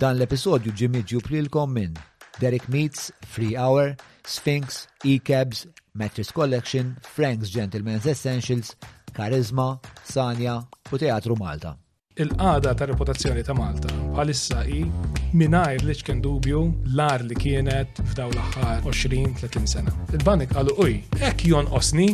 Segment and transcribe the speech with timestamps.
[0.00, 1.94] Dan l-episodju ġimmi ġuprilkom minn
[2.42, 3.92] Derek Meets, Free Hour,
[4.26, 8.72] Sphinx, E-Cabs, Mattress Collection, Frank's Gentleman's Essentials,
[9.14, 10.58] Charisma, Sanja
[10.90, 11.76] u Teatru Malta.
[12.18, 14.82] Il-qada ta' reputazzjoni ta' Malta bħalissa i
[15.38, 16.60] minajr li ċken dubju
[16.94, 19.94] l-ar li kienet f'daw l-aħħar 20-30 sena.
[20.14, 20.98] Il-banik għallu uj,
[21.30, 22.12] ek jon osni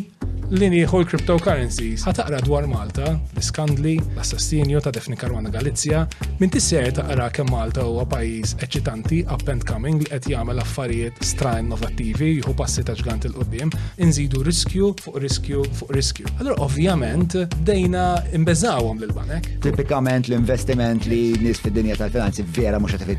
[0.59, 2.03] li nieħu l-cryptocurrencies.
[2.09, 6.03] Ħataqra dwar Malta, l-iskandli, l-assassinju ta' Defni Karwana Galizja,
[6.41, 11.21] minn tisser taqra kemm Malta huwa pajjiż eċitanti up and coming li qed jagħmel affarijiet
[11.27, 13.71] stra innovattivi jieħu passi ta' ġgant il qudiem
[14.03, 16.35] inżidu riskju fuq riskju fuq riskju.
[16.41, 17.37] Allura ovvjament
[17.71, 19.53] dejna imbeżawhom lil banek.
[19.63, 23.11] Tipikament l-investiment li nies fid-dinja tal-finanzi vera mhux qed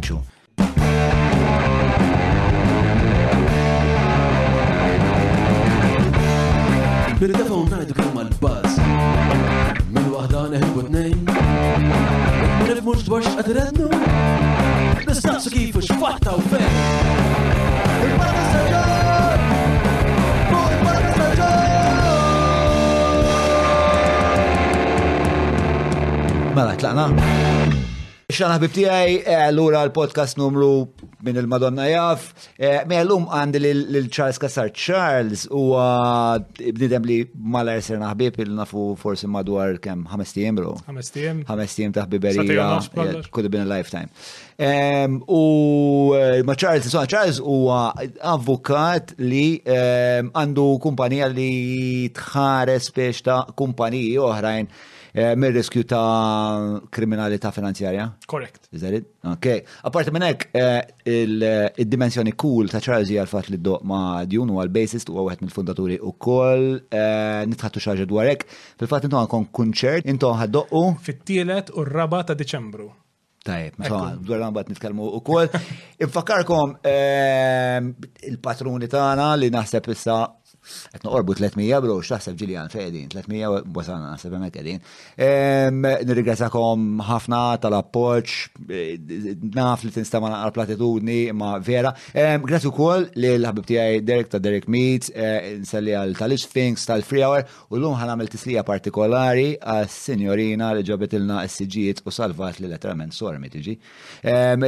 [7.71, 8.73] najdu kemm għal-baż.
[9.95, 11.21] Min waħda neħbu tnejn.
[12.67, 13.87] Nif mhux dwar x'qed rednu.
[15.07, 16.81] Nistaqsu kif x'fatta u fejn.
[26.51, 27.07] Mela, tlaqna.
[28.31, 30.73] Xana ħbib tijaj, eh, l-ura l-podcast numru
[31.25, 32.23] minn il-Madonna jaf.
[32.57, 35.63] Eh, Meħlum mela, għandi l-Charles Kassar Charles u
[36.59, 37.19] bnidem li
[37.51, 40.75] malar ser naħbib il-nafu forsi madwar kem ħamestijem bro.
[40.89, 41.43] Ħamestijem.
[41.49, 42.69] Ħamestijem taħbiberija.
[42.91, 44.09] Kudu eh, bin lifetime.
[45.27, 45.43] U
[46.17, 51.51] eh, ma Charles, insomma, Charles u avukat li għandu kumpanija li
[52.17, 54.71] tħares biex ta' kumpaniji oħrajn.
[54.71, 58.05] Oh, Eh, mir riskju ta' kriminalità finanzjarja?
[58.25, 58.61] Korrekt.
[58.71, 59.03] Zerid?
[59.25, 59.47] Ok.
[59.83, 64.49] apparti minn hekk eh, il-dimensjoni eh, cool ta' Charles hija l-fatt li ddoq ma' Djun
[64.53, 68.45] u għal basis u għawet mill-fundaturi u koll nitħattu xaġa dwarek.
[68.79, 70.85] Fil-fatt intu għankon kunċert, intu għaddoqqu?
[71.03, 72.87] Fit-tielet u r-raba ta' Deċembru.
[73.43, 73.89] Tajib, ma
[74.21, 75.49] dwar għambat nitkelmu u koll.
[76.05, 76.77] Infakarkom
[78.31, 80.19] il-patruni tagħna li naħseb issa
[80.93, 84.81] qed noqorbu 300 bro, x'taħseb ġiljan fejdin, 300 wasana naħseb hemmhekk qegħdin.
[86.05, 88.35] Nirringrazzjakom ħafna tal-appoġġ,
[89.57, 91.93] naf li tinstama' għal platitudni ma' vera.
[92.13, 97.43] Grazzi li lil ħabib tijaj Derek ta' Derek Meets, eh, nselli għal tal-Sphinx tal-Free Hour
[97.71, 103.77] u llum ħanamel tislija partikolari għas-sinjorina li il-na s-siġijiet u salvat li letterament sormi tiġi.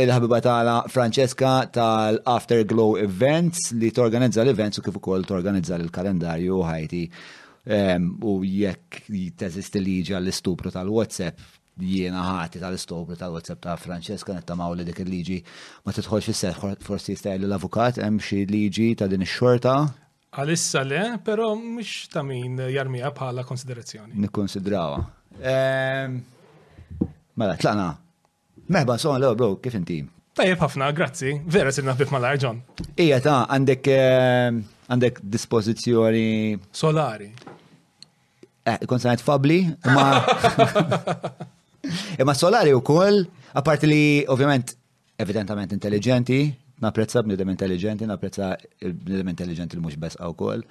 [0.04, 7.02] Il-ħabiba tal Francesca tal-Afterglow Events li torganizza l-events u kif ukoll torganizza l il-kalendarju ħajti
[8.28, 9.06] u jekk
[9.40, 11.38] teżisti liġi għall-istupru tal-WhatsApp
[11.84, 15.38] jiena ħati tal istupru tal-WhatsApp ta' Francesca nittamaw li dik il-liġi
[15.86, 16.42] ma titħolx fis
[16.88, 19.74] forsi jistaj l-avukat hemm xi liġi ta' din ix-xorta
[20.34, 24.14] Għalissa le, pero mux ta' min jarmija bħala konsiderazzjoni.
[24.24, 25.00] Nikkonsidrawha.
[25.38, 27.86] Mela, tlaqna.
[28.66, 30.00] Meħba, son, l bro, kif inti?
[30.42, 31.36] Tajjeb ħafna, grazzi.
[31.46, 32.64] Vera sirna bif mal-arġon.
[33.06, 33.92] Ija ta' għandek
[34.94, 36.60] għandek dispozizjoni.
[36.74, 37.30] Solari.
[38.64, 39.58] Eh, konsanajt fabli,
[39.92, 40.24] ma.
[42.20, 43.26] Imma solari u koll,
[43.60, 44.70] apart li ovvjament
[45.20, 46.46] evidentament intelligenti,
[46.80, 50.64] naprezza b'nidem intelligenti, naprezza b'nidem intelligenti l-mux bes għaw koll.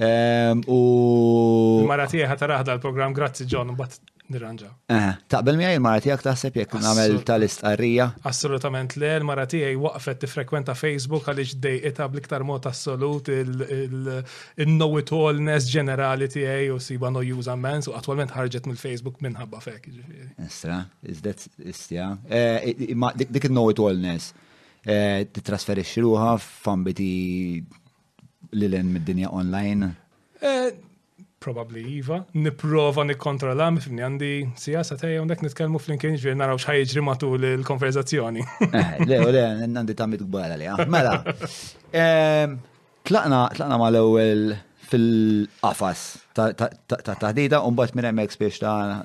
[0.00, 1.84] Ehm, u.
[1.88, 3.98] Mara tiegħi ħataraħda l-programm, grazzi John, bat
[4.32, 4.68] nirranġa.
[4.88, 8.06] Eh, taqbel mi għaj il-mara tijak taħseb jek namel tal-istqarrija?
[8.24, 15.68] Assolutament le, il-mara tijaj waqfet tifrekwenta Facebook għalix dejqita bliktar mod assolut il-know it allness
[15.68, 19.90] ġenerali tijaj u siba no use mens, u attualment ħarġet mill-Facebook minħabba fek.
[20.46, 22.14] Istra, izdet, istja.
[22.22, 24.32] Dik il-know it allness
[24.88, 27.12] eh, titrasferixxi ruħa f'ambiti
[28.58, 29.90] li l mid-dinja online?
[30.40, 30.70] Eh,
[31.40, 37.44] probably Iva, niprofa nikkontrolla mifni għandi sija satej għandek nitkellmu fl-inkien ġvien naraw xħajġri matul
[37.48, 41.16] l konverzazzjoni eh, Le, le, għandi tamit gbara li, mela.
[41.92, 42.44] Eh,
[43.08, 44.52] tlaqna ma l-ewel
[44.92, 49.02] fil-qafas ta' taħdida, un-bat minn emmek spiex ta'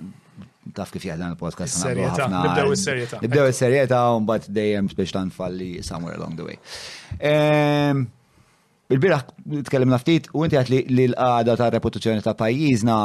[0.76, 1.80] taf kif jgħadan il-podcast.
[1.80, 3.22] Serjeta, nibdew il-serjeta.
[3.24, 6.58] Nibdew il-serjeta, un-bat dejjem biex nfalli somewhere along the way
[8.88, 9.24] il-biraħ
[9.68, 12.98] tkellem naftit u inti għat li l-għada ta' reputazzjoni ta' pajjiżna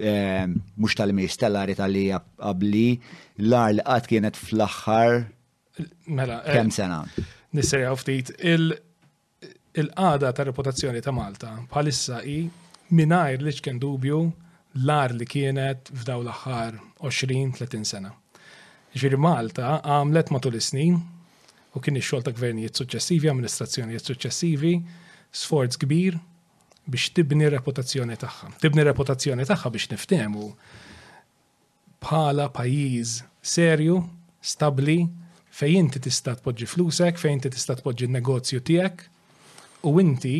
[0.00, 0.44] eh,
[0.80, 2.84] mux tal-mi stellari tal-li għabli
[3.44, 5.18] l-għar li għat kienet fl-axħar
[6.16, 7.02] mela, eh, kem sena.
[7.52, 12.44] Nisser ftit il-għada ta' reputazzjoni ta' Malta bħalissa i
[12.96, 14.22] minajr li ċken dubju
[14.76, 18.10] l għar li kienet f'daw l-axħar 20-30 sena.
[18.96, 20.98] Ġviri Malta għamlet matul is-snin
[21.76, 24.70] u kien ix-xogħol ta' gvernijiet suċċessivi, amministrazzjonijiet suċċessivi,
[25.42, 26.16] sforz kbir
[26.86, 28.50] biex tibni reputazzjoni tagħha.
[28.62, 30.46] Tibni reputazzjoni tagħha biex niftehmu
[32.06, 33.16] bħala pajjiż
[33.56, 33.98] serju,
[34.40, 34.98] stabli,
[35.60, 39.04] fejn inti tista' tpoġġi flusek, fejn inti tista' tpoġġi n-negozju tiegħek
[39.90, 40.36] u inti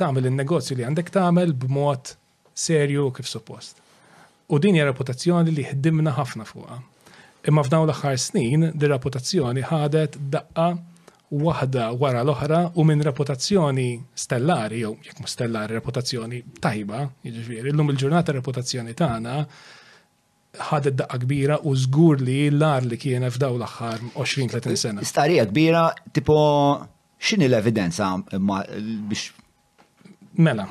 [0.00, 2.16] tagħmel in-negozju li għandek tagħmel b'mod
[2.56, 3.80] serju kif suppost.
[4.46, 6.80] U din hija reputazzjoni li ħdimna ħafna fuqha.
[7.46, 10.66] Imma f'dawn l-aħħar snin di reputazzjoni ħadet daqqa
[11.30, 13.86] waħda wara l-oħra u minn reputazzjoni
[14.18, 19.36] stellari, jew jekk mhux stellari, reputazzjoni tajba, jiġifieri, illum il-ġurnata reputazzjoni tagħna
[20.70, 25.06] ħadet daqqa kbira u żgur li l-ar li kienet f'daw l-aħħar 20-30 sena.
[25.06, 26.36] Starija kbira, tipo
[27.20, 29.30] x'inhi l-evidenza biex
[30.36, 30.66] Mela,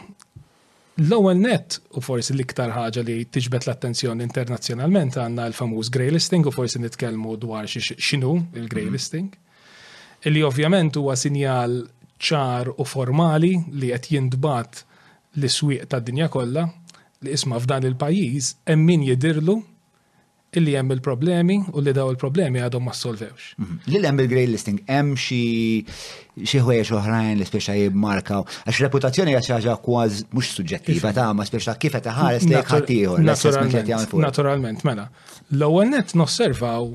[0.95, 6.53] L-ewwel net u forsi l-iktar ħaġa li tiġbet l-attenzjoni internazzjonalment għandna l-famuż grey listing u
[6.55, 9.27] forsi nitkellmu dwar x'inhu il-grey listing.
[9.27, 10.23] Mhm.
[10.29, 11.81] Illi ovvjament huwa sinjal
[12.17, 14.85] ċar u formali li qed jindbat
[15.35, 16.63] l-iswieq tad-dinja kollha
[17.25, 19.59] li isma' f'dan il-pajjiż hemm min jidirlu
[20.59, 23.47] illi hemm il-problemi u li daw il-problemi għadhom ma solvewx.
[23.59, 23.79] Mhm.
[23.91, 25.43] Li hemm il-grey listing, hemm xi
[26.35, 26.61] xi
[26.99, 31.13] oħrajn li speċa jibmarkaw, għax reputazzjoni hija xi ħaġa kważ mhux suġġettiva iva.
[31.19, 34.15] ta' ma speċa kif qed ħares li ħaddieħor.
[34.27, 35.09] Naturalment, mela.
[35.51, 36.89] L-ewwel net nosservaw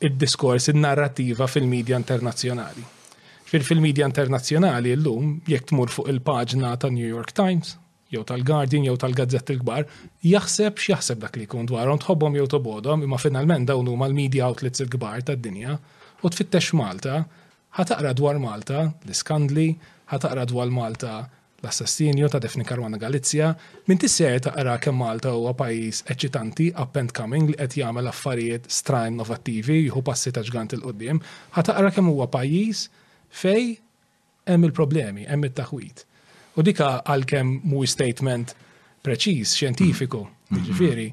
[0.00, 2.84] id-diskors, il narrativa fil-medja internazzjonali.
[3.50, 7.76] Fil-medja internazzjonali llum jekk tmur fuq il-paġna ta' New York Times,
[8.10, 9.86] jew tal-Guardian jew tal-gazzett il-kbar,
[10.26, 14.82] jaħseb x'jaħseb dak li jkun dwarhom tħobbhom jew tobodhom, imma finalment dawn huma l-media outlets
[14.82, 15.76] il-kbar tad-dinja
[16.26, 17.20] u tfittex Malta,
[17.78, 19.68] ħataqra dwar Malta l-iskandli,
[20.10, 21.18] ħataqra dwar Malta
[21.60, 23.50] l-assassinju ta' Defni Karwana Galizja,
[23.86, 28.66] minn tisser taqra kemm Malta huwa pajjiż eċitanti up and coming li qed jagħmel affarijiet
[28.80, 31.20] stra innovattivi jieħu passi ta' ġgant il-qudiem,
[31.58, 32.86] ħataqra kemm huwa pajjiż
[33.44, 33.74] fej
[34.50, 36.08] hemm il-problemi, hemm it-taħwit
[36.58, 38.54] U dika għalkemm mu statement
[39.06, 40.54] preċiż, xjentifiku, mm.
[40.54, 40.68] mm-hmm.
[40.70, 41.06] ġifiri,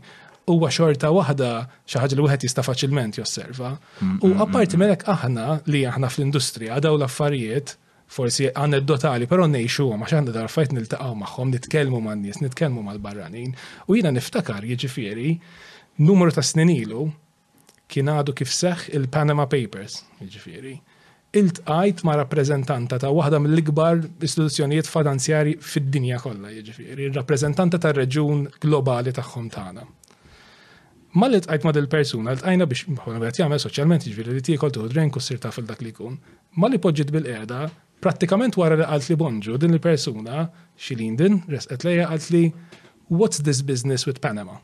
[0.48, 1.50] huwa xorta waħda
[1.88, 3.72] xi ħaġa li wieħed jista' faċilment josserva.
[3.76, 4.24] Mm-hmm.
[4.26, 7.76] U apparti melek aħna li aħna fl-industrija daw l-affarijiet
[8.12, 12.84] forsi aneddotali, pero nejxu għom, għax għanna darfajt nil-taqaw maħħom, nitkelmu ma' nis, nies nitkelmu
[12.88, 13.52] ma' barranin
[13.92, 15.34] U jina niftakar jieġifieri
[16.08, 17.10] numru ta' sninilu
[17.92, 20.78] kien għadu kif seħ il-Panama Papers, jieġifieri
[21.40, 29.50] iltqajt ma' rappreżentanta ta' waħda mill-ikbar istituzzjonijiet finanzjari fid-dinja kollha, jiġifieri ir-rappreżentanta tar-reġun globali tagħhom
[29.56, 29.86] tagħna.
[31.18, 34.92] Ma li tqajt ma' dil-persuna, l-tqajna biex mħuna bħet jgħamil soċjalment jiġifieri li tiekol tuħu
[34.94, 36.18] drenk u sir fil dak li jkun.
[36.62, 37.62] Ma li poġġiet bil-qeda,
[38.04, 40.46] prattikament wara li qalt li bonġu din il-persuna,
[40.78, 42.44] xilindin, resqet lejja qalt li
[43.16, 44.60] what's this business with Panama?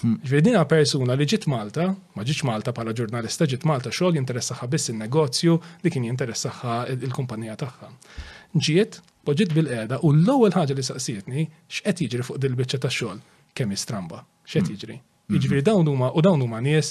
[0.00, 0.16] Hmm.
[0.26, 1.84] Ġvedina persuna li ġit Malta,
[2.18, 5.54] ma ġiċ Malta pala ġurnalista, ġit Malta xogħol jinteressaħa biss il-negozju
[5.84, 7.90] li kien jinteressaħa il-kumpanija tagħha.
[8.58, 11.44] Ġiet, poġġiet bil-qeda u l-ewwel ħaġa li saqsietni
[11.78, 13.20] x'qed jiġri fuq dil-biċċa tax-xogħol
[13.54, 14.74] kemm istramba, x'qed hmm.
[14.80, 14.96] jiġri.
[15.30, 15.38] Hmm.
[15.44, 16.90] Jiġri dawn huma u dawn huma nies.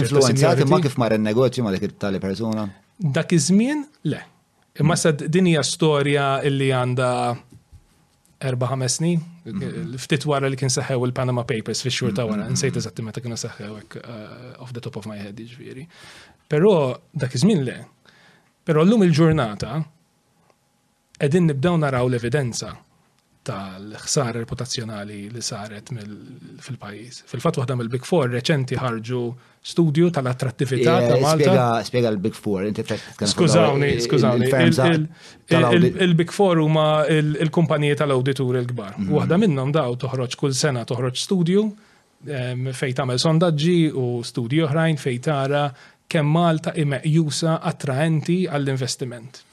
[0.00, 2.64] Influenzati ma kif mar il-negozju ma dik tali persuna?
[3.00, 3.84] Dak iż-żmien
[4.14, 4.22] le.
[4.80, 7.10] Imma sa din hija storja illi għandha
[8.48, 9.94] erba' ħames snin, Mm-hmm.
[10.04, 12.58] Ftit wara li kien seħħew il-Panama Papers fi xur ta' wara, mm-hmm.
[12.58, 15.46] nsejt eżatti meta kienu seħħew uh, off the top of my head, ġviri.
[15.46, 15.84] Jiġifieri.
[16.52, 16.72] Però
[17.22, 17.78] dak iż-żmien le.
[18.68, 19.78] Però llum il-ġurnata
[21.22, 22.74] qegħdin nibdew naraw l-evidenza
[23.40, 25.88] tal ħsar reputazzjonali li saret
[26.60, 27.22] fil-pajis.
[27.30, 29.20] Fil-fat waħda mill-Big Four reċenti ħarġu
[29.64, 31.68] studju tal-attrattività eh, ta' Malta.
[31.88, 32.68] Spiega l-Big Four,
[33.32, 34.50] Skużawni, skużawni.
[36.04, 38.98] Il-Big Four huma il-kumpaniji tal-awditur il-kbar.
[38.98, 39.12] Mhm.
[39.16, 41.64] Waħda minnhom daw toħroġ kull sena toħroġ studju
[42.20, 45.64] fejn tagħmel sondaġġi u studju oħrajn fejn tara
[46.10, 49.46] kemm Malta i attraenti għall-investiment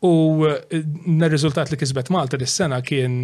[0.00, 3.16] U eh, n-rizultat li kisbet Malta dis-sena kien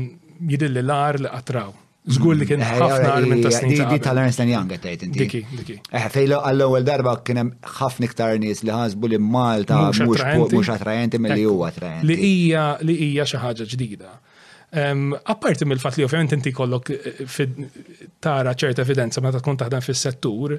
[0.51, 1.73] jidilli l-ar li qatraw.
[2.17, 2.67] Zgur li kien mm.
[2.67, 3.75] eh, ħafna għar eh, minn tasnin.
[3.95, 5.19] Di tal-Ernst Young għet inti.
[5.25, 5.79] Diki, diki.
[6.13, 11.49] Fejlo għall-ewel darba kien hemm ħafna iktar nies li ħasbu li Malta mhux attrajenti mill-li
[11.49, 12.11] huwa attrajenti.
[12.13, 14.13] Li hija li hija xi ġdida.
[14.77, 17.39] Apparti mill-fat li ovvjament inti kollok eh,
[18.21, 20.53] tara ċerta evidenza meta tkun taħdem fis-settur,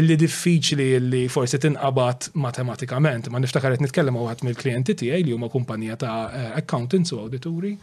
[0.00, 3.30] illi diffiċli illi forsi tinqabad matematikament.
[3.30, 7.76] Ma niftakar qed nitkellem għat mill-klijenti tiegħi li huma kumpanija ta' eh, accountants u awdituri.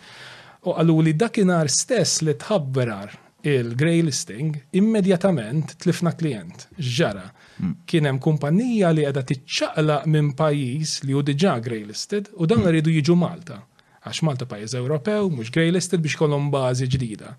[0.68, 3.16] U għallu li dakinar stess li tħabberar
[3.48, 6.68] il-grey listing, immedjatament tlifna klient.
[6.76, 7.24] Ġara,
[7.62, 7.76] hmm.
[7.88, 12.66] kien hemm kumpanija li qiegħda tiċċaqla minn pajjiż li hu diġà grey listed u dan
[12.66, 12.76] hmm.
[12.76, 13.62] rridu jiġu Malta
[14.08, 17.34] Għax Malta pajjiż Ewropew mhux grey listed biex kolom bażi ġdida.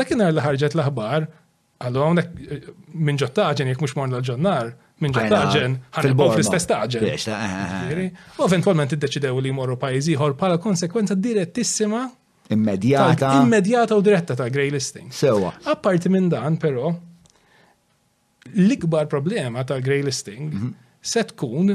[0.00, 1.26] Dakinhar li ħarġet l-aħbar,
[1.84, 2.68] għallu hawnhekk eh,
[3.04, 4.70] minn ġottaġen jekk mhux morna l-ġonnar,
[5.04, 7.04] minn ġattaġen, ħanibbaw fl-istess taġen.
[7.10, 12.06] Eh, eh, u eventualment id-deċidew li jmorru pajizi ieħor pala konsekwenza direttissima.
[12.56, 13.34] Immedjata.
[13.42, 15.12] Immedjata u diretta ta' grey listing.
[15.12, 15.50] Sewa.
[15.68, 16.92] Apparti minn dan, però,
[18.56, 20.72] l-ikbar problema ta' grey listing mhm.
[21.12, 21.74] se tkun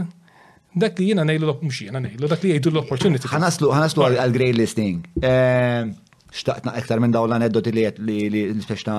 [0.76, 3.28] dak li jena nejlu mux jena nejlu, dak li jgħidu l-opportunity.
[3.28, 5.02] Ħanaslu, ħanaslu għal-grey listing.
[5.22, 5.96] Ehm,
[6.32, 8.94] Xtaqna iktar minn daw l-aneddoti li li nispeċna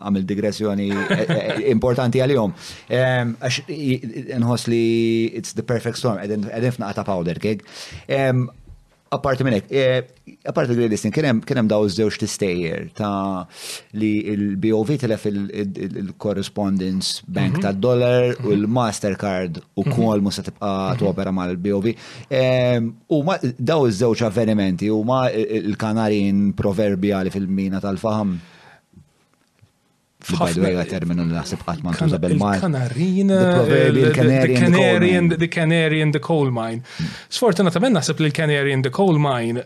[0.00, 2.54] għamil digressjoni e, e, e, importanti għal-jom.
[2.96, 3.34] Ehm,
[4.40, 4.82] nħos li
[5.42, 7.66] it's the perfect storm, għedin ta' powder keg
[9.12, 9.64] apart minnek,
[10.44, 13.42] apparti e, Great Listening, kienem daw żewġ stayer ta'
[13.98, 17.64] li il-BOV telef il-Correspondence Bank mhm.
[17.64, 18.64] ta' Dollar u mhm.
[18.64, 19.96] l-Mastercard u mhm.
[19.96, 21.90] kol musa tibqa tuopera ma' l-BOV.
[22.30, 22.44] E,
[23.10, 28.38] u ma' daw żewġ avvenimenti u ma' il-kanarin proverbjali fil-mina tal-faham.
[30.38, 32.58] By għat terminu l-naħseb għat man tuża bil-mal.
[32.62, 33.38] Kanarina.
[35.34, 36.82] The Canary in the Coal Mine.
[37.28, 39.64] Sfortunatament naħseb li l-Canary in the Coal Mine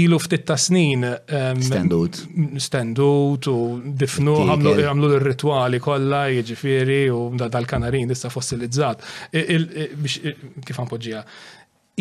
[0.00, 1.04] ilu ftit ta' snin.
[1.06, 2.22] Ehm, stendut
[2.62, 3.56] Standut u
[4.04, 9.04] difnu, għamlu l-rituali kolla, jġifiri u dal-kanarin issa fossilizzat.
[9.32, 11.24] Kif għanpoġġija?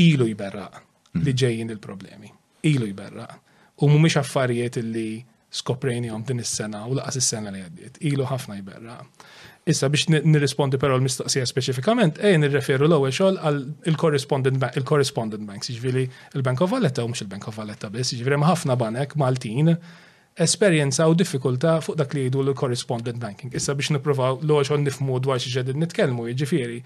[0.08, 1.38] Ilu jberra li mm.
[1.42, 2.30] ġejjin il-problemi.
[2.70, 3.26] Ilu jberra.
[3.82, 5.10] U mumiex affarijiet illi
[5.58, 7.98] skoprejni għom din is-sena u laqas is-sena li għaddiet.
[8.12, 8.98] Ilu ħafna jberra.
[9.72, 13.58] Issa biex nirrispondi però l-mistoqsija speċifikament, ej nirreferu l-ewwel xogħol għal
[13.92, 16.06] il-correspondent bank, il-correspondent banks, jiġifieri
[16.38, 19.74] il-Bank of Valletta u mhux il-Bank of Valletta biss, jiġifieri ħafna banek Maltin
[20.48, 23.52] esperjenza u diffikulta fuq dak li jgħidu l-correspondent banking.
[23.58, 26.80] Issa biex nipprovaw l-għoċ nifmu dwar xi ġedin nitkellmu, jiġifieri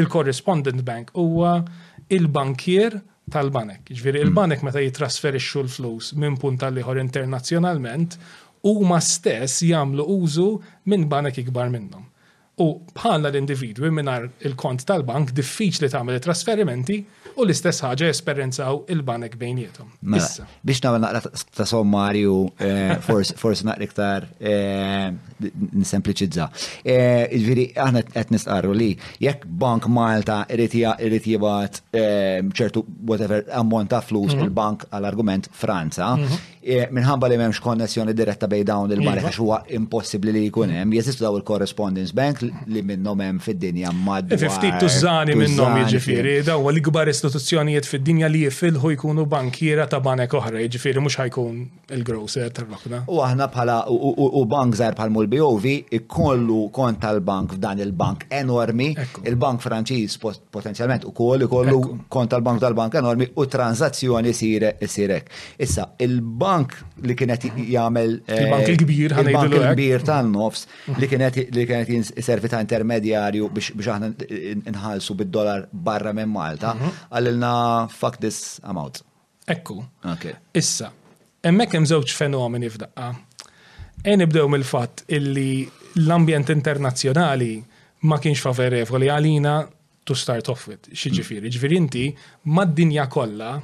[0.00, 2.94] il-correspondent bank huwa il-bankier il bankier
[3.32, 3.86] tal-banek.
[3.90, 4.26] Ġviri, mm.
[4.28, 8.18] il-banek meta jitrasferixxu l-flus minn punt tal internazjonalment, internazzjonalment,
[8.66, 10.46] huma stess jagħmlu użu
[10.90, 12.06] minn banek ikbar minnhom.
[12.62, 12.66] U
[12.96, 16.96] bħala l-individwi mingħajr il-kont tal-bank diffiċli tagħmel it trasferimenti
[17.36, 19.90] u l-istess ħaġa esperjenzaw il-banek bejnietom.
[20.12, 20.28] Mela,
[20.64, 22.94] biex nagħmel naqra ta' sommarju eh,
[23.42, 25.12] forsi naqra iktar eh,
[25.66, 26.46] n-sempliċizza.
[26.80, 28.88] Eh, Ġifieri aħna qed nisqarru li
[29.24, 34.46] jekk Bank Malta irid jibgħat ċertu whatever ammont ta' flus mhm.
[34.48, 36.55] il-bank għall-argument Franza, mhm.
[36.66, 39.28] Eh, minħabba li memx konnessjoni diretta bej dawn il-barek iva.
[39.30, 40.94] għax huwa impossibbli li jkun hemm.
[40.96, 44.40] Jeżistu daw il-correspondence bank li minnhom hemm fid-dinja madwar.
[44.40, 50.00] Fiftit iva, tużani minnhom jiġifieri daw li l-ikbar istituzzjonijiet fid-dinja li jifilħu jkunu bankiera ta'
[50.02, 51.60] banek oħra, jiġifieri mhux ħajkun
[52.00, 53.04] il-grosser tal-bakna.
[53.14, 58.90] U aħna bħala u bank żgħar bħal mulbiovi ikollu kont tal-bank f'dan il-bank enormi,
[59.22, 60.18] il-bank Franċiż
[60.58, 61.78] potenzjalment ukoll ikollu
[62.10, 65.30] kont tal-bank tal-bank enormi u tranzazzjoni sirek.
[65.62, 66.74] Issa, il-bank il-bank
[67.06, 71.10] li kienet jagħmel il-bank il-kbir eh, il-bank il-kbir tan-nofs li mm-hmm.
[71.10, 74.10] kienet li kienet jinservi ta' intermedjarju biex aħna
[74.72, 77.12] nħallsu bid-dollar barra minn Malta mm-hmm.
[77.16, 77.52] għallilna
[77.92, 79.00] fuck this amount.
[79.46, 79.76] Ekku.
[80.58, 80.90] Issa,
[81.46, 83.12] hemmhekk hemm żewġ fenomeni f'daqqa.
[84.02, 85.64] E nibdew mill-fatt illi
[86.02, 87.54] l-ambjent internazzjonali
[88.10, 89.56] ma kienx favorevoli għalina
[90.06, 90.90] to start off with.
[90.92, 91.54] Xiġifieri, mm.
[91.56, 92.04] ġifieri inti
[92.54, 93.54] mad-dinja kollha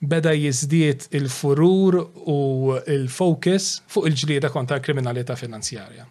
[0.00, 1.94] beda jizdiet il-furur
[2.26, 6.06] u il-focus fuq il-ġlieda konta kriminalità finanzjarja.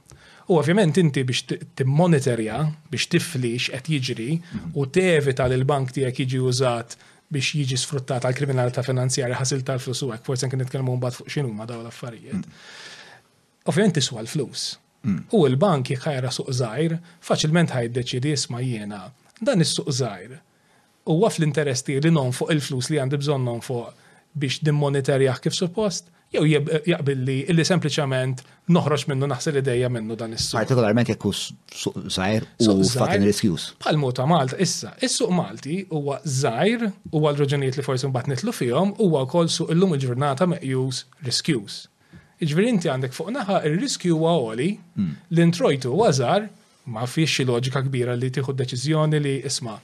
[0.52, 1.46] U ovvjament inti biex
[1.78, 4.30] timmonitorja, biex tifli qed jiġri
[4.76, 6.98] u tevita li l-bank tiegħek jiġi użat
[7.34, 11.32] biex jiġi sfruttat għal kriminalità finanzjarja ħasil tal-flus u hekk, forse kien kelmu mbagħad fuq
[11.38, 12.44] xinu ma dawn l-affarijiet.
[13.72, 14.72] Ovvjament tiswa l-flus.
[15.36, 16.98] U l-bank jekk ħajra suq zaħir,
[17.28, 19.02] faċilment ħajdeċidi ma' jiena
[19.44, 20.40] dan is-suq żgħir
[21.10, 23.92] huwa fl l-interesti li non fuq il-flus li għandi bżon non fuq
[24.40, 28.40] biex dimmonitorjah kif suppost, jew jaqbil li illi sempliciment
[28.74, 30.58] noħroġ minnu naħsel ideja minnu dan is-suq.
[30.58, 33.68] Partikolarment jekk suq żgħir u fatin riskjus.
[33.84, 38.96] Bħal muta Malta issa, is-suq Malti huwa żgħir huwa l-raġunijiet li forsi mbagħad nitlu fihom
[39.04, 41.84] huwa wkoll suq illum il-ġurnata meqjus riskjus.
[42.44, 45.14] Iġveri inti għandek fuq naħa ir-riskju huwa għoli, hmm.
[45.36, 46.50] l-introjtu huwa żgħar
[46.96, 49.78] ma fiex xi loġika kbira li tieħu deċiżjoni li isma'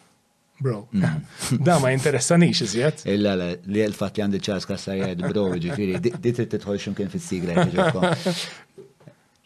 [0.59, 0.87] bro.
[0.95, 1.03] Mm.
[1.67, 3.03] Da ma interessanix iżjed.
[3.15, 7.11] Illa la, li l-fat li għandi ċars kassa jgħid bro, ġifiri, di trid tidħol xumkien
[7.11, 7.65] fis-sigla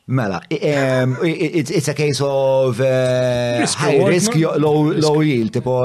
[0.05, 5.77] Mela, it's a case of eh, high risk, low, yield, tipo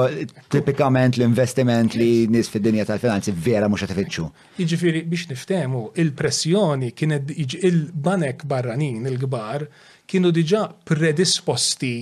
[0.51, 4.25] tipikament l-investiment li nis fid-dinja tal-finanzi vera mux għatifittxu.
[4.59, 9.63] Iġifiri, biex niftemu, il-pressjoni kienet il-banek barranin, il-gbar,
[10.03, 11.95] kienu diġa predisposti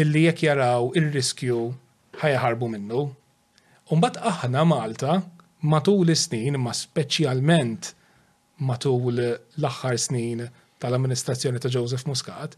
[0.00, 1.60] illi jek jaraw il-riskju
[2.22, 3.04] ħajħarbu minnu.
[3.90, 5.14] Umbat aħna Malta
[5.72, 7.92] matul is-snin, ma speċjalment
[8.68, 10.44] matul l-aħħar snin
[10.80, 12.54] tal-amministrazzjoni ta' Joseph Muscat,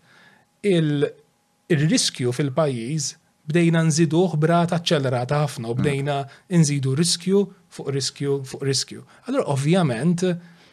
[0.70, 3.08] il-riskju fil-pajjiż
[3.50, 6.20] bdejna nżiduh ħbrat ċellerata ħafna u bdejna
[6.60, 7.42] nżidu riskju
[7.74, 9.02] fuq riskju fuq riskju.
[9.26, 10.22] Allora, ovvjament,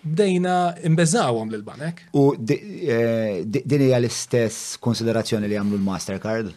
[0.03, 2.03] bdejna imbeżawhom lill banek.
[2.13, 6.53] U eh, din hija l-istess konsiderazzjoni li għamlu l-Mastercard?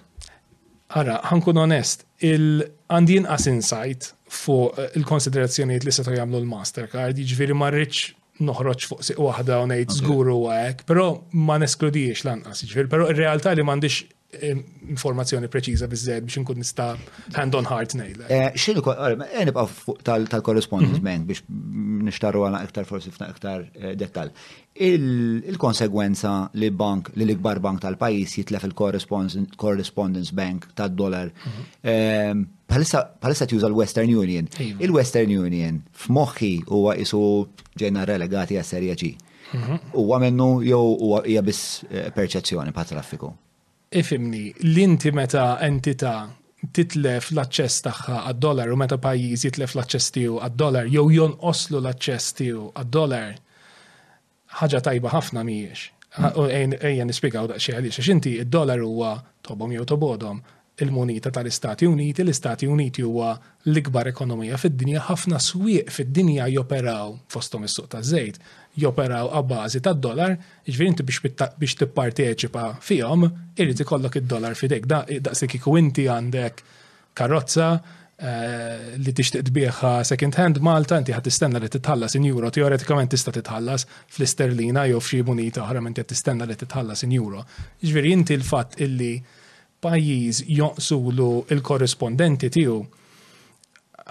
[1.00, 7.70] Ara, ħankun onest, għandi inqas insight fuq eh, il-konsiderazzjonijiet li setgħu jagħmlu l-Mastercard, jiġifieri ma
[7.72, 8.12] rridx
[8.48, 11.06] noħroġ fuq siq waħda u ngħid zguru u hekk, però
[11.48, 14.02] ma neskludiex lanqas, jiġifieri, però ir-realtà li m'għandix
[14.88, 16.92] informazzjoni preċiża bizzed biex nkun nista'
[17.34, 18.28] hand on heart ngħidlek.
[18.32, 21.26] Eh, Xinu eh, nibqa' fuq tal-correspondence bank mhm.
[21.28, 21.42] biex
[22.06, 24.32] nixtaru għal iktar forsi f'na iktar eh, dettal.
[24.82, 32.46] Il-konsegwenza li bank li l-ikbar bank tal-pajjiż jitlef il-correspondence bank tad-dollar mhm.
[32.72, 34.48] palissa tjuża l-Western Union.
[34.58, 34.80] Iva.
[34.88, 37.20] Il-Western Union f'moħħi huwa isu
[37.76, 39.12] ġejna relegati għas-serja ġi.
[39.52, 39.82] Mhm.
[39.92, 41.82] Huwa minnu jew huwa hija biss
[42.16, 43.34] perċezzjoni pa' traffiku
[43.94, 46.30] ifimni, l-inti meta entita
[46.72, 52.36] titlef l-aċċess tagħha għad-dollar u meta pajjiż jitlef l acċess tiegħu għad-dollar jew jonqoslu l-aċċess
[52.40, 53.32] tiegħu għad-dollar
[54.62, 55.84] ħaġa tajba ħafna mhijiex.
[56.24, 59.12] Ejja nispjegaw daċċi għaliex għax inti id-dollar huwa
[59.44, 60.42] tobhom jew tobodhom
[60.82, 63.34] il-munita tal-Istati Uniti, l-Istati Uniti huwa
[63.68, 68.38] l-ikbar ekonomija fid-dinja, ħafna swieq fid-dinja joperaw fostom is-suq taż-żejt,
[68.80, 73.26] joperaw għabbażi ta' dollar, ġviri inti biex tipparteċipa fihom,
[73.58, 74.86] irrid ikollok id-dollar fidek.
[74.86, 76.62] Da' se kiku inti għandek
[77.18, 77.66] karozza
[78.16, 83.12] eh, li tixtieq tbieħha second hand Malta, inti ħad istenna li titħallas in euro, teoretikament
[83.12, 83.84] tista' titħallas
[84.16, 87.44] fl-isterlina jew f'xi munita oħra minn istenna li titħallas in euro.
[87.84, 89.12] Ġviri inti l-fatt illi
[89.82, 92.80] pajjiż joqsulu il korrespondenti tiegħu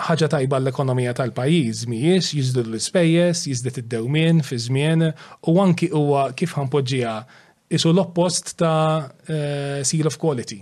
[0.07, 5.05] ħaġa tajba l-ekonomija tal-pajjiż mhijiex jiżdu l-ispejjeż, jiżdet id-dewmien fi żmien
[5.47, 7.15] u anki huwa kif ħanpoġġija
[7.77, 10.61] isu l-oppost ta' eh, seal of quality.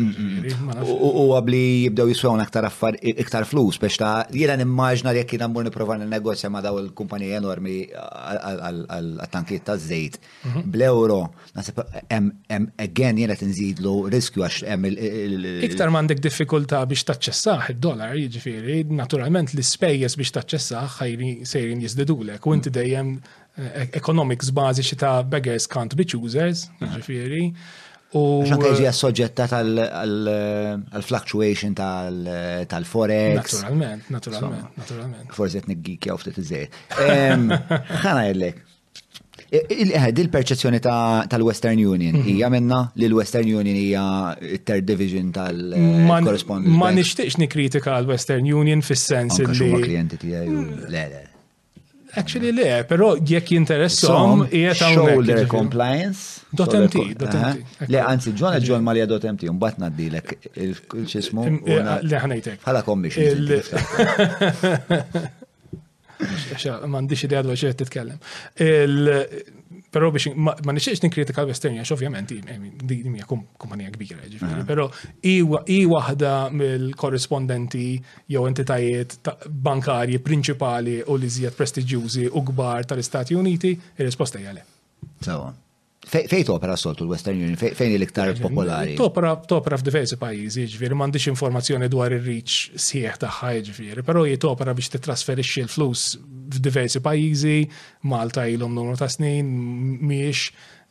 [0.00, 5.66] U għabli jibdew jiswew aktar affar iktar flus biex ta' jiena nimmaġna jekk jien ammur
[5.66, 10.18] nipprova negozja ma' daw il-kumpaniji enormi għal-tankiet ta' żejt.
[10.46, 10.64] Mhm.
[10.72, 11.20] Bl-euro,
[11.56, 11.80] nasib
[12.10, 18.84] hemm again jiena t-nżidlu riskju għax hemm il- Iktar m'għandek diffikulta biex taċċessaħ id-dollar, jiġifieri,
[18.90, 23.18] naturalment l-ispejjeż biex taċċessaħ ħajri sejrin jiżdedulek u inti dejjem
[23.56, 27.52] eh, economics bażi ta' beggars can't be choosers, jiġifieri.
[28.10, 29.44] Għaxan kħeġi eh, assoġġetta
[30.94, 33.52] tal-fluctuation tal-forex.
[33.60, 35.30] Naturalment, naturalment, naturalment.
[35.36, 36.64] Forse jett niggik jaw ftit iżej.
[37.04, 37.46] Ehm,
[38.04, 38.64] ħana jellek.
[39.50, 42.26] Il-perċezzjoni eh, tal-Western Union mhm.
[42.30, 44.08] hija minna li l-Western Union hija
[44.66, 46.74] third division tal-correspondent.
[46.82, 49.74] Ma nixtieqx nikritika l-Western Union fis-sens li.
[50.00, 51.28] Le, le.
[52.14, 56.38] Actually le, pero jek jinteressom jieta qiegħed Shoulder compliance.
[56.52, 57.84] Dot MT, dot MT.
[57.92, 62.64] Le anzi ġona ġol malja dot MT, un batna mbagħad ngħaddilek il ċismu Le ħanejtek.
[62.66, 63.46] Ħala commission.
[66.90, 68.82] M'għandix idea dwar xejn titkellem.
[69.90, 72.30] Pero biex ma nixiex ninkritika l-Western għax ovvjament
[72.86, 74.86] di hija kumpanija kbira, ġifieri, però
[75.26, 77.84] hi waħda mill korrespondenti
[78.34, 79.18] jew entitajiet
[79.68, 84.64] bankarji prinċipali u li zijat prestiġjużi u kbar tal-Istati Uniti, ir-risposta hija le.
[85.26, 85.50] Sewa.
[86.06, 88.94] Fej topra soltu l-Western Union, fejn il iktar popolari?
[88.96, 94.38] Topra, topra f'diversi pajjiżi, ġviri, m'għandix informazzjoni dwar il riċ sieħ tagħha, ġviri, però hi
[94.40, 96.04] topra biex titrasferixxi l-flus
[96.56, 97.54] f'diversi pajjiżi,
[98.08, 99.52] Malta ilhom numru ta' snin,
[100.08, 100.46] miex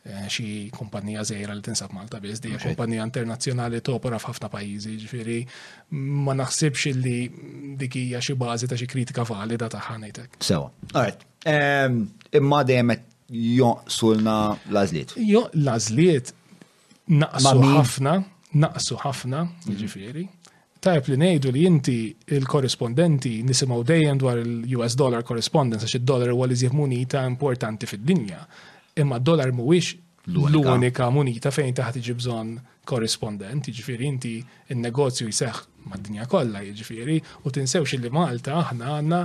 [0.06, 0.46] eh, xi
[0.78, 5.40] kompanija żejra li tinsab Malta biss di kumpanija internazzjonali topra f'ħafna pajjiżi, ġviri,
[5.90, 7.18] mm, ma naħsibx li
[7.82, 10.38] dik hija xi bażi ta' xi kritika valida ta' ħanejtek.
[10.38, 10.70] Sewa.
[10.94, 11.26] Alright.
[11.42, 12.92] Imma dejjem
[13.30, 15.14] jonqsulna lażliet.
[15.16, 16.32] Jo, lażliet
[17.20, 18.16] naqsu ħafna,
[18.64, 19.44] naqsu ħafna,
[19.80, 20.26] ġifieri.
[20.80, 21.94] Tajb li ngħidu li inti
[22.36, 28.40] il-korrespondenti nisimgħu dejjem dwar il-US dollar correspondence għax id-dollar huwa li munita importanti fid-dinja.
[29.00, 29.94] Imma d-dollar mhuwiex
[30.32, 32.56] l-unika munita fejn taħt iġi bżonn
[32.90, 34.38] korrespondent, jiġifieri inti
[34.68, 39.20] n negozju jseħħ mad-dinja kollha, jiġifieri, u tinsewx li Malta aħna għandna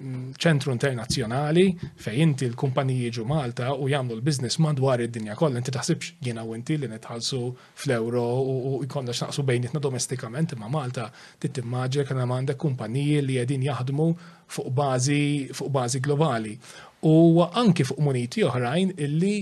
[0.00, 1.64] ċentru internazzjonali
[1.98, 6.54] fej inti l-kumpaniji ġu Malta u jagħmlu l-biznis madwar id-dinja kollha inti taħsibx jiena u
[6.54, 7.40] inti li nitħallsu
[7.82, 11.08] fl-euro u jkollna x'naqsu bejnietna domestikament imma Malta
[11.42, 14.06] titimmaġel kena hemm għandek kumpaniji li jedin jaħdmu
[14.54, 16.54] fuq bażi fuq bazi globali.
[17.02, 19.34] U anki fuq muniti oħrajn illi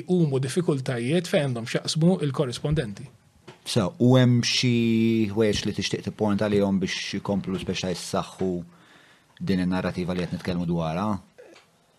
[0.00, 3.08] iqumu diffikultajiet fejn għandhom xaqsmu il-korrispondenti.
[3.66, 8.56] So, u hemm xi ħwejġ li tixtieq tippoint għalihom biex jkomplu speċjali s-saħħu
[9.38, 11.14] din il-narrativa li qed nitkellmu dwarha?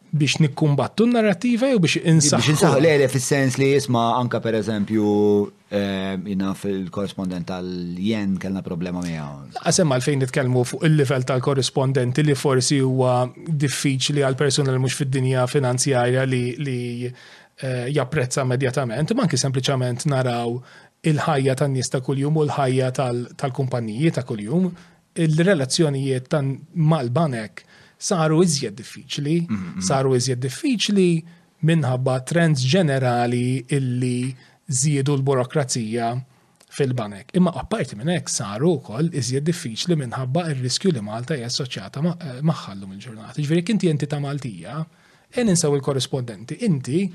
[0.07, 2.39] biex nikkumbattu n-narrativa u biex insaħħu.
[2.39, 5.07] Biex insaħħu lele fis-sens li jisma anka per eżempju
[5.67, 9.59] eh, jina fil-korrespondent tal-jen kellna problema miegħu.
[9.67, 15.43] Għasem għalfejn nitkelmu fuq il-livell tal-korrespondenti li forsi huwa diffiċli għal persuna li mhux fid-dinja
[15.51, 20.55] finanzjarja li eh, japprezza immedjatament, ma anki sempliċament naraw
[21.03, 22.93] il-ħajja tan-nies ta' kuljum u l-ħajja
[23.43, 24.71] tal-kumpaniji ta' kuljum
[25.23, 26.51] il-relazzjonijiet tan
[26.91, 27.65] mal-banek
[28.09, 29.85] saru iżjed diffiċli, mhm, mhm.
[29.87, 31.09] saru iżjed diffiċli
[31.67, 34.35] minħabba trends ġenerali illi
[34.69, 36.11] ziedu l-burokrazija
[36.77, 37.31] fil-banek.
[37.39, 42.91] Imma apparti minn hekk saru wkoll iżjed diffiċli minħabba r-riskju li Malta hija assoċjata magħhallum
[42.91, 43.41] eh, il-ġurnata.
[43.41, 44.81] Ġifieri inti entità Maltija,
[45.37, 47.05] en insaw il-korrispondenti, inti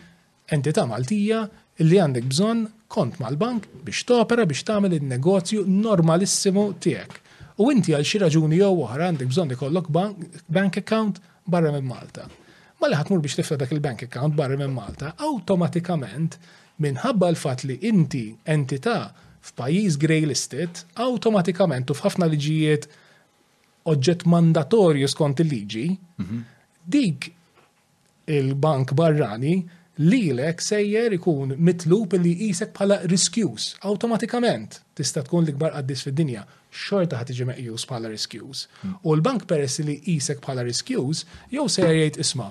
[0.52, 1.44] entità Maltija
[1.86, 7.21] li għandek bżonn kont mal-bank biex topera biex tagħmel in-negozju normalissimu tiegħek.
[7.60, 12.24] U inti għal xi raġuni jew oħra għandek bżonn ikollok bank account barra minn Malta.
[12.80, 16.38] Ma li ħatmur biex tifla dak il-bank account barra minn Malta, awtomatikament
[16.82, 19.10] minħabba l-fatt li inti entità
[19.42, 22.88] f'pajjiż grey listed, awtomatikament u f'ħafna liġijiet
[23.92, 25.84] oġġett mandatorju skont il-liġi,
[26.22, 26.42] mhm.
[26.94, 27.28] dik
[28.32, 29.56] il-bank barrani
[30.02, 37.18] lilek sejjer ikun mitlup li jisek bħala riskjus, automatikament tista' tkun l-ikbar qaddis fid-dinja xorta
[37.20, 38.66] ħat iġi meqjus bħala riskjus.
[38.82, 38.94] Hmm.
[39.04, 42.48] U l-bank peress li jisek bħala riskjus, jew se jgħid isma'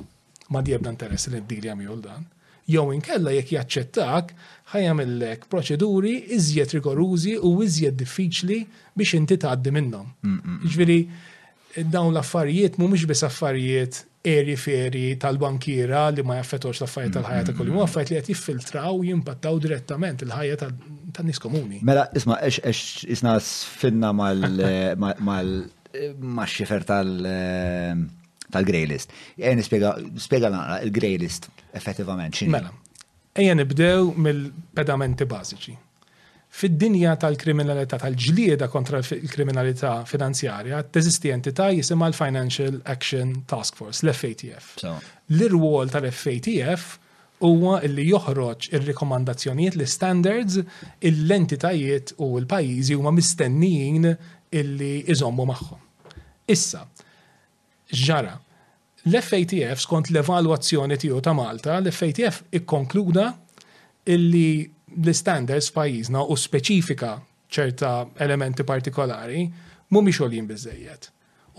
[0.52, 2.28] ma diebda interess li d-dili għamil dan.
[2.72, 4.32] Jew inkella jekk jaċċettak,
[4.76, 8.62] ħajamillek proċeduri iżjed rigorużi u iżjed diffiċli
[8.96, 10.14] biex inti tgħaddi minnhom.
[10.22, 11.00] Hmm, hmm, Ġifieri,
[11.92, 17.80] dawn l-affarijiet mhumiex biss affarijiet eri feri tal-bankiera li ma jaffetox l-affarijiet tal-ħajja ta' kuljum,
[17.82, 20.60] affarijiet li qed jiffiltraw jimpattaw direttament il-ħajja
[21.14, 21.80] ta' nis komuni.
[21.88, 27.22] Mela, isma, eċ, isna sfinna mal-xifer tal
[28.52, 29.08] tal-greylist.
[29.12, 29.40] list.
[29.40, 29.90] Ejn spiega
[30.84, 32.52] il greylist effettivament, xini.
[32.58, 32.72] Mela,
[33.40, 35.76] ejn nibdew mill-pedamenti bażiċi.
[36.62, 44.66] Fid-dinja tal-kriminalità tal-ġlieda kontra il-kriminalità finanzjarja, teżisti entità jisimha l-Financial Action Task Force, l-FATF.
[45.32, 46.84] L-irwol tal-FATF
[47.46, 50.60] huwa li joħroġ ir-rikomandazzjonijiet l standards
[51.10, 54.10] l entitajiet u l-pajjiżi huma mistennijin
[54.62, 55.80] illi iżommu magħhom.
[56.54, 56.84] Issa,
[58.06, 58.36] ġara,
[59.10, 63.28] l-FATF skont l-evalwazzjoni tiegħu ta' Malta, l-FATF ikkonkluda
[64.12, 64.68] illi
[65.00, 67.16] l-standards pajjiżna u speċifika
[67.52, 69.46] ċerta elementi partikolari
[69.92, 71.10] mhumiex għolin biżejjed.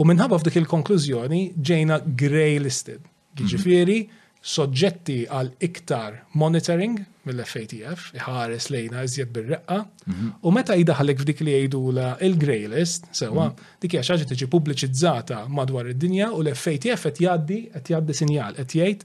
[0.01, 3.03] U minħabba f'dik il-konklużjoni ġejna grey listed.
[3.35, 3.47] Mhm.
[3.55, 9.77] Ġifieri, mm -hmm soġġetti għal iktar monitoring mill-FATF, iħares lejna iżjed bir-reqqa,
[10.11, 10.31] mhm.
[10.43, 13.69] u meta jidaħalek f'dik li jgħidula il-grey list, sewa, mhm.
[13.85, 18.75] dik hija xaġa tiġi pubbliċizzata madwar id-dinja u l-FATF qed jgħaddi qed jgħaddi sinjal qed
[18.81, 19.05] jgħid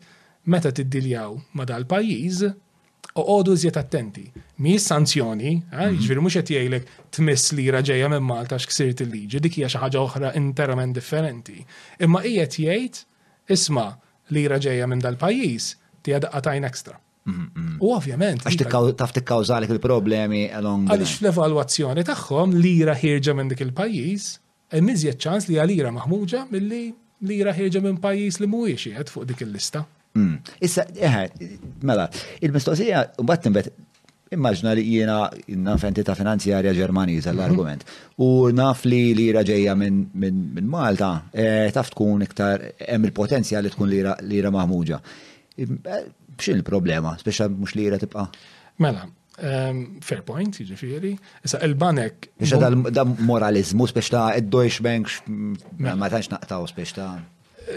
[0.50, 2.48] meta tiddiljaw ma dal-pajjiż
[3.18, 4.24] għodu iżjed attenti.
[4.66, 5.60] Mi sanzjoni, eh?
[5.60, 5.70] mhm.
[5.70, 9.86] ġviri jiġifieri mux qed jgħidlek tmiss li raġeja minn Malta x'ksirt il-liġi, dik hija xi
[9.86, 11.62] ħaġa oħra interament differenti.
[12.02, 13.02] Imma qiegħed jgħid
[13.54, 13.88] isma'
[14.34, 15.68] lira ġejja minn dal-pajjiż
[16.06, 16.98] ti daqqa tajn ekstra.
[17.84, 18.46] U ovvjament.
[18.48, 20.88] Għax taf tikkawżalek il-problemi along.
[20.92, 24.30] Għalix fl-evalwazzjoni tagħhom lira ħirġa minn dik il-pajjiż
[24.84, 26.86] miżjed ċans li għalira maħmuġa milli
[27.28, 29.84] lira ħirġa minn pajjiż li mhuwiex fuq dik il-lista.
[30.18, 30.40] Mm.
[30.66, 31.26] Issa, eħe,
[31.86, 32.08] mela,
[32.42, 33.68] il-mistoqsija mbagħad timbet
[34.34, 35.18] immaġna li jiena
[35.64, 37.40] naf entita' finanzjarja ġermaniża mhm.
[37.40, 37.84] l-argument.
[38.24, 43.90] U naf li lira ġejja minn Malta, e, taf tkun iktar hemm il-potenzjal li tkun
[43.92, 45.00] lira maħmuġa.
[45.54, 45.70] E,
[46.38, 48.28] B'xin il-problema, speċa mhux lira tibqa'?
[48.84, 49.08] Mela,
[49.42, 51.16] ehm, fair point, ġifiri.
[51.48, 52.34] Issa, il-banek.
[52.42, 52.58] Biex
[52.94, 54.12] da moralizmu, speċ
[54.42, 55.16] id dojx Bank,
[55.78, 55.96] mela.
[55.98, 57.16] ma tax naqtaw speċ ta'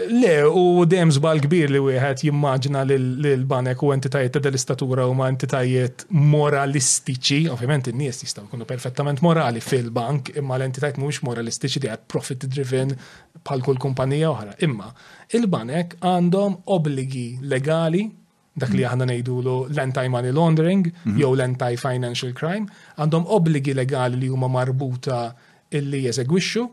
[0.07, 5.27] Le, u dem żbal kbir li wieħed jimmaġna l-banek u entitajiet ta' dell-istatura u ma'
[5.33, 12.05] entitajiet moralistiċi, ovvjament in-nies jistgħu jkunu perfettament morali fil-bank, imma l-entitajiet mux moralistiċi di għad
[12.13, 12.95] profit driven
[13.41, 14.55] bħal kull kumpanija oħra.
[14.63, 14.87] Imma
[15.35, 17.25] il-banek għandhom obbligi
[17.55, 18.89] legali dak li mm-hmm.
[18.95, 21.19] aħna ngħidulu l-anti-money laundering mm-hmm.
[21.19, 25.25] jew l-anti-financial crime, għandhom obbligi legali li huma marbuta
[25.81, 26.69] illi jeżegwixxu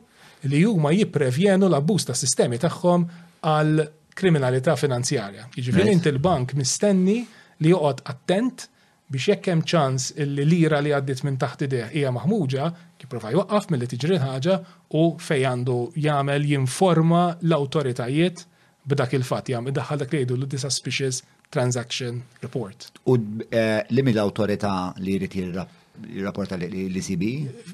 [0.47, 3.05] li huma jipprevjenu l-abbuż ta' sistemi tagħhom
[3.49, 3.81] għal
[4.19, 5.49] kriminalità finanzjarja.
[5.55, 6.11] Jiġifieri right.
[6.11, 7.23] il bank mistenni
[7.63, 8.67] li joqgħod attent
[9.09, 12.67] biex jekk hemm ċans li lira li għaddit minn taħt ideh hija maħmuġa,
[13.01, 14.59] jipprova mill milli tiġri ħaġa
[15.01, 18.45] u fej għandu jagħmel jinforma l-awtoritajiet
[18.89, 22.93] b'dak il-fatt jagħmel daħħal dak li jgħidu l suspicious transaction report.
[23.09, 23.17] U
[23.49, 27.23] eh, limi l-awtorità li jrid jirrab il-rapporta l CB?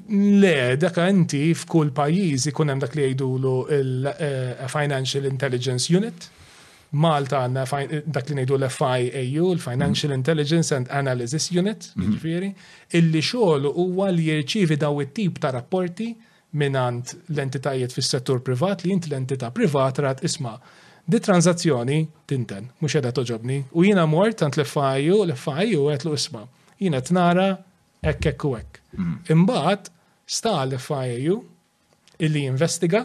[0.07, 6.29] Le, daka inti f'kull pajjiż ikun hemm dak li jgħidulu l eh, financial Intelligence Unit.
[7.01, 7.63] Malta għanna
[8.07, 10.17] dak li ngħidu l-FIAU, l-Financial mhm.
[10.19, 12.13] Intelligence and Analysis Unit, mhm.
[12.15, 12.49] ġifieri,
[13.01, 16.11] illi xogħol huwa li jirċievi daw it-tip ta' rapporti
[16.55, 20.55] minant l-entitajiet fis-settur privat li inti l-entità privat rat isma'
[21.05, 26.45] di tranzazzjoni tinten, mhux qiegħda toġobni, u jiena mort għand l-FIU, l-FIU qed isma'
[26.79, 27.49] jiena tnara
[28.11, 28.79] ekk ekk u ekk.
[28.99, 29.13] Mm.
[29.35, 29.89] Imbagħad
[30.37, 31.37] sta l fajju
[32.25, 33.01] illi investiga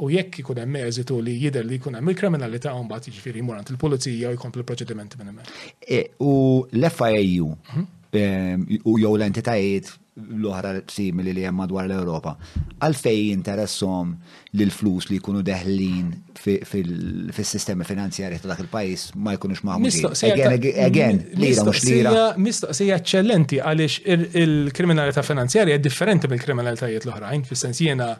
[0.00, 3.62] u jekk ikun hemm eżitu li jidher li jkun hemm il-kriminalità u mbagħad jiġifieri jmur
[3.64, 5.56] il-pulizija u jkompli proċedimenti minn hemm.
[5.80, 6.32] E, u
[6.76, 7.50] l-FIU
[8.12, 9.86] Ehm, u jew l-entitajiet
[10.20, 12.32] l-oħra simili li hemm madwar l-Ewropa.
[12.82, 14.16] Għalfej interessom
[14.50, 20.10] l-flus li jkunu deħlin fil-sistemi finanzjari ta' dak il-pajis ma jkunux maħmuġin.
[20.88, 22.16] Again, lira mux lira.
[22.42, 28.10] Mistoqsija eccellenti għaliex il-kriminalità finanzjarja differenti mill-kriminalitajiet l-oħrajn, fis-sens jena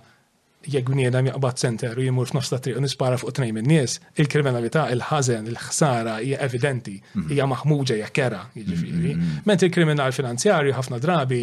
[0.66, 4.88] jekk bniedem jaqbad center u jimur f'nofsta triq u nispara fuq tnejn minn nies il-kriminalità,
[4.92, 7.28] il-ħażen, il-ħsara hija evidenti, mhm.
[7.32, 9.14] hija maħmuġa hija kera, jiġifieri.
[9.16, 9.38] Mhm.
[9.48, 11.40] Ment il-kriminal finanzjarju ħafna drabi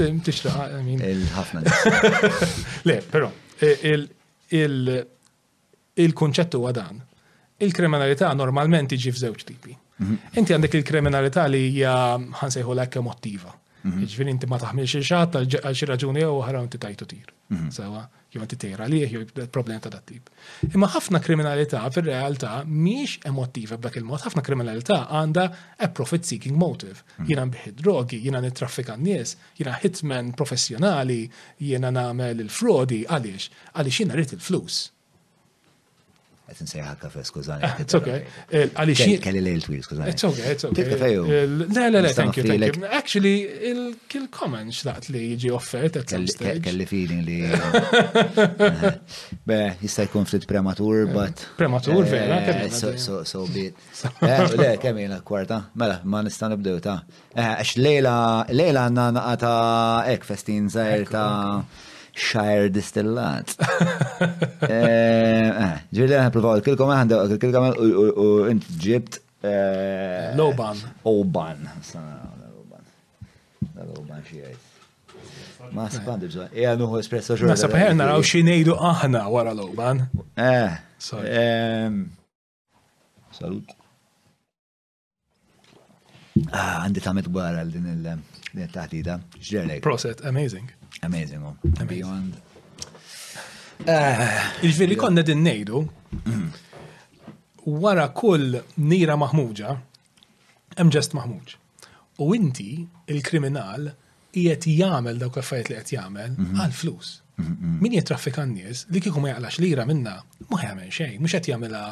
[0.28, 1.04] Tixtaq, għamin.
[1.10, 1.64] Il-ħafna.
[2.88, 3.28] Le, pero,
[3.60, 3.94] e,
[6.04, 7.02] il-konċettu għadan.
[7.62, 9.74] Il-kriminalità normalment iġi f'żewġ tipi.
[10.00, 10.16] Mhm.
[10.40, 11.92] Inti għandek il-kriminalità li hija
[12.40, 13.52] ħansejħu l-ekka mottiva.
[13.82, 13.92] Mhm.
[13.92, 17.30] Iġvini jiġifieri inti ma taħmilx il-xat għal xi raġuni jew ħara inti tajtu tir.
[17.52, 17.70] Mhm.
[17.76, 20.30] Sewa jew għati tejra liħ, jew problem ta' dat tip.
[20.74, 25.44] Imma ħafna kriminalità fil-realtà miex emotiva b'dak il-mod, ħafna kriminalità għanda
[25.76, 27.02] a profit seeking motive.
[27.20, 27.28] Mm.
[27.28, 31.20] Jina nbiħi drogi, jina nitraffika n-nies, jina hitman professjonali,
[31.72, 34.82] jina namel il-frodi, għaliex, għaliex jina rrit il-flus.
[36.50, 37.62] Għet nsejħa kafe, skużani.
[37.64, 38.24] Ah, it's okay.
[38.50, 39.02] Eh, għalix.
[39.22, 40.10] Kelli twil, skużani.
[40.10, 40.86] It's okay, it's okay.
[40.90, 42.84] Eh, le, le, le, thank you, thank you.
[42.90, 43.34] Actually,
[43.70, 47.38] il kill comment xlaqt li jiġi offert Kelli feeling li.
[49.52, 51.40] Eh, be, prematur, but.
[51.58, 53.74] Prematur, vera, So bit.
[54.22, 55.68] Le, kwarta.
[55.74, 56.98] Mela, ma ta'
[57.36, 58.14] għax lejla,
[58.50, 59.28] lejla għanna
[60.14, 61.30] ek festin zaħir ta'
[62.14, 63.56] Shire distillat.
[64.62, 69.16] Eh, eh, Ġirli għan eh, provaw kilkom għan daw kilkom u int ġibt.
[70.38, 70.78] Loban.
[71.10, 71.64] Oban.
[73.82, 74.60] Loban xiejt.
[75.74, 80.04] Ma spandu Ija nuhu espresso xinejdu aħna wara loban.
[80.38, 80.78] Eh.
[81.22, 82.04] Ehm,
[83.34, 83.74] salut.
[86.54, 89.18] Ah, għandi tamet gwara l-din il-taħtida.
[89.50, 89.82] Ġerlek.
[89.82, 90.70] Proset, amazing.
[91.06, 92.32] Amazing, um, beyond.
[93.84, 94.42] Eh.
[94.62, 95.80] Iġveri konna din nejdu,
[97.66, 99.72] wara kull nira maħmuġa,
[100.78, 101.56] hemm ġest maħmuġ.
[102.22, 103.88] U inti, il-kriminal,
[104.36, 106.56] jiet jagħmel dawk l li qed jagħmel mhm.
[106.62, 107.16] għal flus.
[107.40, 107.76] Mhm, mhm.
[107.82, 110.20] Min jitraffika traffikan nies li kieku ma jaqlax lira minna,
[110.52, 111.82] ma jagħmel xejn, mhux qed jagħmilha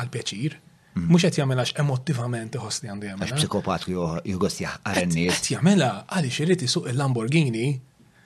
[0.00, 0.56] għal pjaċir,
[1.04, 3.28] mux għet jamela emotivament iħossni għandu jamela.
[3.28, 5.34] Għax psikopat jugost jaħqar n-nis.
[5.36, 7.68] Għet jamela għalix suq il-Lamborghini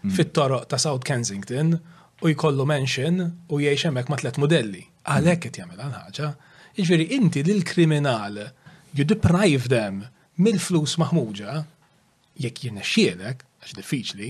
[0.06, 0.10] Mm.
[0.10, 1.76] fit-toroq ta' South Kensington
[2.22, 3.18] u jkollu mention
[3.50, 4.84] u jgħix hemmhekk ma' tliet modelli.
[5.10, 6.28] Għalhekk qed jagħmel ħaġa.
[6.78, 8.38] Jiġifieri inti lil kriminal
[8.94, 10.04] you deprive them
[10.38, 11.58] mill-flus maħmuġa
[12.38, 14.28] jekk jirnexxielek, għax diffiċli,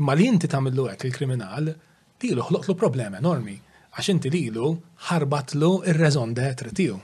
[0.00, 1.70] imma li inti tagħmillu hekk il-kriminal
[2.18, 3.54] tilu ħloqlu problem enormi
[3.96, 4.72] għax inti lilu
[5.12, 6.98] ħarbatlu ir-reżon deħtri tiegħu.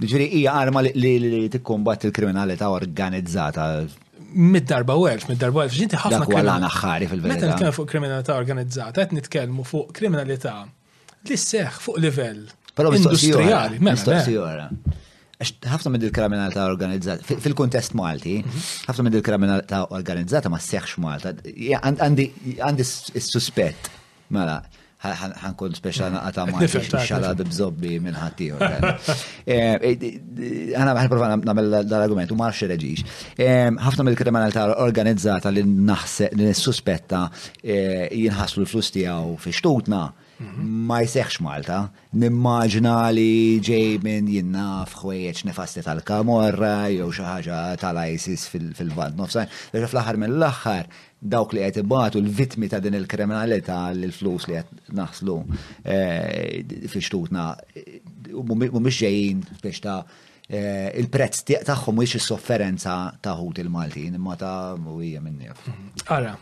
[0.00, 3.72] Ġifieri hija arma li tikkombat il-kriminalità organizzata
[4.34, 6.72] mid-darba u elf, mid-darba u elf, ġinti ħafna kriminalità.
[6.80, 7.36] ħari fil-verità.
[7.36, 10.54] Meta nitkellmu fuq kriminalità organizzata, qed nitkellmu fuq kriminalità
[11.28, 12.46] li seħ fuq livell
[12.80, 13.80] industrijali.
[13.84, 14.66] Mistoqsijora.
[14.70, 15.06] Mela, mela.
[15.72, 18.64] Ħafna minn il-kriminalità organizzata, fil-kontest Malti, mhm.
[18.90, 21.32] ħafna minn kriminalità organizzata ma seħx Malta.
[21.44, 23.90] Għandi s-suspett,
[24.36, 24.60] mela,
[25.00, 26.68] ħankun speċa naqata ma'
[27.04, 28.64] xala bibżobbi minn ħaddieħor.
[28.68, 29.14] Eh.
[29.46, 33.04] Eh, eh, ħana bħal prova namel dal u ma' xereġiġ.
[33.80, 37.24] ħafna mill-kriminalità organizzata li naħseb, li nissuspetta
[37.64, 40.04] jinħaslu l-flus tiegħu fi xtutna.
[40.40, 40.68] Mhm.
[40.88, 41.78] ma jseħx Malta.
[42.16, 49.44] Nimmaġna li ġej minn jinna fħwejċ nefasti tal-kamorra, jew xi ħaġa tal-ISIS fil-vant nofsa.
[49.74, 50.88] fl-aħħar mill-aħħar
[51.20, 51.84] dawk li qed
[52.22, 55.36] l-vitmi ta' din il-kriminalità l-flus li qed naħslu
[55.84, 57.44] eh, fi xtutna
[58.40, 59.98] mux ġejjin biex ta'
[60.48, 65.52] eh, il-prezz tagħhom mhuwiex is-sofferenza ta' ħut il-Maltin imma ta' huwija minni.
[66.08, 66.32] Ara,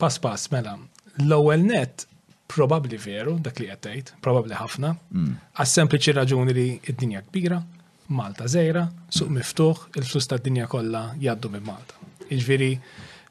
[0.00, 0.78] pass pass mela.
[1.20, 2.08] L-ewwel net
[2.46, 5.32] probabli veru dak li għattajt, probabli ħafna, mm.
[5.60, 7.60] għas sempliċi raġuni li id-dinja kbira,
[8.14, 11.96] Malta zejra, suq miftuħ, il-flus ta' dinja kollha jaddu minn Malta.
[12.30, 12.68] Iġviri,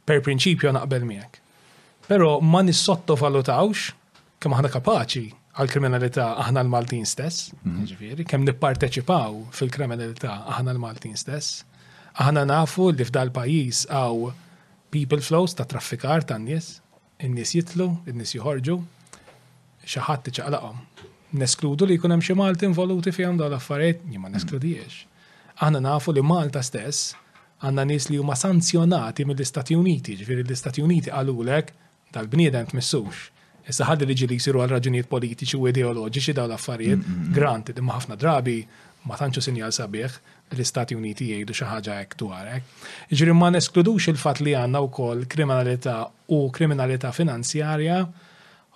[0.04, 1.38] per prinċipju naqbel miegħek.
[2.10, 3.86] Però ma nissottovalutawx
[4.44, 5.24] kemm aħna kapaċi
[5.56, 7.86] għal-kriminalità aħna l-Maltin stess, mhm.
[7.88, 11.64] iġviri, kemm nipparteċipaw fil-kriminalità aħna l-Maltin stess,
[12.20, 14.28] aħna nafu li f'dal pajjiż għaw
[14.92, 16.74] people flows ta' traffikar ta' nies,
[17.24, 18.76] in-nies jitlu, in-nies joħorġu,
[19.86, 20.56] xi ħadd
[21.36, 24.36] Neskludu li jkun hemm xi Malti involuti fihom dawn l-affarijiet, jien ma mm.
[24.38, 24.94] neskludijiex.
[25.66, 27.10] Aħna nafu li Malta stess
[27.66, 31.74] għandna nies li huma sanzjonati mill-Istati Uniti, ġifieri l-Istati Uniti qalulek
[32.16, 33.26] tal-bniedem tmissux.
[33.68, 37.74] Issa ħad li ġili jisiru għal raġunijiet politiċi u ideoloġiċi dawn l-affarijiet, mm, mm, grant
[37.84, 38.56] imma ħafna drabi
[39.10, 40.16] ma tantxu sinjal sabiħ
[40.56, 43.34] l-Istati Uniti jgħidu xi ħaġa hekk dwar hekk.
[43.36, 46.06] ma neskludux il-fatt li għandna wkoll kriminalità
[46.38, 48.06] u kriminalità finanzjarja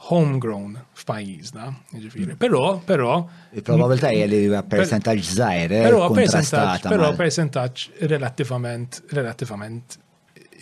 [0.07, 2.31] homegrown f'pajjiżna, ġifieri.
[2.33, 2.39] Mm.
[2.39, 3.15] Però, però.
[3.53, 5.73] Il-probabilità mm, hija li huwa percentaġġ żgħir.
[5.79, 9.99] Eh, però percentaġġ, però percentaġġ relattivament relattivament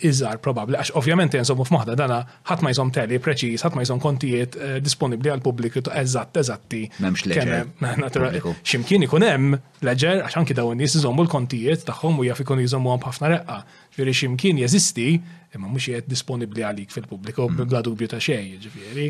[0.06, 4.02] iżgħar probabbli għax ovvjament jensomu f'moħħda dana ħadd ma jżom teli preċiż, ħadd ma jżom
[4.04, 6.84] kontijiet eh, disponibbli għal pubbliku eżatt eżatti.
[6.98, 8.38] M'hemmx leġer.
[8.62, 13.02] X'imkien ikun hemm leġer għax anki dawn nies iżommu l-kontijiet tagħhom u jaf ikun jżommuhom
[13.06, 13.58] b'ħafna reqqa.
[13.94, 15.08] Ġifieri x'imkien jeżisti
[15.56, 17.68] imma mhux qed disponibbli għalik fil-pubbliku mm.
[17.70, 19.06] bla dubju ta' xejn, jiġifieri.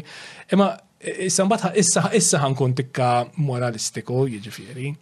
[0.54, 3.08] Imma issa e, e, mbagħad issa issa ħankun tikka
[3.46, 4.92] moralistiku, jiġifieri.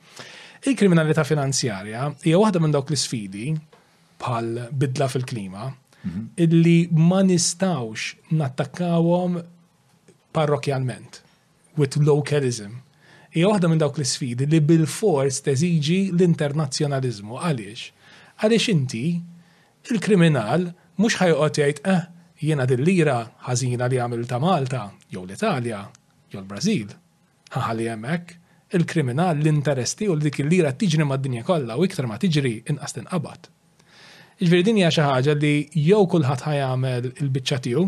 [0.67, 3.51] Il-kriminalità finanzjarja hija waħda minn dawk l-isfidi
[4.21, 4.49] bħal
[4.81, 6.25] bidla fil-klima mhm.
[6.47, 6.79] illi
[7.11, 9.37] ma nistawx nattakkawhom
[10.37, 11.21] parrokjalment
[11.77, 12.81] with localism.
[13.37, 17.37] Hija waħda minn dawk l-isfidi li bil-fors teżiġi l-internazzjonalizmu.
[17.45, 17.91] Għaliex?
[18.41, 19.05] Għaliex inti
[19.93, 22.07] il-kriminal mux ħajqot jgħid, eh,
[22.41, 25.81] jiena din lira ħażina li għamil ta' Malta, jew l-Italja,
[26.33, 26.95] jew l-Brazil.
[27.53, 28.35] Ħaħalli hemmhekk,
[28.77, 33.47] il-kriminal l-interesti u dik il-lira tiġri mad-dinja kollha u iktar ma tiġri inqas tinqabad.
[34.45, 35.55] Iġveri din hija xi ħaġa li
[35.85, 37.87] jew kulħadd ħajamel il-biċċa tiegħu,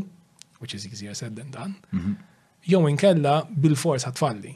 [0.62, 2.14] which is easier said than done, mhm.
[2.64, 4.55] jew inkella bil-fors ħatfalli.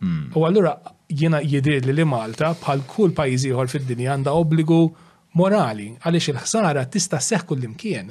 [0.00, 0.30] Hmm.
[0.32, 0.78] U allura
[1.12, 4.78] jiena jidir li Malta bħal kull pajjiż ieħor fid-dinja għandha obbligu
[5.36, 8.08] morali għaliex il-ħsara tista' kull kullimkien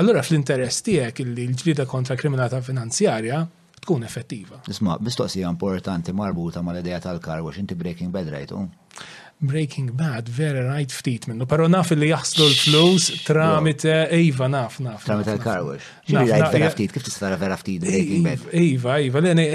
[0.00, 3.40] Allura fl-interess tiegħek li l-ġlida kontra kriminata finanzjarja
[3.80, 4.60] tkun effettiva.
[4.70, 8.60] Isma, bistoqsija importanti marbuta mal-idea tal-kar, wax inti Breaking Bad rajtu?
[9.42, 15.06] Breaking Bad vera rajt ftit minnu, pero naf li jaħslu l-flus tramite Eva, naf naf.
[15.08, 15.84] Tramite l-karwax.
[16.12, 18.42] Rajt vera ftit, kif tista' vera ftit Breaking Bad?
[18.60, 19.46] Iva, Iva, l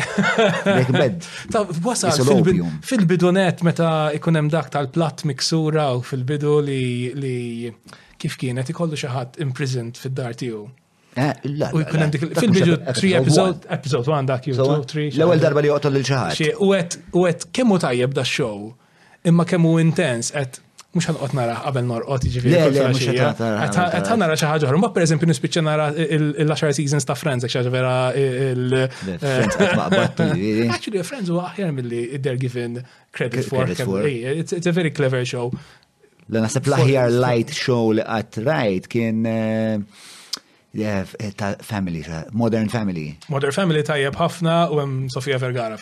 [0.66, 1.28] Breaking Bad.
[1.54, 2.18] Ta' wasal
[2.86, 7.70] fil-bidunet meta ikunem dak tal plat miksura u fil-bidu li
[8.18, 10.64] kif kienet ikollu xaħat imprisoned fil dar tiju.
[11.14, 14.80] Eh, u jkunem dik fil-bidu 3 episode, episode 1 dak you 2
[15.14, 15.14] 3.
[15.14, 16.58] L-ewwel darba li joqtol l-ċaħat.
[16.58, 18.72] U għet kemmu tajjeb da show
[19.28, 20.60] imma kemmu intens qed
[20.96, 22.60] mux ħanqot nara qabel norqot ġifiri.
[22.72, 27.74] Għet ħan nara xaħġa ħarum, Ma per eżempju nispicċa nara il-laxar seasons ta' Friends, xaħġa
[27.74, 30.70] vera il- eh, jiġifieri.
[30.72, 32.80] Actually, Friends u aħjar mill-li they're given
[33.12, 33.68] credit for.
[33.68, 35.50] Eh, it's a very clever show.
[36.32, 40.14] L-nasib laħjar light show li għat rajt kien eh,
[40.78, 41.06] Eh,
[41.38, 43.16] ta' family, ta' modern family.
[43.30, 45.78] Modern family tajjeb ħafna u hemm Sofia Vergara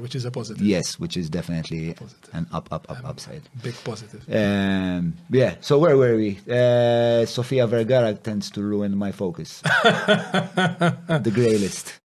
[0.00, 0.62] which is a positive.
[0.64, 2.30] Yes, which is definitely positive.
[2.32, 3.42] an up up up um, upside.
[3.62, 4.22] Big positive.
[4.30, 6.38] Um, yeah, so where were we?
[6.48, 9.60] Uh, Sofia Vergara tends to ruin my focus.
[9.82, 12.00] the grey list.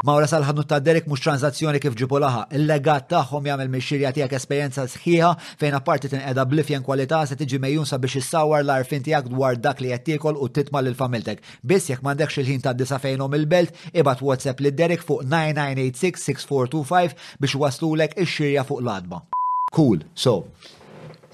[0.00, 4.86] Mawra salħadnu ta' Derek mux tranzazzjoni kif ġipu laħa, il-legat taħħom jgħamil mixxirja tijak esperienza
[4.88, 9.80] sħiħa fejn apparti tinqeda blifjen kwalità se tiġi mejjunsa biex issawar l-arfin tijak dwar dak
[9.84, 11.42] li jattikol u titma l-familtek.
[11.60, 17.52] Biss jek mandekx il-ħin ta' disa fejnom il-belt, ibat WhatsApp li Derek fuq 9986-6425 biex
[17.66, 19.20] waslulek ix-xirja fuq l-adba.
[19.68, 20.46] Cool, so,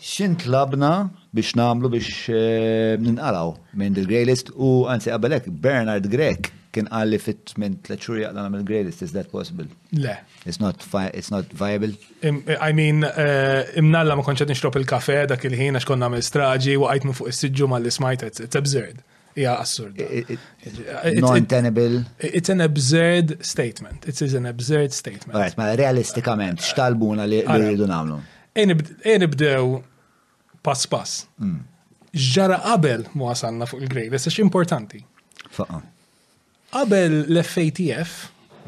[0.02, 0.96] xint labna
[1.30, 7.54] biex namlu biex eh, ninqalaw minn il-Greylist u għansi għabelek Bernard Grek kien għalli fit
[7.60, 9.66] minn tleċuri għadna għamil greatest, is that possible?
[9.96, 10.14] Le.
[10.46, 11.92] It's not, it's not viable?
[12.22, 16.84] I mean, eh, imnalla ma konċet nixrop il-kafe dak il-ħin għax konna għamil straġi u
[16.90, 19.00] għajtnu fuq il sidġu ma l-ismajt, it's absurd.
[19.36, 20.00] Ja, assurd.
[21.20, 22.04] Non-tenable.
[22.24, 24.06] It's an absurd statement.
[24.08, 25.34] It is an absurd statement.
[25.36, 28.20] Right, ma realistikament, xtalbuna li rridu namlu?
[28.56, 29.66] Enibdew
[30.64, 31.18] pass pass.
[31.40, 31.58] Hmm.
[32.16, 35.02] Ġara qabel mu għasanna fuq il-grade, għessax importanti.
[35.52, 35.82] Faqqa.
[36.76, 38.10] Qabel l-FATF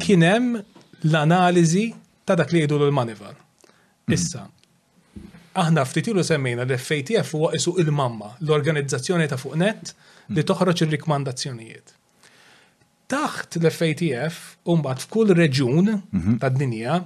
[0.04, 0.44] kienem
[1.10, 1.82] l-analizi
[2.24, 3.34] ta' dak li jgħidu l-manival.
[3.34, 4.14] Hmm.
[4.16, 4.44] Issa,
[5.60, 9.92] aħna ftitilu semmejna l-FATF huwa isu il-mamma, l-organizzazzjoni ta' fuq net
[10.30, 10.46] li hmm.
[10.52, 11.92] toħroġ ir-rikmandazzjonijiet.
[13.12, 14.40] Taħt l-FATF,
[14.72, 16.40] umbat f'kull reġun hmm.
[16.40, 16.96] ta' dinja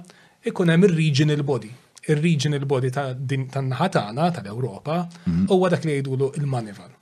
[0.53, 1.73] ikun hemm ir-regional body.
[2.13, 5.01] Ir-regional body tan-naħatana tal-Ewropa
[5.51, 6.95] huwa dak li jgħidulu il-manival.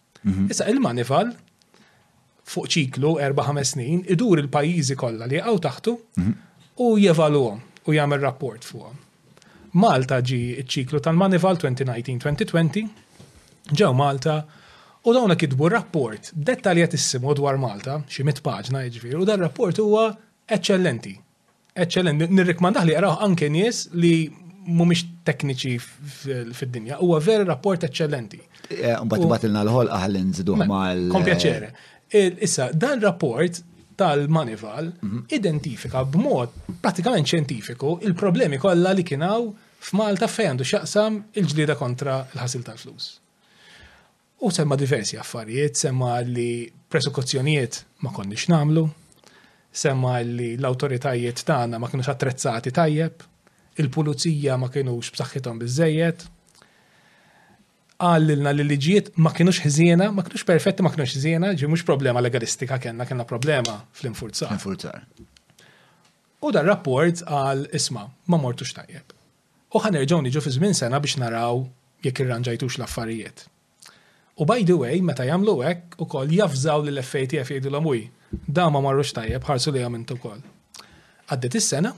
[0.50, 1.32] Issa il-manival
[2.52, 6.34] fuq ċiklu 4-5 snin, idur il-pajizi kollha li għaw taħtu mhm.
[6.86, 7.44] u jevalu
[7.90, 8.88] u jagħmel rapport fuq
[9.82, 12.84] Malta ġi ċiklu tal-Manival 2019-2020
[13.72, 14.36] ġew Malta
[15.08, 20.06] u dawna kitbu rapport dettaljatissimu dwar Malta, xi mit paġna jiġifieri, u dan rapport huwa
[20.52, 21.14] eċċellenti.
[21.82, 24.16] Eccellenti, nirrikmandaħ li jaraw anke nies li
[24.68, 26.96] mumiex tekniċi fid-dinja.
[27.00, 28.42] Huwa veri rapport eccellenti.
[28.76, 31.00] Eh, mbagħad ibatilna l-ħol aħli nżidu mal.
[31.16, 31.70] Kompjaċere.
[32.14, 33.62] Issa, dan rapport
[33.96, 35.24] tal-Manival mhm.
[35.32, 36.52] identifika b'mod
[36.82, 39.48] pratikament ċentifiku il-problemi kollha li kienaw
[39.82, 43.08] f'Malta fejn għandu xaqsam il-ġlieda kontra l-ħasil tal-flus.
[44.42, 48.88] U semma diversi affarijiet, semma li presekuzzjonijiet ma konniex namlu,
[49.72, 53.26] semma li l-autoritajiet tagħna ma kienux attrezzati tajjeb,
[53.82, 56.28] il-pulizija ma kienux b'saħħithom biżejjed,
[58.02, 62.24] għallilna li liġijiet ma kienux ħżiena, ma kienux perfetti, ma kienux ħżiena, ġi mux problema
[62.24, 64.54] legalistika kena, kena problema fl-infurzar.
[64.58, 65.04] Infurzar.
[66.42, 69.14] U dar rapport għal isma, ma mortux tajjeb.
[69.78, 71.62] U ħanerġaw niġu fi żmien sena biex naraw
[72.04, 73.46] jekk irranġajtux l-affarijiet.
[74.42, 78.00] U by the way, meta jagħmlu hekk ukoll jafżaw lil effejti jgħidu l amuj
[78.48, 80.42] da ma marrux tajjeb, ħarsu li għamint ukoll.
[81.32, 81.92] Għaddiet is-sena,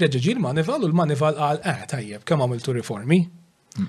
[0.00, 3.22] reġġi l-manival u l-manival għal eħ eh, tajjeb, kemm għamiltu riformi.
[3.78, 3.88] Hmm.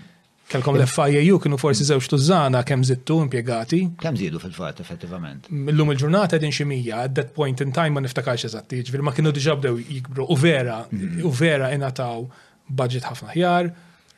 [0.52, 3.84] Kelkom l-FIAU kienu forsi zewġ tużana kemm zittu impiegati.
[4.04, 5.46] Kemm zidu fil fat effettivament.
[5.68, 9.14] Millum il-ġurnata din ximija, at that point in time ma niftakarx eżatt, ġvir jiġifieri, ma
[9.16, 11.22] kienu diġab bdew jikbru u vera, mhm.
[11.28, 12.26] u vera ingħataw
[12.82, 13.72] budget ħafna ħjar,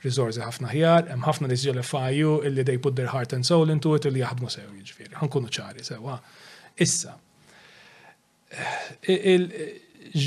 [0.07, 3.93] rizorzi ħafna ħjar, hemm ħafna nies ġelefajju illi they put their heart and soul into
[3.99, 5.13] it illi jaħdmu sew ġvir, jiġifieri.
[5.21, 6.17] Ħankunu ċari sewa.
[6.81, 7.13] Issa.
[9.05, 9.73] Eh,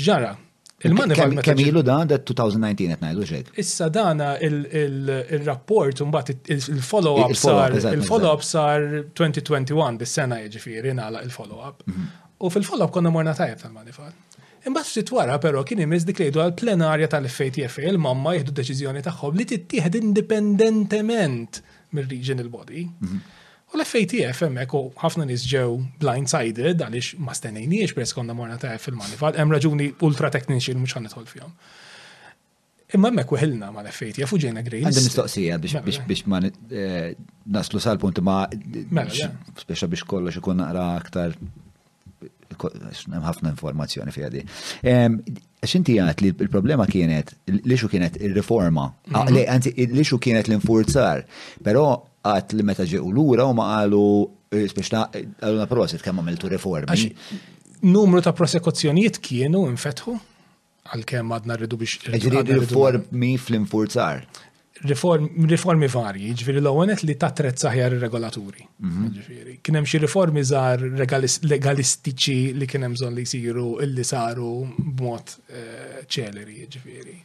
[0.05, 0.37] ġara,
[0.85, 3.47] Il-manifold Kemm ilu dan, da 2019 qed ngħidu xejn.
[3.63, 8.85] Issa dana il-rapport imbagħad il-follow-up sar il-follow-up sar
[9.19, 11.81] 2021 bis-sena jiġifieri nagħlaq il-follow-up.
[11.83, 12.11] Mhm.
[12.45, 14.11] U fil-follow-up konna morna tajjeb tal manifal
[14.69, 19.97] Imbagħad ftit wara però kien imiss dik għal-plenarja tal-FATFA il-mamma jieħdu deċiżjoni tagħhom li tittieħed
[20.03, 21.61] indipendentement
[21.95, 22.83] mir il body.
[23.01, 23.19] Mhm
[23.79, 25.67] l-FATF hemmhekk u ħafna nies ġew
[26.01, 30.81] blindsided għaliex ma stennejniex per konna morna ta' fil manifal hemm raġuni ultra tekniċi li
[30.83, 31.53] mhux ħanidħol fjom.
[32.95, 34.87] Imma hemmhekk weħilna ma l-FATF u ġejna grejn.
[34.87, 37.13] Għandi mistoqsija biex mela, ma eh,
[37.57, 38.37] naslu sal-punt ma
[38.89, 39.31] mela,
[39.63, 41.35] speċa biex kollox ikun naqra aktar
[42.57, 44.41] ħafna informazzjoni fija di.
[45.67, 48.85] Xinti għat li il-problema kienet, li xu kienet il-reforma,
[49.17, 49.75] ah, mhm.
[49.75, 51.25] li xu kienet l-infurzar,
[51.65, 51.83] pero
[52.31, 54.03] għat li meta l lura u ma għalu,
[54.51, 57.11] eh, speċna, eh, għaluna proset kemm għamiltu reformi.
[57.87, 60.15] Numru ta' prosekuzzjonijiet kienu infetħu
[60.93, 62.07] għal-kem għadna rridu biex.
[62.09, 64.25] E Ġiri riformi fl-infurzar.
[64.77, 68.61] Riformi varji, ġviri l-għonet li ta' trezza ħjar regolaturi.
[68.85, 69.57] Mhm.
[69.65, 76.67] Kienem xie riformi zar legalistiċi li kienem zon li siru illi saru b'mod eh, ċeleri,
[76.69, 77.17] ġviri.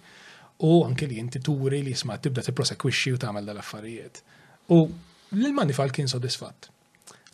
[0.64, 4.22] U anke li jinti turi li jisma tibda t-prosekwixi u tamel l affarijiet
[4.70, 4.82] U
[5.32, 6.68] l-Manifal kien sodisfatt.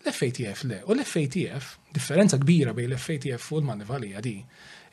[0.06, 4.36] L-FATF le, u l-FATF, differenza kbira bejn l-FATF u l-Manifal hija di,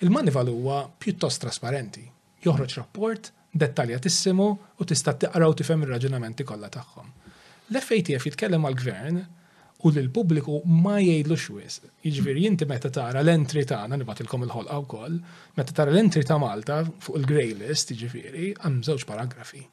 [0.03, 2.03] il-Manifal huwa pjuttost trasparenti.
[2.45, 4.49] Joħroġ rapport, dettaljatissimu
[4.81, 7.07] u tista' tiqra tifhem ir-raġunamenti kollha tagħhom.
[7.77, 9.21] L-FATF jitkellem għal-gvern
[9.85, 11.77] u l pubbliku ma jgħidlu xwis.
[12.05, 15.17] Jiġifieri jinti meta tara l-entri tagħna nibatilkom il-ħolqa wkoll,
[15.57, 19.63] meta tara l-entri ta' Malta fuq il-grey list, jiġifieri, hemm żewġ paragrafi.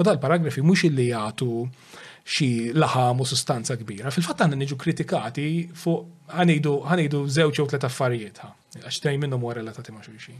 [0.00, 1.50] U dal-paragrafi mhux illi jagħtu
[2.24, 4.12] xi laħam u sustanza kbira.
[4.14, 5.46] Fil-fatt għandna niġu kritikati
[5.78, 6.32] fuq
[6.86, 8.40] għanidu żewġ u tlet affarijiet
[8.82, 10.38] għax tajn minnhom mu għarrelatati ma' xulxin.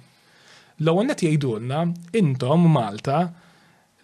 [0.83, 1.83] L-ewwel qed jgħidulna
[2.18, 3.24] intom Malta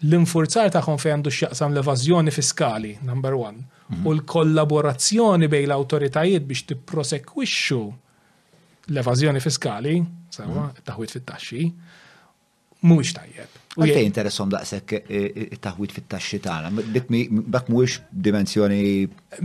[0.04, 4.02] l-infurzar tagħhom fejn għandu x'jaqsam l-evażjoni fiskali, number one, mhm.
[4.06, 7.80] u l-kollaborazzjoni bejn l-awtoritajiet biex prosekwixxu
[8.90, 9.96] l-evażjoni fiskali,
[10.34, 10.84] sewa, mhm.
[10.90, 11.64] taħwit fit-taxxi,
[12.86, 13.57] mhuwiex tajjeb.
[13.78, 17.12] U fej interesom daqshekk eh, eh, taħwit fit-taxxi tagħna, dik
[17.54, 18.80] dak mhuwiex dimensjoni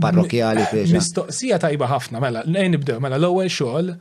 [0.02, 0.90] parrokjali fejn.
[0.96, 3.92] Mistoqsija tajba ħafna mela, nejn nibdew mela l-ewwel xogħol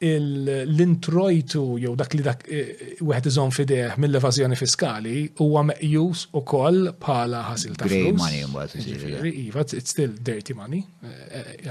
[0.00, 7.42] l-introjtu jew dak li dak eh, wieħed iżon fideħ mill-evażjoni fiskali huwa meqjus ukoll bħala
[7.50, 8.16] ħasil ta' flus.
[8.16, 9.34] money jiġifieri, jiġifieri.
[9.50, 10.80] Iva, it's still dirty money.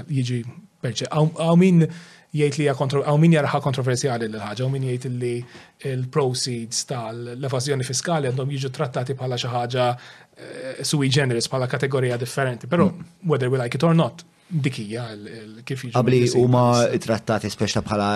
[0.06, 0.44] Jiġi
[0.80, 1.88] perċe, għaw min
[2.30, 5.32] jgħid li għaw min jaraħa kontroversjali l-ħagġa, u min jgħid li
[5.90, 12.70] il-proceeds tal-evazjoni fiskali għandhom jiġu trattati bħala xi ħaġa eh, sui generis bħala kategorija differenti,
[12.70, 13.16] però mm.
[13.26, 15.04] whether we like it or not, dikija
[15.64, 16.38] kif jiġu.
[16.38, 16.64] u huma
[17.02, 18.08] trattati speċta bħala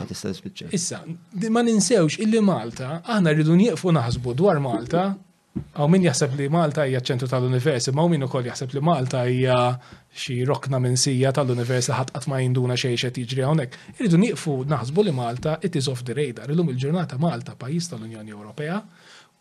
[0.74, 0.96] issa,
[1.54, 5.12] ma ninsewx illi Malta, aħna rridu njiqfu naħsbu dwar Malta
[5.56, 9.56] Għaw min jaħseb li Malta hija ċentru tal-univers, ma' min ukoll jaħseb li Malta hija
[10.16, 10.96] xi rokna minn
[11.38, 13.76] tal-univers li ħadd ma jinduna xejn xed jiġri hawnhekk.
[13.98, 16.48] Irridu nieqfu naħsbu li Malta it is off the radar.
[16.54, 18.78] Illum il-ġurnata Malta pajjiż tal-Unjoni Ewropea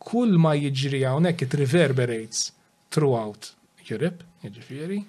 [0.01, 2.43] kull ma jiġri hawnhekk it reverberates
[2.91, 3.53] throughout
[3.89, 4.99] Europe, jiġifieri.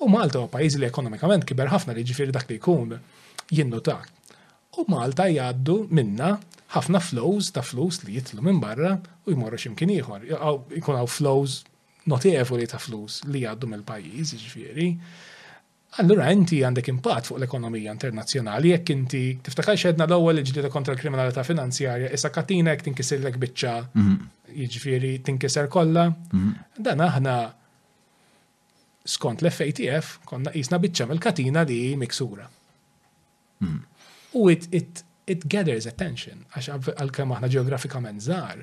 [0.00, 2.96] U Malta huwa pajjiż li ekonomikament kiber ħafna li jiġifieri dak li jkun
[3.52, 4.08] jinnotak
[4.78, 6.34] u Malta jgħaddu minna
[6.74, 8.92] ħafna flows ta' flus li jitlu minn barra
[9.26, 10.26] u jmorru ximkien ieħor.
[10.78, 11.58] Jkun hawn flows
[12.10, 14.86] notevoli ta' flus li jgħaddu mill-pajjiż, jiġifieri.
[15.98, 21.42] Allura inti għandek impatt fuq l-ekonomija internazzjonali jekk inti tiftakar xedna l-ewwel ġdida kontra l-kriminalità
[21.48, 24.16] finanzjarja, issa katina jekk tinkisirlek biċċa, mhm.
[24.60, 26.06] jiġifieri tinkiser kollha.
[26.30, 26.52] Mhm.
[26.90, 27.38] Dan aħna
[29.08, 32.46] skont l-FATF konna qisna biċċa mill-katina li miksura.
[33.64, 33.87] Mhm.
[34.34, 38.62] U it, it, it gathers attention, għax għal-kem aħna ġeografikament żgħar,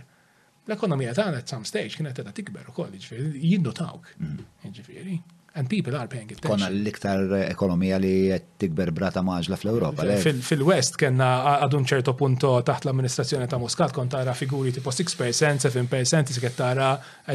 [0.66, 4.70] l-ekonomija tagħna at some stage kienet qiegħda tikber ukoll, jiġifieri tawk, mm.
[4.80, 5.20] ġifiri.
[5.58, 6.52] And people are paying attention.
[6.52, 8.12] Konna l-iktar ekonomija li
[8.60, 10.04] tikber brata maġla fl-Europa.
[10.44, 11.30] Fil-West kena
[11.64, 16.90] għadun ċertu punto taħt l-amministrazzjoni ta' Muscat kon tara figuri tipo 6%, 7%, isket tara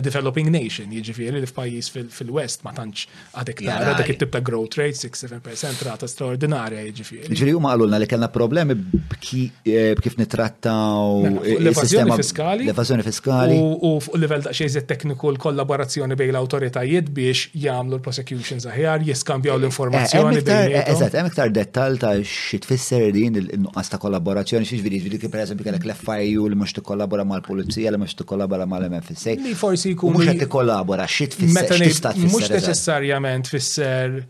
[0.04, 3.06] developing nation, jiġifieri li f'pajjiż fil-West ma tantx
[3.40, 7.32] għadek tara dak it-tip ta' growth rate 6-7% rata straordinarja jiġifieri.
[7.32, 12.68] Ġifieri huma għalulna li kellna problemi b'kif eh, nitrattaw mela, eh, l-sistema fiskali.
[12.68, 13.56] L-evażjoni fiskali.
[13.64, 20.40] U fuq ta' daqsxejn tekniku l-kollaborazzjoni bejn l-awtoritajiet biex jagħmlu l prosecutions aħjar, jiskambjaw l-informazzjoni.
[20.42, 25.44] Eżat, hemm iktar dettal ta' xi tfisser din il-nuqqas ta' kollaborazzjoni xi vidi, ġviri per
[25.44, 29.36] eżempju kellek l-FIU li mhux tikkollabora mal-pulizija li mhux tikkollabora mal-MFSA.
[29.44, 30.16] Li forsi jkun.
[30.18, 31.86] Mhux qed tikkollabora xi tfisser.
[32.26, 34.20] Mhux neċessarjament fisser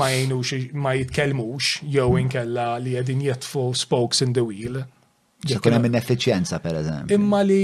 [0.00, 4.82] ma jgħinux, ma jitkellmux jew inkella li qegħdin jitfu spokes in the wheel.
[5.44, 7.16] Ġekuna minn effiċjenza, per eżempju.
[7.18, 7.58] Imma li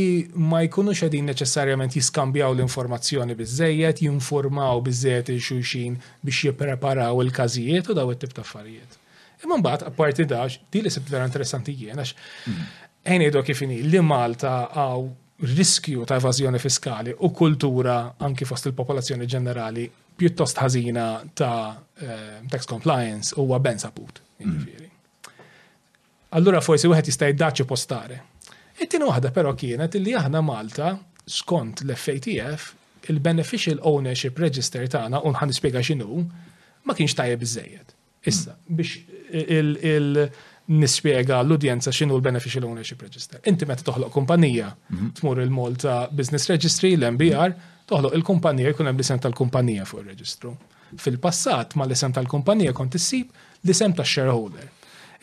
[0.51, 8.13] ma jkunux xedin neċessarjament jiskambjaw l-informazzjoni bizzejiet, jinformaw bizzejiet il-xuxin biex jipreparaw il-kazijiet u daw
[8.13, 8.99] it-tip ta' affarijiet.
[9.47, 13.29] Imma mbagħad apparti da, di li sibt vera interessanti jien għax mhm.
[13.31, 15.09] idu kifini li Malta għaw
[15.57, 17.97] riskju ta' evażjoni fiskali u kultura
[18.29, 19.89] anki fost il-popolazzjoni ġenerali
[20.21, 21.73] pjuttost ħażina ta'
[22.05, 24.21] eh, tax compliance u għabben saput.
[24.45, 24.89] Mm
[26.39, 28.19] allura forsi wieħed jista' jiddaċċi postare.
[28.81, 30.93] It-tieni waħda però kienet illi aħna Malta
[31.29, 36.23] skont l-FATF il-beneficial ownership register tagħna u nħan nispjega x'inhu
[36.87, 37.97] ma kienx tajjeb iżejjed.
[38.29, 38.97] Issa biex
[39.33, 40.25] il
[40.71, 43.43] nispjega l-udjenza x'inhu l-beneficial ownership register.
[43.51, 45.11] Inti meta toħloq kumpanija, mhm.
[45.21, 47.57] tmur il-Malta Business Registry, l-MBR,
[47.91, 50.55] toħloq il-kumpanija jkun hemm l-isem tal-kumpanija fuq ir-reġistru.
[51.01, 53.33] Fil-passat ma l-isem tal-kumpanija kont issib
[53.67, 54.69] l-isem tax-shareholder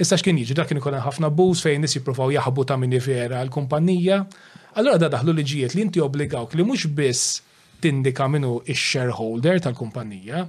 [0.01, 3.39] Issa x'kien jiġi dak kien ikun ħafna buż fejn nies jippruvaw jaħbu ta' minni vera
[3.45, 4.19] l-kumpanija.
[4.77, 7.23] Allora da daħlu liġijiet li inti obbligawk li mhux biss
[7.81, 10.43] tindika minnu ix-shareholder tal-kumpanija,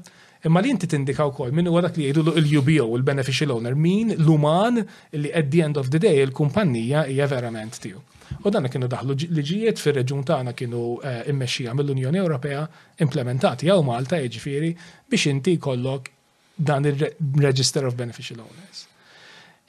[0.48, 4.82] imma li inti tindika wkoll minnu għadak li jgħidu l-UBO, il-beneficial owner, min l-uman
[5.16, 8.04] li at the end of the day il-kumpanija hija verament tiegħu.
[8.44, 12.66] U dan kienu daħlu liġijiet fir reġun tagħna kienu eh, immexxija mill-Unjoni Ewropea
[13.04, 14.74] implementati jew Malta jiġifieri
[15.08, 16.12] biex inti jkollok
[16.54, 18.84] dan il-Register of Beneficial Owners.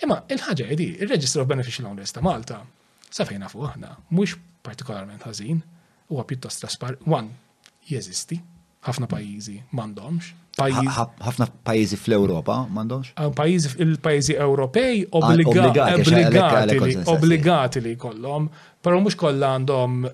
[0.03, 2.57] Imma il-ħaġa jedi, il-Register of Beneficial Owners ta' Malta,
[3.11, 4.31] sa fejna fuq aħna, mhux
[4.65, 5.57] partikolarment ħażin,
[6.11, 7.25] huwa pjuttost traspar, wan,
[7.89, 8.37] jeżisti,
[8.87, 10.23] ħafna pajjiżi m'għandhomx.
[10.59, 13.05] ħafna pajjiżi fl-Ewropa m'għandhomx?
[13.19, 15.13] Ah, il-pajjiżi Ewropej ah,
[17.19, 18.43] obbligati li kollom,
[18.83, 20.11] però mhux kollha għandhom eh,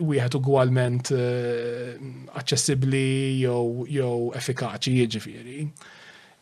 [0.00, 1.92] wieħed ugwalment eh,
[2.40, 3.04] aċċessibbli
[3.44, 5.68] jew effikaċi jiġifieri.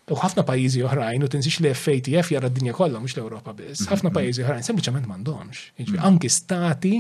[0.09, 3.91] U ħafna pajizi oħrajn, u tinsix li FATF jara d-dinja kollha mhux l-Ewropa biss, mhm.
[3.93, 5.63] ħafna pajjiżi oħrajn sempliċement m'għandhomx.
[5.83, 6.07] Jiġri mhm.
[6.11, 6.93] anki stati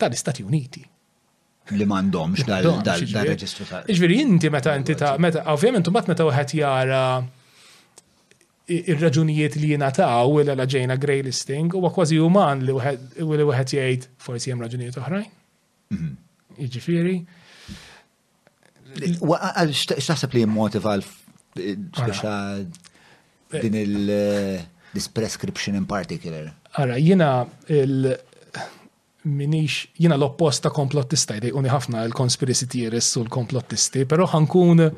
[0.00, 0.84] tal-Istati Uniti.
[1.76, 4.10] Li m'għandhomx dal-reġistru tal.
[4.14, 7.02] inti meta inti ta' meta ovvjament u meta wieħed jara
[8.70, 14.08] il raġunijiet li ta' u l ġejna grey listing huwa kważi uman li wieħed jgħid
[14.18, 15.30] forsi hemm raġunijiet oħrajn.
[15.94, 16.16] Mhm.
[16.62, 17.16] Jiġifieri.
[18.90, 20.98] Għal x'taħseb li jimmotiva
[21.54, 22.32] speċa
[23.60, 26.54] din il- eh, this prescription in particular.
[26.76, 28.18] Ara, jina il-
[29.22, 34.92] minix jina l-opposta komplottista jdej uni ħafna il-conspiracy theorists u l-komplottisti, pero ħankun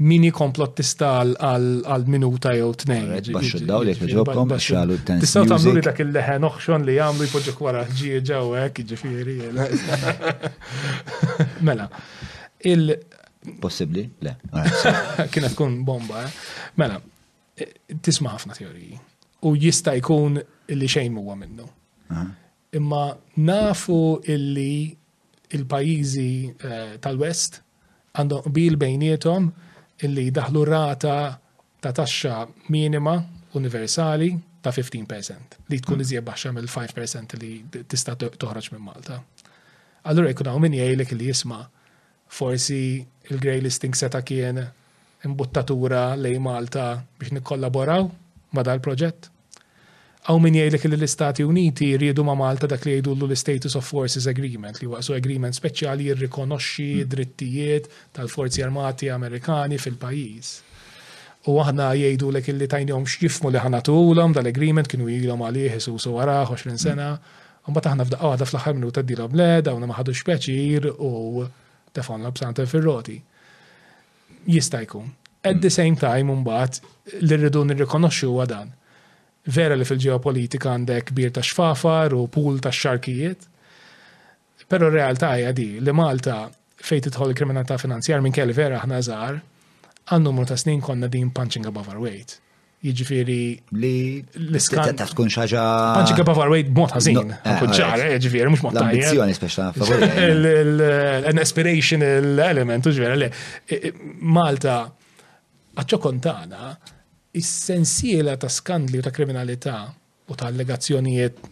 [0.00, 1.06] mini komplottista
[1.40, 3.30] għal minuta jew tnejn.
[3.32, 5.20] Baxu daw li kħiġobkom, xalu t-tensi.
[5.22, 8.84] Tistaw tamlu li dak il-leħen oħxon li għamlu jpoġu kwara ġieġa u għek,
[9.54, 9.78] ġifiri.
[11.68, 11.88] Mela,
[13.56, 14.10] Possibli?
[14.18, 14.40] Le.
[14.54, 16.32] Eh, Kienet tkun bomba, eh?
[16.78, 17.00] Mela,
[17.58, 17.72] eh,
[18.04, 18.98] tisma' ħafna teoriji.
[19.48, 20.38] U jista' jkun
[20.68, 21.68] illi xejn huwa minnu.
[22.12, 22.26] Ah.
[22.76, 23.06] Imma
[23.40, 23.96] nafu
[24.28, 24.90] illi
[25.56, 27.62] il-pajjiżi tal-West
[28.20, 29.46] għandhom bil bejnietom
[30.04, 31.14] illi daħlu rata
[31.80, 32.42] ta' taxxa
[32.74, 33.14] minima
[33.56, 36.04] universali ta' 15% li tkun ah.
[36.04, 39.22] iżjed baxxa mill-5% li tista' toħroġ minn Malta.
[40.08, 41.64] Allura jkun hawn min jgħidlek li jisma'
[42.28, 44.60] forsi il-grey listing seta kien
[45.24, 48.06] imbuttatura lej Malta biex nikkollaboraw
[48.54, 49.30] ma dal proġett
[50.28, 54.26] Aw min jgħidlek li l-Istati Uniti rridu ma Malta dak li jgħidu l-Status of Forces
[54.28, 57.06] Agreement, li waqsu agreement speċjali jirrikonoxxi hmm.
[57.14, 60.50] drittijiet tal-forzi armati Amerikani fil-pajis.
[61.48, 65.96] U aħna jgħidu l li tajnjom xjifmu li ħana tuħulom dal-agreement kienu jgħilom għalih jesu
[65.96, 67.64] su wara 20 sena, hmm.
[67.70, 71.46] un bat aħna f'daqqa fl-axar minuta d-dilom le, dawna maħadu xpeċir u
[71.98, 73.22] Stefan Labsanta fil-roti.
[74.46, 75.06] Jista' jkun.
[75.50, 78.70] At the same time, mbagħad li rridu nirrikonoxxu huwa dan.
[79.56, 83.48] Vera li fil-ġeopolitika għandek bir ta' xfafar u pool ta' xarkijiet.
[84.70, 86.38] Pero r-realtà hija di li Malta
[86.88, 89.40] fejn tidħol kriminalità finanzjar minn kelli vera aħna żgħar,
[90.10, 92.38] għan numru ta' snin konna din punching above our weight
[92.78, 93.42] Jiġifieri
[93.74, 93.96] li
[94.38, 94.94] l-iskan.
[94.98, 95.62] Taf tkun xaġa.
[95.98, 97.16] Panċi kaba farwej mod ħażin.
[97.18, 99.70] Kun eh, ċar, eh, eh, mhux mod L-ambizzjoni speċta
[101.32, 102.04] L-aspiration
[102.46, 103.30] element, ġifieri le.
[104.30, 106.70] Malta għaċċo kontana
[107.38, 109.80] is-sensiela ta' skandli u ta' kriminalità
[110.30, 111.42] u ta' allegazzjonijiet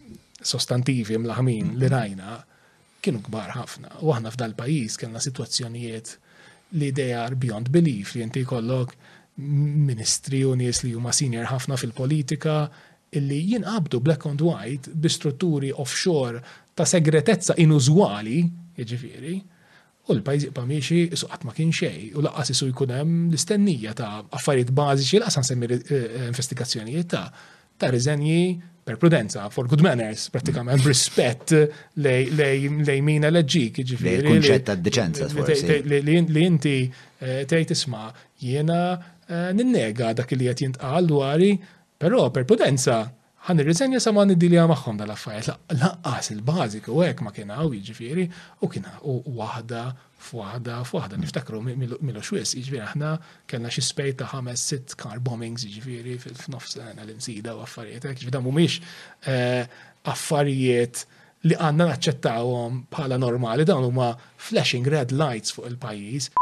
[0.46, 2.38] sostantivi mlaħmin li rajna
[3.02, 3.98] kienu kbar ħafna.
[4.06, 6.14] U aħna f'dal pajjiż kellna sitwazzjonijiet
[6.78, 8.94] li they are beyond belief li inti kollok
[9.39, 12.55] ministri u nies li huma senior ħafna fil-politika
[13.16, 16.41] illi jinqabdu black and white bi strutturi offshore
[16.76, 18.39] ta' segretezza inużwali,
[18.76, 19.34] jiġifieri,
[20.07, 24.11] u l-pajjiż jibqa miexi isuqat ma kien xej u laqqas isu jkun hemm l-istennija ta'
[24.39, 27.26] affarijiet bażiċi laqas semmi eh, eh, investigazzjonijiet ta'
[27.76, 28.41] ta' riżenji
[28.87, 31.51] per prudenza, for good manners, pratikament, rispett
[32.01, 34.28] lej min eleġġik, ġifiri.
[34.30, 35.28] Kunċetta d-deċenza,
[35.82, 38.07] Li inti eh, tejt isma,
[38.41, 38.84] jena
[39.32, 41.54] Eh, ninnega dak li qed jintqal dwari,
[41.98, 42.98] però per prudenza
[43.46, 48.26] ħan irriżenja sa ma nidilja magħhom dal-affarijiet laqqas il-bażiku hekk ma kien hawn jiġifieri
[48.62, 49.82] u kien u waħda
[50.28, 53.12] f'waħda f'waħda niftakru mill xwiss jiġifieri aħna
[53.50, 58.44] kellna xi spej ta' ħames sitt car bombings jiġifieri f'nofs l-insida u affarijiet hekk jiġifieri
[58.46, 58.80] mhumiex
[59.26, 59.66] eh,
[60.10, 61.02] affarijiet
[61.50, 66.32] li għandna naċċettawhom bħala normali dawn huma flashing red lights fuq il-pajjiż.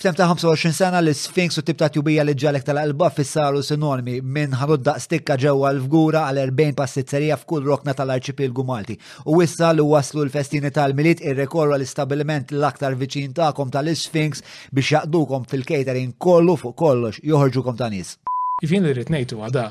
[0.00, 4.54] F'tem ta' 25 sena l sfinks u tibta tjubija li ġalek tal-qalba fissaru sinonimi minn
[4.56, 8.96] ħanud stikka ġewwa l-fgura għal 40 passizzerija f'kull rokna tal-arċipilgu Malti.
[9.28, 14.40] U issa li waslu l-festini tal ir irrekorru l-istabilment l-aktar viċin ta'kom tal sfinks
[14.72, 18.16] biex jaqdukom fil-catering kollu fuq kollox joħorġukom ta' nis.
[18.64, 19.66] Jifin li rritnejtu għada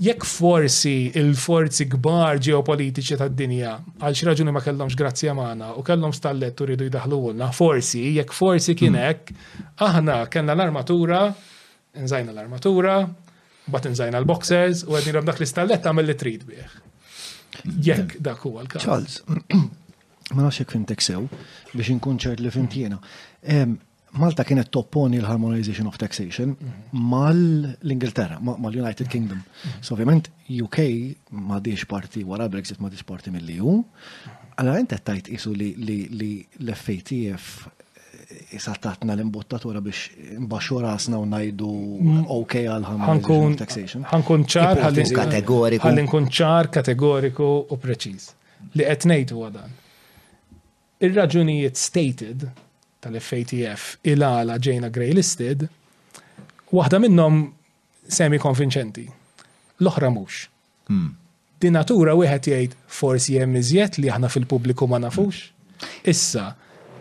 [0.00, 6.12] jekk forsi il-forzi kbar ġeopolitiċi tad-dinja għal xi raġuni ma kellhomx grazzja magħna u kellhom
[6.14, 9.06] ridu jdaħlu jidaħluwlna, forsi jekk forsi kien hmm.
[9.06, 9.32] hekk,
[9.86, 11.26] aħna kellna l-armatura,
[11.96, 12.96] nżajna l-armatura,
[13.68, 16.78] bat nżajna l-boxers u għedni dak l-istallet għamil li trid bih.
[17.64, 18.22] Jekk hmm.
[18.22, 18.86] dak huwa l-każ.
[18.86, 19.20] Charles,
[20.34, 21.26] ma nafx jekk fintek sew
[21.74, 22.98] biex inkun ċert li fimtiena.
[24.16, 26.54] Malta kienet topponi l-harmonization of taxation
[26.92, 29.40] mal-Ingilterra, mal-United Kingdom.
[29.82, 30.78] So ovvjament UK
[31.44, 33.74] ma diġ parti wara Brexit ma diġ parti mill-EU.
[34.58, 37.50] Allora inti tajt isu li l-FATF
[38.52, 40.08] jisaltatna l-imbottatura biex
[40.46, 42.22] mbaxxu rasna u najdu mm.
[42.32, 44.06] ok għal-harmonization of taxation.
[44.08, 44.80] Ħankun ċar
[45.18, 45.84] kategoriku.
[45.84, 48.30] Ħallinkun ċar kategoriku u preċiż.
[48.80, 49.76] Li qed ngħidu għadan.
[51.06, 52.48] Ir-raġunijiet stated
[53.04, 55.66] tal-FATF il-għala ġejna grey listed,
[56.74, 57.42] waħda minnom
[58.08, 59.06] semi konvinċenti,
[59.84, 60.46] l-oħra mux.
[60.88, 61.14] Hmm.
[61.60, 65.48] din natura wieħed jgħid forsi hemm iżjed li aħna fil-pubbliku ma nafux.
[66.08, 66.52] Issa,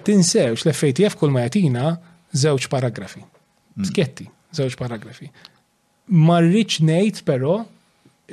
[0.03, 1.91] tinsewx l-FATF kull ma jagħtina
[2.35, 3.21] żewġ paragrafi.
[3.21, 3.85] Hmm.
[3.87, 4.25] Skjetti,
[4.57, 5.29] żewġ paragrafi.
[6.09, 7.59] Ma rridx ngħid però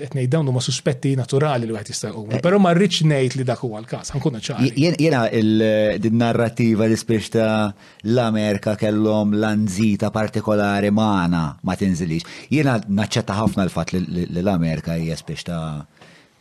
[0.03, 2.33] etnej dawnu ma suspetti naturali li għet jistaqom.
[2.43, 4.71] Pero ma rriċ nejt li dak huwa l-kas, għankunna ċari.
[4.99, 12.27] Jena il-narrativa li spiex l-Amerika kellhom lanzita partikolari maħna ma tinżilix.
[12.55, 15.61] Jena naċċetta ħafna l-fat li l-Amerika hija spiex ta'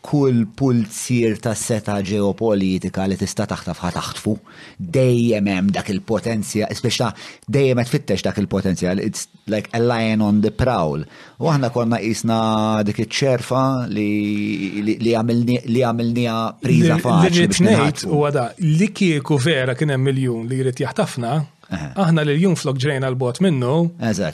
[0.04, 4.34] kull pulzir ta' seta ġeopolitika li tista' taħtaf ħataħtfu,
[4.78, 7.12] dejjem hemm dak il-potenzja, speċta
[7.48, 11.06] dejjem qed fittex dak il-potenzjal, it's like a lion on the prowl.
[11.40, 12.42] U aħna konna qisna
[12.86, 17.48] dik iċ-ċerfa li għamilnija priża faċli.
[17.48, 21.38] Li ngħid huwa da li kieku vera kien hemm miljun li jrid jaħtafna,
[21.78, 23.72] Aħna li jum flok ġejna l-bot minnu.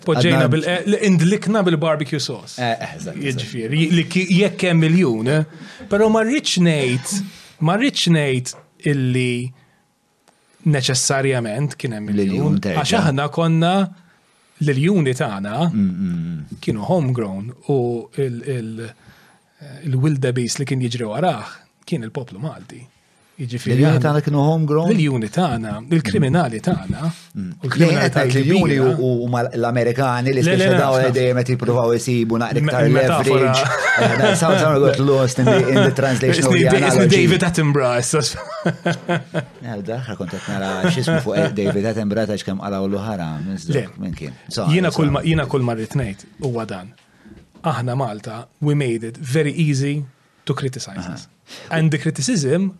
[0.07, 2.57] Poġġejna bil-indlikna eh, bil-barbecue sauce.
[2.59, 3.19] Eh, eh, eżatt.
[3.23, 4.05] Jġifir, li
[4.39, 5.43] jekk hemm Pero
[5.89, 7.23] Però ma rridx ngħid,
[7.67, 8.51] ma rridx ngħid
[8.91, 9.51] illi
[10.73, 12.59] neċessarjament kien hemm miljun.
[12.59, 13.73] Għax aħna konna
[14.59, 16.57] l-juni tagħna mm, mm, mm.
[16.59, 21.55] kienu homegrown u il wildebis li kien jġri waraħ
[21.89, 22.83] kien il-poplu Malti.
[23.39, 24.89] Jiġifieri unit tagħna kienu homegrown.
[24.91, 26.63] Il-unit tagħna, il-kriminali mm.
[26.65, 27.11] tagħna.
[27.63, 28.49] Il-kriminali mm.
[28.51, 33.69] juni u l-Amerikani li speċi daw dejjem qed jippruvaw isibu naqra leverage.
[34.41, 37.13] Sounds eh, are got lost in the in the translation of the analogy.
[37.15, 38.23] David Attenborough issa.
[39.09, 40.67] Eh, Daħra kont qed
[40.97, 44.35] x'ismu fuq eh, David Attenborough ta' x'kemm qaraw l-ħara minn kien.
[44.75, 46.27] Jiena kull ma jiena kull marrit ngħid
[47.59, 50.05] Aħna Malta, we made it very easy
[50.45, 51.27] to criticize us.
[51.69, 52.71] And the criticism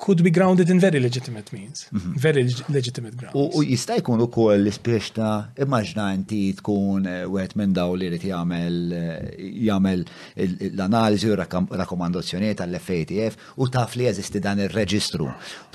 [0.00, 2.12] could be grounded in very legitimate means, mhm.
[2.28, 2.42] very
[2.78, 3.54] legitimate grounds.
[3.58, 5.34] U jista' jkun ukoll l-ispiex ta'
[5.64, 9.30] immaġna inti tkun eh, wieħed minn daw li rid jagħmel eh,
[9.68, 10.04] jagħmel
[10.72, 15.28] l-analiżi u rakkomandazzjonijiet tal-FATF u taf li jeżisti dan ir-reġistru.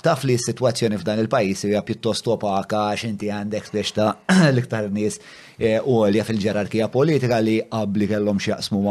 [0.06, 4.14] Taf li s-sitwazzjoni f'dan il-pajjiż hija pjuttost opaka għax inti għandek spiex ta'
[4.54, 5.22] l-iktar nies
[5.56, 8.82] Eh, għalja fil-ġerarkija politika li għabli kellhom xjaqsmu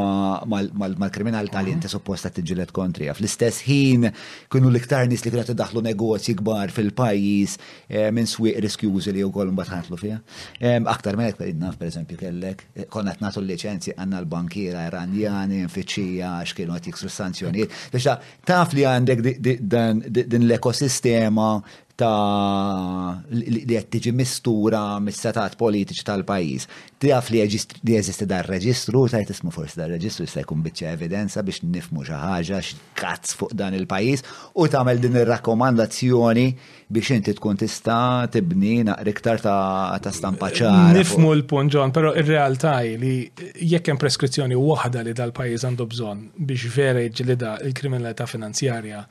[1.00, 3.12] mal-kriminal tal inti supposta tiġilet kontrija.
[3.16, 4.06] Fl-istess ħin
[4.52, 9.52] kunu l-iktar nis li kienu tiddaħlu negozji kbar fil-pajjiż eh, minn swieq riskjużi li wkoll
[9.52, 10.18] mbagħad ħantlu fiha.
[10.60, 16.32] Eh, aktar minn hekk naf pereżempju kellek konna qed nagħtu l-liċenzji għandna l-bankiera Iranjani nfittxija
[16.38, 17.76] għax kienu qed jiksru sanzjonijiet.
[17.92, 18.16] Biex
[18.48, 19.24] taf li għandek
[19.68, 21.52] din l-ekosistema
[21.94, 26.64] ta' li qed tiġi mistura mis-setat politiċi tal-pajjiż.
[27.02, 31.62] Tiaf li jeżisti dar reġistru, tajt isma' forsi dar reġistru jista' jkun biċċa evidenza biex
[31.62, 34.24] nifmu xi ħaġa x'kazz fuq dan il-pajjiż
[34.58, 36.46] u tagħmel din ir-rakkomandazzjoni
[36.94, 40.94] biex inti tkun tista' tibni naqriktar ta' stampa ċara.
[41.00, 43.22] Nifmu l-punt pero però ir-realtà li
[43.62, 49.06] jekk hemm preskrizzjoni waħda li dal-pajjiż għandu bżonn biex vera iġlida l-kriminalità finanzjarja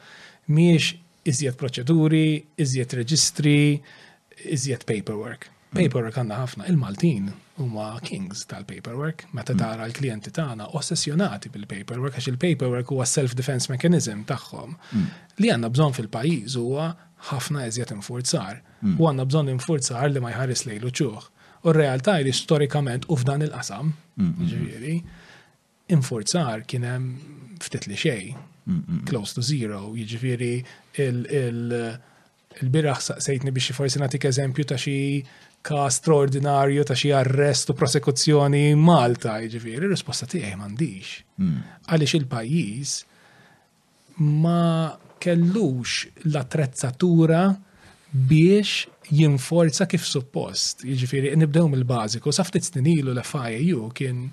[0.51, 0.91] miex
[1.27, 2.27] iżjed proċeduri,
[2.59, 3.79] iżjed reġistri,
[4.51, 5.47] iżjed paperwork.
[5.73, 5.85] Mhm.
[5.85, 9.61] Paperwork għanna ħafna, il-Maltin huma kings tal-paperwork, meta mhm.
[9.61, 14.75] tara l-klijenti tagħna ossessjonati bil-paperwork għax il-paperwork huwa self-defense mechanism tagħhom.
[14.75, 15.19] Mhm.
[15.41, 16.91] Li għandna bżonn fil-pajjiż huwa
[17.29, 18.61] ħafna iżjed infurzar.
[18.83, 21.21] U għandna bżonn infurzar li ma jħares lejlu ċuħ.
[21.63, 24.97] U r-realtà li storikament u f'dan il-qasam, ġifieri,
[25.95, 28.41] infurzar kien hemm ftit li xejn,
[29.07, 30.57] close to zero, jiġifieri
[31.01, 34.95] il-biraħ saqsejtni biex forsi natik eżempju ta' xi
[35.63, 41.21] ka straordinarju ta' xi arrest u prosekuzzjoni Malta, jiġifieri, risposta tiegħi m'għandix.
[41.39, 41.57] Hmm.
[41.87, 43.05] Għaliex il-pajjiż
[44.43, 47.45] ma kellux l-attrezzatura
[48.13, 50.83] biex jinforza kif suppost.
[50.85, 54.27] Jiġifieri nibdew mill-bażiku, sa ftit snin ilu l-FIU kien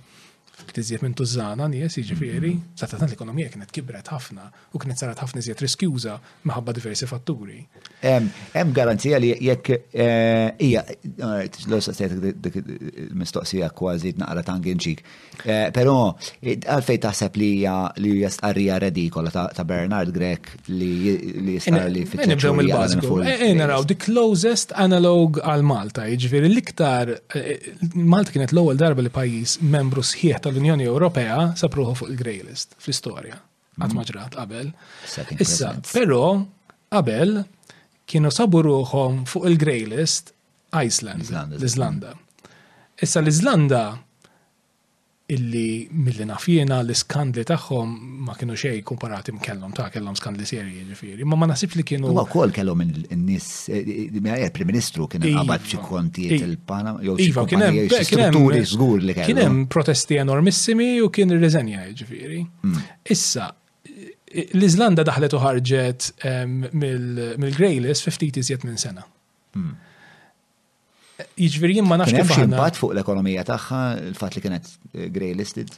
[0.71, 2.65] ftit iżjed minn tużana nies jiġifieri, mhm.
[2.79, 6.17] sa l-ekonomija kienet kibret ħafna u kienet sarat ħafna iżjed riskjuża
[6.49, 7.61] maħabba diversi fatturi.
[8.03, 15.03] Hemm garanzija li jekk eh, hija eh, l dik il-mistoqsija kważi tnaqra tangenċik.
[15.45, 15.97] Eh, però
[16.43, 20.93] għalfej taħseb li hija li hija stqarrija redikola ta' Bernard Grek li
[21.57, 22.67] jista' li fit-nibdew
[23.31, 27.15] e the closest analog għal Malta, jiġifieri l-iktar
[28.11, 32.77] Malta kienet l-ewwel darba li pajjiż membru sħiħ tal l-Unjoni Ewropea sapruħu fuq il-grey list
[32.85, 33.37] fl-istorja.
[33.81, 33.97] Għat mhm.
[33.99, 34.73] maġrat qabel.
[35.41, 36.19] Issa, però
[36.93, 37.37] qabel
[38.11, 40.35] kienu sabu ruħom fuq il-grey list
[40.77, 42.13] Iceland, l-Islanda.
[42.15, 43.03] Mhm.
[43.07, 43.85] Issa l-Islanda
[45.35, 47.93] illi mill-li nafjena l-skandli tagħhom
[48.27, 51.27] ma kienu xej komparati mkellhom ta' kellhom skandli serji ġifieri.
[51.29, 52.11] Ma ma nasib li kienu.
[52.17, 55.71] Ma wkoll kellhom in-nies eh, eh, eh, prim Ministru kien qabad iva.
[55.71, 59.29] xi kontijiet il-Panam jew xi iva, strutturi żgur li kellhom.
[59.31, 62.41] Kien hemm protesti enormissimi u kien irreżenja ġifieri.
[62.67, 62.81] Mm.
[63.17, 63.51] Issa
[64.31, 66.11] l izlanda daħlet u ħarġet
[66.75, 69.07] mill-Grejlis 50 iżjed minn sena.
[69.59, 69.73] Mm.
[71.41, 72.49] Jiġifieri jimma ma nafx kif aħna.
[72.49, 75.73] impatt fuq l-ekonomija tagħha il-fatt li kienet eh, grey listed?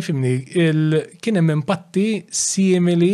[0.00, 0.34] Ifimni,
[1.18, 3.12] kien hemm impatti simili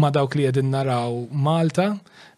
[0.00, 1.16] ma dawk li qegħdin naraw
[1.46, 1.88] Malta,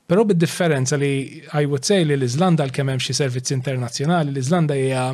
[0.09, 1.11] però bid-differenza li
[1.53, 5.07] I would say li l-Iżlanda l-kemm hemm xi servizzi internazzjonali, l-Iżlanda hija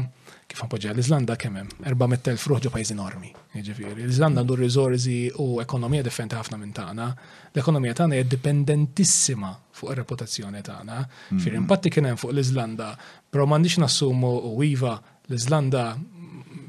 [0.51, 3.31] kif appoġġja l-Iżlanda kemm hemm 400,000 ruħ ġo pajjiż enormi.
[3.57, 7.07] Jiġifieri, l-Iżlanda għandu riżorsi u ekonomija differenti ħafna minn tagħna.
[7.55, 10.99] L-ekonomija tagħna hija dipendentissima fuq ir-reputazzjoni tagħna.
[11.31, 11.43] Mm.
[11.45, 12.91] Fir impatti kien hemm fuq l-Iżlanda,
[13.31, 14.97] però m'għandix nassumu u iva
[15.31, 15.87] l-Iżlanda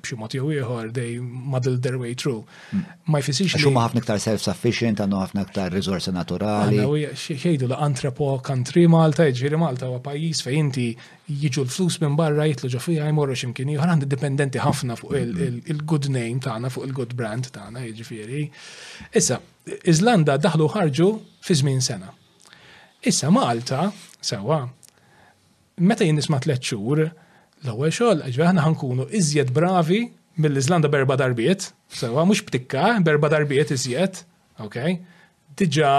[0.02, 2.42] b'xi mod jew ieħor they muddle their way through.
[3.12, 3.54] Ma jfisix.
[3.56, 6.82] Xumma huma ħafna iktar self-sufficient, għandu ħafna iktar riżorsi naturali.
[7.12, 10.88] Xejdu la antrepo country Malta, ġiri Malta huwa pajjiż fejn inti
[11.44, 16.10] jiġu l-flus minn barra jitlu ġo fija jmorru ximkien ieħor għandi dipendenti ħafna fuq il-good
[16.14, 18.46] name tagħna, fuq il-good brand tagħna, jiġifieri.
[19.20, 19.40] Issa,
[19.88, 21.10] Iżlanda daħlu ħarġu
[21.46, 22.12] fi żmien sena.
[23.08, 23.88] Issa Malta,
[24.22, 24.62] sewa,
[25.82, 27.06] meta jien nisma' xhur,
[27.66, 30.00] L-ewwel xogħol ġifieri aħna ħankunu iżjed bravi
[30.42, 34.24] mill-Iżlanda berba darbiet, sewa mhux btikka, berba darbiet iżjed,
[34.64, 34.78] ok?
[35.60, 35.92] Diġà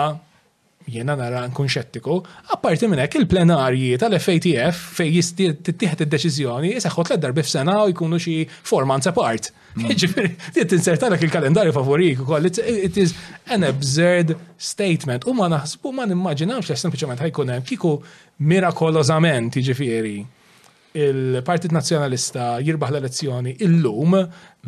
[0.90, 2.16] jiena nara nkun xettiku,
[2.56, 8.40] apparti minn hekk il-plenarji tal-FATF fej tittieħed id-deċiżjoni jisaħħu tliet darbi f'sena u jkunu xi
[8.50, 9.52] four months apart.
[9.76, 9.94] Mm.
[9.94, 10.34] Ġifieri,
[10.66, 12.50] tinsertalek il-kalendarju favorik ukoll.
[12.58, 13.14] It is
[13.46, 15.28] an absurd statement.
[15.30, 17.94] U ma naħsbu ma nimmaġinawx li sempliċement ħajkun hemm kieku
[18.50, 20.18] mirakolożament jiġifieri
[20.92, 24.16] il-Partit Nazjonalista jirbaħ l-elezzjoni illum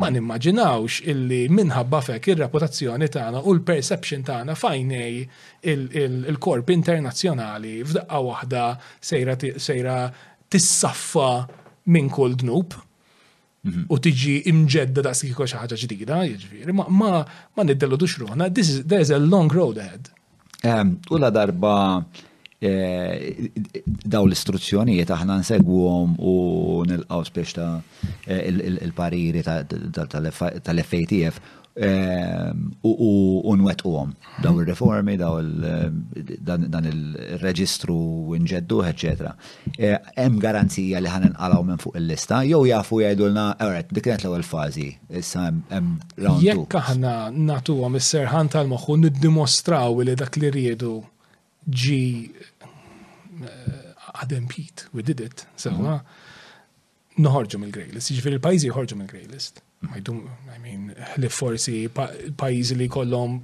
[0.01, 5.19] ma nimmaġinawx illi minħabba fek ir-reputazzjoni tagħna u l-perception tagħna fajnej
[5.71, 8.63] il-korp internazzjonali f'daqqa waħda
[9.05, 9.37] sejra
[10.49, 11.29] tissaffa
[11.93, 13.85] minn kull dnub mhm.
[13.93, 16.87] u tiġi imġedda da' sikiko xi ħaġa ġdida, jiġifieri, ma
[17.21, 20.09] ma niddeludux ruħna, there's a long road ahead.
[20.65, 21.75] U la darba
[22.55, 23.35] Eh,
[24.07, 26.33] daw l-istruzzjonijiet aħna nsegwhom u
[26.87, 27.67] nilqgħu spiex ta'
[28.31, 31.39] eh, il-pariri tal-FATF
[31.75, 32.53] eh,
[32.87, 35.35] u nwetquhom daw il-reformi, daw
[36.47, 39.35] dan il-reġistru nġeddu, etc.
[40.15, 44.47] Hemm garanzija li ħan inqalgħu minn fuq il-lista, jew jafu jgħidulna, alright, dik kienet l-ewwel
[44.47, 46.47] fażi, issa hemm round.
[46.47, 51.01] Jekk aħna nagħtuhom is-serħan tal-moħħu niddimostraw li dak li riedu
[51.65, 52.29] ġi
[54.15, 55.97] għadempit, eh, we did it, sewa,
[57.17, 59.27] noħorġu mill-grey list, ġifir il-pajzi jħorġu mill-grey
[59.85, 63.37] I mean, li forsi pajzi li kollom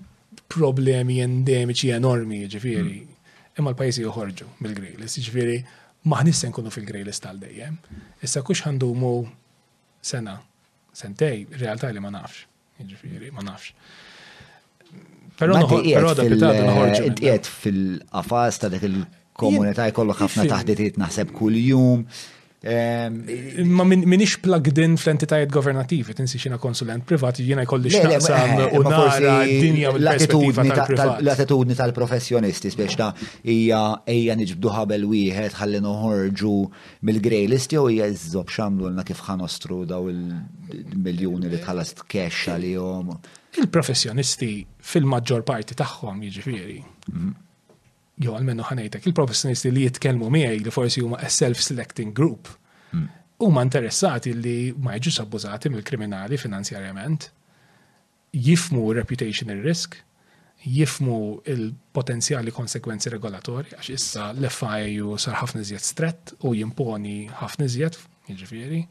[0.50, 3.58] problemi endemiċi enormi, ġifiri, mm.
[3.60, 5.58] imma l-pajzi jħorġu mill grejlist list, ġifiri,
[6.10, 7.78] maħnissa nkunu fil-grey tal-dejjem.
[8.26, 9.12] Issa kux għandu mu
[10.02, 10.40] sena,
[10.96, 12.48] sentej, realtà li ma nafx,
[12.90, 13.76] ġifiri, ma nafx.
[15.42, 22.06] Pero id-qiet eh, fil-qafas ta' dak il-komunità jkollok ħafna taħdiet naħseb kuljum.
[22.62, 23.16] Ehm,
[23.74, 28.78] ma minix plugged in fl-entitajiet governativi, tinsi xina konsulent privat, jina jkolli xnaqsam eh, eh,
[28.78, 33.08] u nara dinja L-attitudni tal-professjonisti, spiex ta'
[33.50, 33.82] ija
[34.14, 36.54] ija nġibdu ħabel wieħed ħalli noħorġu
[37.10, 43.16] mill-grey list jew ija iżob xamlu l-na kif ħanostru daw il-miljoni li tħallas t-kesh għalihom
[43.60, 44.52] il-professjonisti
[44.92, 46.78] fil-maġġor parti tagħhom jiġifieri.
[46.82, 47.48] Mm-hmm.
[48.22, 53.10] Jo għalmenu ħanejtek, il-professjonisti li jitkellmu miegħi li forsi huma self-selecting group mm-hmm.
[53.48, 57.32] huma interessati li ma jiġux abbużati mill-kriminali finanzjarjament,
[58.32, 59.98] jifmu reputational risk,
[60.62, 61.18] jifmu
[61.50, 67.98] il-potenzjali konsekwenzi regolatori, għax issa l-FIU sar ħafna iżjed strett u jimponi ħafna iżjed,
[68.30, 68.84] jiġifieri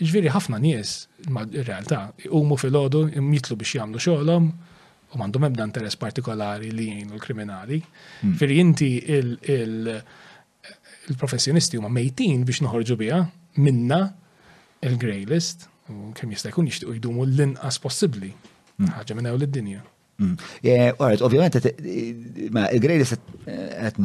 [0.00, 0.90] Ġviri ħafna nies
[1.28, 1.98] ma' realtà
[2.32, 4.52] umu fil-ħodu biex jagħmlu xogħolhom u
[5.18, 7.80] m'għandhom ebda interess partikolari li u l-kriminali.
[8.38, 8.68] Firri hmm.
[8.68, 8.90] inti
[11.12, 13.20] il-professjonisti huma mejtin biex noħorġu biha
[13.66, 14.00] minna
[14.88, 15.58] il-grey list
[15.92, 18.30] u kemm jista' jkun jixtiequ jdumu l-inqas possibbli.
[18.80, 18.88] Hmm.
[19.02, 19.80] Ħaġa minn l-dinja.
[20.20, 20.36] Ja, hmm.
[20.62, 20.90] eh,
[21.24, 21.66] ovvjament, eh,
[22.48, 23.96] il-grey list qed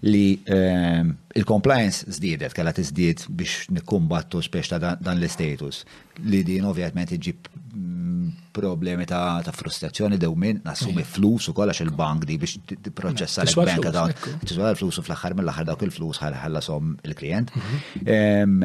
[0.00, 5.82] li ehm, il-compliance zdiedet, kalla tizdiet biex nikumbattu spiex ta' dan l-status.
[6.28, 11.80] Li din ovvijament iġib mm, problemi ta', ta frustrazzjoni dew minn nasumi flus u kollax
[11.86, 16.20] il-bank di biex t-proċessa l-bank ta' t-tiswa l-flus u fl-axar mill-axar dawk il-flus
[16.68, 17.54] som il-klient.
[17.56, 18.06] Mhm.
[18.06, 18.62] Ehm,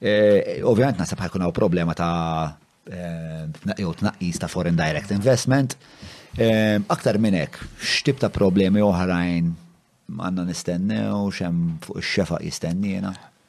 [0.00, 5.78] eh, ovvjament nasab ħajkun għaw problema ta' ehm, t tnaqqis ta' foreign direct investment.
[6.34, 9.52] Aktar minnek, x'tib ta' problemi oħrajn
[10.06, 12.92] għanna nistennew, xem fuq ix-xefa jistenni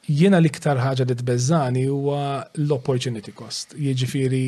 [0.06, 2.20] Jena l-iktar ħaġa li tbeżani huwa
[2.62, 3.72] l-opportunity cost.
[3.74, 4.46] Jiġifieri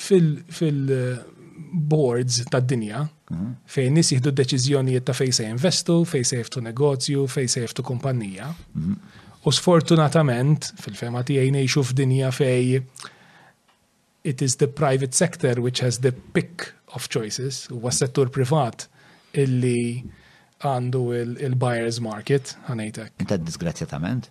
[0.00, 3.48] fil-boards tad dinja mhm.
[3.68, 7.84] fejn nis jihdu deċiżjonijiet ta' fejn se jinvestu, fejn se jiftu negozju, fejn se jiftu
[7.84, 8.48] kumpanija.
[8.72, 8.96] Mhm.
[9.46, 12.66] U sfortunatament, fil-fema tiegħi ngħixu f'dinja fej
[14.28, 18.88] it is the private sector which has the pick of choices, huwa settur privat
[19.36, 20.00] illi
[20.64, 21.00] għandu
[21.44, 23.20] il-buyer's market, għanajtek.
[23.22, 24.30] Inta disgrazzjatament?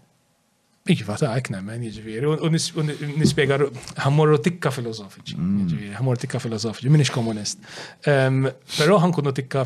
[0.88, 2.24] Iġva ta' ek nemmen, iġviri.
[3.20, 5.74] nispiega għamurru tikka filosofiċi, Għamurru mm.
[5.82, 7.60] jiġifieri, tikka filosofiċi, minix komunist.
[8.08, 9.66] Pero ħankunu tikka,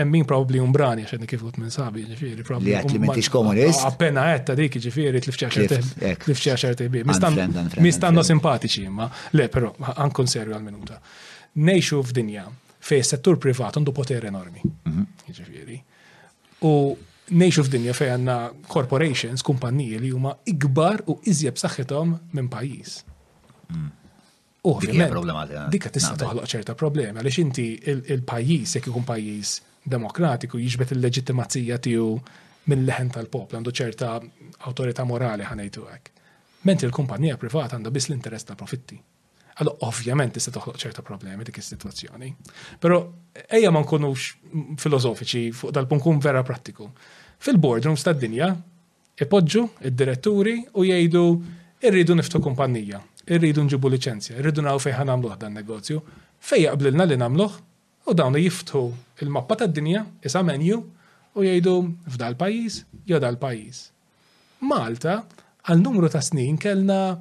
[0.00, 2.44] emmin probabli umbrani, għaxed kif għut minn sabi, iġviri.
[2.64, 3.84] Li għat li mintix komunist?
[3.88, 5.20] Appena għetta dik, jġviri,
[6.24, 7.04] tlifċa ċertebi.
[7.84, 11.02] Mistanno simpatiċi, ma le, pero ħankun serju għal-minuta.
[11.66, 12.46] Nejxu f'dinja,
[12.86, 14.62] fej settur privat għandu poter enormi.
[14.62, 15.04] Mhm.
[15.36, 15.76] Ġifiri.
[16.66, 16.72] U
[17.36, 18.36] nejxu f'dinja fej għanna
[18.70, 23.00] corporations, kumpanije li huma ikbar u iżjeb saħħithom minn pajis.
[23.72, 23.88] Mhm.
[24.66, 29.50] U dikka tista' toħloq ċerta problema għaliex inti il-pajjiż jekk ikun pajjiż
[29.94, 32.08] demokratiku jiġbet il-leġittimazija tiegħu
[32.72, 34.08] mill-leħen tal-popl għandu ċerta
[34.66, 36.14] awtorità morali ħanejtu hekk.
[36.66, 38.98] Menti l-kumpanija privata għandha biss l-interess tal-profitti
[39.56, 42.30] għallu ovvjament tista' toħloq ċerta problemi dik is-sitwazzjoni.
[42.82, 42.98] Però
[43.48, 44.24] ejja ma nkunux
[44.82, 46.88] filosofiċi fuq dal-punt kun vera prattiku.
[47.40, 48.50] Fil-boardrooms tad-dinja
[49.24, 51.22] ipoġġu id-diretturi u jgħidu
[51.88, 53.00] irridu niftu kumpanija,
[53.32, 56.02] irridu nġibu liċenzja, irridu naw fejn ħanamluh dan negozju,
[56.40, 57.56] fejn jaqblilna li namluħ
[58.06, 58.82] u dawn jiftu
[59.24, 60.82] il-mappa tad-dinja, isa menju
[61.36, 61.76] u jgħidu
[62.12, 62.78] f'dal pajjiż
[63.08, 63.80] jew dal pajjiż.
[64.68, 65.16] Malta
[65.68, 67.16] għal numru ta' snin kellna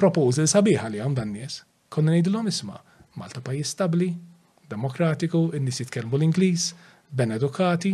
[0.00, 1.60] proposal sabiħa li għam dan nies
[1.94, 2.80] konna ngħidilhom isma'
[3.20, 4.06] Malta pajjiż stabbli,
[4.70, 6.62] demokratiku, in-nies l-Ingliż,
[7.14, 7.92] ben edukati,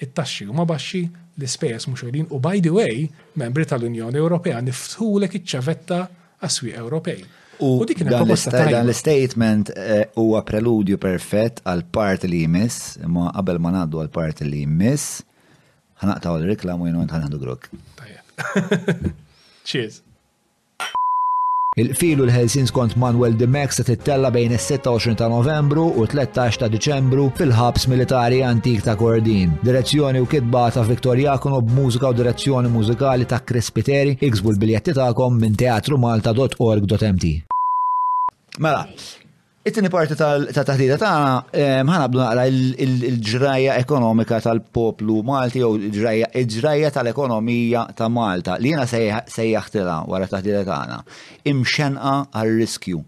[0.00, 1.02] it-taxxi huma baxxi,
[1.36, 3.02] l-ispejjeż mhux u by the way,
[3.40, 5.98] membri tal-Unjoni Ewropea niftħulek iċ-ċavetta
[6.48, 7.20] għas Ewropej.
[7.62, 14.02] U dan l-statement eh, huwa preludju perfett għal part li jmiss, ma qabel ma ngħaddu
[14.06, 15.20] għal part li jmiss,
[16.02, 17.68] ħanaqtaw l reklamu jenu għandu grok.
[19.68, 20.00] Cheers.
[21.74, 26.60] Il-filu l helsins skont Manuel de Mex se tittella bejn is-26 ta' Novembru u 13
[26.60, 29.54] ta' Diċembru fil-ħabs militari antik ta' Kordin.
[29.64, 35.40] Direzzjoni u kitba ta' Viktoriakono b'mużika u direzzjoni mużikali ta' Chris Piteri iksbu l-biljetti tagħkom
[35.40, 37.26] minn teatrumalta.org.mt.
[38.60, 38.84] Mela,
[39.62, 41.34] It-tini parti tal-taħdida tagħna
[41.86, 50.26] ħanabdu naqra il-ġraja ekonomika tal-poplu Malti jew il-ġraja tal-ekonomija ta' Malta li jena sejjaħtila wara
[50.32, 50.98] taħdida tagħna.
[51.52, 53.02] Imxenqa għal riskju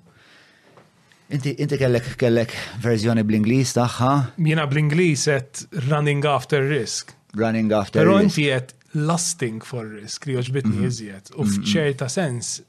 [1.35, 2.53] Inti kellek kellek
[2.85, 4.13] verżjoni bl-Ingliż tagħha?
[4.39, 7.17] Jiena bl inglis et running after risk.
[7.35, 8.03] Running after risk.
[8.05, 11.33] Però inti et lasting for risk li joġbitni jizjet.
[11.33, 11.41] Mhm.
[11.43, 12.61] U f'ċerta sens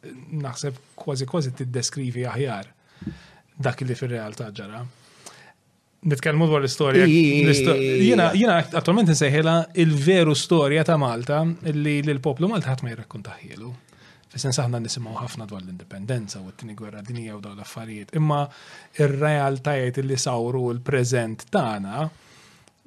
[0.42, 2.72] naħseb kważi kważi t-deskrivi aħjar
[3.56, 4.84] dak li fil-realtà ġara.
[6.06, 7.06] Nitkellmu dwar l-istorja.
[7.08, 11.39] Jina, jina attualment nsejħela il-veru storja ta' Malta
[11.74, 13.72] li l-poplu Malta ħadd ma jirrakkontaħielu.
[14.36, 18.14] Fis-sens aħna nisimgħu ħafna dwar l-indipendenza u t-tieni gwerra dinija u dawn l-affarijiet.
[18.20, 18.43] Imma
[19.01, 22.03] ir-realtajiet li sawru l-preżent tagħna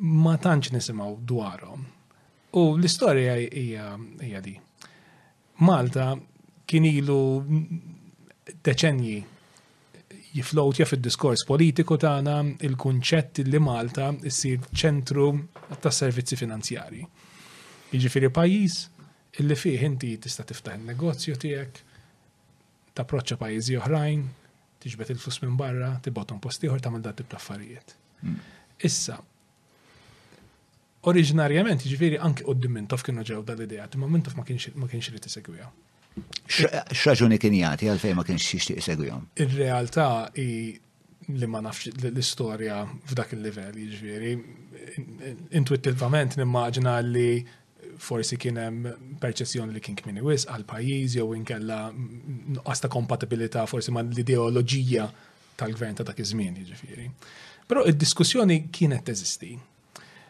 [0.06, 1.86] ma tantx nisimgħu dwarhom.
[2.60, 4.54] U l-istorja hija di.
[5.64, 6.12] Malta
[6.70, 7.18] kien ilu
[8.64, 9.37] deċenji
[10.38, 12.34] jiflowtja fil-diskors politiku tagħna
[12.66, 15.26] il-kunċett li Malta issir ċentru
[15.82, 17.02] tas servizzi finanzjari.
[17.92, 18.76] Jiġifieri pajjiż
[19.42, 21.80] illi fih inti tista' tiftaħ in-negozju tiegħek,
[22.98, 24.22] tapproċċa pajjiżi oħrajn,
[24.84, 28.54] tiġbed il-flus minn barra, tibgħodhom post ieħor tagħmel dat tip affarijiet mm.
[28.86, 29.16] Issa,
[31.10, 35.70] oriġinarjament jiġifieri anki qudiem tof kienu ġew dal-idea, imma mintof ma kienx li tisegwija.
[36.96, 39.26] Xraġuni kien jagħti għalfejn ma kienx jixtieq segwihom.
[39.44, 40.06] Ir-realtà
[40.36, 47.28] li ma nafx l-istorja f'dak il-livell, jiġifieri intuittivament nimmaġina li
[48.00, 48.88] forsi kien hemm
[49.22, 55.08] perċessjoni li kien kmini wis għal pajjiż jew inkella nuqqas kompatibilità forsi ma' l-ideoloġija
[55.60, 57.10] tal-gvern ta' dak iż-żmien jiġifieri.
[57.68, 59.56] Però id-diskussjoni kienet teżisti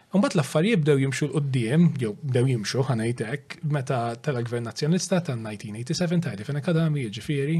[0.08, 6.22] Mbagħad l-affarijiet bdew jimxu l qoddim jew bdew jimxu ħanajtek meta tara gvern nazzjonista tal-1987
[6.24, 7.56] ta' fin akadami jiġifieri.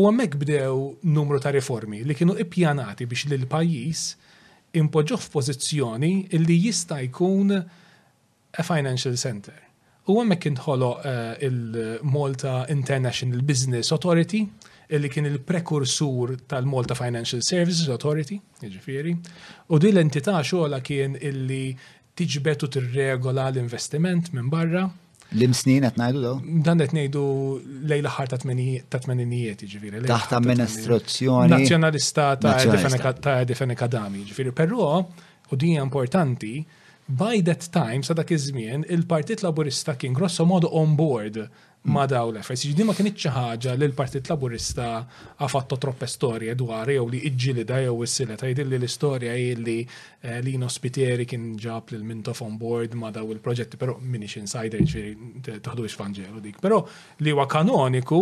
[0.00, 0.78] U hemmhekk bdew
[1.12, 4.06] numru ta' riformi li kienu ippjanati biex lil pajjiż
[4.80, 9.60] impoġġuh f'pożizzjoni li jista' jkun a financial center.
[10.08, 10.78] U hemmhekk uh,
[11.44, 14.46] il-Malta International Business Authority
[14.88, 19.12] illi kien il-prekursur tal-Malta Financial Services Authority, ġifiri,
[19.68, 21.74] u di l-entità xogħla kien illi
[22.18, 24.86] tiġbetu tirregola l-investiment minn barra.
[25.36, 26.38] L-imsnin qed ngħidu daw?
[26.64, 27.24] Dan qed ngħidu
[27.90, 31.50] lejla ħar ta' tmeninijiet jiġifieri: Taħt amministrazzjoni.
[31.52, 34.54] Nazzjonalista ta' Defenikadami, ġifieri.
[34.56, 34.96] Però,
[35.50, 36.54] u din importanti,
[37.20, 41.44] by that time, sa dak iż-żmien, il-Partit Laburista kien grosso modu on board
[41.86, 42.64] ma daw l-efforts.
[42.66, 44.88] Ġidi ma kienieċ xi ħaġa li l-Partit Laburista
[45.48, 51.24] fatto troppe storje dwar jew li iġġilida jew wissila tgħidilli l-istorja li eh, Lino Spiteri
[51.28, 56.42] kien ġab lil Mintof on board ma daw il-proġetti, però minix insider ġifieri taħdux fanġelu
[56.48, 56.58] dik.
[56.64, 56.82] Però
[57.22, 58.20] li huwa kanoniku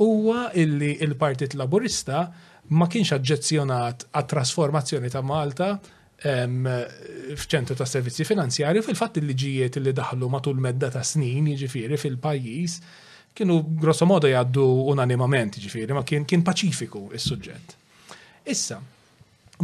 [0.00, 2.24] huwa illi il-Partit Laburista
[2.72, 5.74] ma kienx aġġezzjonat għat-trasformazzjoni ta' Malta
[6.24, 12.76] f'ċentru ta' servizzi finanzjari fil-fatt il-liġijiet li daħlu matul medda ta' snin jiġifieri fil-pajjiż
[13.36, 14.64] kienu grosso modo jgħaddu
[14.94, 17.76] unanimament jiġifieri ma kien kien paċifiku is-suġġett.
[18.50, 18.80] Issa,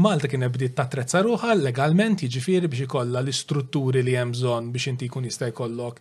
[0.00, 5.08] Malta kien bdiet trezza ruħa legalment jiġifieri biex ikollha l-istrutturi li hemm bżonn biex inti
[5.08, 5.98] jkun jista' jkollok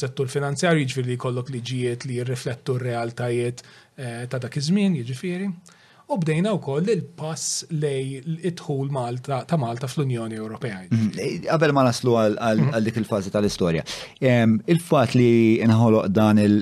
[0.00, 3.60] settur finanzjarju jiġifieri li jkollok liġijiet li jirriflettu r-realtajiet
[3.96, 5.50] eh, ta' dak iż-żmien jiġifieri.
[6.10, 10.80] U bdejna wkoll il-pass lej it-tħul Malta ta' Malta fl-Unjoni Ewropea.
[10.88, 11.54] Għabel mhm.
[11.54, 12.74] eh, ma naslu mhm.
[12.74, 13.84] għal dik il-fażi tal-istorja.
[14.26, 15.28] Il-fatt li
[15.62, 16.60] inħoloq dan il-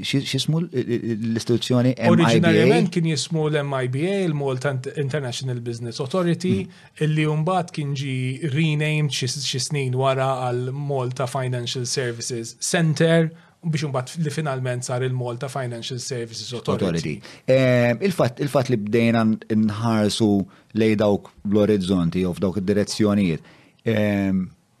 [0.00, 2.08] xismu l-istituzzjoni MIBA?
[2.14, 4.70] Oriġinarjament kien jismu l-MIBA, l-Malta
[5.04, 6.94] International Business Authority, mhm.
[7.04, 8.14] illi umbat kien ġi
[8.56, 13.28] renamed xi snin wara għal Malta Financial Services Center
[13.66, 17.20] biex unbat li finalment sar il-Malta Financial Services Authority.
[17.44, 20.30] Eh, il-fat il li bdejna nħarsu
[20.78, 23.42] lej dawk l-orizzonti u f'dawk id-direzzjonijiet,
[23.82, 24.32] eh,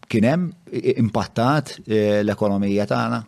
[0.08, 0.46] kienem
[1.02, 3.22] impattat eh, l-ekonomija tagħna?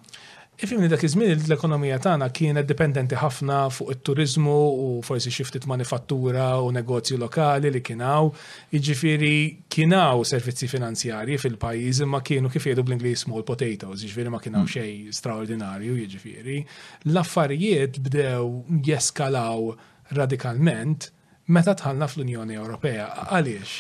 [0.60, 6.50] Ifimni dak iż-żmien l-ekonomija tagħna kienet dipendenti ħafna fuq it-turizmu u forsi xi ftit manifattura
[6.60, 8.28] u negozju lokali li kien hawn.
[8.72, 9.30] jiġifieri
[9.72, 14.58] kien hawn servizzi finanzjarji fil-pajjiż imma kienu kif jgħidu bl-Ingliż small potatoes, jiġifieri ma hawn
[14.60, 14.68] mm.
[14.74, 16.58] xejn straordinarju, jiġifieri.
[17.08, 19.70] L-affarijiet bdew jeskalaw
[20.12, 21.08] radikalment
[21.56, 23.08] meta tħallna fl-Unjoni Ewropea.
[23.30, 23.78] Għaliex?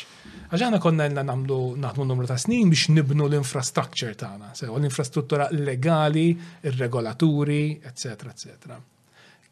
[0.50, 6.24] Għaxħana konna jenna namlu naħdmu numru ta' snin biex nibnu l-infrastructure tagħna, sew l-infrastruttura legali,
[6.66, 8.32] ir-regolaturi, etc.
[8.32, 8.78] etc.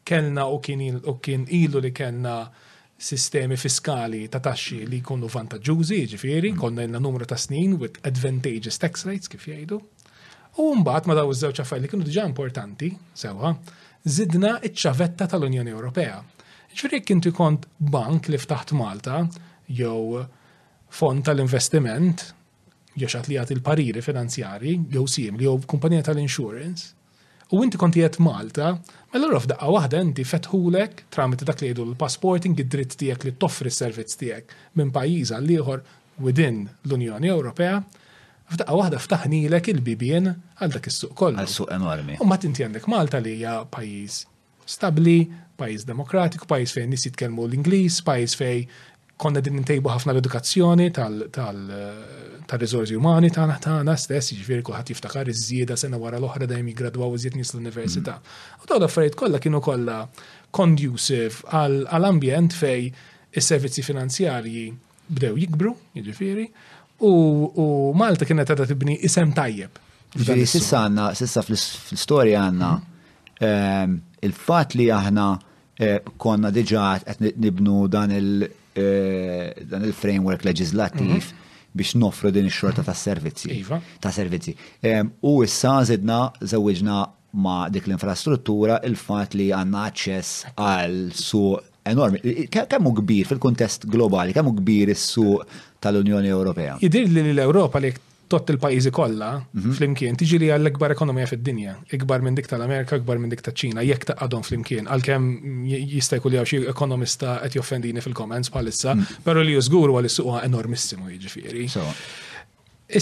[0.03, 2.35] Kellna u kien ilu li kellna
[3.09, 6.59] sistemi fiskali ta' taxxi li jkunu vantaġġużi, ġifieri, mm.
[6.59, 9.79] konna jenna numru ta' snin with advantageous tax rates kif jgħidu.
[10.59, 13.53] U mbagħad ma daw iż-żewġ affarijiet li kienu diġà importanti sewa,
[14.03, 16.19] zidna iċ-ċavetta tal-Unjoni Ewropea.
[16.73, 19.21] Ġifieri kien kont bank li ftaħt Malta
[19.71, 20.25] jew
[20.89, 22.23] fond tal-investiment,
[22.99, 26.93] jew li għat il-pariri finanzjari, jew sim jow jew kumpanija tal-insurance,
[27.53, 28.75] u inti konti għet Malta,
[29.13, 33.71] mela rof daqqa wahda inti fetħulek tramite dak li jgħidu l-passporting id-dritt tijek li toffri
[33.73, 35.81] s-servizz tijek minn pajiz għal liħor
[36.25, 37.79] within l-Unjoni Ewropea,
[38.49, 40.27] f'daqqa wahda l il-bibien
[40.61, 41.37] għal dak is-suq kollu.
[41.41, 42.17] Għal suq enormi.
[42.21, 44.23] U mat inti għandek Malta li hija pajiz
[44.69, 45.25] stabli,
[45.57, 48.67] pajiz demokratiku, pajiz fejn nisit kelmu l-Inglis, pajiz fej
[49.19, 55.97] konna din ntejbu ħafna l-edukazzjoni tal-rizorsi umani tagħna naħtana stess, jiġifieri kulħadd jiftakar iż-żieda sena
[55.99, 58.15] wara l-oħra dejjem iż iżjed nies l-università.
[58.63, 59.97] U ta' l-affarijiet kollha kienu kollha
[60.55, 62.81] conducive għall-ambjent fej
[63.41, 64.63] is-servizzi finanzjarji
[65.09, 66.47] bdew jikbru, jiġifieri,
[67.05, 67.11] u
[67.99, 69.73] Malta kienet ta' tibni isem tajjeb.
[70.15, 72.71] Ġifieri sissa għandna, sissa fl-istorja għandna
[73.49, 73.91] ehm,
[74.25, 75.27] il-fatt li aħna
[75.75, 78.49] eh, konna diġa qed nibnu dan il-
[78.79, 81.29] Eh, dan il-framework leġislattiv mhm.
[81.75, 83.51] biex nofru din ix-xorta ta' servizzi.
[83.59, 83.81] Iva.
[84.01, 84.55] Ta' servizzi.
[85.27, 86.99] U issa zidna żewġna
[87.43, 91.43] ma' dik l-infrastruttura il-fat li għanna aċċess għal su
[91.87, 92.23] enormi.
[92.51, 96.79] Kemm hu kbir fil kontest globali, kemm hu kbir is-suq tal-Unjoni Ewropea?
[96.85, 97.93] Jidir li l-Ewropa li
[98.29, 99.71] tot il-pajizi kollha mhm.
[99.75, 103.81] flimkien tiġi li għall ekbar ekonomija fid-dinja, ikbar minn dik tal-Amerika, ikbar minn dik tal-Ċina,
[103.89, 105.63] jekk taqadhom flimkien, għalkemm
[105.95, 109.23] jista' jkun xi ekonomista qed joffendini fil komments bħalissa, mhm.
[109.25, 111.65] però li jużgur għal suqa enormissimu jiġifieri.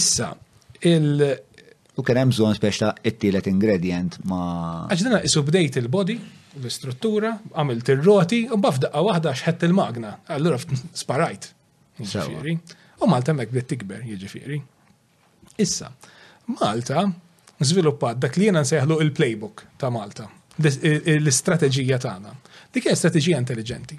[0.00, 0.30] Issa,
[0.94, 1.36] il-
[1.98, 4.86] U kien hemm bżonn ta' it-tielet ingredient ma.
[4.88, 6.14] Għax dina isu bdejt il-body,
[6.62, 10.12] l-istruttura, għamilt ir-roti, u bafdaqqa waħda xħett il-magna.
[10.30, 10.58] Allura
[11.02, 11.48] sparajt.
[11.98, 12.54] Jiġifieri.
[13.02, 14.60] U Malta hemmhekk bdiet tikber, jiġifieri.
[15.60, 15.90] Issa,
[16.60, 17.10] Malta
[17.58, 20.28] żviluppat dak li jena nsejħlu il-playbook ta' Malta,
[20.62, 22.34] l-istrateġija tagħna.
[22.72, 23.96] Dik hija strateġija intelligenti.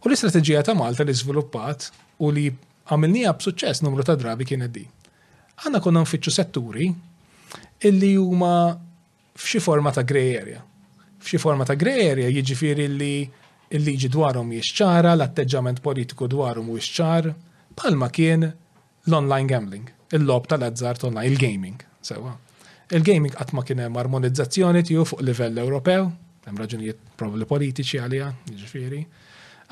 [0.00, 1.90] U l-istrateġija ta' Malta li żviluppat
[2.24, 4.86] u li għamilnija b'suċċess numru ta' drabi kienet di.
[5.60, 6.88] Għanna konna nfittxu setturi
[7.90, 8.54] illi huma
[9.36, 10.64] f'xi forma ta' grey area.
[11.20, 13.12] F'xi forma ta' grey area jiġifieri li
[13.76, 17.32] il-liġi dwarhom jixċara, l-atteġġament politiku dwarhom u jixċar,
[17.76, 21.76] palma kien l-online gambling il-lob tal-azzart online, il-gaming.
[22.00, 22.36] Sewa.
[22.90, 26.08] Il-gaming qatt ma kien hemm armonizzazzjoni tiegħu fuq livell Ewropew,
[26.48, 29.00] hemm raġunijiet probabli politiċi għalija, jiġifieri.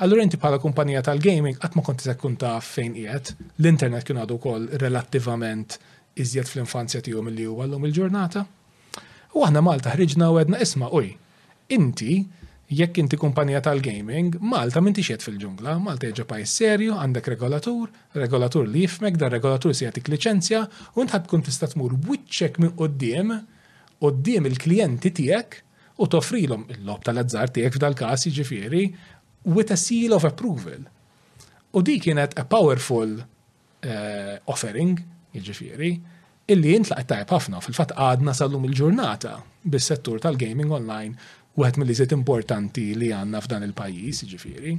[0.03, 3.33] Allura inti bħala kumpanija tal-gaming qatt ma konti se tkun taf fejn qiegħed,
[3.63, 5.75] l-internet kien għadu wkoll relattivament
[6.23, 8.45] iżjed fl-infanzja tiegħu milli huwa llum il-ġurnata.
[9.35, 11.11] U aħna Malta ħriġna u għedna isma' uj,
[11.75, 12.21] inti
[12.69, 18.67] jekk inti kumpanija tal-gaming, Malta minti xiet fil-ġungla, Malta jieġa pajis serju, għandek regolatur, regolatur
[18.69, 20.61] li jifmek, da regolatur si jatik licenzja,
[20.95, 23.33] u ntħad kun tista tmur wiċċek minn qoddim,
[24.05, 25.57] qoddim il-klijenti tijek,
[25.99, 28.83] u toffrilom il-lob tal-azzar tijek f'dal-kas ġifiri,
[29.49, 30.85] with a seal of approval.
[31.73, 35.01] U di kienet a powerful uh, offering,
[35.33, 35.93] ġifiri,
[36.49, 39.33] illi jintlaq tajb ħafna fil-fat għadna sal-lum il-ġurnata
[39.69, 41.17] bis-settur tal-gaming online
[41.65, 44.75] għet mill importanti li għandna f'dan il-pajjiż, ġifiri.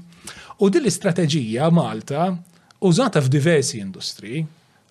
[0.62, 2.31] U din l-istrateġija Malta
[2.81, 4.43] użata f'diversi industri,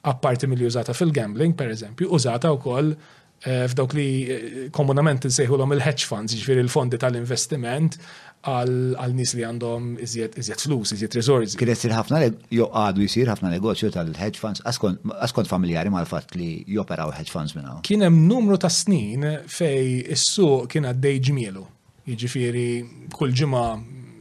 [0.01, 5.29] apparti mill użata fil-gambling, per eżempju, użata wkoll eh, f'dawk li eh, komunament l
[5.75, 7.97] il-hedge funds, ġifiri il-fondi tal-investiment,
[8.39, 11.57] għal nis li għandhom iżjed flus, iżjed resorsi.
[11.59, 12.21] Kien jessir ħafna
[12.55, 17.57] jo għadu jisir ħafna negozju tal-hedge funds, askont familjari mal fatt li joperaw hedge funds
[17.57, 17.81] minna.
[17.83, 21.65] Kien hemm numru ta' snin fej is-suq kien għaddej ġmielu.
[22.09, 22.83] Jiġifieri
[23.13, 23.65] kull ġimgħa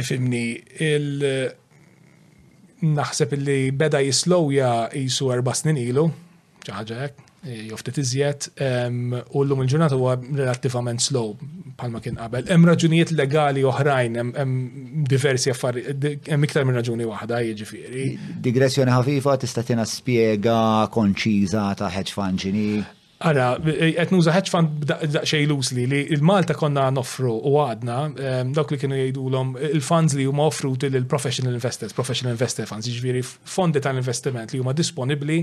[0.03, 0.43] Ifimni,
[0.89, 1.51] il-
[2.83, 6.07] naħseb illi beda jislowja jisu erba snin ilu,
[6.67, 11.37] ċaħġa jek, eh, joftit iżjed, u l-lum il-ġurnata huwa relattivament slow
[11.83, 12.47] bħalma kien qabel.
[12.51, 18.07] Hemm raġunijiet legali oħrajn, hemm diversi affarijiet, hemm iktar minn raġuni waħda jiġifieri.
[18.45, 20.59] Digressjoni ħafifa tista' tina spjega
[20.95, 22.69] konċiża ta' hedge fund ġini.
[23.23, 28.79] Ara, qed nuża hedge fund daqsxejn li l-Malta konna noffru u għadna ehm, dawk li
[28.83, 34.51] kienu jgħidulhom il-funds li huma offruti lill professional investors, professional investor funds, jiġifieri fondi tal-investiment
[34.51, 35.39] li huma disponibbli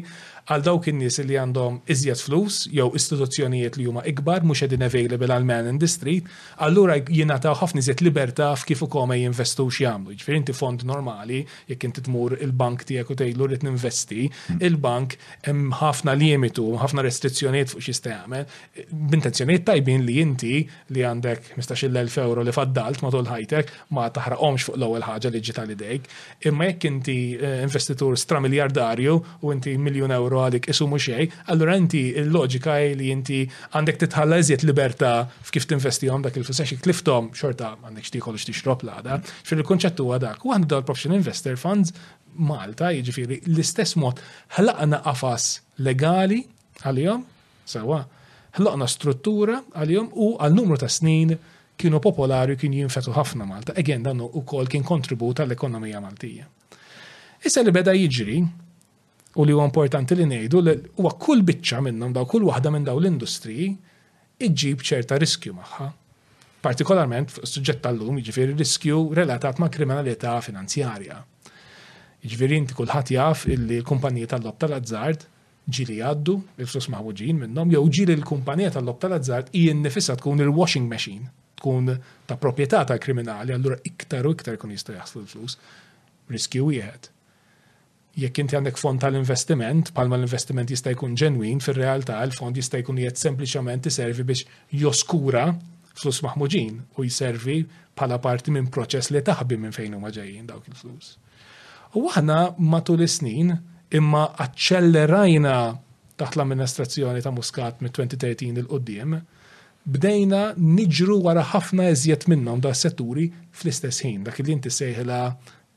[0.50, 5.28] għal dawk in-nies li għandhom iżjed flus jew istituzzjonijiet li huma ikbar mhux qegħdin available
[5.36, 6.26] għal man in the street,
[6.66, 10.16] allura jingħataw ħafna iżjed libertà f'kif ukoll ma jinvestu x'jagħmlu.
[10.18, 14.64] Ġifieri inti fond normali jekk inti tmur il-bank tiegħek u tgħidlu rid ninvesti, hmm.
[14.70, 18.58] il-bank hemm ħafna limitu, ħafna restrizzjonijiet fuq x'jista' jagħmel,
[19.14, 20.64] b'intenzjonijiet tajbin li inti
[20.96, 25.78] li għandek 15,000 euro li faddalt matul ħajtek ma taħraqhomx fuq l-ewwel ħaġa li ġiet
[25.80, 26.10] dejk,
[26.50, 29.16] imma jekk inti eh, investitur stramiljardarju
[29.46, 33.42] u inti miljun euro għalik isu mux xej, allura inti il-loġika li inti
[33.76, 35.12] għandek titħalla eżiet liberta
[35.50, 40.72] f'kif tinvestihom dak il-fissax kliftom xorta għandek xtikol xtixrop l-għada, fil konċettu għadak, u għandu
[40.76, 41.94] dal-Professional Investor Funds
[42.40, 44.22] Malta, jġifiri, l-istess mod
[44.58, 45.48] ħlaqna qafas
[45.86, 46.44] legali
[46.86, 47.24] għal-jom,
[47.68, 48.04] sawa,
[48.58, 51.34] ħlaqna struttura għal-jom u għal-numru ta' snin
[51.80, 53.72] kienu popolari kien jinfetu ħafna Malta.
[53.80, 56.48] Again, dan u kol kien kontribut għall-ekonomija Maltija.
[57.44, 58.40] Issa li beda jiġri
[59.36, 62.86] u li huwa importanti li ngħidu li huwa kull biċċa minnhom daw kull waħda minn
[62.88, 63.68] daw l-industriji
[64.48, 65.90] iġġib ċerta riskju magħha.
[66.66, 71.20] Partikolarment suġġett tal-lum jiġifieri riskju relatat ma' kriminalità finanzjarja.
[72.24, 75.28] Jiġifieri inti kulħadd jaf illi kumpaniji tal-lob tal-azzard
[75.70, 81.30] ġili għaddu, il-flus maħuġin minnom, jew ġili l-kumpanija tal-lob tal-azzard jien nifissa tkun il-washing machine,
[81.62, 81.94] tkun
[82.26, 85.60] ta' proprjetà tal kriminali, allura iktar u iktar kun jista' jaħslu l-flus.
[86.34, 87.14] Riskju wieħed
[88.22, 93.22] jekk inti għandek fond tal-investiment, palma l-investiment jista' jkun ġenwin, fir-realtà l-fond jista' jkun jgħet
[93.24, 94.46] sempliċement iservi biex
[94.82, 95.48] joskura
[96.00, 97.60] flus maħmuġin u jservi
[98.00, 101.14] pala parti minn proċess li taħbi minn fejn huma ġejjin dawk il-flus.
[102.00, 103.56] U aħna matul is-snin
[103.98, 105.56] imma aċċellerajna
[106.20, 109.20] taħt l-amministrazzjoni ta' Muscat mit 2013 il-qoddim,
[109.90, 115.22] bdejna niġru wara ħafna eżjed minnhom da' setturi fl-istess ħin, dak li inti sejħla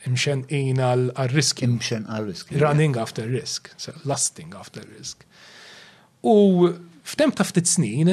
[0.09, 1.63] imxen in għal-risk.
[1.67, 2.53] Imxen għal-risk.
[2.61, 3.73] Running after risk,
[4.09, 5.27] lasting after risk.
[6.27, 6.69] U
[7.05, 8.13] f'tem ta' ftit snin,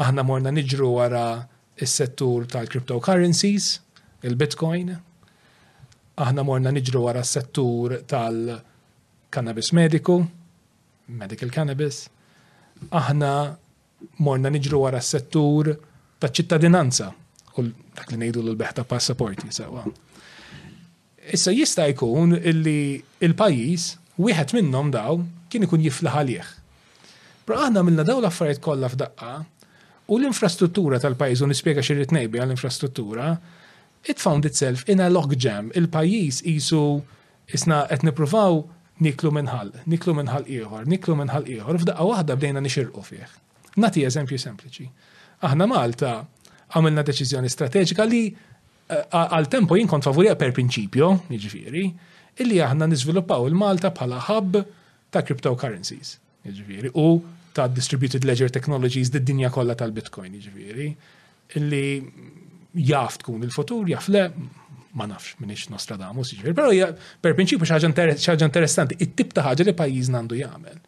[0.00, 1.24] aħna morna niġru wara
[1.80, 3.76] is-settur tal-cryptocurrencies,
[4.26, 4.92] il-bitcoin,
[6.20, 10.18] aħna morna niġru għara s-settur tal-cannabis mediku,
[11.10, 12.04] medical cannabis,
[12.96, 13.30] aħna
[14.24, 15.72] morna niġru wara s-settur
[16.20, 17.08] ta' ċittadinanza
[17.60, 17.64] u
[17.96, 19.82] dak li nejdu l-beħta passaporti sewa.
[19.84, 19.94] So,
[21.34, 23.84] Issa jista' jkun illi il-pajjiż
[24.24, 25.20] wieħed minnhom daw
[25.52, 26.48] kien ikun jiflaħ għalih.
[27.46, 29.32] Pro aħna minna daw l-affarijiet kollha f'daqqa
[30.10, 33.28] u l-infrastruttura tal-pajjiż u nispjega xi rid ngħid l-infrastruttura,
[34.10, 35.70] it found itself in a logjam.
[35.78, 36.82] Il-pajjiż isu
[37.54, 38.58] isna qed nippruvaw
[39.00, 43.30] niklu minħal, niklu minħal ieħor, niklu minħal ieħor, f'daqqa waħda bdejna nixirqu fih.
[43.78, 44.90] Nati eżempju sempliċi.
[45.46, 46.16] Aħna Malta
[46.74, 48.24] għamilna deċiżjoni strateġika li
[48.90, 51.82] għal tempo jien kont favorija per prinċipju, jiġifieri,
[52.42, 54.60] illi aħna niżviluppaw il-Malta bħala hub
[55.12, 56.16] ta' cryptocurrencies,
[56.48, 57.06] jiġifieri, u
[57.54, 60.88] ta' distributed ledger technologies d-dinja kollha tal-Bitcoin, jiġifieri,
[61.58, 61.84] illi
[62.90, 64.28] jaf tkun il-futur, jaf le,
[64.98, 70.18] ma nafx minix Nostradamus, jiġifieri, però per prinċipju xaġa interessanti, it-tip ta' ħaġa li pajjiżna
[70.24, 70.78] għandu jagħmel.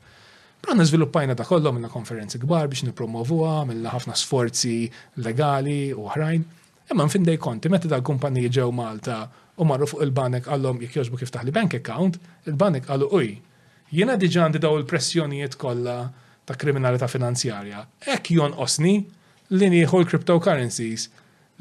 [0.62, 4.86] Però nizviluppajna da kollha minna konferenzi kbar biex nipromovuha, minna ħafna sforzi
[5.18, 6.44] legali u oħrajn.
[6.90, 9.22] Imma fin dej konti, meta da kumpaniji ġew Malta
[9.58, 12.18] u marru fuq il-banek għallom jekk jogħġbu kif taħli bank account,
[12.50, 13.28] il-banek għallu uj,
[13.94, 15.96] jiena diġa għandi daw il-pressjonijiet kollha
[16.48, 17.84] ta' kriminalità finanzjarja.
[18.08, 18.96] Hekk jonqosni
[19.54, 21.06] li nieħu l-cryptocurrencies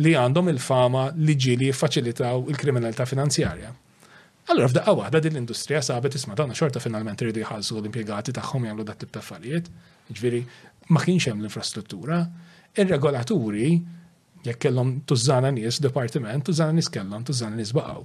[0.01, 3.71] li għandhom il-fama li ġili jiffaċilitaw il-kriminalità finanzjarja.
[4.49, 8.87] Allora f'daqqa waħda din l-industrija sabet isma' donna xorta finalment rridu jħallsu l-impjegati tagħhom jagħmlu
[8.87, 9.69] dat tip ta' affarijiet,
[10.09, 10.43] ġviri jiġifieri,
[10.91, 12.17] ma kienx hemm l-infrastruttura,
[12.75, 13.67] ir-regolaturi
[14.45, 18.03] Jekk kellhom tużana nies departiment, tużana nis kellom, tużana nis baqgħu.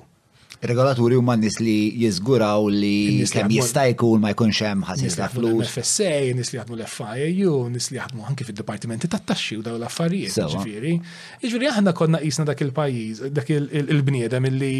[0.69, 5.71] Regolaturi huma nies li jizguraw li kemm jista' jkun ma jkunx hemm ħasis ta' flus.
[5.75, 10.95] FSA, nis li jaħdmu l-FIU, nis li jaħdmu anki fid-dipartimenti tat-taxxi u dawn l-affarijiet, ġifieri.
[11.43, 14.73] Jiġifieri aħna konna qisna dak il-pajjiż, dak il-bniedem illi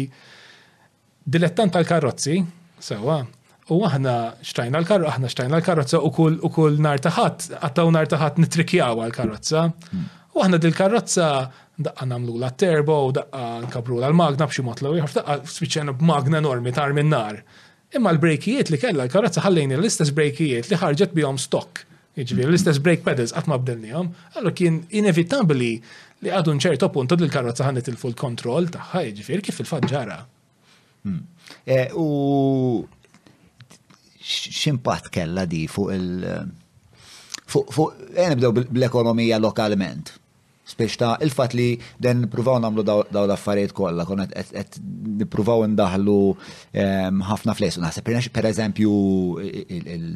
[1.27, 2.37] dilettant tal-karozzi,
[2.89, 3.19] sewa,
[3.73, 4.15] u aħna
[4.45, 6.13] xtajna l-karro, aħna xtajna l-karozza u
[6.57, 9.67] kull nar taħat, għattaw nar taħat nitrikjaw għal-karozza.
[9.91, 10.09] Hmm.
[10.37, 11.27] U aħna dil karrozza
[11.81, 16.73] daqqa namlu la terbo, daqqa nkabru la l-magna b'xi mod u għu daqqa b-magna normi
[16.77, 17.39] tar minn nar.
[17.95, 21.83] Imma l-brejkijiet li kella l-karozza ħallejni l-istess brejkijiet li ħarġet bihom stock.
[22.17, 23.57] Iġbir, jiġifieri l-istess brake pedals għatma
[23.93, 25.67] għom, għallu kien inevitabli
[26.25, 30.17] li għadu nċertu punt l-karozza ħannet il-full kontrol taħħa, iġbir, jiġifieri kif il-fadġara.
[31.05, 31.19] Hmm.
[31.65, 32.07] E, u
[34.21, 36.47] ximpat kella di fuq il-
[37.47, 40.15] fuq, fuq, e, nibdew bl-ekonomija lokalment.
[40.67, 41.67] Spiex il-fat li
[42.01, 44.75] den nipruvaw namlu daw l-affarijiet kollha, kon qed
[45.21, 46.15] nippruvaw ndaħlu
[46.75, 47.79] ehm, ħafna flesu.
[47.81, 48.91] Naħseb per eżempju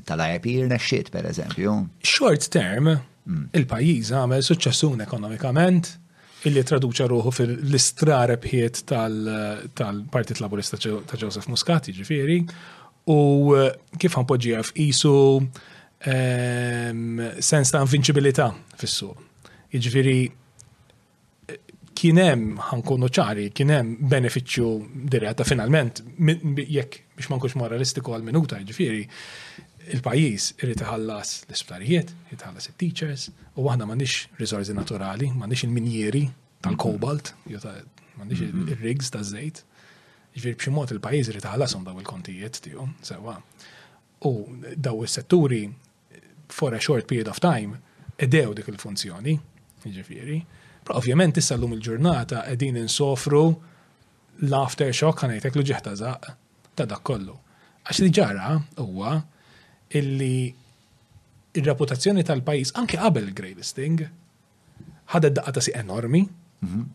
[0.09, 1.77] tal-IP irnexxiet per eżempju.
[2.03, 3.45] Short term, mm.
[3.61, 5.93] il-pajjiż għamel suċċessun ekonomikament
[6.49, 12.41] illi traduċa ruħu fil-istrar bħiet tal-Partit Laburista ta' Joseph Muscati ġifiri,
[13.13, 13.19] u
[13.55, 13.71] eh,
[14.01, 15.15] kif għanpoġġija f'isu
[16.11, 18.51] ehm, sens ta' invincibilità
[18.81, 19.29] fis-suq.
[19.71, 20.19] Jiġifieri
[22.01, 24.69] kienem ħankunu ċari, kienem beneficju
[25.13, 29.01] diretta finalment, jekk biex mankux moralistiku għal minuta ġifiri,
[29.97, 33.27] il-pajis irrit iħallas l-isptarijiet, iħallas il-teachers,
[33.59, 36.23] u għahna mandiċ rizorzi naturali, mandiċ il-minjeri
[36.65, 38.63] tal-kobalt, mandiċ mhm.
[38.63, 38.71] mhm.
[38.77, 39.61] il-rigs ta' zejt.
[40.31, 43.35] Ġifiri mot il-pajis irrit iħallasom daw il-kontijiet tiju, sewa.
[44.25, 44.31] U
[44.77, 45.65] daw il-setturi
[46.53, 47.77] for a short period of time
[48.21, 49.35] edew dik il-funzjoni,
[49.85, 50.39] ġifiri
[50.99, 53.41] Ovvjament issa l-lum il-ġurnata qegħdin insofru
[54.47, 56.31] l-aftershock għanajtek l ġeħta zaq
[56.79, 57.35] ta' dak kollu.
[57.87, 58.49] Għax li ġara
[58.81, 59.13] huwa
[59.99, 60.49] illi
[61.59, 64.03] il-reputazzjoni tal-pajis anke qabel il-grey listing
[65.13, 66.85] ħadda daqqa ta' si enormi mhm.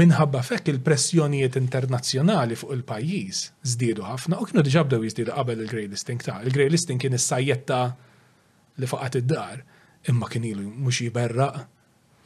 [0.00, 3.42] minħabba fekk il-pressjonijiet internazzjonali fuq il-pajis
[3.74, 7.80] zdiedu ħafna u kienu diġa bdew jizdidu qabel il-grey listing ta' il-grey listing kien is-sajjetta
[8.80, 9.64] li faqat id-dar
[10.10, 11.60] imma kien ilu mhux jiberraq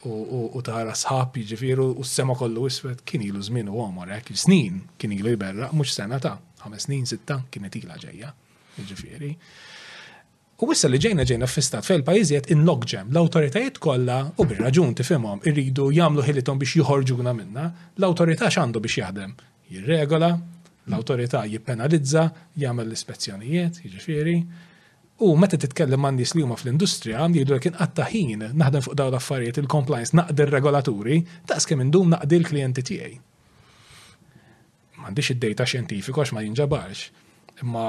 [0.05, 4.81] u tara sħab jiġifieri u s-sema kollu iswed kien ilu żmien u għomor hekk snin
[5.01, 8.33] kien ilu jberra mhux sena ta' ħames snin sitta kienet ilha ġejja.
[8.75, 9.31] Jiġifieri.
[10.63, 15.41] U wissa li ġejna ġejna f-istat fejl pajizi in logġem, l-autoritajiet kolla u bil-raġun tifimom
[15.51, 17.65] irridu jamlu ħilitom biex juħorġuna minna,
[17.99, 19.33] l-autorità xandu biex jaħdem.
[19.73, 20.31] Jirregola,
[20.91, 22.29] l-autorità jippenalizza,
[22.61, 24.37] jagħmel l-ispezzjonijiet, jiġifieri.
[25.17, 29.13] U meta titkellem man nies li huma fl-industrija għandi jidur kien għattaħin naħdem fuq dawn
[29.13, 33.15] l-affarijiet il-compliance naqdi regolaturi daqs kemm indum naqdi l-klijenti tiegħi.
[34.99, 37.05] M'għandix id data xjentifiku għax ma jinġabarx.
[37.63, 37.85] Imma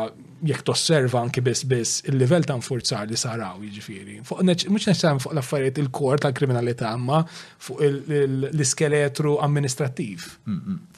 [0.46, 4.20] jekk tosserva anki biss biss il-livell ta' nfurzar li saraw jiġifieri.
[4.28, 7.82] Fuq mhux neċessarjament fuq l-affarijiet il-kor tal-kriminalità imma fuq
[8.22, 10.28] l-iskeletru amministrattiv.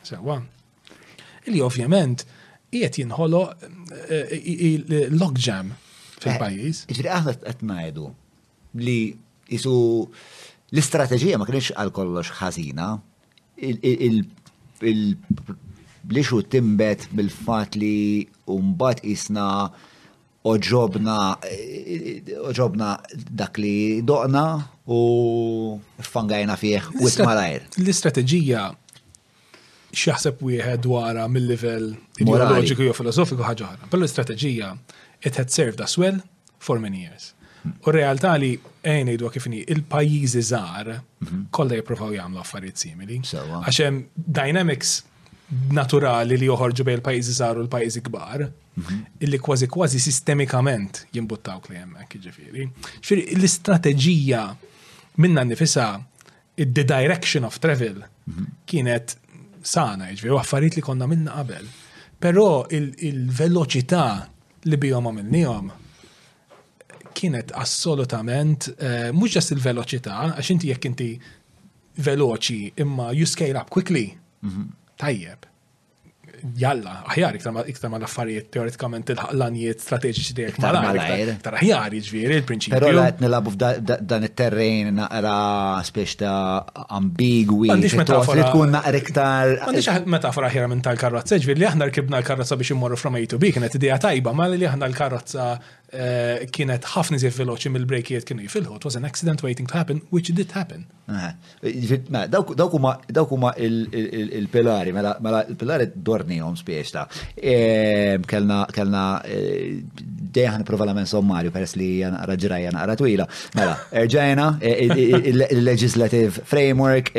[0.05, 0.37] Sewa.
[1.49, 2.29] Li ovvjament
[2.69, 3.69] qiegħed jinħoloq
[4.13, 5.73] eh, logjam
[6.23, 6.85] fil-pajis.
[6.89, 8.09] Eh, Ġifiri aħna għetnajdu
[8.85, 8.99] li
[9.49, 9.75] jisu
[10.73, 12.89] l-istrateġija ma kienx għal kollox ħazina,
[13.57, 17.95] il-blixu timbet bil-fat li
[18.55, 19.47] umbat isna
[20.49, 21.17] oġobna
[21.49, 22.19] eh,
[22.53, 24.45] oġobna dak li doqna
[24.89, 25.01] u
[26.13, 27.65] fangajna fieħ u malajr.
[27.81, 28.69] L-istrateġija
[29.99, 33.87] xaħseb wieħed wara mill-livell ideologiku jew filosofiku ħaġa ħara.
[33.97, 34.73] l-istrateġija
[35.23, 36.21] it had served us well
[36.59, 37.35] for many years.
[37.85, 41.49] U realtà li għajn id kifini il-pajizi zar mhm.
[41.53, 43.19] kolla jiprofaw jgħamlu affarijiet simili.
[43.35, 43.59] Uh.
[43.67, 45.01] Għaxem dynamics
[45.75, 48.47] naturali li joħorġu bej il-pajizi zar u l-pajizi kbar,
[48.79, 49.01] mhm.
[49.27, 52.69] illi kważi kważi sistemikament jimbuttaw li jemmek, jiġifieri.
[52.71, 53.03] ġifiri.
[53.03, 54.45] Xfiri, l-istrateġija
[55.25, 55.91] minna nifisa
[56.59, 58.49] the direction of travel mhm.
[58.71, 59.17] kienet
[59.67, 61.67] sana, ġifiri, u affarijiet li konna minna qabel.
[62.19, 64.07] Pero il-veloċità il veloċità
[64.67, 65.69] li bijom għamilnijom
[67.19, 71.11] kienet assolutament, uh, eh, mux ġas il-veloċità, għax inti jekk inti
[71.99, 74.07] veloċi imma you scale up quickly.
[74.43, 74.67] Mm -hmm.
[74.97, 75.48] Tajjeb
[76.59, 81.31] jalla, aħjar iktar ma l-affarijiet teoretikament il-ħallanijiet strateġiċi dejek mal-għajr.
[81.37, 82.77] Iktar aħjar iġviri il-prinċipju.
[82.83, 85.35] Pero għet nilabu f'dan il-terrejn naqra
[85.89, 87.71] spiex ta' ambigwi.
[87.75, 88.49] Għandix metafora.
[88.51, 89.55] Tkun naqra iktar.
[89.67, 93.39] Għandix metafora aħjar minn tal-karrozza iġviri li aħna rkibna l-karrozza biex immorru from A to
[93.41, 95.53] B, kienet idea tajba, ma li aħna l-karrozza
[95.89, 98.75] Eh, kienet ħafna iżjed veloċi mill brejkiet kienu jifilħu.
[98.77, 100.83] It was an accident waiting to happen, which did happen.
[101.09, 101.31] Ah,
[102.29, 102.75] dawk
[103.33, 107.07] huma il-pilari, mela, mela il-pilari dornihom għom ta'
[107.41, 109.79] ehm, kellna eh,
[110.37, 113.25] deħan provala men sommarju peress li naqra ġrajja naqra twila.
[113.57, 114.95] Mela, erġajna eh,
[115.33, 117.15] il-legislative framework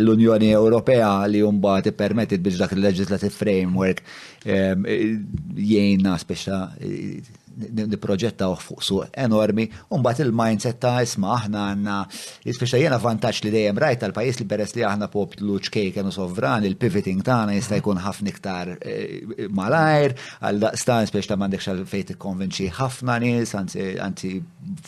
[0.00, 4.00] l-Unjoni Ewropea li jumba tippermettit biex dak il-legislative framework
[4.48, 4.88] ehm,
[5.60, 6.52] jgħinna spiex
[7.72, 11.96] niproġettaw fuq su enormi, unbat il-mindset ta' isma aħna għanna,
[12.48, 16.66] jisfisċa jena vantaċ li dejjem rajt tal-pajis li peress li aħna poplu ċkejken u sovran,
[16.68, 22.14] il-pivoting tagħna jista' jkun ħafna iktar eh, malajr, għal daqstan spiex ta' mandek xal fejt
[22.24, 24.34] konvinċi ħafna nis, anzi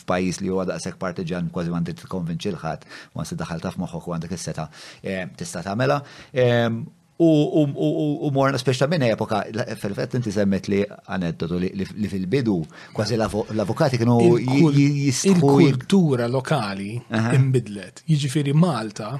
[0.03, 0.67] f'pajis li huwa
[0.99, 4.69] parti ġan kważi mandek konvinċi l-ħadd, ma se daħal taf moħħok u għandek is-seta
[5.03, 6.01] eh, tista' tagħmelha.
[6.33, 6.83] Ehm,
[7.17, 9.39] U morna speċta minn epoka,
[9.81, 12.59] fil-fett inti semmet li aneddotu li fil-bidu,
[12.93, 15.31] kważi l-avukati kienu jistħu.
[15.33, 16.91] Il-kultura lokali
[17.33, 18.03] imbidlet.
[18.05, 19.15] Jiġifieri Malta,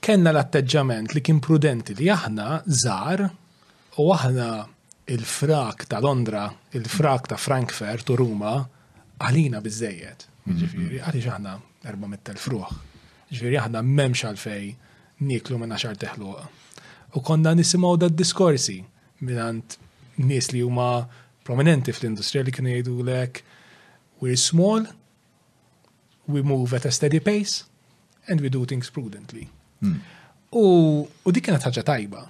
[0.00, 3.24] kenna l-atteġġament li kien prudenti li aħna zar
[3.98, 4.46] u aħna
[5.10, 6.44] il-frak ta' Londra,
[6.78, 8.54] il-frak ta' Frankfurt u Ruma
[9.18, 10.28] għalina bizzejiet.
[10.46, 10.62] Mhm.
[10.62, 12.70] Ġifiri, għalix aħna mittel fruħ.
[13.34, 14.70] Ġifiri, aħna memx għalfej
[15.20, 16.46] niklu minn għaxar teħluqa.
[17.16, 18.80] U konna nisimaw da diskorsi
[19.20, 19.76] minnant
[20.20, 21.06] nies li huma
[21.44, 23.42] prominenti fl-industrija li kienu jgħidu lek
[24.22, 24.84] we're small,
[26.28, 27.64] we move at a steady pace,
[28.28, 29.46] and we do things prudently.
[29.82, 30.00] Mm.
[30.50, 30.64] U,
[31.32, 32.26] dik kienet ħaġa tajba.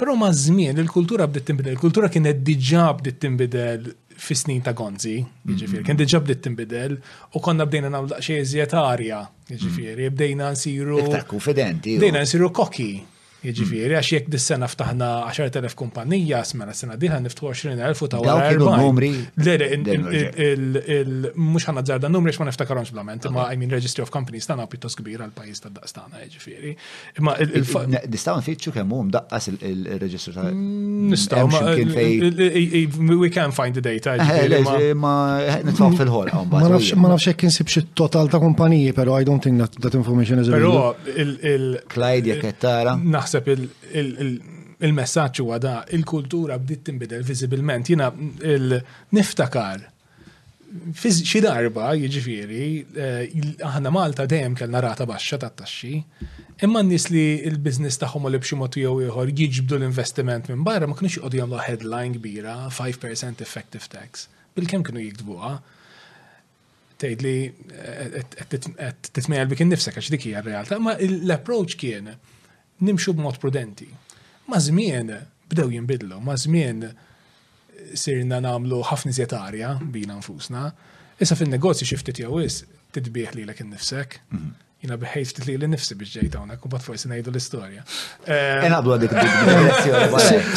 [0.00, 3.90] Pero ma' żmien il-kultura bdiet tinbidel, il-kultura kienet diġà bdiet tinbidel
[4.26, 5.88] fi snin ta' gonzi, jiġifieri, mhm.
[5.88, 6.94] kien diġà bdiet tinbidel
[7.32, 10.98] u konna bdejna nagħmlu daqsxejn iżjed jiġifieri, bdejna nsiru.
[11.06, 11.96] Iktar konfidenti.
[12.02, 12.90] Bdejna nsiru kokki.
[13.44, 18.76] Jiġifieri għax jekk dis-sena ftaħna 10,000 kumpanija, smena s-sena diħla niftħu 20,000 u ta' għara.
[18.84, 19.10] numri.
[21.40, 24.96] Mux ħanna zzarda numri x'ma niftakarhomx blament, imma I mean Registry of Companies tagħna pjuttost
[25.00, 26.74] kbira l pajjiż ta' daqstana, jiġifieri.
[27.20, 29.08] Imma nistgħu nfittxu kemm hum
[29.70, 31.46] il-reġistru ta' mm, Nistgħu
[33.20, 34.14] we can find the data.
[34.20, 39.16] Eh, jiġifieri, ma eh, nitfaq fil-ħol Ma nafx hekk insib xi total ta' kumpaniji, però
[39.18, 40.94] I don't think that information is available.
[41.06, 42.98] Però il-Klajd jekk tara
[43.30, 47.90] naħseb il-messagġ huwa da il-kultura bdiet tinbidel viżibilment.
[47.90, 48.10] Jiena
[49.14, 49.88] niftakar
[50.96, 53.24] xi darba jiġifieri eh,
[53.66, 55.96] aħna Malta dejjem kellna rata baxxa tat-taxxi,
[56.62, 60.94] imma n-nies li l-biznis tagħhom li b'xi mod jew ieħor jiġbdu l-investiment minn barra ma
[60.94, 64.28] kienux jqogħdu jagħmlu headline kbira 5% effective tax.
[64.54, 65.52] Bil-kemm kienu jiktbuha
[67.02, 72.14] tgħid li eh, qed titmejjel bikin nifsek għax dik hija r-realtà, ma l-approach kien
[72.80, 73.88] nimxu b'mod prudenti.
[74.48, 75.12] Ma żmien
[75.50, 76.86] bdew jinbidlu, ma żmien
[77.96, 80.64] sirna namlu ħafna zjetarja bina nfusna.
[81.20, 82.62] Issa fin-negozju xiftit jew is
[82.96, 84.20] titbieħ li l-ek nifsek.
[84.32, 87.82] Mhm jina bħejġt li l-nifsi biex ġejt għonek, u bat forsi najdu l-istoria.
[88.64, 89.12] Enabdu għadik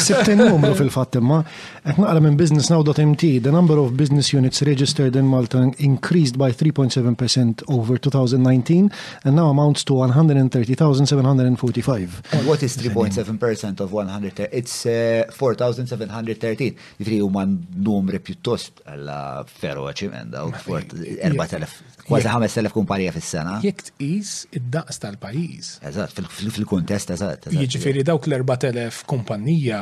[0.00, 1.42] Sittin numru fil-fat imma,
[1.82, 6.48] għet naqra minn Business Now.mt, the number of business units registered in Malta increased by
[6.52, 8.90] 3.7% over 2019
[9.24, 12.32] and now amounts to 130,745.
[12.32, 14.40] And what is 3.7% of 100?
[14.50, 16.76] It's uh, eh, 4,713.
[17.02, 21.93] Jifri u man numri piuttost għalla ferro 4,000.
[22.06, 23.54] Kważi 5,000 kumpanija fis-sena.
[23.64, 25.68] Jekk tqis id-daqs tal-pajjiż.
[25.88, 26.18] Eżatt,
[26.56, 27.46] fil-kuntest eżatt.
[27.56, 29.80] Jiġifieri dawk l-4,000 kumpanija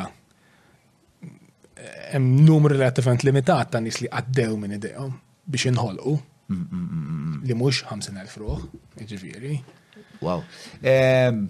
[2.13, 5.17] hemm numru relativament limitat ta' nies li għaddew minn idejhom
[5.51, 6.13] biex inħolqu.
[6.53, 8.63] Mm, mm, mm, li mhux 50,000 ruħ,
[9.03, 9.59] jiġifieri.
[10.23, 10.45] Wow.
[10.83, 11.43] Ehm,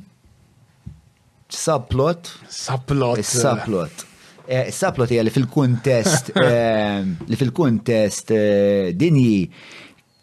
[1.52, 2.30] saplot.
[2.48, 3.18] Saplot.
[3.20, 4.06] Eh, saplot.
[4.48, 9.44] Eh, saplot hija li fil-kuntest ehm, li fil-kuntest eh, dinji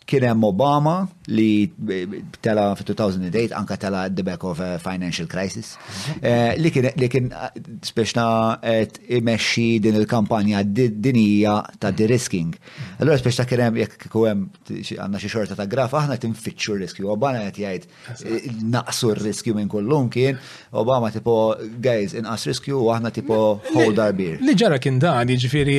[0.10, 0.94] Kien hemm Obama
[1.30, 5.76] li eh, tela f-2008 anka tela the back of a financial crisis
[6.22, 7.52] eh, li kien li kien eh,
[7.92, 8.24] speċna
[8.64, 12.56] qed imexxi din il-kampanja dinija ta' de-risking.
[12.98, 17.06] Allura speċna kien hemm jekk kieku hemm għandna xi xorta ta' graf aħna tinfittxu r-riskju.
[17.14, 20.40] Obama qed jgħid naqsu r-riskju minn kullum kien,
[20.82, 21.38] Obama tipo
[21.86, 23.40] guys inqas riskju u aħna tipo
[23.76, 24.42] hold our beer.
[24.42, 25.78] Li ġara kien dan jiġifieri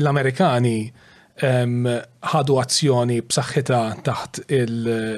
[0.00, 0.78] l-Amerikani
[1.40, 4.40] ħadu azzjoni b'saħħitha taħt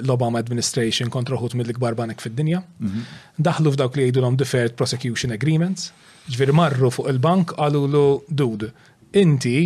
[0.03, 2.61] l-Obama administration kontra ħut mill-ikbar banek fid-dinja.
[2.79, 3.01] Mhm.
[3.49, 5.89] Daħlu f'dawk li jgħidulhom deferred prosecution agreements,
[6.31, 8.71] ġvir marru fuq il-bank għalulu dude,
[9.25, 9.57] inti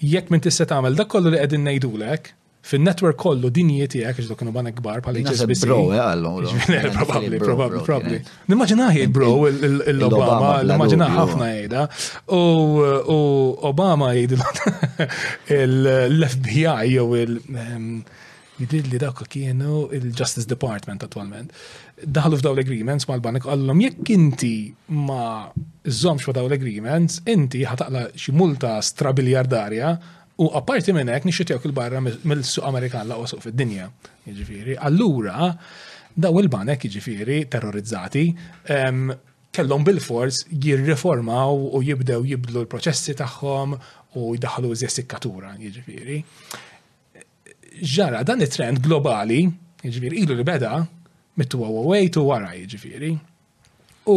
[0.00, 4.50] jekk min tista' tagħmel dak kollu li qegħdin ngħidulek, Fin-network kollu dinji tiegħek iġdu kienu
[4.52, 5.64] banek kbar pal HSBC.
[5.70, 6.32] Bro, għallu.
[7.00, 8.18] Probabli, probabli, probably.
[8.52, 11.86] Nimmaġinaħi bro l-Obama, nimmaġinaħ ħafna jgħida.
[12.36, 13.20] U
[13.70, 15.06] Obama jgħidilhom
[16.16, 17.40] l-FBI jew il-
[18.60, 21.56] jidir li dak kienu il-Justice Department attualment.
[22.04, 24.54] Daħlu f'daw l-agreements ma l-banek għallom jekk inti
[25.08, 25.46] ma
[25.88, 29.96] zomx f'daw l-agreements, inti ħataqla xi multa strabiljardarja
[30.40, 33.90] U apparti minn hekk nixxitjawk il-barra mill-suq Amerikan laqwa suq fid-dinja.
[34.24, 35.50] Jiġifieri, allura
[36.16, 38.22] daw il-banek jiġifieri terrorizzati
[39.52, 43.74] kellhom bil-fors jirriformaw u jibdew jibdlu l-proċessi tagħhom
[44.16, 45.04] u jdaħlu iżja
[45.66, 46.20] jiġifieri.
[47.94, 49.42] Ġara dan it-trend globali,
[49.84, 50.72] jiġifieri ilu li beda
[51.40, 53.12] mit-208 u wara jiġifieri.
[54.08, 54.16] U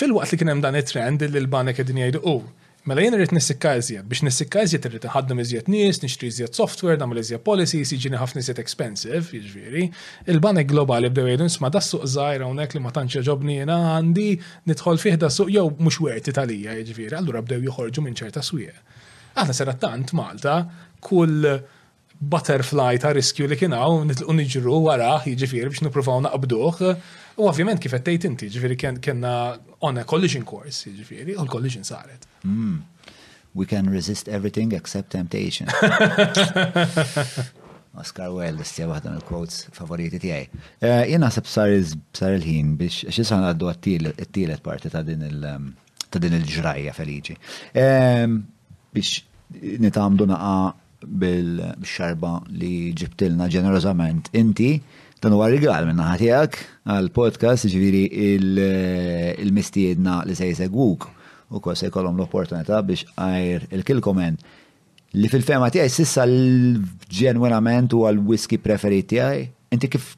[0.00, 2.42] fil-waqt li kien hemm dan it-trend li l-banek qegħdin jgħidu, oh,
[2.88, 6.96] Mela jien irrid nissikka iżjed, biex nissikka iżjed irrid nħaddem iżjed nies, nixtri iżjed software,
[7.02, 9.82] nagħmel iżjed policies, jiġini ħafna iżjed expensive, jiġifieri.
[10.32, 14.26] Il-banek globali bdew jgħidu nisma' da suq żgħir hawnhekk li ma tantx ġobni jiena għandi
[14.70, 18.80] nidħol fih da suq jew mhux werti talija, jiġifieri, allura bdew joħorġu minn ċerta swieq.
[19.36, 20.56] Aħna sera tant Malta
[21.10, 21.52] kull
[22.18, 26.82] butterfly ta' riskju li kienaw nitlqu niġru wara jiġifieri biex nippruvaw naqbduh
[27.38, 29.32] U ovvjament kif għettejt inti, ġifiri kena
[29.86, 32.24] on a collision course, ġifiri, u l-collision saret.
[32.42, 32.82] Hmm.
[33.54, 35.68] We can resist everything except temptation.
[37.98, 40.58] Oscar Wilde istja waħda mill quotes favoriti tiegħi.
[40.82, 45.22] Eh, jien naħseb sar il-ħin biex xi għaddu għat-tielet parti ta' din
[46.40, 47.34] il-ġrajja feliċi.
[47.78, 48.30] Ehm,
[48.94, 49.08] biex
[49.88, 50.56] nitamdu naqa
[51.06, 54.72] bil-xarba li ġibtilna ġenerozament inti
[55.18, 56.56] Dan huwa rigal minn naħa tiegħek
[56.94, 61.06] għall-podcast ġifieri eh, il-mistiedna li se jsegwuk
[61.56, 64.36] u kol se jkollhom l-opportunità biex għajr il kilkomen
[65.18, 69.40] li fil-fema tiegħi sissa l-ġenwinament u għal-whisky preferit tiegħi,
[69.74, 70.12] inti kif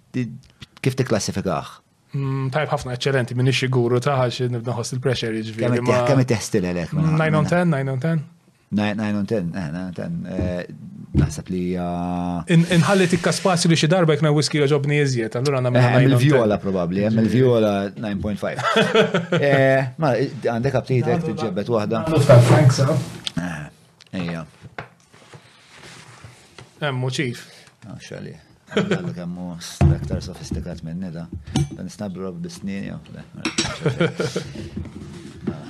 [0.84, 1.76] kif tikklassifikah?
[2.16, 4.50] Mm, tajb ħafna eccellenti, minni xiguru guru taħħa xi
[4.96, 5.80] il-pressure jiġifieri.
[6.08, 6.92] Kemm teħstil għalek?
[6.96, 8.28] 9 on 10, 9 on 10.
[8.74, 9.26] 9 on
[10.26, 10.64] eh,
[11.10, 11.60] Naħseb li.
[11.74, 16.04] Ah, inħalli tikka spazju li xie darba jkun whisky joġobni iżjed, għallura għanna eh, Hemm
[16.06, 18.38] il-viola probabli, hemm viola 9.5.
[19.98, 21.96] Ma għandek aptitek tiġġebbet waħda.
[23.34, 23.62] Eh,
[24.20, 24.40] ejja.
[26.92, 27.38] Emmu ċif.
[27.90, 28.34] Ah, xali.
[28.70, 31.22] Għallu s-traktar sofistikat minn nida.
[31.74, 33.00] Ben snabru bis-snin jew.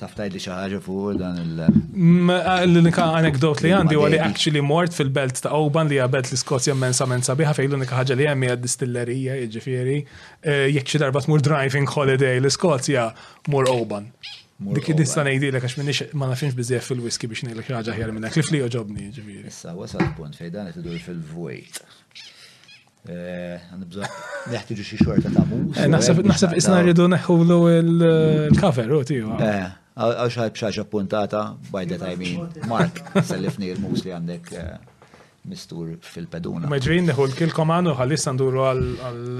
[0.00, 5.52] Taftaj li xaħġa fuq dan il- L-unika anekdot li għandi li actually mort fil-belt ta'
[5.58, 9.96] Oban li għabelt li Skozja mensa mensa biħa fej l-unika ħagġa li għemmi għad-distillerija, ġifiri,
[10.40, 13.10] e, jek xi darba tmur driving holiday li skozja
[13.52, 14.08] mur Oban.
[14.72, 18.32] Dik id-dista nejdi l għax minnix ma nafinx bizzieħ fil-whisky biex nejlek ħagġa ħjar minna,
[18.32, 19.44] Kif li joġobni ġifiri.
[19.52, 21.78] Issa, wasal punt fej dan id fil-vojt.
[23.00, 25.76] E, bżon neħtiġu xie xorta ta' mus.
[25.80, 27.36] E, naħseb isna rridu neħu
[27.72, 29.36] l-cover, u tiju
[30.00, 31.40] għax ħajb xaġa puntata,
[31.70, 34.78] by the time Mark, sellifni il-mus għandek eh,
[35.50, 36.66] mistur fil-peduna.
[36.72, 38.88] Maġrin neħu l-kilkom għanu għallis għanduru għal.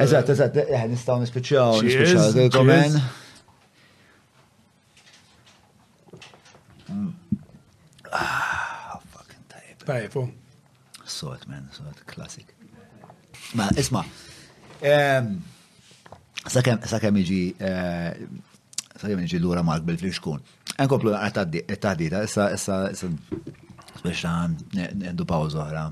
[0.04, 2.92] Eżat, eżat, eh, eh, nistaw nispiċaw, nispiċaw l-kilkomen.
[6.90, 7.10] Hmm.
[8.10, 9.76] Ah, fucking tajb.
[9.86, 10.20] Tajbu.
[10.20, 10.26] Oh.
[11.06, 11.64] Sort, man,
[12.06, 12.46] classic.
[13.58, 14.02] Ma, isma,
[14.80, 17.42] sakem iġi
[19.00, 20.42] Sajjem nġi l-ura Mark Belfri xkun.
[20.84, 23.08] Nkomplu għattadita, issa, issa, issa,
[24.02, 24.32] speċa,
[25.14, 25.84] ndu pawza oħra,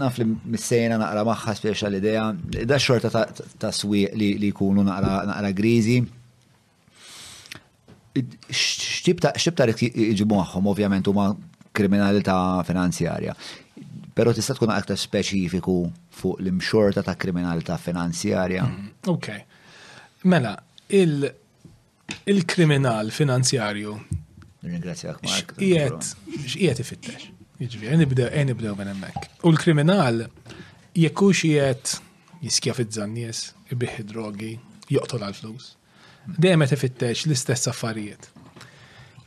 [0.00, 2.24] naf li sejna naqra maħħa speċa l-idea,
[2.66, 3.10] da xorta
[3.62, 6.00] ta' swiq li jkunu naqra grizi.
[8.14, 11.30] Xtibta iġibu maħħom, ovvjament, huma
[11.74, 12.34] kriminalità
[12.66, 13.38] finanzjarja.
[14.14, 15.78] Pero tista' tkun aktar speċifiku
[16.14, 18.64] fuq l-imxorta ta' kriminalità finanzjarja.
[18.66, 19.26] Mm, ok.
[20.32, 20.52] Mela,
[20.96, 23.92] il-kriminal finanzjarju.
[24.74, 25.48] Ringrazzjak, Mark.
[26.54, 27.22] ijet ifittex.
[27.64, 29.20] Iġviri, nibdew minn hemmhekk.
[29.46, 30.16] U l-kriminal
[30.98, 31.86] jekk hux qiegħed
[32.44, 33.38] jiskjaf iż-żannies,
[33.72, 34.52] jibbiħi drogi,
[34.94, 35.66] joqtol għal-flus.
[36.26, 38.22] Dejem qed ifittex l-istess affarijiet.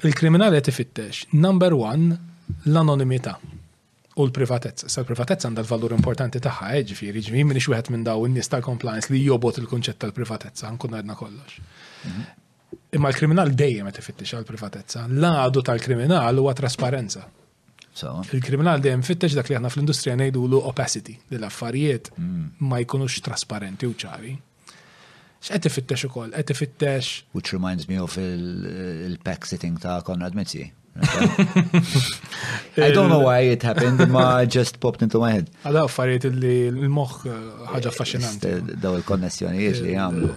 [0.03, 2.05] Il-kriminal qed ifittex, number one,
[2.67, 3.33] l-anonimità
[4.17, 4.89] u l-privatezza.
[4.89, 9.11] Sa l-privatezza għandha l-valur importanti tagħha, eh, ġifieri ġmi minni wieħed minn daw in-nies tal-compliance
[9.13, 11.59] li jobot il-kunċett tal-privatezza, għankun għedna kollox.
[12.03, 12.45] Mhm.
[12.97, 15.05] Imma l-kriminal dejjem qed fittix għall-privatezza.
[15.07, 17.25] L-għadu tal-kriminal huwa trasparenza.
[18.31, 22.43] Il-kriminal dejjem fittex dak li aħna fl-industrija ngħidulu opacity, li l-affarijiet mm.
[22.61, 24.35] ma jkunux trasparenti u ċari.
[25.41, 27.23] X'qed ifittex ukoll, qed ifittex.
[27.33, 30.69] Which reminds me of il-pack sitting ta' Konrad Mizzi.
[32.87, 35.47] I don't know why it happened, ma just popped into my head.
[35.65, 37.33] Għada affarijiet li l-moħ uh,
[37.73, 38.51] ħagġa affaxxinanti.
[38.71, 40.31] Eh, daw il konnessjoni li għamlu.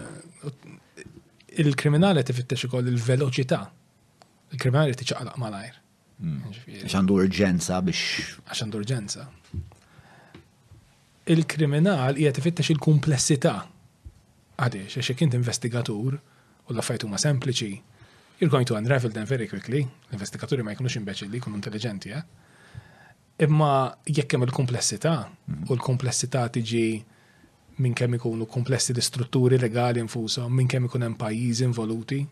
[1.65, 3.61] Il-kriminali tifittex ukoll il-veloċità.
[4.55, 5.77] Il-kriminali tiċaqlaq malajr.
[6.20, 6.57] Hmm.
[6.85, 8.32] għandu urġenza biex.
[8.53, 9.24] għandu urġenza.
[11.37, 13.57] Il-kriminal hija tifittex il-kumplessità.
[14.61, 17.77] Għadiex, għax kint investigatur u l ma sempliċi
[18.40, 19.82] You're going to unravel them very quickly.
[20.16, 22.22] L-investigaturi ma jkunux imbeċilli, jkunu intelligenti, eh?
[23.44, 23.72] Imma
[24.08, 25.66] jekk hemm il kumplessità mm.
[25.68, 26.84] u l-komplessità tiġi
[27.84, 32.22] minn kemm ikunu komplessi di strutturi legali infusa, minn kemm ikun hemm pajjiżi involuti,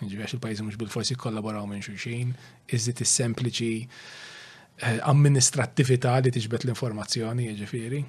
[0.00, 2.32] ġivex il-pajjiżi mhux bil-forsi kollaboraw minn xulxin,
[2.76, 8.00] iżdit is-sempliċi eh, amministrattività li tiġbet l-informazzjoni, ġifiri.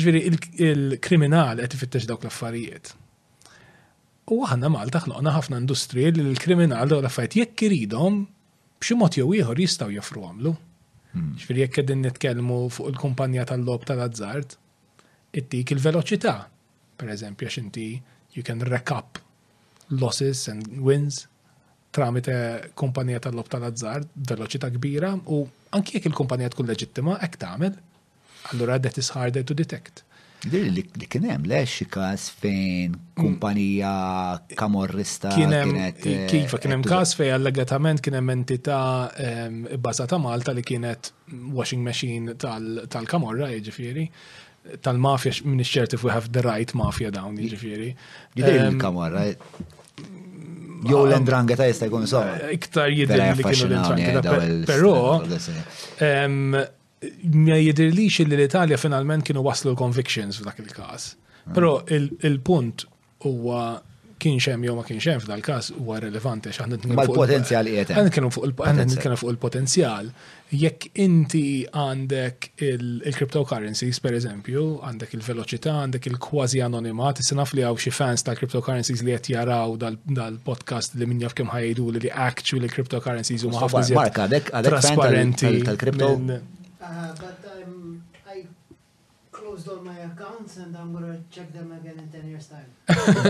[0.00, 0.24] Ġifiri,
[0.66, 2.96] il-kriminal qed ifittex dawk l-affarijiet.
[4.30, 8.18] U aħna Malta ħloqna ħafna industriji li l-kriminal u l-affarijiet jekk iridhom
[8.80, 10.52] b'xi mod jew ieħor jistgħu għamlu.
[11.10, 11.32] Hmm.
[11.40, 14.54] Ġifieri jekk qegħdin nitkellmu fuq il-kumpanija tal-lob tal-azzard,
[15.34, 16.34] ittik il-veloċità.
[17.00, 17.88] Per eżempju, għax inti
[18.38, 19.18] you can rack up
[19.98, 21.24] losses and wins
[21.90, 22.36] tramite
[22.78, 25.42] kumpanija tal-lob tal-azzard, veloċità kbira u
[25.74, 27.74] anki jekk il-kumpanija tkun leġittima, hekk tagħmel,
[28.52, 30.04] allura that is harder to detect.
[30.40, 33.16] Dir li kienem, le xikas fejn mm.
[33.18, 33.90] kumpanija
[34.56, 35.98] kamorrista kienet.
[36.08, 38.78] Eh, Kifa, kienem kas fejn allegatament kienem entita
[39.84, 41.12] bazata Malta li kienet
[41.56, 44.06] washing machine tal-kamorra, ġifiri,
[44.80, 47.92] tal-mafja, minn ċert if we have the right mafia down, ġifiri.
[48.40, 52.24] Jidir il-kamorra, eh, mm, Jow l-endrangeta jista' jkun so.
[52.56, 54.36] Iktar jidher li kienu l-endrangeta.
[54.72, 55.20] Però,
[57.32, 61.06] ma jidirlix li l-Italja finalment kienu waslu convictions f'dak il-każ.
[61.48, 61.56] Ah.
[61.56, 62.84] Però il-punt
[63.26, 63.62] huwa
[64.20, 69.16] kien xem jew ma kien xem f'dal każ huwa relevanti għax aħna Ma l-potenzjal qiegħed.
[69.22, 70.10] fuq il-potenzjal.
[70.50, 71.42] Jekk inti
[71.78, 79.00] għandek il-cryptocurrencies pereżempju, għandek il-veloċità, għandek il-kważi anonimat, issa naf li hawn xi fans tal-cryptocurrencies
[79.06, 79.78] li qed jaraw
[80.20, 85.56] dal-podcast li min jaf kemm ħajdu li li actually cryptocurrencies huma ħafna Mark għadek trasparenti
[85.64, 86.12] tal-crypto.
[86.82, 86.86] Uh,
[87.24, 87.72] but I'm
[88.34, 88.46] I
[89.30, 92.70] closed all my accounts and I'm gonna check them again in 10 years time.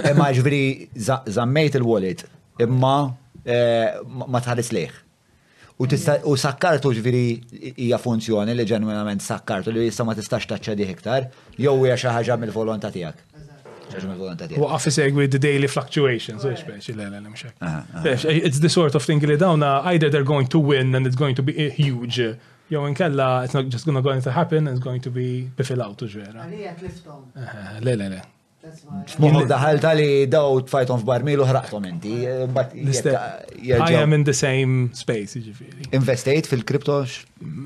[0.14, 0.88] Imma ġviri,
[1.32, 2.22] zammejt il-wallet,
[2.62, 2.94] imma
[3.44, 3.98] eh,
[4.30, 4.92] ma tħaris liħ.
[5.82, 7.22] U sakkartu ġviri
[7.80, 11.26] hija funzjoni li ġenwinament sakkartu li jista ma tistax taċċa di iktar,
[11.58, 13.26] jew hija xi ħaġa mill-volontà tiegħek.
[14.62, 16.44] Waqaf segwi the daily fluctuations,
[18.48, 21.34] It's the sort of thing li dawna either they're going to win and it's going
[21.42, 22.20] to be huge
[22.70, 26.04] Jow inkella, it's not just gonna go into happen, it's going to be bifil out
[26.06, 26.44] uġvera.
[26.46, 27.24] Għalija tliftom.
[27.34, 28.20] Eh, le, le, le.
[29.18, 32.12] Muħu daħal tali daw tfajtom f'barmil milu ħraqtom inti.
[32.28, 35.88] Eh, I am in the same space, ġifiri.
[35.96, 37.00] Investejt fil-kripto?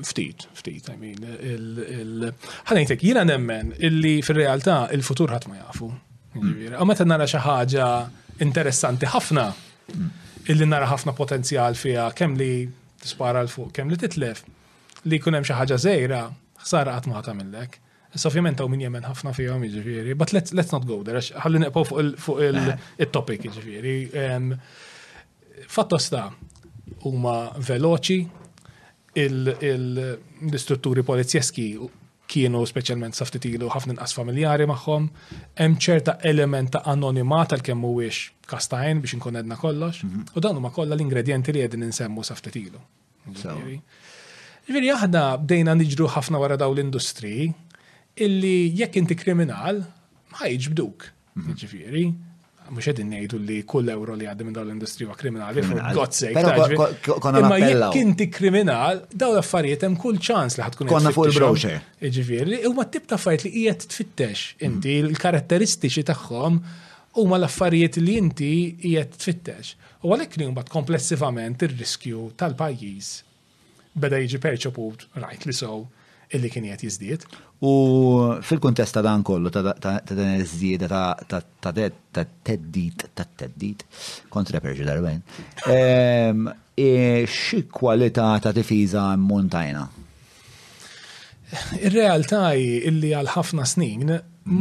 [0.07, 1.21] Ftit, ftit, I mean.
[2.71, 5.91] Ħanajtek, jina nemmen illi fil-realtà il-futur ħat ma jafu.
[5.91, 6.81] U jiġifieri.
[6.89, 7.91] meta nara xi ħaġa
[8.47, 9.45] interessanti ħafna,
[9.91, 10.09] hmm.
[10.49, 12.53] illi nara ħafna potenzjal fija kemm li
[13.05, 14.45] tispara l-fuq, kemm li titlef
[15.09, 16.21] li kunem xaħġa zejra,
[16.65, 17.81] ħsara għatma għatamillek.
[18.15, 21.61] Issa ovvjament taw min jemen ħafna fihom jiġifieri, but let's, let's not go there, ħalli
[21.65, 23.51] neqgħu fuq il-topic eh.
[23.51, 24.55] jiġifieri.
[25.71, 26.29] Fattosta
[27.09, 27.35] huma
[27.67, 28.21] veloċi,
[29.15, 31.67] l-istrutturi polizjeski
[32.31, 33.15] kienu speċjalment
[33.47, 35.03] ilu ħafna nqas familjari magħhom,
[35.59, 40.25] hemm ċerta element ta' anonimat tal kemm mhuwiex kastajn biex inkun edna kollox, mhm.
[40.35, 42.81] u dan huma kollha l-ingredjenti li qegħdin insemmu saftit saftitilu.
[43.29, 43.77] Jiġifieri.
[44.65, 47.51] Ġviri, aħna bdejna niġru ħafna wara daw l-industri
[48.25, 49.83] illi jekk inti kriminal,
[50.33, 51.05] ma jġbduk.
[51.37, 51.53] Mhm.
[51.61, 52.05] Ġviri,
[52.73, 56.17] mux għedin nejdu li kull euro li għaddim minn dawn l-industri huwa kriminali, for God's
[56.17, 56.39] sake.
[56.39, 60.89] Imma jekk inti kriminal, daw l-affarijiet hemm kull ċans li ħatkun.
[60.89, 61.77] Konna fuq il-browser.
[62.01, 64.71] Ġviri, huma tip ta' fajt li qiegħed tfittex mhm.
[64.71, 66.59] inti l-karatteristiċi tagħhom
[67.21, 69.75] huma l-affarijiet li inti qiegħed tfittex.
[70.01, 73.13] U għalhekk li mbagħad komplessivament ir-riskju tal-pajjiż
[73.95, 75.75] beda jiġi perċeput, rajt li so,
[76.35, 77.25] illi kien jgħet jizdiet.
[77.63, 77.71] U
[78.43, 83.85] fil-kontesta dan kollu, ta' dan jizdiet, ta' teddit, ta' teddit,
[84.33, 85.21] kontra perġi darben,
[85.69, 86.91] ehm, e
[87.29, 89.87] xi kwalità ta' difiża montajna?
[91.85, 94.11] Ir-realtà illi għal ħafna snin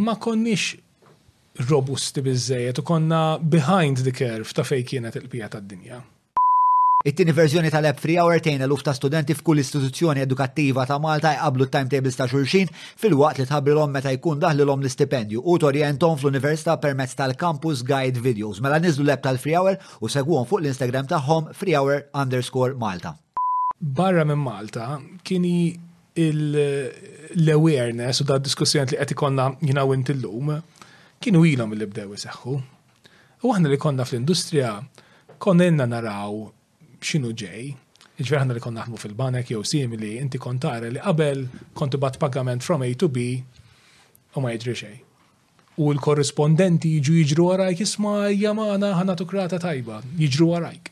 [0.05, 0.77] ma konniex
[1.67, 6.03] robusti bizzejet u konna behind the curve ta' fej kienet il-pija tad-dinja.
[7.05, 11.67] It-tieni verżjoni tal-app Free Hour tejn eluf ta' studenti f'kull istituzzjoni edukattiva ta' Malta jqablu
[11.69, 12.65] timetables ta' xulxin
[12.97, 18.57] fil-waqt li tħabrilhom meta jkun daħlilhom l-istipendju u torjentom fl-università permezz tal-campus guide videos.
[18.65, 23.13] Mela niżlu l-app tal-Free Hour u segwhom fuq l-Instagram tagħhom Free Hour underscore Malta.
[23.77, 24.95] Barra minn Malta
[25.29, 25.77] kieni
[26.25, 30.57] l-awareness u da' diskussjoni li qed ikonna jinaw intillum
[31.21, 32.55] kienu ilhom il bdew iseħħu.
[33.45, 34.79] U aħna li konna fl-industrija
[35.37, 36.47] konna naraw
[37.05, 37.73] xinu ġej.
[38.23, 41.45] Iġver li kon naħmu fil-banek jew simili, inti kontare li qabel
[41.77, 43.25] konti bat pagament from A to B
[44.39, 44.95] u ma jġri xej.
[45.83, 50.91] U l korrespondenti jiġu jiġru għarajk jisma jamana ħana tukrata tajba, jiġru għarajk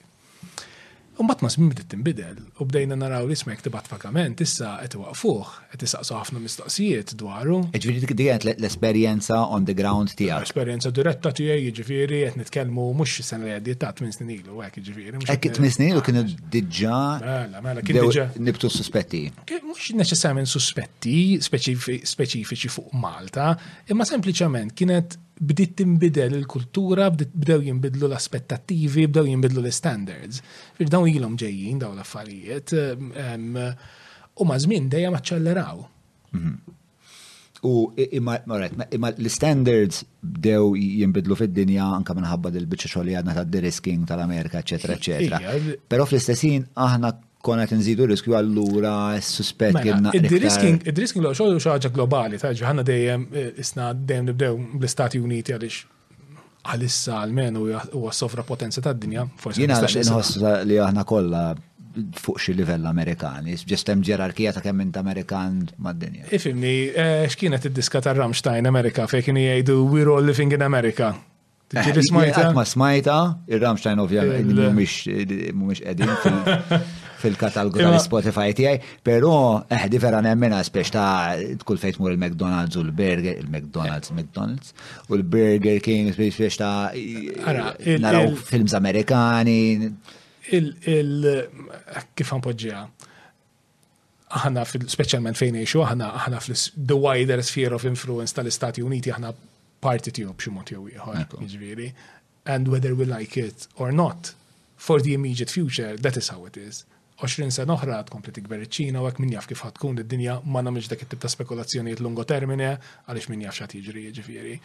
[1.26, 5.84] mbatt ma smim tinbidel u bdejna naraw li smek tibat fakament, issa qed waqfuh, qed
[5.86, 7.58] isaqsu ħafna mistoqsijiet dwaru.
[7.74, 10.46] Ġifieri dik dijet l-esperjenza on the ground tiegħek.
[10.50, 14.80] esperienza diretta tiegħi jiġifieri qed nitkellmu mhux sena li għeddi ta' tmien snin ilu hekk
[14.80, 15.24] jiġifieri.
[15.30, 16.24] Hekk tmien snin ilu kienu
[16.56, 17.00] diġà.
[17.24, 18.28] Mela, mela kien diġà.
[18.38, 19.24] Nibtu suspetti.
[19.50, 23.52] Mhux neċessarjament suspetti speċifiċi fuq Malta,
[23.90, 30.42] imma sempliċement kienet bdiet tinbidel il-kultura, bdew jinbidlu l-aspettattivi, bdew jinbidlu l-standards.
[30.78, 35.82] Fir dawn ilhom ġejjin dawn l-affarijiet u ma' żmien dejjem maċċelleraw.
[36.38, 36.54] Mhm.
[37.62, 38.38] U imma
[39.10, 45.52] l-standards bdew jinbidlu fid-dinja anka minħabba dil-biċċa xogħol għadna tad-derisking tal-Amerika, eċetera, eċetera.
[45.90, 47.12] Però fl-istessin aħna
[47.42, 50.12] konna tinżidu riskju għallura s-suspett kienna.
[50.14, 55.82] Id-risking l-għu xaġa globali, ta' ġaħna dejjem eh, isna dejjem nibdew bl-Istati Uniti għalix
[56.62, 59.24] għalissa għal-men u għas potenza ta' dinja
[59.56, 61.44] Jina għalix inħossa li aħna kolla
[62.16, 66.24] fuq xi livell Amerikani, ġest hemm ġerarkija ta' kemm int Amerikan mad-dinja.
[66.32, 71.10] Ifimni, eh, x'kienet id-diska ta' Ramstein Amerika fejn kien jgħidu We're all living in America.
[71.80, 72.50] Ġiri smajta?
[72.56, 73.18] Ma smajta,
[73.48, 76.10] il-Ramstein ovvjament eh, mumiex edin
[77.22, 79.32] fil-katalgu tal-Spotify tijaj, pero
[79.72, 81.12] eħdi eh, vera nemmena spiex ta'
[81.64, 84.74] kull fejt mur il-McDonald's u l-Burger, il-McDonald's, McDonald's,
[85.08, 86.90] u l-Burger King spiex ta'
[88.04, 89.92] naraw films Amerikani.
[90.52, 92.82] Il-kif għanpoġġija?
[94.32, 99.32] aħna specialment fejn eħxu, aħna aħna fil-the wider sphere of influence tal-Istati Uniti, aħna
[99.86, 101.86] parti tiegħu b'xi mod jew ieħor, jiġifieri.
[102.54, 104.32] And whether we like it or not,
[104.76, 106.84] for the immediate future, that is how it is.
[107.22, 110.88] 20 sena oħra tkompli tikber iċ-Ċina u hekk min jaf kif ħatkun id-dinja ma nagħmilx
[110.90, 114.56] dak it-tip ta' spekulazzjonijiet lungo termine għaliex min jaf x'għad jiġri jiġifieri.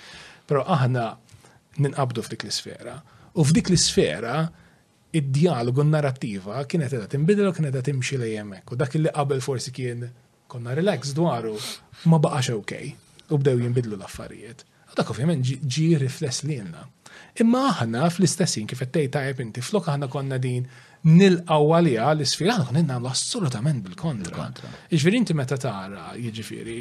[0.49, 1.03] Però aħna
[1.85, 2.95] ninqabdu f'dik l-isfera.
[3.37, 4.39] U f'dik l-isfera
[5.21, 8.73] id-dialogu narrattiva kienet qed tinbidel u kienet qed timxi lejn hemmhekk.
[8.73, 10.07] U dak li qabel forsi kien
[10.49, 11.53] konna relax dwaru
[12.09, 12.89] ma baqax okej
[13.29, 14.65] u bdew jinbidlu l-affarijiet.
[14.97, 16.81] Dak ovvjament ġi rifless li jenna.
[17.43, 20.65] Imma aħna fl-istessin kif ettej tajb inti flok aħna konna din
[21.05, 24.47] nil għalija l-isfir ħana konna namlu assolutament bil-kontra.
[24.97, 26.79] Iġviri inti meta tara jiġifieri.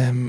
[0.00, 0.26] Ehm,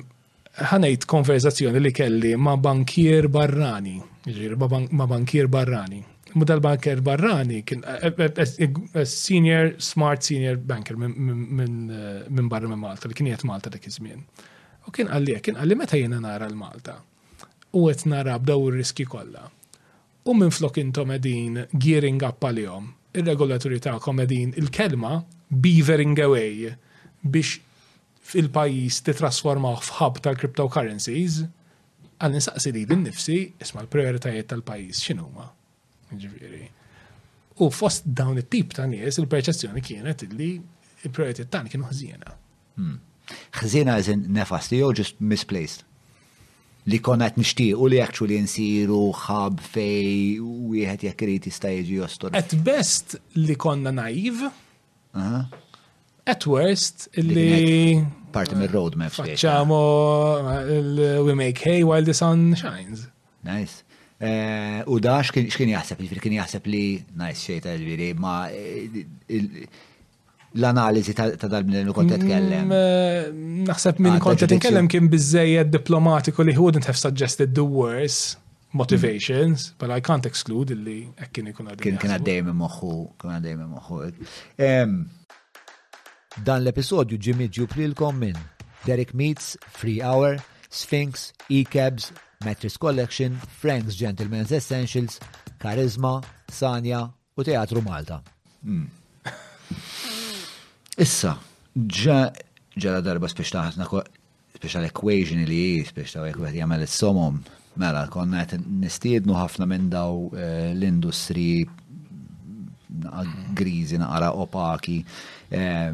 [0.73, 6.03] ħanejt konverzazzjoni li kelli ma' bankier barrani, jiġifieri ma' bankier barrani.
[6.33, 12.81] Mudal banker barrani kien e, e, e, senior, smart senior banker eh, minn barra minn
[12.81, 14.23] Malta, li kien jgħet Malta dak iż-żmien.
[14.87, 16.97] U kien għalli, kien għalli meta jena nara l-Malta.
[17.77, 19.45] U għet nara b'daw il-riski kolla.
[20.27, 25.15] U minn flok intom edin gearing up għal-jom, il-regolaturi ta' komedin il-kelma
[25.63, 26.71] beavering away
[27.23, 27.59] biex
[28.23, 31.41] fil-pajis titrasformaw f'hub tal-cryptocurrencies,
[32.19, 35.49] għal nisaqsi li din nifsi isma l-prioritajiet tal-pajis x'inhuma.
[36.13, 36.63] Ġifieri.
[37.61, 42.31] U fost dawn it-tip ta' nies il-perċezzjoni kienet li il-prioritajiet tagħni kienu ħżiena.
[42.79, 42.95] Hmm.
[43.57, 45.83] Ħżina eżin nefas li just misplaced.
[46.91, 52.29] Li konna qed u li li nsiru xab fej u jekk jakriti stajġi jostor.
[52.35, 54.33] At best li konna naiv.
[56.25, 59.11] At worst li parti mir roadmap.
[59.15, 59.73] Faċċamo
[61.25, 62.99] we make hay while the sun shines.
[63.43, 63.83] Nice.
[64.23, 66.83] Eh, u da x'kien jaħseb, jiġifieri kien jaħseb li
[67.19, 68.87] nice xejta ġviri, ma eh,
[70.59, 73.27] l-analizi ta' dal-bnin li kontet mm, eh,
[73.67, 78.37] Naħseb minn ah, kontet nkellem kien bizzejed diplomatiku li wouldn't have suggested the worst
[78.73, 81.83] motivations, but I can't exclude li kien ikun għaddej.
[81.85, 83.97] Kien kien għaddej minn moħħu, kien għaddej minn moħħu.
[86.33, 88.41] Dan l-episodju ġimmi ġuplilkom minn
[88.85, 92.11] Derek Meets, Free Hour, Sphinx, E-Cabs,
[92.43, 95.19] Mattress Collection, Frank's Gentleman's Essentials,
[95.63, 96.17] Charisma,
[96.51, 97.05] Sanja
[97.39, 98.19] u Teatru Malta.
[98.63, 98.85] Hmm.
[100.93, 101.31] Issa,
[101.89, 102.17] ġa
[102.77, 107.39] ġala darba spiex special equation li hi, special jek għed jagħmel is-somom.
[107.81, 111.65] Mela, konna qed nistiednu ħafna minn daw eh, l-industri
[113.57, 114.99] grizi naqra opaki
[115.49, 115.89] eh,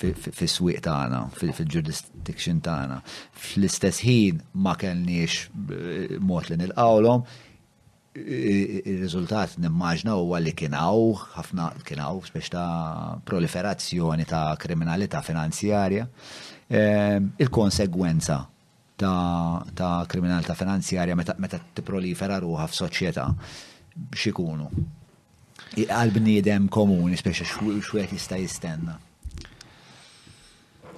[0.00, 2.98] fis-swieq tagħna, fil-jurisdiction tagħna.
[3.46, 7.24] Fl-istess ħin ma kellniex eh, mod li nilqawlhom,
[8.18, 16.08] il-rizultat nimmaġna u għalli kienaw, ħafna kienaw, biex ta' proliferazzjoni ta' kriminalità finanzjarja.
[16.68, 18.40] Ehm, il-konsegwenza
[18.96, 23.28] ta' kriminalità finanzjarja meta t-prolifera ruħa f'soċjetà
[24.18, 24.66] xikunu.
[25.86, 27.46] Għal-bniedem komuni, biex
[27.86, 28.98] xwet jista' jistenna.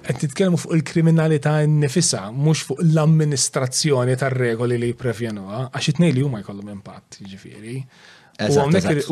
[0.03, 6.41] Qed titkellmu fuq il-kriminalità nifisa, mhux fuq l-amministrazzjoni tar-regoli li jipprevjenuha, għax it li huma
[6.41, 7.77] jkollhom impatt, jiġifieri.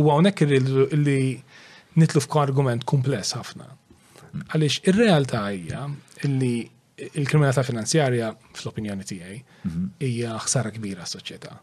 [0.01, 1.21] U hawnhekk li
[1.95, 3.69] nitlu f'argument kumpless ħafna.
[4.51, 5.85] Għaliex ir-realtà hija
[6.27, 6.53] li
[7.13, 9.39] il-kriminalità finanzjarja, fl-opinjoni tiegħi,
[9.69, 9.87] mhm.
[10.09, 11.55] hija ħsara kbira s-soċjetà.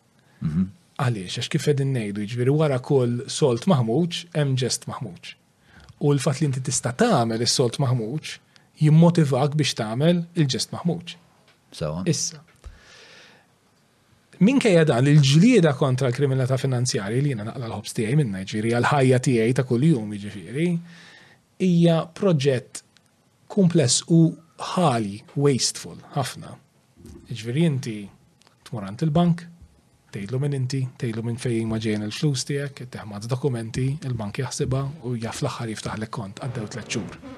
[0.48, 0.66] Mhm.
[1.05, 5.32] Għaliex, għax kif qegħdin ngħidu, jiġifieri wara kull solt maħmuġ, hemm ġest maħmuġ.
[5.98, 8.38] U l-fatt li inti tista' tagħmel is-solt maħmuġ
[8.82, 11.14] jimmotivak biex tagħmel il-ġest maħmuġ.
[11.78, 12.02] Sawa.
[12.09, 12.42] Issa.
[14.38, 19.18] Minkejja dan il-ġlieda kontra l-kriminalità finanzjarja li jiena naqla l-ħobs tiegħi minn Nigeria, l ħajja
[19.26, 20.68] tiegħi ta' kuljum jiġifieri
[21.66, 22.84] hija proġett
[23.50, 24.20] kumpless u
[24.74, 26.55] ħali, wasteful, ħafna.
[27.32, 27.96] Ġifieri inti
[28.68, 29.42] tmorant il-bank,
[30.14, 35.16] tgħidlu minn inti, tgħidlu minn fejn ma ġejn il-flus tiegħek, teħmaz dokumenti, il-bank jaħsibha u
[35.18, 37.36] jaf l-aħħar jiftaħ l-kont għaddew tliet xhur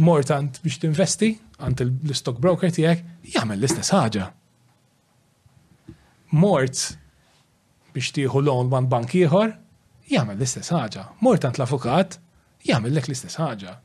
[0.00, 4.26] mortant biex tinvesti għant l-stock broker tijek, jgħamil l-istess ħaġa.
[6.34, 6.82] Mort
[7.94, 9.52] biex tiħu loan man bank ieħor,
[10.10, 11.06] jgħamil l-istess ħaġa.
[11.22, 12.18] Mortant l-avukat,
[12.66, 13.76] jgħamil l-ek l-istess ħaġa.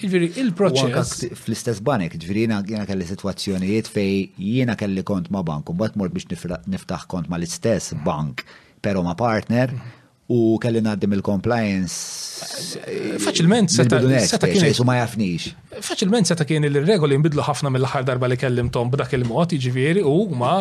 [0.00, 1.26] Ġviri, il-proċess.
[1.36, 6.28] Fl-istess banek, ġviri, jena kelli situazzjonijiet fej jena kelli kont ma bank, un mort biex
[6.28, 8.44] niftaħ kont ma l-istess bank,
[8.84, 9.97] pero ma partner, mm -hmm
[10.30, 12.74] u kelli naddim il-compliance.
[12.84, 14.74] Eh, faċilment seta' eh, kien.
[14.84, 15.54] ma jafnix.
[15.80, 20.58] Faċilment seta' kien il-regoli nbidlu ħafna mill-aħħar darba li kellimtom b'dak il-mod jiġifieri u ma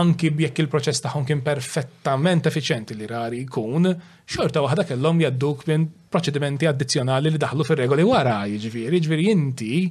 [0.00, 3.90] anki b'jekk il-proċess tagħhom kien perfettament efficienti li rari jkun,
[4.24, 9.84] xorta waħda kellhom jadduk minn proċedimenti addizzjonali li daħlu fir-regoli wara jiġifieri, jiġifieri inti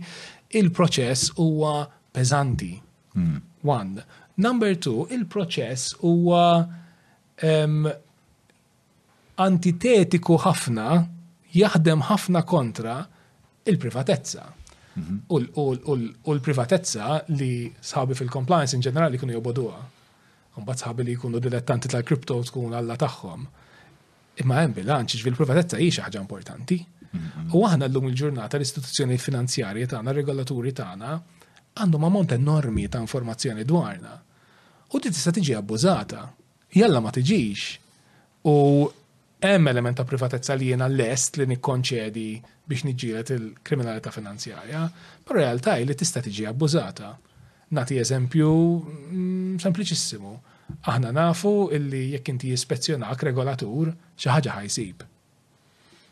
[0.57, 2.73] il-proċess huwa peżanti.
[3.13, 3.37] Hmm.
[3.61, 4.01] One.
[4.41, 6.65] Number two, il-proċess huwa
[9.39, 11.07] antitetiku ħafna,
[11.55, 12.97] jaħdem ħafna kontra
[13.69, 14.43] il-privatezza.
[15.31, 15.39] U
[16.33, 19.77] l-privatezza li sħabi fil-compliance in ġenerali kienu joboduha.
[20.59, 23.45] Mbagħad sħabi li jkunu dilettanti tal-kripto tkun alla tagħhom.
[24.43, 26.77] Imma hemm bilanċ ġvil privatezza hija xi ħaġa importanti.
[27.09, 27.53] Mhm.
[27.55, 31.13] U aħna llum il-ġurnata l-istituzzjoni finanzjarji tagħna, regolaturi tagħna
[31.79, 34.17] għandhom ammont enormi ta' informazzjoni dwarna.
[34.91, 36.27] U di tista' tiġi abbużata.
[36.75, 37.79] Jalla ma tiġix.
[38.43, 38.55] U
[39.39, 42.25] hemm element ta' privatezza li jiena lest li nikkonċedi
[42.69, 44.81] biex niġġielet il-kriminalità finanzjarja,
[45.23, 47.13] per realtà li tista' tiġi abbużata.
[47.75, 50.33] Nati eżempju mm, sempliċissimu.
[50.91, 55.05] Aħna nafu illi jekk inti jispezzjonak regolatur xi ħaġa ħajsib.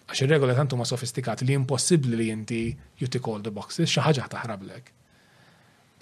[0.07, 2.61] Għax ir-regola tantu ma sofistikati li impossibbli li inti
[3.01, 4.85] you tick all the boxes, xi ħaġa taħrablek.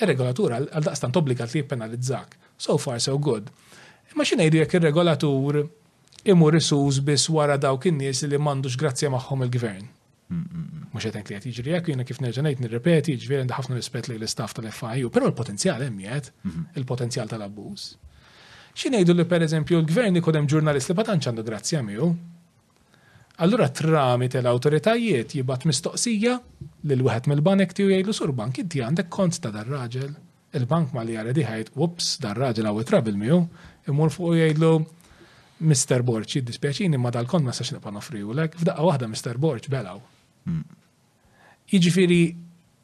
[0.05, 2.37] Ir-regolatur għal daqstant obbligat li jippenalizzak.
[2.59, 3.49] So far so good.
[4.13, 5.63] Imma xi ngħidu jekk ir-regolatur
[6.25, 9.85] imur risuż biss wara dawk in-nies li m'għandux grazzja magħhom il-gvern.
[10.91, 14.07] mhux qed li jiġri hekk, jiena kif nerġa' ngħid nirrepeti, ġveri jiġifieri għandha ħafna rispett
[14.09, 16.63] lejn l-istaff tal-FIU, però l-potenzjal hemm jgħid, mhm.
[16.81, 17.83] il-potenzjal tal-abbuż.
[18.75, 22.09] Xi ngħidu li pereżempju l-gvern ikodem ġurnalisti patanċ għandu grazzja miegħu.
[23.45, 26.33] Allura tramite l-autoritajiet jibat mistoqsija
[26.89, 30.11] lil wieħed mill-banek tiegħu jgħidu sur bank, inti għandek kont ta' dar-raġel,
[30.57, 31.45] il-bank ma li għaredi
[31.75, 33.43] ups, dar-raġel għaw trabil miju,
[33.91, 34.73] imur fuq jgħidlu.
[35.63, 36.03] Mr.
[36.03, 37.53] Borch jiddispjaċini ma dal kon ma
[37.95, 39.37] nofri u lek, f'daqqa waħda Mr.
[39.39, 40.01] Borch belaw.
[40.43, 40.65] Hmm.
[41.71, 42.23] Iġifiri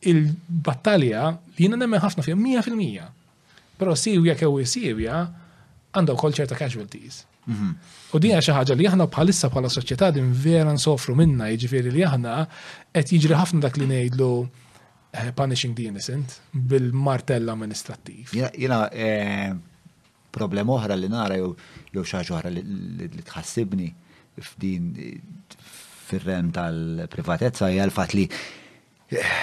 [0.07, 1.25] il-battalja
[1.57, 3.09] li jiena nemmen ħafna fija mija fil-mija.
[3.77, 5.19] Però Sirja kew Sirja
[5.91, 7.25] għandha wkoll ċerta casualties.
[7.45, 7.69] Mhm.
[8.15, 12.03] U di xi ħaġa li aħna bħalissa bħala soċjetà din vera nsofru minna, iġifiri li
[12.07, 12.45] aħna
[12.93, 14.29] qed jiġri ħafna dak li ngħidlu
[15.11, 18.31] eh, punishing the innocent bil-martell amministrattiv.
[18.33, 19.53] Jina eh,
[20.31, 23.89] problema oħra li nara jew xi ħaġa oħra li tħassibni
[24.39, 24.89] f'din
[26.09, 29.33] fir-rem tal-privatezza hija l li eh,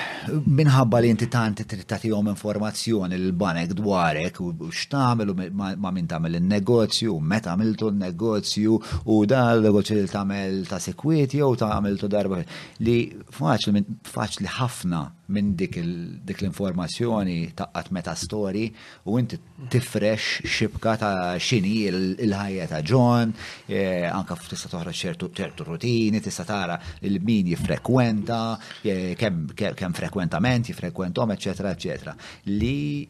[0.46, 6.08] minħabba li inti tant trid tagħtihom informazzjoni l banek dwarek u x'tagħmel u ma' min
[6.08, 8.80] tagħmel in-negozju, meta għamiltu n-negozju
[9.12, 12.40] u dal negozju li tagħmel ta' sekwiti jew ta' għamiltu darba
[12.88, 18.68] li faċli ħafna minn dik l-informazzjoni taqqat meta storji
[19.08, 19.38] u inti
[19.70, 23.34] tifresh xibka ta' xini il-ħajja ta' ġon,
[23.66, 28.40] eh, anka tista' toħra ċertu ċertu rutini, tista' tara il-min jifrekwenta,
[28.82, 32.14] eh, kemm frekwentament jifrekwentom, eċetera, eċetera.
[32.52, 33.08] Li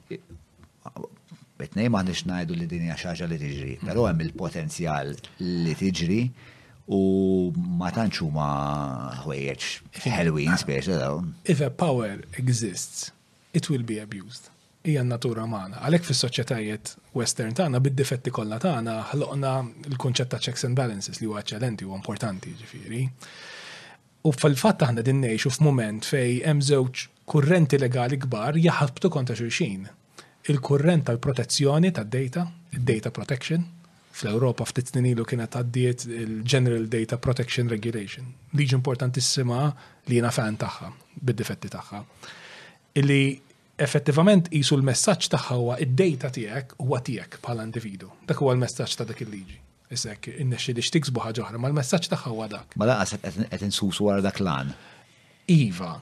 [1.58, 4.10] bitnej ma nix najdu li dinja xaġa li tiġri, pero mhm.
[4.10, 5.14] hemm il-potenzjal
[5.62, 6.22] li tiġri
[6.88, 6.98] u
[7.78, 8.48] ma tantx ma
[9.24, 11.18] ħwejjeċ ħelwin speċi daw.
[11.44, 13.12] If a power exists,
[13.52, 14.48] it will be abused.
[14.88, 15.82] Hija natura magħna.
[15.84, 19.52] Għalhekk fis-soċjetajiet western tagħna bid-difetti kollha tagħna ħloqna
[19.90, 23.02] l konċetta ta' checks and balances li huwa eċċellenti u importanti ġifieri.
[24.28, 29.84] U fil-fatt aħna din ngħixu f'mument fej hemm żewġ kurrenti legali kbar jaħabtu konta xulxin.
[30.48, 32.46] Il-kurrent tal-protezzjoni tad-data,
[32.78, 33.74] id-data protection,
[34.18, 38.26] fl-Europa ftit snin ilu kienet għaddiet il-General Data Protection Regulation.
[38.58, 39.66] Liġi importantissima
[40.08, 40.88] li jena fan tagħha,
[41.28, 42.00] bid-difetti tagħha.
[43.02, 43.20] Illi
[43.86, 48.10] effettivament qisu l-messaġġ tagħha huwa id-data tiegħek huwa tiegħek bħala individu.
[48.26, 49.58] Dak huwa l-messaġġ ta' dik il-liġi.
[49.94, 52.74] Isek, innexxi li xtiksbu ħaġa oħra, ma l messagġ tagħha huwa dak.
[52.76, 54.74] Ma laqas qed insusu wara dak lan.
[55.48, 55.94] Iva,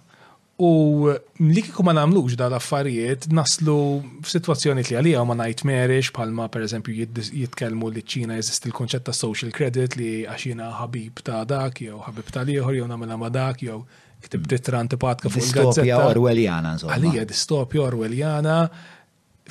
[0.58, 3.76] U li kiku ma namlux da l-affarijiet naslu
[4.24, 6.94] f-situazzjoni li għalija ma nightmarish palma per eżempju
[7.42, 11.98] jitkelmu li ċina jizist il konċet ta' social credit li għaxina ħabib ta' dak jew
[12.06, 13.82] ħabib ta' liħor jew namela ma' dak jow
[14.24, 14.86] ktib dittra mm.
[14.86, 15.82] antipatka fuq il-gazzetta.
[15.84, 16.96] Distopja orwelljana, insomma.
[16.96, 18.56] Għalija distopja orwelljana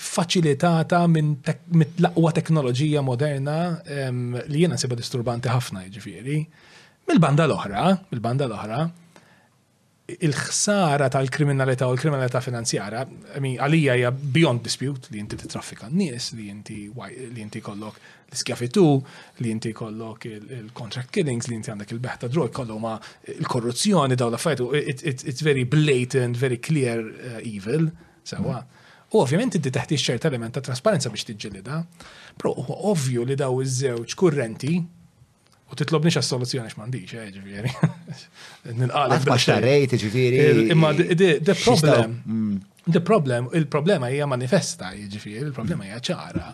[0.10, 3.60] faċilitata minn laqwa aqwa teknoloġija moderna
[3.94, 6.40] li jena seba disturbanti ħafna ġifiri.
[7.06, 8.82] Mil-banda l-oħra, mil-banda l-oħra,
[10.06, 13.00] il-ħsara tal-kriminalità u l-kriminalità finanzjara,
[13.40, 17.98] għalija hija beyond dispute li inti titraffika n-nies, li inti li inti kollok
[18.30, 18.84] l-iskjafitu,
[19.42, 22.94] li inti kollok il-contract killings, li inti għandek il-beħta droj kollu ma
[23.34, 27.90] il-korruzzjoni daw l fajtu it's very blatant, very clear uh, evil,
[28.22, 28.60] sewa.
[28.60, 28.84] Mm.
[29.16, 31.82] U ovvjament inti teħtiex ċert element ta' trasparenza biex tiġġelida,
[32.42, 34.78] pro ovvju li daw iż-żewġ kurrenti
[35.72, 37.72] U titlobni xa soluzzjoni x'mandiġ, eh, ġifieri.
[38.82, 39.18] Nilqalek.
[39.32, 40.38] Ma xtarrejt, ġifiri.
[40.72, 41.02] Imma mm.
[41.48, 42.10] the problem,
[42.96, 46.48] the problem, il-problema hija manifesta, ġifiri, il-problema hija ċara.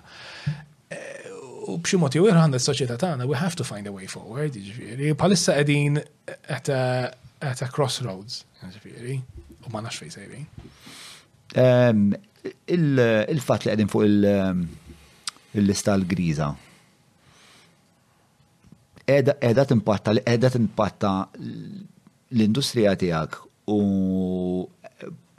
[0.96, 1.24] Eh,
[1.68, 5.12] u b'xi mod jew ieħor s-soċjetà tagħna, we have to find a way forward, ġifiri.
[5.20, 5.94] Palissa qegħdin
[6.58, 9.16] at a crossroads, ġifiri.
[9.62, 10.48] u ma nafx fejn sejrin.
[12.72, 16.48] Il-fatt li qegħdin fuq il-lista l-griża
[19.08, 23.38] edha timpatta, edha timpatta l-industrija tijak
[23.72, 23.80] u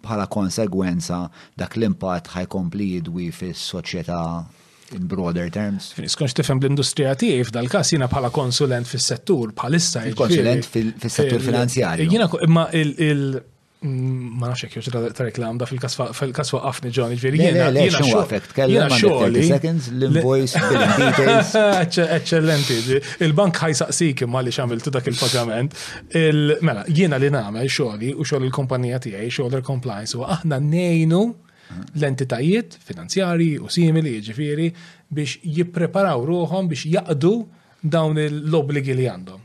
[0.02, 1.22] bħala konsegwenza
[1.56, 4.18] dak l-impatt ħajkompli jidwi fis-soċjetà
[4.96, 5.92] in broader terms.
[5.96, 10.02] Skonx tifhem l-industrija tiegħi f'dal-każ jiena bħala konsulent fis-settur bħalissa.
[10.18, 12.10] Konsulent fil-settur finanzjarju.
[12.10, 12.98] Jiena imma il-
[13.82, 17.64] Mm, ma nafx jekk jewġra ta' reklam da fil-kas waqafni ġoni ġveri jena.
[17.74, 21.50] Le, xo għafek, tkellem għan 30 seconds, l-invoice, bil-details.
[22.18, 22.76] Eccellenti,
[23.26, 25.74] il-bank ħaj saqsik imma li xamiltu dak il-pagament.
[26.62, 31.22] Mela, jiena li namel xogħli u xogħol il-kompanija tiegħi, xogħol il-compliance, u aħna nejnu
[31.98, 34.70] l-entitajiet finanzjari u simili, ġifiri,
[35.10, 37.34] biex jippreparaw ruħom biex jaqdu
[37.82, 39.42] dawn l-obligi li għandhom.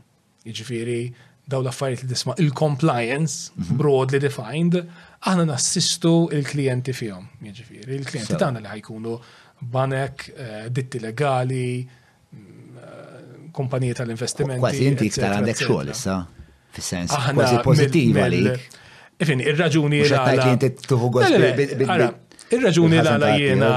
[0.48, 1.02] Ġifiri,
[1.48, 4.76] daw l-affarijiet li tisma' il-compliance broadly defined,
[5.28, 7.24] aħna nassistu il-klijenti fihom.
[7.46, 9.14] Jiġifieri, il-klijenti tagħna li ħajkunu
[9.74, 14.60] banek, eh, ditti legali, mm, eh, kumpanija tal-investimenti.
[14.66, 16.20] Kważi inti iktar għandek xogħol issa,
[16.76, 18.44] fis-sens kważi pożittiva li.
[19.20, 20.04] Ifin, ir-raġuni.
[20.04, 21.12] Għalli inti tuħu
[22.48, 23.70] Ir-raġuni l-għala jena,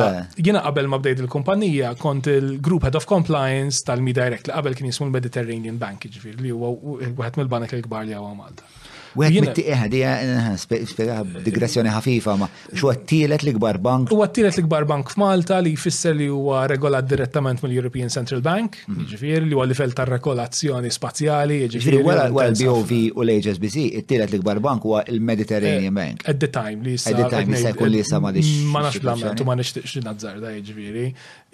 [0.48, 4.88] jena qabel ma bdejt il-kumpanija, kont il-Group Head of Compliance tal-Mi Direct li qabel kien
[4.93, 8.69] jismu l-Mediterranean Bank, ġifir, li huwa għu mill-banek il-gbar li għu Malta.
[9.13, 14.11] Wieħed mit-tieħ eh, di eh, digressjoni ħafifa ma xu għattilet l-ikbar bank.
[14.15, 19.09] U għattilet l-ikbar bank f'Malta li jfisser li huwa regolat direttament mill-European Central Bank, mhm.
[19.11, 21.77] ġifieri li huwa livell ta' regolazzjoni spazjali, ġifieri.
[21.77, 26.23] Jiġifieri wara l-BOV u l-HSBC, it-tielet l-ikbar bank huwa il-Mediterranean eh, Bank.
[26.31, 28.53] At the time li At the time li jkun li jisa ma nix.
[28.71, 31.09] Ma nafx l-għamlet ma nix tiqx nazzar da ġifieri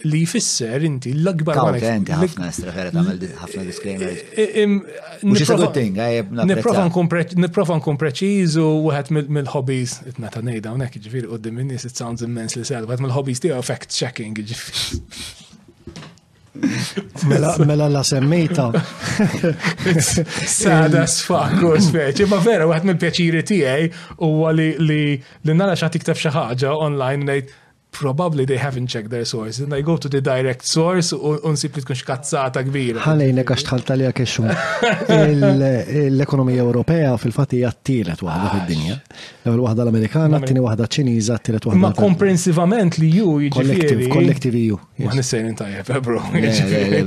[0.06, 1.82] li jfisser inti l-akbar għanek.
[1.82, 4.20] Kontenti ħafna strafera tagħmel ħafna eh, disclaimers.
[4.38, 11.98] Eh, eh, niprofa nkun preċiż u wieħed mill-hobbies nata ngħidha hawnhekk jiġifieri qudiem in-nies it
[11.98, 15.02] sounds immensely sad, wieħed mill-hobbies tiegħu fact checking jiġifieri.
[17.30, 18.64] Mela, mela la semmejta.
[20.42, 23.90] Sada sfaq, u speċi, ma vera, għat mill-pjaċiri tijaj
[24.26, 25.02] u għali li
[25.56, 27.44] nara xa tiktaf xaħġa online
[28.00, 29.60] probably they haven't checked their source.
[29.64, 31.14] And I go to the direct source
[31.50, 33.02] unsib li tkunx kazzata kbira.
[33.08, 34.50] Ħalejna għax tħaltalja kexxum.
[36.14, 39.00] L-ekonomija Ewropea fil-fatt hija t-tielet waħda fid-dinja.
[39.46, 41.84] L-ewwel waħda l-Amerikana, t-tieni waħda ċiniża, t-tielet waħda.
[41.84, 44.10] Ma komprensivament li ju jiġifieri.
[44.14, 44.80] Collective ju.
[45.00, 46.22] E ma nissejrin tajjeb, eh, bro.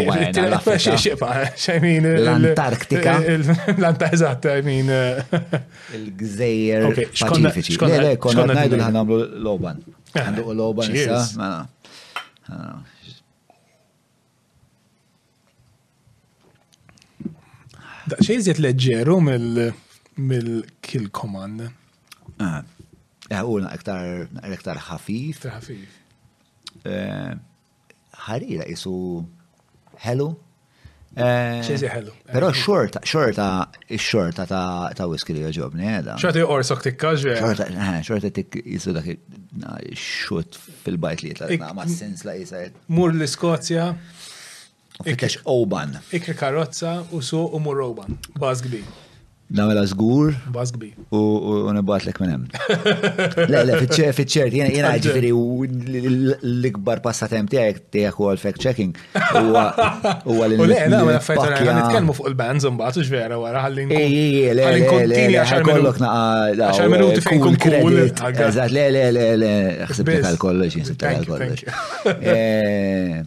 [1.84, 3.18] الانتاركتيكا
[3.70, 5.24] الانتاركتيكا اي مين uh،
[5.96, 7.58] الجزائر شكون لا
[7.98, 9.80] لا كنا نايدو هنعملو لوبان
[10.18, 11.68] هندوق لوبان issa
[18.12, 19.74] Daqxej zjet من mill
[20.30, 21.58] mill-kill command.
[22.40, 22.62] Ah,
[23.32, 25.36] għu اكثر ħafif.
[25.40, 25.88] Iktar خفيف
[26.88, 27.38] آه.
[28.26, 28.94] ħarira jisu
[30.06, 30.28] ħelu.
[31.18, 32.14] Ċezi eh, ħelu.
[32.30, 33.48] Pero xorta, xorta,
[33.98, 36.18] xorta ta' whisky li joġobni għeda.
[36.18, 37.36] Eh, xorta joqorsok tikka ġe.
[37.40, 39.10] Xorta, eh, xorta tik jisu dak
[40.02, 42.66] xut fil-bajt li jitla, ma' sens la jisa.
[42.94, 43.90] Mur l-Skozja.
[44.98, 45.14] U
[45.54, 45.92] Oban.
[46.18, 48.16] Ikri karozza u su u mur Oban.
[48.38, 48.80] Bazgbi.
[48.82, 49.04] kbir.
[49.50, 50.36] Namela zgur.
[50.52, 50.90] Bazgbi.
[51.16, 52.42] U nibat l-ek minnem.
[53.52, 53.76] Le, le,
[54.12, 58.98] fitċert, jena jena ġifiri l-ikbar passatem tijek tijek u għal-fact checking.
[59.40, 63.62] U għal U le, na, ma l-affajt għana nitkelmu fuq il-bands un bat, ġvera, għara
[63.70, 63.94] għallin.
[63.96, 64.18] Ej,
[64.60, 66.20] le, le, le, kollok naqa.
[66.68, 68.02] Għaxar minuti fejn kun kull.
[68.02, 69.54] Eżat, le, le, le, le,
[69.94, 71.64] xsibta għal-kollox, jinsibta għal-kollox.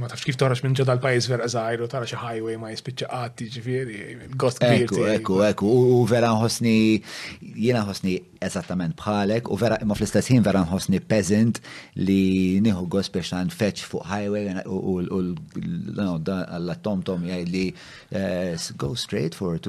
[0.00, 3.06] ma tafx kif toħrax minn ġodal pajis vera zaħir u tara xi highway ma jispicċa
[3.18, 3.98] għatti ġifiri,
[4.36, 4.82] gost kbir.
[4.84, 5.16] Eku, eh.
[5.20, 6.78] eku, eku, u vera nħosni,
[7.40, 11.56] jena nħosni eżattament bħalek u vera ma fl-istess jien vera nħosni peasant
[12.00, 12.24] li
[12.64, 17.66] niħu gost biex feċ fuq highway u l-tom tom jgħid li
[18.10, 19.60] eh, go straight for 289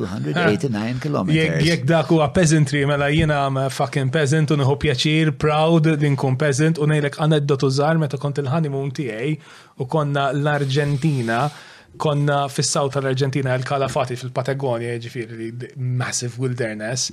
[1.07, 1.29] km.
[1.63, 6.09] Jek dak huwa peasantry mela jena I'm a fucking peasant u nħu pjaċir, proud li
[6.15, 9.33] nkun peasant u nejlek aneddotu zar meta kont il-honeymoon tiegħi
[9.77, 11.37] u konna l-Arġentina
[12.01, 15.51] konna fissaw tal-Arġentina il-Kalafati fil-Patagonia ġifiri
[15.93, 17.11] massive wilderness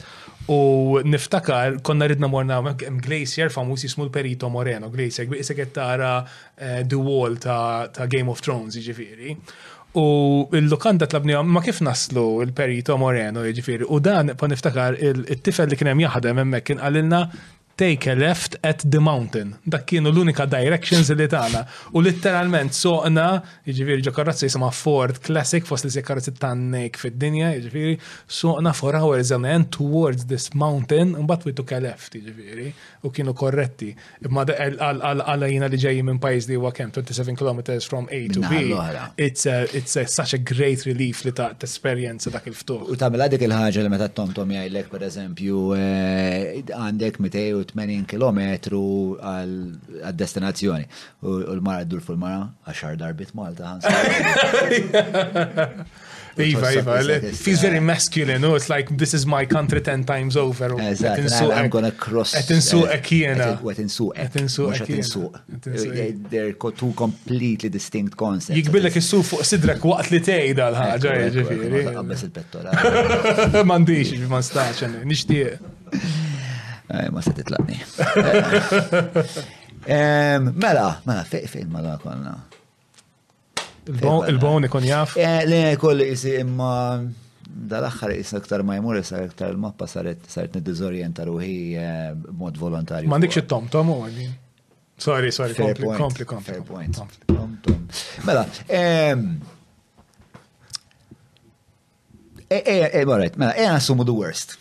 [0.51, 2.63] u niftakar konna ridna morna
[3.05, 7.59] glacier famus jismu l-Perito Moreno glacier, isek tara uh, The Wall ta,
[7.93, 9.37] ta Game of Thrones ġifiri
[9.95, 13.89] U l lukanda tlabni ma kif naslu il-perito Moreno, ġifiri.
[13.89, 17.21] U dan, pa niftakar, il-tifel li kienem jaħdem emmek kien għalilna
[17.85, 19.55] take a left at the mountain.
[19.65, 21.63] Dak kienu l-unika directions li tana.
[21.97, 27.55] U literalment soqna, jiġifieri ġo karrazzi jisimha Ford Classic fost li se karozzi tannek fid-dinja,
[27.57, 27.95] jiġifieri
[28.39, 32.67] soqna for hours and end towards this mountain, bat we took a left, jiġifieri,
[33.09, 33.89] u kienu korretti.
[34.29, 38.45] Imma għal jina li ġejjin minn pajjiż li huwa kemm 27 km from A to
[38.45, 38.61] B.
[39.29, 42.85] It's a, it's a, such a great relief li ta' tesperjenza dak il-ftuħ.
[42.93, 47.65] U tagħmel dik il ħagġa li meta tom tom per pereżempju eh, għandek mitej u
[47.75, 48.57] 80 km
[49.21, 50.87] għal-destinazzjoni.
[51.27, 53.79] U l-mara d-dur fil-mara, għaxar darbit Malta.
[56.41, 58.39] Iva, Iva, it feels very masculine.
[58.41, 60.73] No, it's like this is my country ten times over.
[60.81, 61.27] Exactly.
[61.53, 62.33] I'm gonna cross.
[62.37, 63.49] Qed insuqek eh, jiena.
[63.59, 64.31] Qed insuqek.
[64.31, 64.87] Qed insuqek.
[64.87, 66.07] Qed ekiena.
[66.07, 68.57] Eh, they're two completely distinct concepts.
[68.61, 71.85] Jikbillek issu fuq sidrek waqt li tgħid għal-ħaġa eh, ġifieri.
[71.99, 72.81] Qabbes il-pettola.
[73.67, 75.71] M'għandix, ma nistax, nixtieq.
[77.13, 77.79] ma se titlaqni.
[79.87, 82.35] Mela, mela, fejn fejn mela konna.
[84.31, 85.17] Il-bon ikun jaf?
[85.49, 86.73] Le, kolli jisi imma
[87.71, 91.57] dal-axħar jisna iktar ma jmur jisna iktar il-mappa saret saret nid-dizorienta ruħi
[92.39, 93.11] mod volontarju.
[93.11, 94.37] Mandikx it-tom, tom u għagħin.
[95.01, 96.53] Sorry, sorry, kompli, kompli, kompli.
[96.59, 97.01] Fair point.
[97.27, 97.87] Tom, tom.
[98.27, 98.47] Mela,
[102.53, 104.57] Eh, eh, eh, all right, mela, eh, assumu the worst.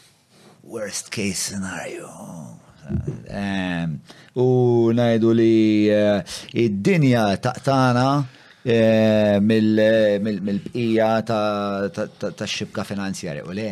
[0.69, 2.07] worst case scenario.
[4.35, 4.45] U
[4.93, 6.23] najdu li eh,
[6.61, 8.05] id-dinja taqtana
[8.65, 13.71] eh, mill-bqija ta' xibka finanzjarja u le,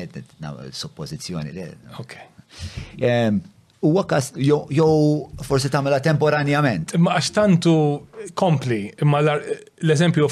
[0.73, 1.69] suppozizjoni le.
[2.01, 2.15] Ok
[3.85, 4.95] u għakas jow
[5.45, 6.95] forsi tamela temporanjament.
[7.01, 7.73] Ma għaxtantu
[8.37, 10.29] kompli, imma l-eżempju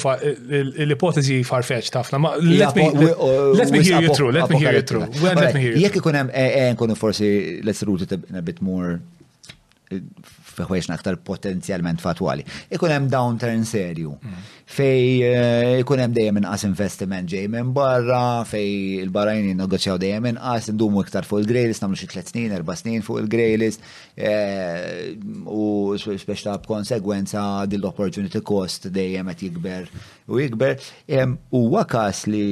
[0.84, 5.78] l-ipotezi farfetch tafna, ma let me hear you through, let me hear you through.
[5.86, 8.98] Jek ikunem, eh, eh, nkunu forsi, let's root it a bit more
[9.92, 9.98] eh,
[10.56, 12.44] f'ħwejx aktar potenzjalment fatwali.
[12.76, 14.14] Ikun hemm downturn serju.
[14.20, 14.46] Mm.
[14.76, 18.70] Fej eh, ikun hemm dejjem inqas investiment ġej minn barra, fej
[19.04, 23.22] il-barajn jinnegozjaw dejjem inqas, indumu iktar fuq il-grey nagħmlu xi tliet snin, erba' snin fuq
[23.22, 25.12] il-grey eh,
[25.44, 29.90] u u speċta b'konsegwenza din opportunity cost dejjem qed jikber
[30.32, 30.76] u jikber.
[31.56, 32.44] Huwa kas li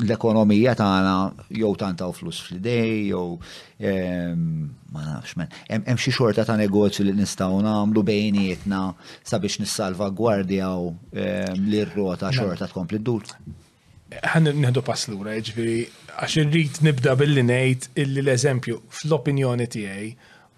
[0.00, 1.12] l-ekonomija tagħna
[1.54, 3.90] jew tantaw flus fl-idej jew
[4.92, 5.52] ma nafx men.
[5.68, 8.80] Hemm xi xorta ta' negozju li nistgħu nagħmlu bejnietna
[9.22, 10.92] sabiex u
[11.66, 13.26] li irrota xorta tkompli ddur.
[14.12, 15.84] Ħan nieħdu pass lura, ġifieri
[16.20, 20.10] għax irrid nibda billi ngħid illi l-eżempju fl-opinjoni tiegħi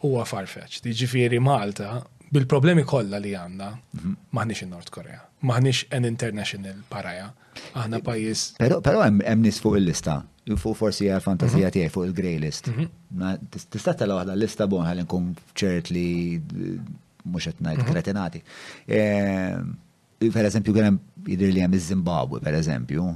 [0.04, 0.80] huwa farfetch.
[0.88, 2.00] Jiġifieri Malta
[2.34, 4.18] bil-problemi kollha li għandna mhm.
[4.34, 7.30] m'aħniex in-Nord Korea maħniex an international paraja.
[7.78, 8.44] Aħna eh, pajis.
[8.58, 10.18] Pero, pero hemm nis fuq il-lista.
[10.50, 11.74] Fuq forsi għal fantazija mhm.
[11.76, 12.70] tiegħi fuq il-grey list.
[12.72, 13.48] Mhm.
[13.74, 16.06] Tista' tella waħda lista bon ħalli nkun ċert li
[16.40, 16.78] eh,
[17.24, 17.90] mhux qed ngħid mhm.
[17.92, 18.42] kretinati.
[18.86, 19.60] Eh,
[20.34, 23.10] per eżempju kien hemm jidher li hemm iż-Zimbabwe per eżempju.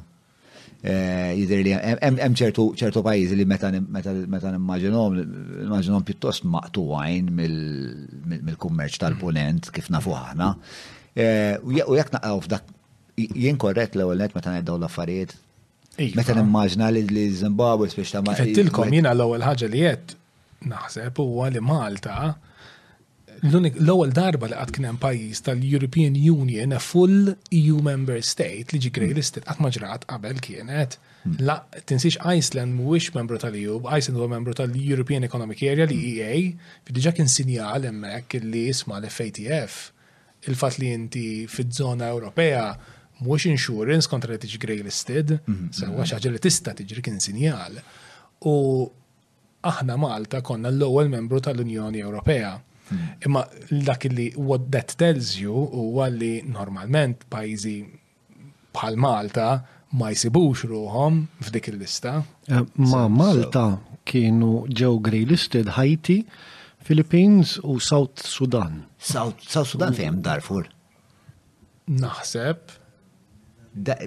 [0.79, 5.17] Jidher li hemm ċertu pajjiżi li meta nimmaġinhom
[5.65, 10.53] immaġinhom pjuttost għajn mill-kummerċ tal-punent kif nafu aħna.
[10.53, 10.95] Mm -hmm.
[11.19, 12.63] Eh, u jek naqaw f'dak,
[13.19, 15.33] jien korret l ewwel net meta ngħid l-affarijiet.
[15.99, 16.15] Iva.
[16.21, 20.15] Meta nimmaġna li Zimbabwe biex ta' ma' Fettilkom jiena l-ewwel ħaġa li qed
[20.71, 22.29] naħseb huwa li Malta
[23.51, 27.33] l-ewwel darba li qatt kien hemm pajjiż tal-European Union a full
[27.63, 29.51] EU member state li ġi grejlistet mm.
[29.51, 31.37] qatt ma ġrat qabel kienet mm.
[31.43, 31.59] la
[31.91, 36.33] tinsiex Iceland mhuwiex membru tal-EU, Iceland huwa membru tal-European Economic Area li EA,
[36.87, 39.89] fi diġà kien sinjal hemmhekk li isma l-FATF
[40.47, 42.77] il-fat li inti fit żona Ewropea
[43.21, 45.71] mhux insurance kontra li tiġi grey listed, mhm.
[45.75, 47.81] sewa xaġa li tista' tiġri kien sinjal.
[48.47, 48.53] U
[49.67, 52.53] aħna Malta konna l-ewwel membru tal-Unjoni Ewropea.
[52.93, 53.09] Mhm.
[53.27, 53.43] Imma
[53.89, 57.75] dak li what that tells you huwa li normalment pajjiżi
[58.79, 59.49] bħal Malta
[59.99, 62.21] ma jsibux ruhom f'dik il-lista.
[62.47, 66.21] Eh, ma Malta kienu ġew grey listed ħajti.
[66.89, 68.85] Philippines u South Sudan.
[68.99, 70.69] South, South Sudan fejem Darfur.
[71.89, 72.73] Naħseb.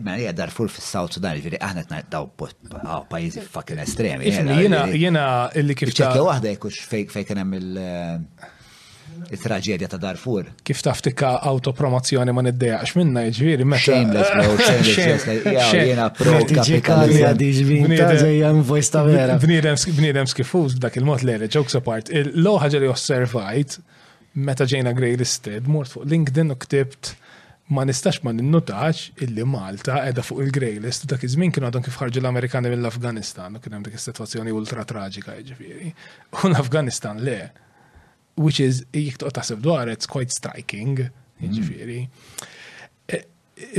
[0.01, 2.25] Ma hija Darfur fi south Sudan, jiġri aħna tnajt daw
[3.11, 4.31] pajjiżi fucking estremi.
[4.33, 5.27] Jiena jiena
[5.61, 8.49] illi kif ta' waħda jekux fejn hemm il- eh,
[9.31, 10.49] it-traġedja ta' Darfur.
[10.67, 13.83] Kif taf tikka autopromozzjoni ma niddejax minna ġviri, jiġifieri meta.
[13.85, 15.71] Shameless, bro, shameless, shameless.
[15.77, 19.39] Jena pro kapitalizja diġvin, ta' ġejjan voice ta' vera.
[19.41, 22.11] Bnidem skifuz dak il-mod l jokes apart.
[22.13, 23.79] il loħħaġa osservajt,
[24.43, 27.15] meta ġejna grey listed, mort fuq LinkedIn u ktibt
[27.71, 31.95] ma nistax ma ninnutax illi Malta edha fuq il-grey list dak iż-żmien kienu għadhom kif
[32.01, 35.91] ħarġu l-Amerikani mill-Afganistan u kien hemm dik is-sitwazzjoni ultra traġika jiġifieri.
[36.35, 37.37] U l-Afganistan le
[38.39, 41.43] which is, jek toqgħod taħseb dwar, it's quite striking, mm.
[41.43, 41.97] jiġifieri.
[43.07, 43.19] E,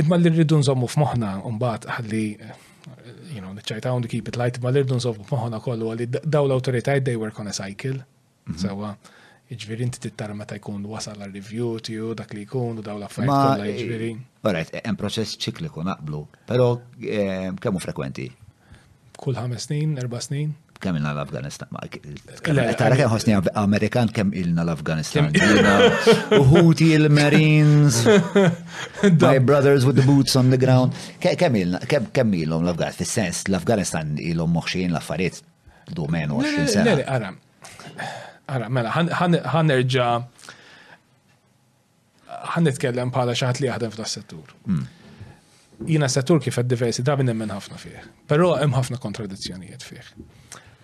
[0.03, 2.25] imma li rridu nżommu f'moħħna mbagħad għalli,
[3.33, 6.45] you know, niċċajta għundu keep it light, ma li rridu nżommu f'moħħna kollu għalli daw
[6.49, 8.01] l-awtoritajiet they work on a cycle.
[8.43, 8.59] Mhm.
[8.59, 8.89] sawa,
[9.55, 13.69] iġviri inti tittara meta jkun wasal għal review tiju, dak li jkun, daw l-affarijiet kolla,
[13.71, 14.09] iġviri.
[14.19, 16.19] Eh, Alright, jem eh, proċess ċikliku naqblu,
[16.49, 16.65] pero
[16.99, 18.27] eh, kemmu frekwenti?
[19.15, 20.51] Kull ħames snin, erba' snin?
[20.83, 21.67] kemm ilna l-Afganistan.
[22.79, 25.29] Tara kemm ħosni Amerikan kem ilna l-Afganistan.
[26.37, 28.01] Uhuti il-Marines,
[29.23, 30.93] my brothers with the boots on the ground.
[31.23, 35.39] Kem ilna, kem ilna l-Afganistan, fis-sens l-Afganistan ilhom moħxin l affariet
[35.99, 36.97] domen 20 sena.
[37.19, 37.31] Ara,
[38.57, 40.09] ara, mela, ħanerġa'
[42.53, 44.51] ħan nitkellem xaħat li għadem f'da settur.
[44.67, 44.83] Hmm.
[45.87, 48.03] Jina settur kif għad-diversi, da minn ħafna fih.
[48.29, 50.11] Pero hemm ħafna kontradizzjonijiet fih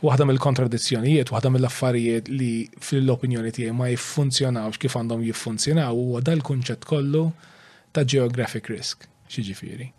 [0.06, 7.26] waħda mill-kontradizzjonijiet, waħda mill-affarijiet li fil-opinjoni tiegħi ma jiffunzjonawx kif għandhom jiffunzjonaw huwa dal-kunċett kollu
[7.96, 9.90] ta' geographic risk, xiġifieri.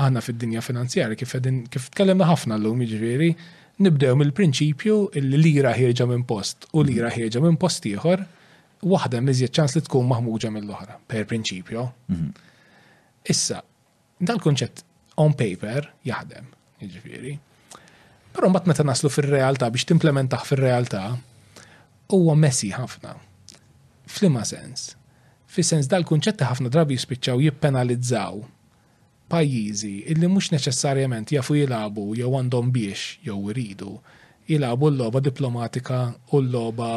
[0.00, 1.34] Aħna fid-dinja finanzjarja kif
[1.72, 3.30] kif tkellimna ħafna llum jiġifieri,
[3.82, 8.22] nibdew mill-prinċipju li lira ħieġa minn post u lira ħieġa minn post ieħor
[8.86, 11.82] waħda miżjed ċans li tkun maħmuġa mill-oħra, per prinċipju.
[12.14, 12.30] Mhm.
[13.34, 13.60] Issa,
[14.20, 14.86] dal-kunċett
[15.20, 16.46] on paper jaħdem,
[16.80, 17.34] jiġifieri
[18.34, 21.02] Però mbatt meta naslu fir-realtà biex timplementaħ fir-realtà
[22.14, 23.16] huwa messi ħafna.
[24.10, 24.92] Flima sens.
[25.50, 28.38] Fis-sens dal-kunċetti ħafna drabi jispiċċaw jippenalizzaw
[29.30, 33.96] pajjiżi illi mhux neċessarjament jafu jilabu jew għandhom biex jew iridu
[34.50, 36.00] jilabu l-loba diplomatika
[36.32, 36.92] u l-loba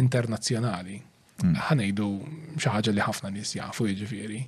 [0.00, 0.98] internazzjonali.
[1.40, 1.54] Hmm.
[1.68, 2.08] Ħanejdu
[2.56, 4.42] xi ħaġa li ħafna nies jafu jiġifieri.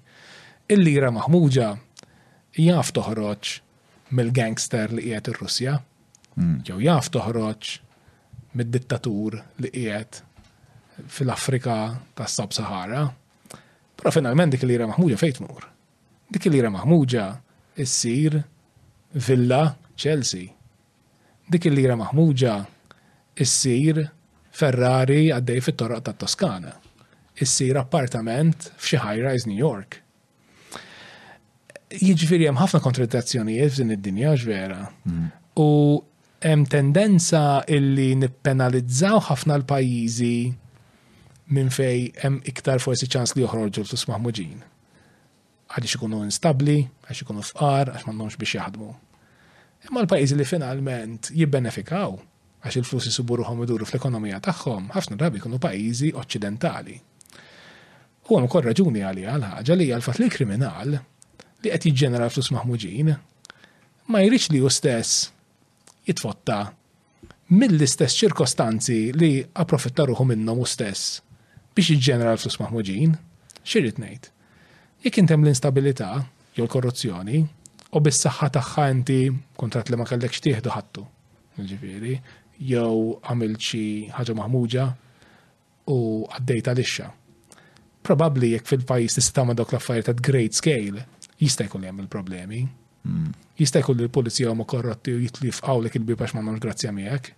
[0.72, 1.70] Illi lira maħmuġa
[2.64, 3.52] jaf toħroġ
[4.16, 5.78] mill-gangster li qiegħed ir-Russja
[6.36, 6.60] Mm.
[6.64, 7.72] Ġew jaf toħroġ
[8.56, 10.22] mid-dittatur li qiegħed
[11.10, 11.76] fil-Afrika
[12.16, 13.04] tas sab-Sahara.
[13.96, 15.66] Però finalment dik il-lira maħmuġa fejn tmur.
[16.32, 17.26] Dik il-lira maħmuġa
[17.80, 18.40] issir
[19.12, 19.62] Villa
[19.96, 20.48] Chelsea.
[21.52, 22.54] Dik il-lira maħmuġa
[23.44, 24.00] issir
[24.52, 26.72] Ferrari għaddej fit-torq tat-Toskana.
[27.44, 29.98] Issir appartament f'xi high-rise New York
[31.92, 34.78] jiġifieri hemm ħafna kontradizzjonijiet f'din id-dinja ġvera.
[35.04, 35.26] Mm.
[35.60, 35.68] U
[36.43, 40.31] hemm tendenza illi nippenalizzaw ħafna l-pajjiżi
[41.55, 44.56] minn fej hemm iktar forsi ċans li joħorġu l-flus maħmuġin.
[45.73, 46.78] Għadix ikunu instabli,
[47.09, 48.90] għax ikunu fqar, għax m'għandhomx biex jaħdmu.
[49.89, 52.16] Imma l-pajjiżi li finalment jibbenefikaw
[52.64, 56.97] għax il-flus jisuburuhom iduru fl-ekonomija tagħhom, ħafna drabi jkunu pajjiżi oċċidentali.
[58.31, 60.90] U għam kol raġuni għalija għal-ħagġa li għal-fat li kriminal
[61.62, 63.14] li għet jġenera flus maħmuġin
[64.12, 65.31] ma jirriċ li u stess
[66.08, 66.58] jitfotta
[67.52, 71.20] mill-istess ċirkostanzi li approfitta ruħu minnom u stess
[71.76, 73.14] biex iġġenera l-flus maħmuġin,
[73.64, 74.26] xirrit nejt.
[75.06, 76.18] Jek intem l-instabilità,
[76.56, 77.38] jew l-korruzzjoni,
[77.96, 79.18] u bis-saħħa tagħha inti
[79.60, 81.06] kontrat li ma kellekx tieħdu ħattu.
[81.62, 82.14] Ġifieri,
[82.72, 83.88] jew għamilċi
[84.18, 84.86] ħaġa maħmuġa
[85.88, 85.98] u
[86.28, 87.08] għaddejta lixxa.
[88.04, 91.08] Probabbli jekk fil pajis tista' tagħmel dok l-affarijiet ta' great scale
[91.40, 92.66] jista' jkun hemm il-problemi.
[93.58, 97.30] Jista' jkun li l-pulizija huma korrotti u jitlifqaw lek il-bibax ma nagħmlux grazzja miegħek.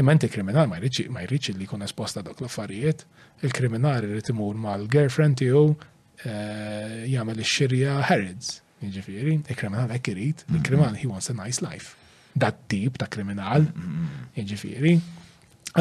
[0.00, 3.02] Imma inti kriminal ma jriċi, ma li jkun esposta dok l-affarijiet,
[3.44, 8.52] il-kriminali li timur mal-girlfriend tiegħu eh, jagħmel ix-xirja Harrods.
[8.82, 10.56] Jiġifieri, il-kriminal hekk irid, mm-hmm.
[10.58, 11.92] il-kriminal he wants a nice life.
[12.32, 14.32] Dat tip ta' kriminal, mm-hmm.
[14.38, 14.94] jiġifieri.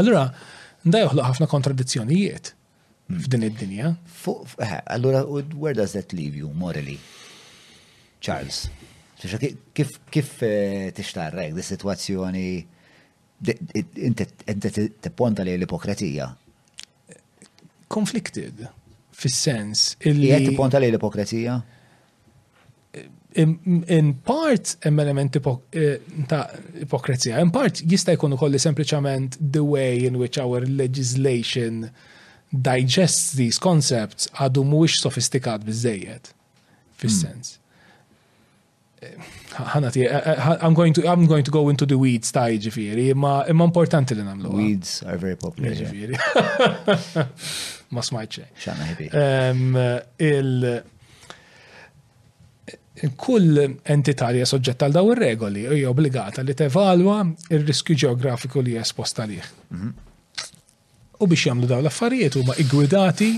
[0.02, 0.26] Allura,
[0.84, 2.54] da ħafna kontradizzjonijiet
[3.08, 3.24] mm.
[3.26, 3.94] f'din id-dinja.
[3.96, 6.98] Eh, allura, where does that leave you morally?
[8.22, 8.70] Charles.
[9.74, 12.46] Kif kif eh, tixtarrek di situazzjoni
[13.98, 14.72] inti
[15.02, 16.28] t-ponta li l-ipokratija?
[17.92, 18.64] Conflicted,
[19.18, 19.96] fis-sens.
[20.06, 21.56] Illi t-ponta li l-ipokratija?
[22.94, 26.44] Eh, in part hemm element eh, ta'
[26.84, 31.88] ipokrazija, in part jista' jkun ukoll sempliċament the way in which our legislation
[32.52, 36.34] digests these concepts għadu mhuwiex sofistikat biżejjed
[37.02, 37.58] fis-sens.
[39.04, 43.32] Eh, eh, I'm going to I'm going to go into the weeds ta' ġifiri, imma
[43.50, 44.52] imma importanti li namlu.
[44.54, 45.74] Weeds are very popular.
[45.74, 46.14] Ġifiri.
[47.98, 49.72] Ma smajt xejn.
[50.22, 50.68] Il.
[53.18, 53.58] Kull
[53.96, 57.24] entità li soġġetta għal daw ir-regoli hija obbligata li tevalwa
[57.58, 59.50] il riskju ġeografiku li sposta lih.
[59.74, 59.96] Mhm.
[61.18, 63.34] U biex jagħmlu daw l-affarijiet huma igwidati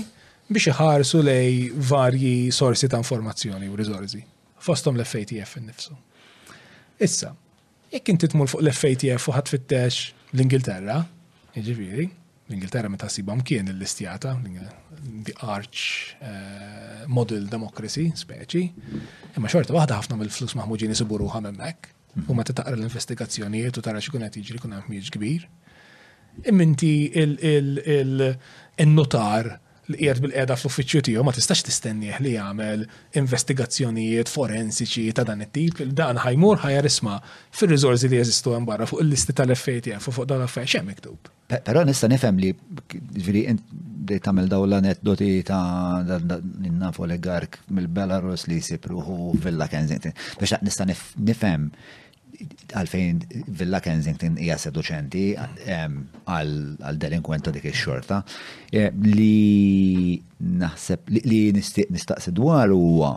[0.52, 4.24] biex iħarsu lej varji sorsi ta' informazzjoni u rizorzi
[4.64, 5.94] fostom l-FATF nifsu.
[7.04, 7.32] Issa,
[7.92, 10.04] jekk inti tmur fuq l-FATF u ħatfittex
[10.36, 11.02] l-Ingilterra,
[11.56, 12.06] jiġifieri,
[12.48, 14.36] l-Ingilterra meta sibhom kien l-istjata,
[15.26, 18.64] the arch uh, model democracy, speċi,
[19.36, 21.90] imma xorta waħda ħafna mill-flus maħmuġin isibu ruħa hemmhekk.
[22.30, 25.48] U meta taqra l-investigazzjonijiet u tara xi qed jiġri kun hemm kbir.
[26.46, 28.28] Imminti il-notar il,
[28.78, 29.56] il, il, il,
[29.92, 32.84] li qiegħed bil-qiegħda fl-uffiċċju tiegħu ma tistax tistennieh li jagħmel
[33.20, 37.16] investigazzjonijiet forensiċi ta' dan it-tip, dan ħajmur ħajar isma'
[37.58, 41.32] fir-riżorsi li jeżistu hemm barra fuq il-listi tal-FATF u fuq dan l-affarijiet x'hemm miktub.
[41.52, 42.54] Però nista' nifhem li
[43.14, 43.42] ġifieri
[44.08, 50.16] li tagħmel dawn l-aneddoti ta' nafu oligark mill-Belarus li jsibruħu filla Kensington.
[50.40, 51.68] Biex nista' nifhem
[52.74, 53.20] għalfejn
[53.56, 58.20] Villa Kensington hija seduċenti għal delinkwenta dik ix-xorta
[58.74, 60.22] e, li
[60.62, 63.12] naħseb li nistiq nistaqsi dwar huwa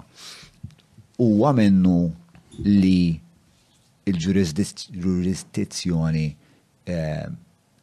[1.24, 1.96] huwa minnu
[2.68, 3.22] li
[4.08, 6.28] il-ġurisdizzjoni
[6.88, 7.02] e,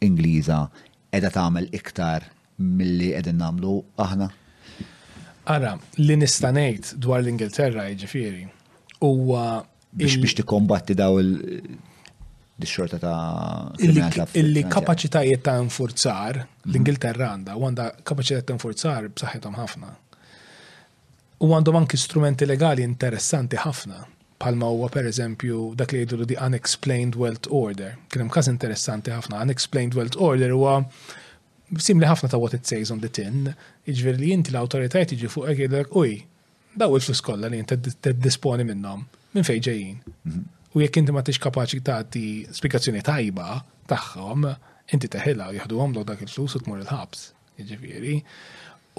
[0.04, 0.58] Ingliża
[1.14, 2.22] qiegħda tagħmel iktar
[2.60, 3.74] milli qegħdin nagħmlu
[4.04, 4.26] aħna?
[5.54, 8.42] Ara, li nista' ngħid dwar l-Ingilterra jiġifieri
[9.06, 9.44] huwa
[9.94, 16.40] biex biex tikkombatti daw il-xorta ta' illi kapacitajiet ta' nfurzar
[16.70, 19.92] l-Ingilterra għanda għanda kapacitajiet ta' nfurzar b'saħħithom ħafna.
[21.44, 24.02] U għandhom anki strumenti legali interessanti ħafna
[24.44, 27.94] palma huwa per eżempju dak li jgħidu di Unexplained Wealth Order.
[28.10, 29.38] Kien hemm każ interessanti ħafna.
[29.46, 30.74] Unexplained Wealth Order huwa
[31.80, 33.52] simli ħafna ta' what it says on the tin,
[33.86, 36.14] jiġifieri li inti l autoritajt jiġi fuq jgħidlek uj,
[36.82, 39.96] daw il-flus kolla li inti tiddisponi minnhom minn fejn ġejjin.
[40.74, 41.82] U jekk inti ma tix kapaċi
[42.14, 44.46] ti spjegazzjoni tajba tagħhom,
[44.94, 47.28] inti teħilha u jieħduhom lok dak il-flus u tmur il-ħabs.
[47.58, 48.16] Jiġifieri.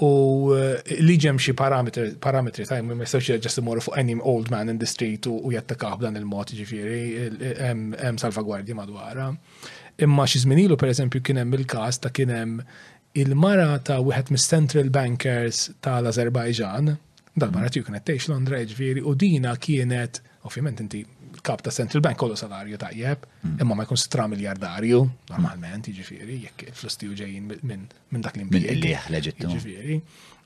[0.04, 0.12] U
[0.52, 4.80] eh, li ġem xie parametri ta' ma jistawx ġessi morru fuq any old man in
[4.80, 9.30] the street u jattakaħ b'dan jiġifieri, il mot ġifiri, hemm salvagwardji madwara.
[10.00, 12.58] Imma xi żminilu pereżempju kien hemm il-każ ta' kien hemm
[13.16, 16.94] il-mara ta' wieħed mis-Central Bankers tal-Azerbajġan
[17.36, 21.02] dal barat ju kienet teħx Londra ġviri jiġifieri, u dina kienet, ovvijament inti
[21.44, 23.58] kap ta' Central Bank kollu salarju tajjeb, mm.
[23.60, 25.02] imma ma jkun stra miljardarju,
[25.34, 28.70] normalment, ġviri, jiġifieri, jekk flus tiju ġejjin minn dak l-imbiet.
[28.70, 29.50] Minn liħ leġittu.
[29.52, 29.98] Jiġifieri.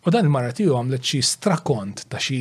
[0.03, 2.41] U dan il-marra ju għamlet xi strakont ta' xi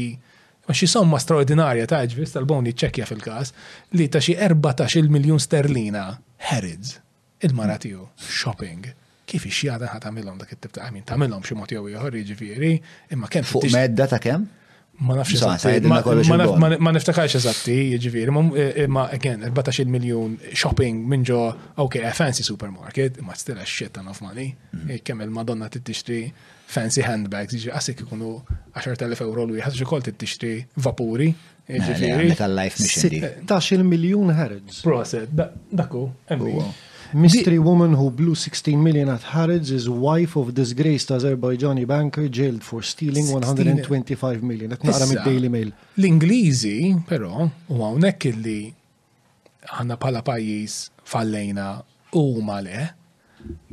[0.69, 3.53] ma somma straordinarja ta' ġviri, tal-boni ċekja fil-kas
[4.01, 6.07] li ta' xi 14 miljon sterlina
[6.49, 6.97] Harrods
[7.45, 8.95] il marat tiegħu shopping
[9.29, 12.73] kif ix-xjada ħat tagħmilhom dak it-tip ta' għamin tagħmilhom xi mod jew ieħor jiġifieri,
[13.15, 14.55] imma kemm fuq medda ta' kemm?
[14.99, 16.27] Ma nafx
[16.59, 18.33] ma niftakarx eżatti, jiġifieri,
[18.85, 21.37] imma again, 14 miljun shopping minn ġo,
[21.83, 24.89] ok, a fancy supermarket, imma stilla shit ton of money, mhm.
[24.89, 26.19] eh, kemm il-Madonna tixtri
[26.69, 28.33] fancy handbags, jiġi għasik ikunu
[28.75, 30.51] 10.000 euro l ħasġi kol tixtri
[30.85, 31.31] vapuri,
[31.67, 32.35] eh, jiġifieri.
[32.43, 33.15] Tal-life mission.
[33.47, 34.59] 16 miljun ħarġ.
[34.83, 35.31] Proset,
[35.79, 36.03] dakku,
[36.35, 36.57] emmi.
[37.13, 42.63] Mystery woman who blew 16 million at Harrods is wife of disgraced Azerbaijani banker jailed
[42.63, 44.69] for stealing 125 million.
[44.69, 45.71] Qed naqra mid-Daily Mail.
[45.97, 48.59] L-Ingliżi, però, u hawnhekk illi
[49.73, 50.75] aħna bħala pajjiż
[51.09, 51.65] fallejna
[52.13, 52.85] u male,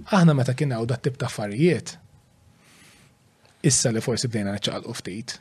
[0.09, 1.99] aħna meta kien hawn dat-tip ta' affarijiet.
[3.69, 5.39] Issa li forsi bdejna neċċaqalqu ftit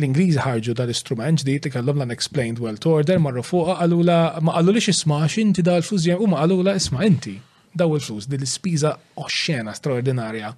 [0.00, 4.16] l-Ingliż ħarġu dal-istrument ġdid li kellhom l-Unexplained World Order marru fuqha qalula
[4.46, 7.36] ma qalulix isma' x'inti dal fużjem u ma qalula isma' inti
[7.82, 8.94] daw il-flus din l-ispiża
[9.24, 10.52] oxxena straordinarja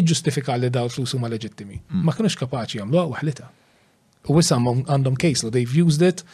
[0.00, 1.78] iġġustifika li daw il-flus huma leġittimi.
[1.78, 2.02] Mm.
[2.06, 3.46] Ma kienux kapaċi jagħmluha waħlita.
[4.28, 6.24] U issa għandhom case law they've used it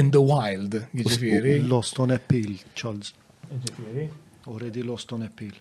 [0.00, 1.58] in the wild, jiġifieri.
[1.68, 3.10] Lost on appeal, Charles.
[3.52, 4.06] Jiġifieri.
[4.48, 5.58] Already lost on appeal.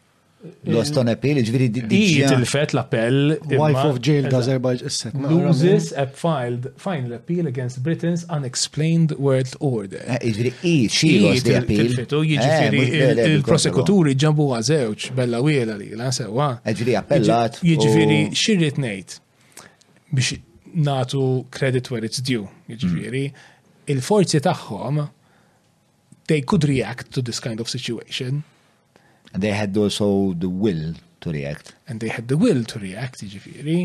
[0.65, 3.34] Lost on appeal, e ġviri di il-fet l-appell.
[3.45, 5.26] Wife of jail d'Azerbaijan.
[5.30, 10.01] Loses a filed final appeal against Britain's unexplained world order.
[10.07, 11.91] Eh, ġviri i xi lost the appeal.
[12.09, 16.49] Ġviri il-prosekuturi ġambu għazewċ bella wiela li la sewa.
[16.65, 17.59] Eh, ġviri appellat.
[17.61, 19.19] Ġviri jiġifieri xirrit nejt
[20.11, 20.39] biex
[20.73, 21.23] natu
[21.53, 22.47] credit where it's due.
[22.65, 23.23] Ġviri jiġifieri.
[23.30, 23.49] mm.
[23.91, 24.99] il-forzi tagħhom
[26.30, 28.43] they could react to this kind of situation.
[29.38, 31.76] They had also the will to react.
[31.88, 33.84] And they had the will to react, ġifiri.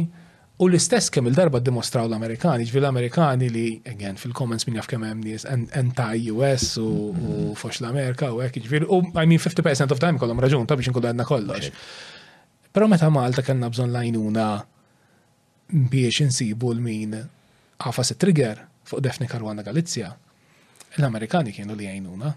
[0.56, 5.20] U l-istess kemm il-darba dimostraw l-Amerikani, ġvi l-Amerikani li, again, fil-comments minn jaf kemm hemm
[5.20, 7.50] nies anti-US u mhm.
[7.60, 10.88] fox l-Amerika u hekk ġifieri, u I mean 50% of time kollhom raġun ta' biex
[10.90, 11.68] inkunu għandna kollox.
[12.72, 14.48] Però meta Malta kanna bżonn lajnuna
[15.92, 20.08] biex nsibu l-min għafas it-trigger fuq Defni Karwana Galizja,
[20.96, 22.32] l-Amerikani kienu li għajnuna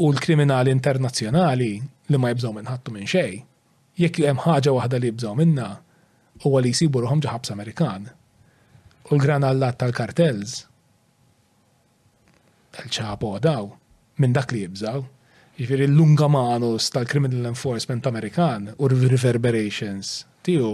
[0.00, 1.70] u l-kriminali internazzjonali
[2.10, 3.32] li ma jibżaw minnħattu minn xej,
[3.98, 5.66] jekk hemm ħaġa waħda li jibżaw minna,
[6.44, 8.06] huwa li jisibu ruħom ġaħabs Amerikan.
[9.08, 10.54] U l-gran għallat tal-kartels,
[12.78, 13.72] tal ċapo daw,
[14.22, 15.02] minn dak li jibżaw.
[15.58, 20.68] jifiri l-lunga manus tal-Criminal Enforcement Amerikan u reverberations tiju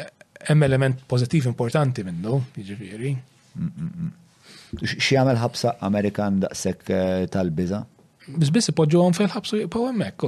[0.00, 0.08] eh,
[0.48, 3.12] hemm element pozitiv importanti minnu, ġifiri.
[3.58, 4.23] Mm, mm, mm.
[4.82, 7.82] Xiamel ħabsa Amerikan daqsek eh, tal-biza?
[8.24, 10.24] Bizbis ipoġġu għom fil-ħabsu jibqaw emmek,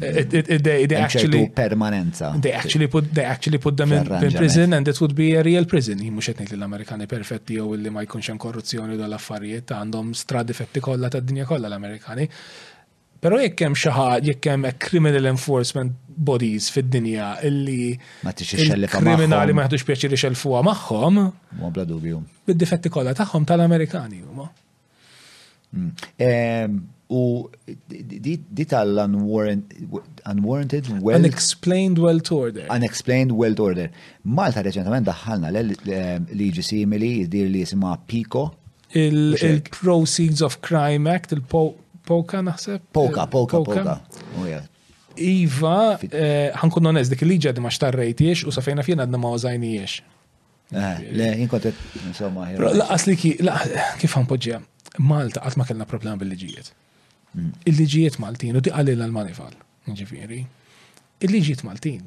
[0.00, 1.46] They actually.
[1.54, 2.32] permanenza.
[2.42, 5.44] They actually put, they actually put them in, in prison and it would be a
[5.46, 6.02] real prison.
[6.14, 10.56] Mux etnit li l-Amerikani perfetti jew li ma jkunx hemm korruzzjoni u dal-affarijiet għandhom stradi
[10.58, 12.26] fetti kollha tad-dinja kollha l-Amerikani.
[13.24, 15.94] Pero jekk hemm xi ħadd jekk hemm criminal enforcement
[16.28, 17.86] bodies fid-dinja illi
[18.26, 21.14] ma kriminali ma jħadux pjaċir ixelfuha magħhom.
[21.56, 22.16] Ma bla dubju.
[22.44, 24.44] Bid-difetti kollha tagħhom tal-Amerikani huma.
[25.72, 25.90] Mm.
[27.16, 27.18] U
[27.88, 31.16] di tal-unwarranted well...
[31.16, 32.68] Unexplained Wealth Order.
[32.76, 33.88] Unexplained Wealth Order.
[34.24, 35.46] Malta reċentament daħħalna
[36.28, 38.44] liġi simili, dir li jisima PICO.
[38.94, 41.42] Il-Proceeds of Crime Act, il
[42.04, 42.82] Poka naħseb?
[42.92, 43.94] Poka, eh, poka, poka.
[44.36, 44.50] Oh,
[45.24, 45.76] iva,
[46.10, 49.94] eh, ħankun onest, dik il-liġa di ma xtarrejtiex u safejna fjena għadna ma użajnijiex.
[50.74, 52.48] Eh, le, jinkotet, insomma.
[52.60, 54.60] Laqas li kif ħanpoġġija,
[55.04, 56.68] Malta għat ma kellna problem bil-liġijiet.
[57.38, 57.48] Mm.
[57.72, 59.48] Il-liġijiet Maltin, u di għalli l manifal
[59.90, 60.36] ġifiri.
[61.24, 62.04] Il-liġijiet Maltin,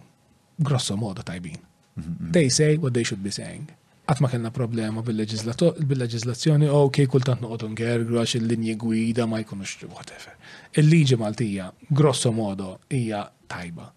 [0.69, 1.57] grosso modo tajbin.
[1.97, 2.31] Mm-hmm.
[2.31, 3.65] They say what they should be saying
[4.07, 10.37] għatma kena problema bil-leġizlazzjoni, ok, kultant noqotu ngergru għax il-linji gwida ma jkunux whatever.
[10.79, 13.89] Il-liġi Maltija, grosso modo, hija tajba.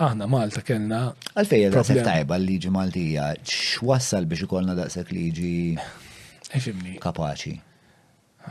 [0.00, 1.00] Aħna Malta kellna.
[1.34, 5.58] Għalfej daqsek tajba l-liġi Maltija, x'wassal biex ikollna daqsek liġi.
[5.76, 6.94] Eh, ifimni.
[7.02, 7.56] Kapaċi.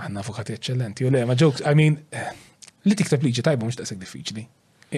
[0.04, 1.96] Aħna avukati eccellenti, u le, ma ġokes, I mean,
[2.86, 4.44] li tiktab liġi tajba mhux daqsek diffiċli.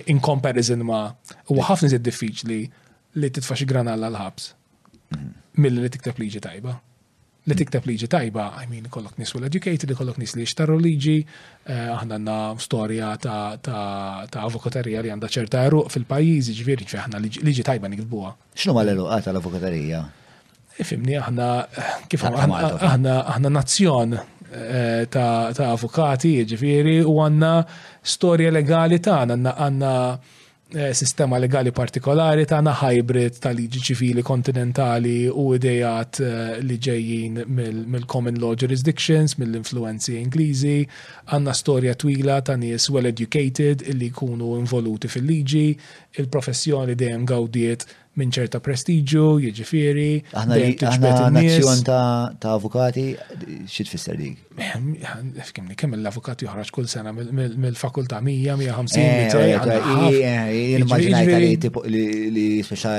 [0.09, 1.05] In comparison ma,
[1.53, 2.59] u ħafna diffiċli
[3.21, 4.49] li titfax granalla l-ħabs.
[5.15, 6.75] Mhm mill li tikteb liġi tajba.
[7.49, 11.17] Li tikteb liġi tajba, I mean, kollok nis well educated, kollok nis li jixtaru liġi,
[11.65, 17.23] eh, aħna għanna storja ta' avokatarija li għanda ċerta eruq fil-pajiz, ġviri jiġifieri ġviri aħna
[17.51, 18.35] liġi tajba nikdbuha.
[18.55, 20.03] X'nu ma l-eruqat tal-avokatarija?
[20.81, 24.19] Ifimni, eh, aħna eh, kif aħna nazzjon
[25.11, 27.55] ta' avukati, ġviri, jiġifieri, u għanna
[28.13, 29.89] storja legali ta' għanna
[30.73, 37.41] Eh, sistema legali partikolari tagħna hybrid ta' liġi ċivili kontinentali u idejat eh, li ġejjin
[37.89, 40.77] mill-common law jurisdictions, mill-influenzi Ingliżi,
[41.27, 45.65] għandna storja twila ta' nies well educated illi jkunu involuti fil-liġi,
[46.23, 47.83] il-professjoni dejjem gawdiet
[48.19, 50.33] minn ċerta prestiġu, jiġifieri.
[50.35, 53.05] Aħna nazzjon ta' avukati,
[53.71, 54.41] xi tfisser dik?
[55.53, 62.97] Kemm l avukati joħraġ kull sena mill-fakultà 100-150 eh, eh, eh, Immaġinajt jiġifieri- li speċa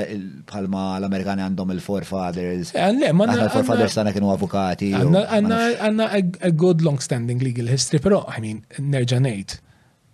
[0.48, 2.72] bħalma l-Amerikani għandhom il-forefathers.
[2.72, 4.94] Il-forefathers għanna kienu avukati.
[4.97, 6.09] Għandna
[6.48, 9.59] a good long-standing legal history, però, I mean, nerġa' ngħid,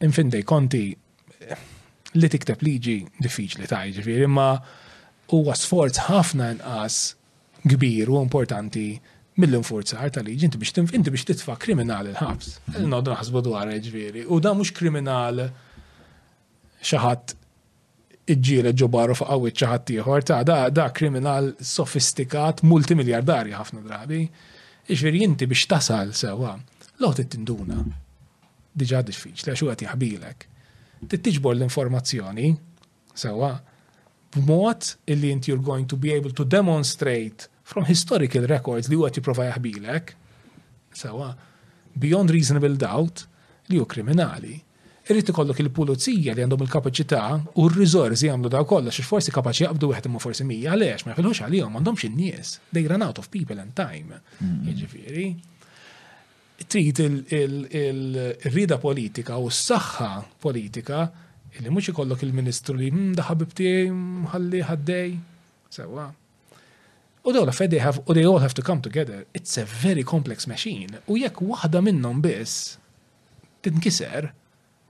[0.09, 0.83] infindej konti
[2.19, 4.51] li tikteb liġi diffiċli ta' ġifiri, imma
[5.33, 6.99] huwa sforz ħafna inqas
[7.69, 8.85] kbir u importanti
[9.39, 12.49] mill-infurzar tal-liġi inti biex inti biex titfa' kriminal il-ħabs.
[12.73, 12.89] Mhm.
[12.93, 14.25] Noddu naħsbu dwar ġifieri.
[14.35, 15.43] U da mhux kriminal
[16.81, 17.37] xi ħadd
[18.35, 24.25] iġġiela ġobaru fuq għawit xi tiħor, ta' da da kriminal sofistikat multimiljardarji ħafna drabi.
[24.89, 26.57] Iġifieri inti biex tasal sewa,
[27.05, 27.83] loħ tinduna.
[28.79, 30.45] Diġà diffiċli għati ħabilek,
[31.11, 32.51] t-tiġbor l-informazzjoni
[33.19, 33.49] sewa
[34.39, 39.11] b'mod illi inti you're going to be able to demonstrate from historical records li huwa
[39.13, 40.15] tipprova jaħbilek,
[40.97, 41.33] sawa,
[41.99, 43.27] beyond reasonable doubt
[43.69, 44.57] li hu kriminali.
[45.09, 47.23] Irrid ikollok il-pulizija li għandhom il-kapaċità
[47.61, 51.45] u r-riżorsi jagħmlu daw kollox, forsi kapaċi jaqbdu wieħed imma forsi mija għaliex ma jfilħux
[51.47, 52.51] għalihom m'għandhomx in-nies.
[52.73, 54.21] They run out of people and time.
[54.45, 55.29] Jiġifieri.
[56.69, 57.01] Trid
[57.33, 60.11] il-rida politika u s-saħħa
[60.45, 61.07] politika
[61.59, 65.15] Illi mhux ikollok il-Ministru li hmm, daħabib tiegħi mħalli ħaddej.
[65.75, 66.05] Sewa.
[67.27, 69.25] U dawla fedi affed they they all have to come together.
[69.35, 71.01] It's a very complex machine.
[71.11, 72.77] U jekk waħda minnhom biss
[73.67, 74.31] tinkiser,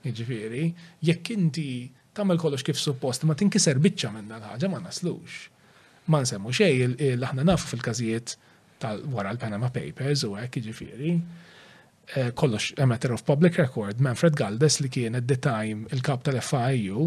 [0.05, 0.67] jiġifieri,
[1.09, 1.67] jekk inti
[2.15, 5.47] tagħmel kollox kif suppost ma tinkiser biċċa minn l-ħaġa ma naslux.
[6.13, 8.37] Ma nsemmu xejn l aħna nafu fil-każijiet
[8.85, 11.17] tal wara l-Panama Papers u hekk jiġifieri.
[12.17, 16.23] Eh, kollox a matter of public record, Manfred Galdes li kien at the time il-kap
[16.25, 17.03] tal-FIU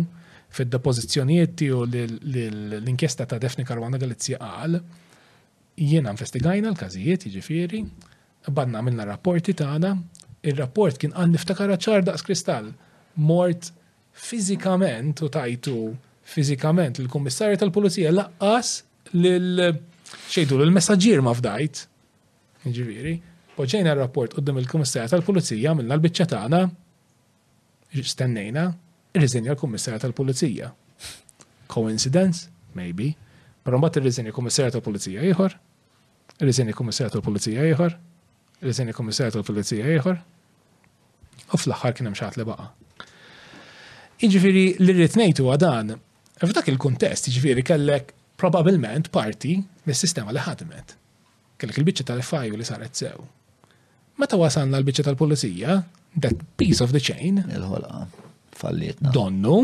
[0.54, 4.76] fid-depożizzjonijiet tiju l-inkjesta ta' Defni Karwana Galizja qal
[5.82, 7.82] jiena investigajna l-każijiet jiġifieri,
[8.54, 9.92] badna minna rapporti tagħna,
[10.46, 12.70] ir-rapport kien għan niftakara ċar daqs kristall
[13.26, 13.72] mort
[14.28, 15.76] fiżikament u tajtu
[16.36, 18.76] fiżikament il-kummissarju tal-pulizija laqqas
[19.18, 19.66] lil
[20.30, 21.86] xejdu l-messagġir ma fdajt.
[22.70, 23.18] Ġifieri
[23.58, 26.62] Poġġejna r-rapport qoddim il-Kummissarja tal-Pulizija minna l-biċċa tagħna
[28.12, 28.64] stennejna
[29.20, 30.70] irriżenja l-Kummissarja tal-Pulizija.
[31.72, 32.48] Coincidence?
[32.76, 33.10] Maybe.
[33.62, 35.56] Però mbagħad irriżenja kummissarja tal-Pulizija ieħor,
[36.42, 37.98] irriżenja kummissarja tal-Pulizija ieħor,
[38.64, 40.22] irriżenja kummissarja tal-Pulizija ieħor.
[41.54, 42.70] U fl-aħħar kien hemm xi li baqa'.
[44.28, 45.92] Iġifieri li rrid ngħidu dan,
[46.42, 49.58] f'dak il-kuntest jiġifieri kellek probabilment parti
[49.90, 50.96] mis-sistema li ħadmet.
[51.62, 53.28] Kellek il-biċċa tal-fajju li saret sew.
[54.22, 55.76] Meta wasanna l-biċċa tal-pulizija,
[56.22, 57.40] that piece of the chain.
[57.50, 58.04] il ħola
[58.58, 59.10] fallietna.
[59.16, 59.56] Donnu,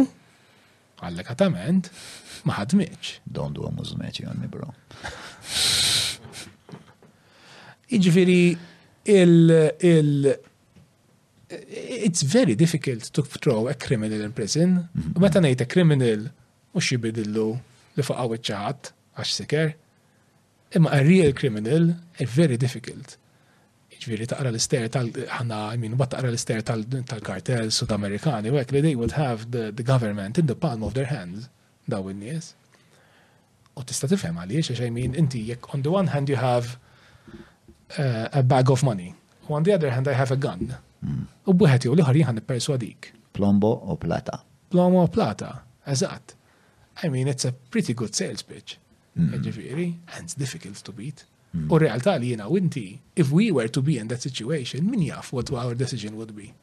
[1.06, 3.12] għallekatament, katament ma ħadmitx.
[3.38, 4.72] Dondu għamu zmeċi għanni, bro.
[8.00, 8.44] Iġviri,
[9.06, 10.38] il-, il
[11.50, 14.74] It's very difficult to throw a criminal in prison.
[14.90, 15.22] Mhm.
[15.22, 16.26] Meta ngħid a criminal
[16.74, 17.46] mhux jibidillu
[17.96, 18.90] li faqgħu iċ-ċaħat
[19.22, 19.72] għax siker.
[20.76, 23.16] Imma a real criminal is very difficult
[24.08, 29.16] ġviri taqra l-ister tal-ħana, I mean, bat taqra l-ister tal-kartel sud-amerikani, u li they would
[29.18, 31.50] have the, the government in the palm of their hands,
[31.90, 32.54] daw in-nies.
[33.78, 36.78] U tista tifhem għaliex, għax I mean, inti jekk on the one hand you have
[37.98, 39.12] uh, a bag of money,
[39.50, 40.72] on the other hand I have a gun.
[41.04, 41.28] Hmm.
[41.46, 43.12] U bħet jew liħar jħan perswadik.
[43.38, 44.40] Plombo u plata.
[44.74, 45.52] Plombo u plata,
[45.94, 46.34] eżatt.
[47.06, 48.80] I mean, it's a pretty good sales pitch.
[49.18, 49.34] Hmm.
[49.44, 51.28] Ġifiri, and it's difficult to beat.
[51.72, 55.06] U realtà li jina u inti, if we were to be in that situation, min
[55.08, 56.54] jaff what our decision would be.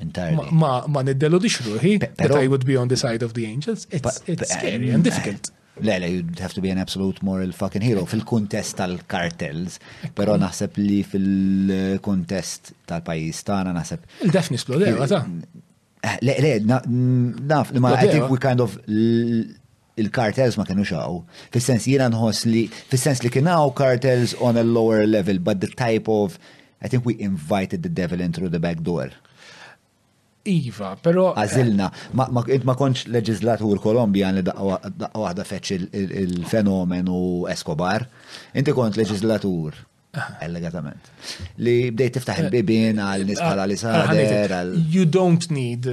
[0.00, 0.48] Entirely.
[0.52, 3.86] Ma, ma niddelu di xruhi, that I would be on the side of the angels.
[3.90, 5.48] It's, but, it's but, scary eh, and difficult.
[5.76, 9.78] Eh, le, le, you'd have to be an absolute moral fucking hero fil-kontest tal-kartels,
[10.14, 14.06] pero naħseb li fil-kontest tal-pajis tana naħseb.
[14.26, 15.16] il defni blu, le,
[16.22, 18.76] Le, le, naf, ma I think we kind of
[20.00, 21.18] il-kartels ma kienu xaw.
[21.54, 26.08] Fis-sens jiena nħoss li, fis-sens li kienaw kartels on a lower level, but the type
[26.12, 26.38] of,
[26.82, 29.10] I think we invited the devil in through the back door.
[30.48, 31.32] Iva, pero.
[31.36, 37.20] Għazilna, ma konċ leġizlatur Kolombijan li daqqa waħda feċ il-fenomenu
[37.52, 38.06] Escobar.
[38.56, 39.84] Inti kont leġizlatur.
[40.40, 41.10] Allegatament.
[41.62, 44.08] Li bdejt tiftaħ il-bibin għal nisqala ah, li ah,
[44.56, 45.84] għal You don't need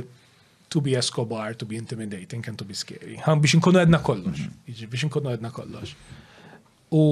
[0.75, 3.15] to be Escobar, to be intimidating and to be scary.
[3.23, 4.43] Għan biex nkunu għedna kollox.
[4.43, 4.91] Mhm.
[4.91, 5.93] Biex nkunu għedna kollox.
[6.99, 7.03] U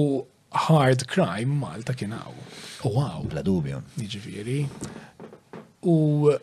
[0.66, 2.42] hard crime Malta kien għaw.
[2.90, 3.22] U għaw.
[3.32, 3.80] Bla dubju.
[4.04, 4.58] Iġifiri.
[5.84, 5.94] U.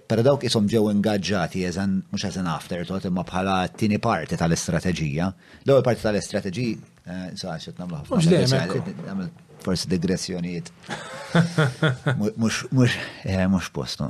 [0.09, 5.29] Pero dawk isom ġew ingaġġati eżan, mux eżan after, tot imma bħala tini parti tal-istrateġija.
[5.65, 9.29] L-ewwel parti tal-istrateġija, eh, saħx, namlu ħafna.
[9.61, 10.71] Forsi digressjonijiet.
[12.41, 14.07] Mux, mux, eh, mux postu.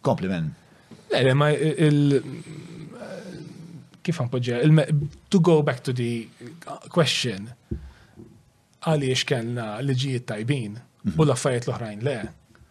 [0.00, 0.48] Kompliment.
[1.10, 2.18] Le, ma il...
[4.04, 4.60] Kif għanpoġġa?
[5.32, 6.28] To go back to the
[6.92, 7.48] question,
[8.88, 10.78] għaliex kellna liġijiet tajbin u
[11.12, 11.22] mhm.
[11.26, 12.14] l-affarijiet l-oħrajn le.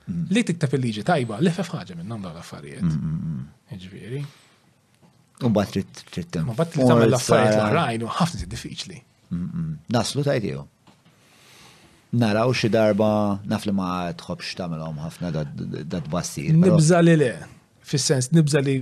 [0.07, 0.23] Mhm.
[0.33, 2.85] Li tiktab il-liġi tajba, li fef ħagġa minn dawn l-affarijiet.
[2.85, 4.23] Mhm,
[5.45, 9.01] u bat trid trid Ma bat trid tagħmel l-affarijiet l-oħrajn u ħafna diffiċli.
[9.93, 10.63] Naslu tajtiju.
[12.17, 13.09] Naraw xi darba
[13.51, 16.49] naf li ma tħobbx tagħmelhom ħafna dat bassir.
[16.55, 17.31] Nibża le
[17.89, 18.75] fis-sens nibża li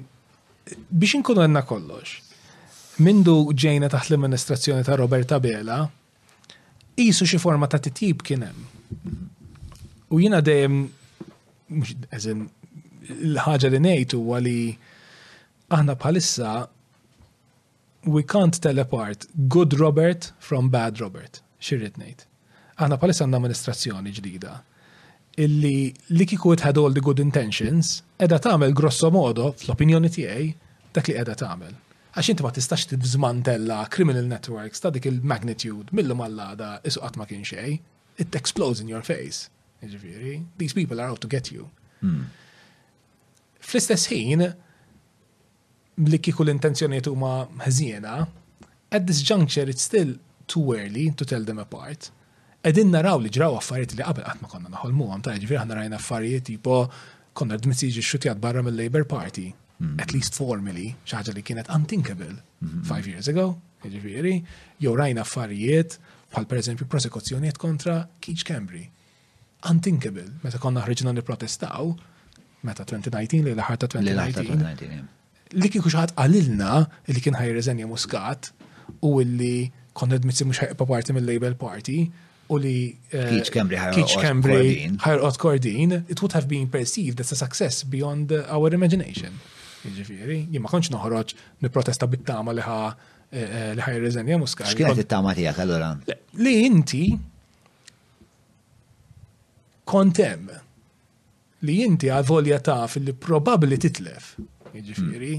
[0.98, 2.16] biex inkunu għanna kollox.
[3.06, 5.80] Mindu ġejna taħt l-amministrazzjoni ta' Roberta Bela,
[6.98, 8.64] jisu xi forma ta' titjib kienem.
[10.16, 10.80] U jina dejjem,
[13.34, 14.58] l-ħagġa li nejtu għali
[15.75, 16.53] aħna bħalissa
[18.14, 22.25] we can't tell apart good Robert from bad Robert, xirrit nejt.
[22.80, 24.56] Aħna bħalissa għanna amministrazzjoni ġdida
[25.43, 30.45] illi li kiku it had all the good intentions, edha tagħmel grosso modo, fl-opinjoni tiegħi,
[30.95, 31.73] dak li edha tagħmel.
[32.15, 37.27] Għax inti ma tistax tibżmantella criminal networks ta' dik il-magnitude millum għallada isu qatt ma
[37.27, 37.75] kien xej,
[38.23, 39.49] it explodes in your face.
[39.85, 41.67] Ġifieri, these people are out to get you.
[42.01, 42.30] Hmm.
[43.59, 44.41] Fl-istess ħin,
[45.99, 46.55] li kiku l
[47.03, 48.15] tu huma ħżiena,
[48.89, 50.15] at this juncture it's still
[50.47, 52.09] too early to tell them apart.
[52.65, 55.75] Edin naraw li ġraw affarijiet li qabel qatt ma konna naħolmu għam ta' ġifir ħana
[55.77, 56.77] rajna affarijiet tipo
[57.37, 59.99] konna d-misiġi xutijat barra mill-Labor Party, hmm.
[60.01, 62.81] at least formally, xaħġa li kienet unthinkable hmm.
[62.89, 63.45] five years ago,
[63.85, 64.31] ġifiri,
[64.81, 65.99] jew rajna affarijiet
[66.33, 68.81] bħal per eżempju prosekuzzjonijiet kontra Keach Cambry.
[69.69, 71.91] Unthinkable, meta konna ħriġna niprotestaw,
[72.65, 75.05] meta 2019 li l ta' 2019.
[75.53, 76.73] Li kien kuxħat għalilna
[77.13, 78.55] li kien ħajrezenja muskat
[79.05, 79.55] u li
[79.95, 81.99] konna d-mitzi mux ħajqa parti mill-Label Party,
[82.49, 84.65] u li Keach Cambry
[85.01, 89.40] ħarqot kordin, it would have been perceived as a success beyond our imagination.
[89.85, 94.69] Ġifiri, jien ma konċ noħroġ niprotesta bit-tama li ħa eh, eh, li ħaj reżenja muskar.
[94.72, 95.90] Xkienet it-tama tiegħek allura?
[96.41, 97.03] Li inti
[99.93, 100.48] kontem
[101.69, 104.35] li inti għavolja taf li probabli titlef.
[104.75, 105.35] Ġifiri,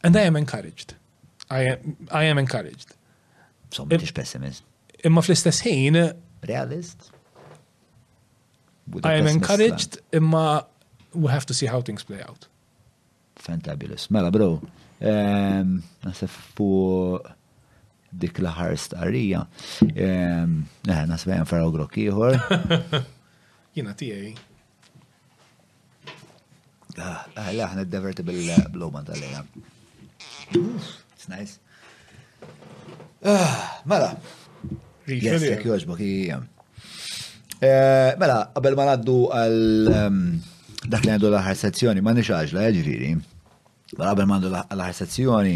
[0.05, 0.93] And I am encouraged.
[1.49, 2.93] I am, I am encouraged.
[3.73, 4.65] So, mux pessimist.
[5.07, 5.97] Imma fl-istess ħin.
[6.47, 7.09] Realist.
[9.03, 10.61] I am encouraged, imma
[11.17, 12.45] we have to see how things play out.
[13.41, 14.09] Fantabulous.
[14.15, 14.57] Mela, bro.
[15.01, 17.31] Nasef fuq
[18.11, 19.41] dik laħar starija.
[19.83, 22.37] Eh, nasbejn faraw grok ieħor.
[23.77, 24.33] Jina tiegħi.
[26.97, 29.43] Ah, ah, La, ħna d-diverti bil-blowman tal-lejla.
[30.49, 31.59] It's nice.
[33.27, 34.13] Ah, mela.
[35.07, 36.37] Jek joġbok, eh,
[38.19, 39.95] Mela, qabel ma naddu għal
[40.87, 43.11] dak li għandu laħar sezzjoni, ma nix għaġla, eh, ġifiri.
[43.93, 45.53] Mela, qabel ma għandu laħar sezzjoni,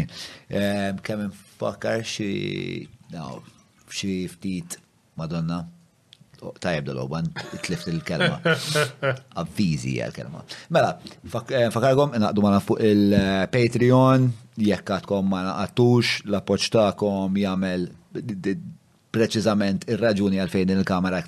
[0.48, 1.28] kemm
[1.62, 3.38] niftakar xi daw
[3.90, 4.78] xi ftit
[5.14, 5.64] Madonna
[6.58, 7.22] tajb dal-oban,
[7.54, 8.40] it-lift il-kelma.
[9.38, 10.40] Avvizi għal-kelma.
[10.74, 10.96] Mela,
[11.30, 14.24] fakargom eh, naqdu ma fuq il-Patreon,
[14.58, 17.86] jekk għatkom ma naqattux, la appoċ ta'kom jagħmel
[19.14, 21.22] preċiżament ir-raġuni għalfejn il-kamera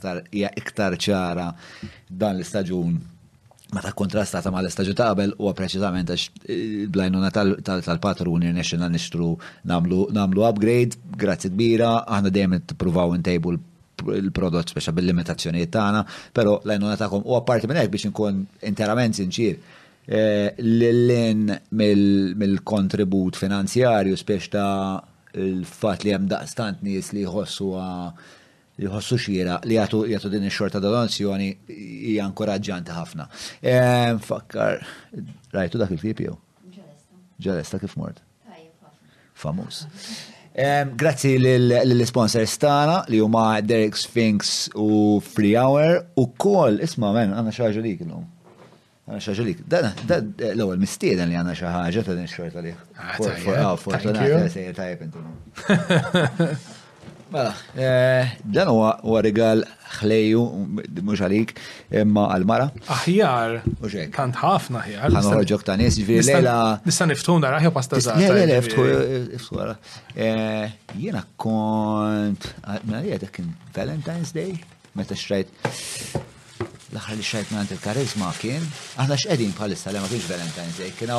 [0.51, 1.47] iktar ċara
[2.11, 2.99] dan l-istaġun
[3.75, 9.33] meta kontrastata ma l-istagġu qabel u preċizament għax eh, blajnuna tal-patruni nexxina nixtru
[9.69, 13.57] namlu upgrade, grazzi kbira, aħna dejjem t n intejbu
[14.19, 16.05] il-prodott speċa bil-limitazzjonijiet tagħna,
[16.35, 19.59] però l-għajnuna tagħkom u apparti minn hekk biex inkun interament sinċir
[20.07, 21.45] eh, l-lin
[21.75, 25.03] mill-kontribut finanzjarju speċ ta'
[25.39, 27.73] il-fat li hemm daqstant nies li jħossu
[28.81, 31.49] li ħossu xira li għatu jgħatu din il-xorta donazzjoni
[32.11, 33.27] hija inkoraġġanti ħafna.
[33.63, 33.75] E,
[34.25, 34.83] Fakkar,
[35.55, 36.35] rajtu dak il-klip jew?
[37.45, 38.21] Ġalesta kif mort?
[39.39, 39.83] Famus.
[40.55, 47.33] E, grazzi l-sponsor stana li huma Derek Sphinx u Free Hour u kol, isma men,
[47.35, 48.31] għanna xaġa li l-lum.
[49.07, 49.57] Għanna xaġa li,
[50.55, 52.75] l-ewel mistieden li għanna xaġa ta' din xorta li.
[52.99, 56.71] Għanna xaġa li intu.
[57.35, 57.53] Mela.
[57.77, 59.65] Eh, dan huwa rigal
[59.99, 60.43] ħlejju,
[61.03, 61.51] mhux għalik,
[62.01, 62.69] imma għal-mara.
[62.95, 63.55] Aħjar.
[64.15, 65.09] Kant ħafna aħjar.
[65.19, 66.53] Ħan ħorġok ta' nies, ġifieri lejla.
[66.87, 68.39] Nista' niftuna raħja pasta żgħar.
[68.39, 69.75] Le, le, ftuna.
[70.95, 72.49] Jiena kont,
[72.87, 74.55] mela kien Valentine's Day,
[74.95, 75.51] meta xrajt
[76.95, 78.63] l-aħħar li xrajt minn il-karizma kien,
[79.03, 81.11] aħna x'qegħdin bħalissa li ma kienx Valentine's Day, kien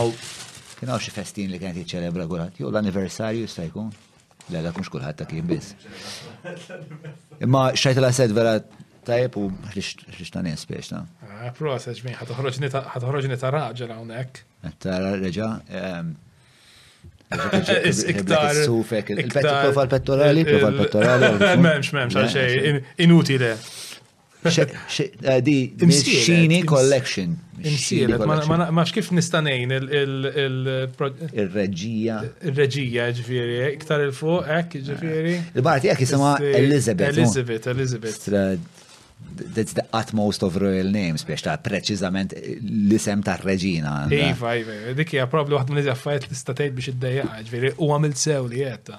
[0.94, 3.92] hawn xi festin li kienet jiċċelebra kurat, jew l-anniversarju jista' jkun.
[4.54, 5.72] Le, dak mux kullħat ta' kien biss.
[7.42, 8.60] Imma xajt l-asset vera
[9.08, 14.44] tajb u xlix ta' nies biex ta' ah, proċess ġmin, ħatħroġni ta' raġel għonek.
[14.86, 15.50] Ta' reġa.
[15.82, 16.14] Ehm,
[18.14, 18.54] iktar.
[18.68, 21.32] Sufek, il-pettorali, prova il-pettorali.
[21.66, 23.56] Memx, memx, għalxej, inutile.
[24.48, 27.36] Eh, di Msini Collection.
[27.58, 28.14] Msini,
[28.72, 32.18] ma xkif kif nistanejn il-reġija.
[32.50, 35.34] Il-reġija ġifiri, eh, iktar il-fuq, ek eh, ġifiri.
[35.56, 37.10] Il-barti ek jisima Elizabeth.
[37.18, 38.18] Elizabeth, Elizabeth.
[39.56, 43.96] That's the utmost of royal names, biex ta' preċizament l-isem ta' reġina.
[44.14, 48.46] Iva, iva, dikja, probabli għatman li zaffajt l istatajt biex id-dajja, ġifiri, u għamil sew
[48.52, 48.98] li jetta.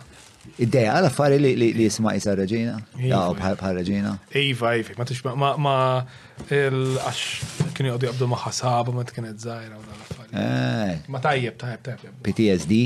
[0.57, 2.77] Id-deja, għal affari li li jisma jisa Reġina?
[3.03, 3.55] Ja, iva.
[3.59, 4.13] bħal Reġina.
[4.41, 5.75] Iva, iva, ma t-iġma, ma ma
[6.47, 7.19] għax
[7.77, 10.31] kienu jgħoddu jgħabdu ma ħasaba, ma t-kienet zaħira u dal affari.
[10.43, 10.95] Eh.
[11.13, 12.13] Ma tajjeb, tajjeb, tajjeb.
[12.29, 12.73] PTSD?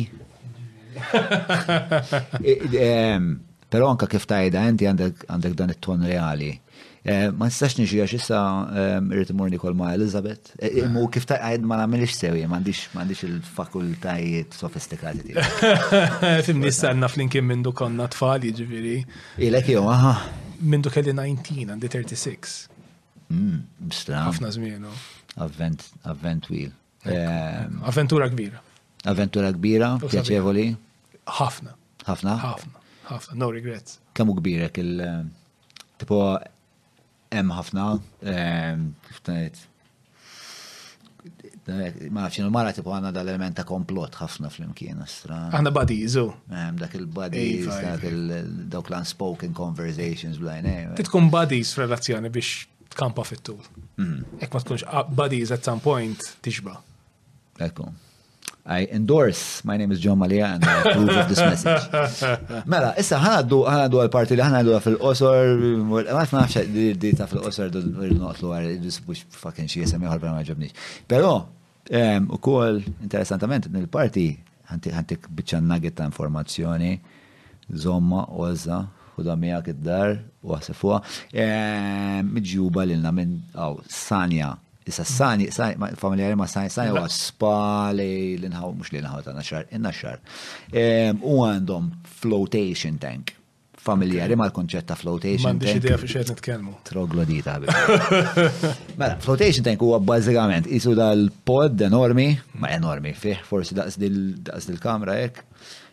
[3.70, 6.52] Pero anka kif tajda, enti għandek dan it-ton reali.
[7.00, 8.38] Eh, ma nistax nixi għax issa
[8.76, 10.50] eh, irrit imur nikol ma' Elizabeth.
[10.60, 15.32] Eh, mu kif ta' għajd ma' namilix sewi, mandiċ il-fakultajiet sofistikati.
[16.44, 18.98] Fim nistanna flinkim minn du konna tfali ġiviri.
[19.48, 20.12] Ilek jo, aha.
[20.60, 22.60] Minn du kelli 19, għandi 36.
[23.30, 23.64] Bistram.
[23.78, 24.92] Hmm, Għafna zmienu.
[25.40, 26.74] Avvent, avvent wheel.
[27.08, 28.60] Ehm, avventura kbira.
[29.08, 30.66] Avventura kbira, pjaċevoli.
[31.40, 31.72] Ħafna.
[32.10, 32.36] Ħafna?
[32.44, 32.84] Ħafna.
[33.08, 34.02] Ħafna, no regrets.
[34.20, 35.06] Kamu kbira il-
[36.00, 36.16] Tipo,
[37.34, 37.88] hemm ħafna,
[38.34, 39.34] ehm, kif
[41.70, 45.36] Ma nafx mara tipu għanna dal-element ta' komplot ħafna fl-imkien astra.
[45.52, 46.22] Għanna buddies, u.
[46.48, 48.32] Ehm, dak il-buddies, dak il
[48.72, 50.96] dok l-unspoken conversations blajn.
[50.98, 52.64] Titkun buddies f'relazzjoni biex
[52.96, 53.60] tkampa fit-tul.
[54.00, 54.40] Mhm.
[54.42, 56.80] Ek ma tkunx ah, buddies at some point tixba.
[57.60, 57.92] Ekkum.
[58.66, 61.80] I endorse, my name is John Malia and I approve of this message.
[62.72, 66.68] Mela, issa ħanaddu ħanaddu għal-parti li ħanaddu fil-qosor, ma nafx
[67.00, 67.72] di ta' fil-qosor
[68.20, 70.76] noqtlu għar, disbux fucking xie semmi għal ma ġobnix.
[71.08, 71.32] Pero,
[71.90, 74.28] u kol, interessantament, nil-parti
[74.70, 76.92] ħantik bieċan nugget ta' informazzjoni,
[77.72, 78.82] zomma, ozza,
[79.18, 81.00] u da id-dar, u għasifuwa,
[82.28, 83.40] mġjuba l-na minn,
[83.88, 84.56] sanja,
[84.90, 85.46] Issa s-sani,
[85.96, 90.18] familjari ma s-sani, s-sani għu spa li l-inħaw, mux li l-inħaw ta' naxar, in-naxar.
[91.22, 93.36] U għandhom flotation tank.
[93.80, 95.62] Familjari ma l konċet ta' flotation tank.
[95.62, 96.74] Mandi xidija fi xed nitkelmu.
[96.90, 97.54] Troglodita.
[99.00, 102.26] Mela, flotation tank huwa bazzikament isu dal-pod enormi,
[102.60, 105.44] ma enormi, fih forsi daqs dil-kamra ek,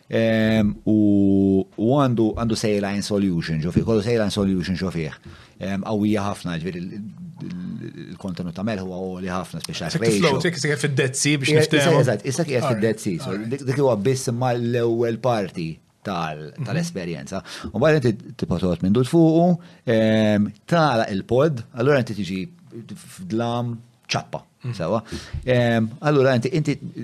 [0.08, 5.18] Ehm, u għandu għandu saline solution ġofi, kollu saline solution ġofiħ.
[5.60, 9.90] Ehm, għawija ħafna ġviri il-kontenut ta' melħu għaw li ħafna speċa.
[10.46, 11.98] Tek jisek fil-Dead Sea biex niftehom.
[12.00, 16.62] Eżat, jisek jisek fil-Dead Dik huwa biss ma l-ewwel parti mhm.
[16.64, 17.42] tal-esperienza.
[17.68, 19.50] U bħad inti tipatot minn dut fuqu,
[19.92, 22.40] ehm, tala il-pod, allora inti tiġi
[22.96, 23.76] f'dlam
[24.08, 24.40] ċappa.
[24.58, 24.74] Mhm.
[24.74, 25.04] Sawa.
[26.08, 26.50] Allora inti,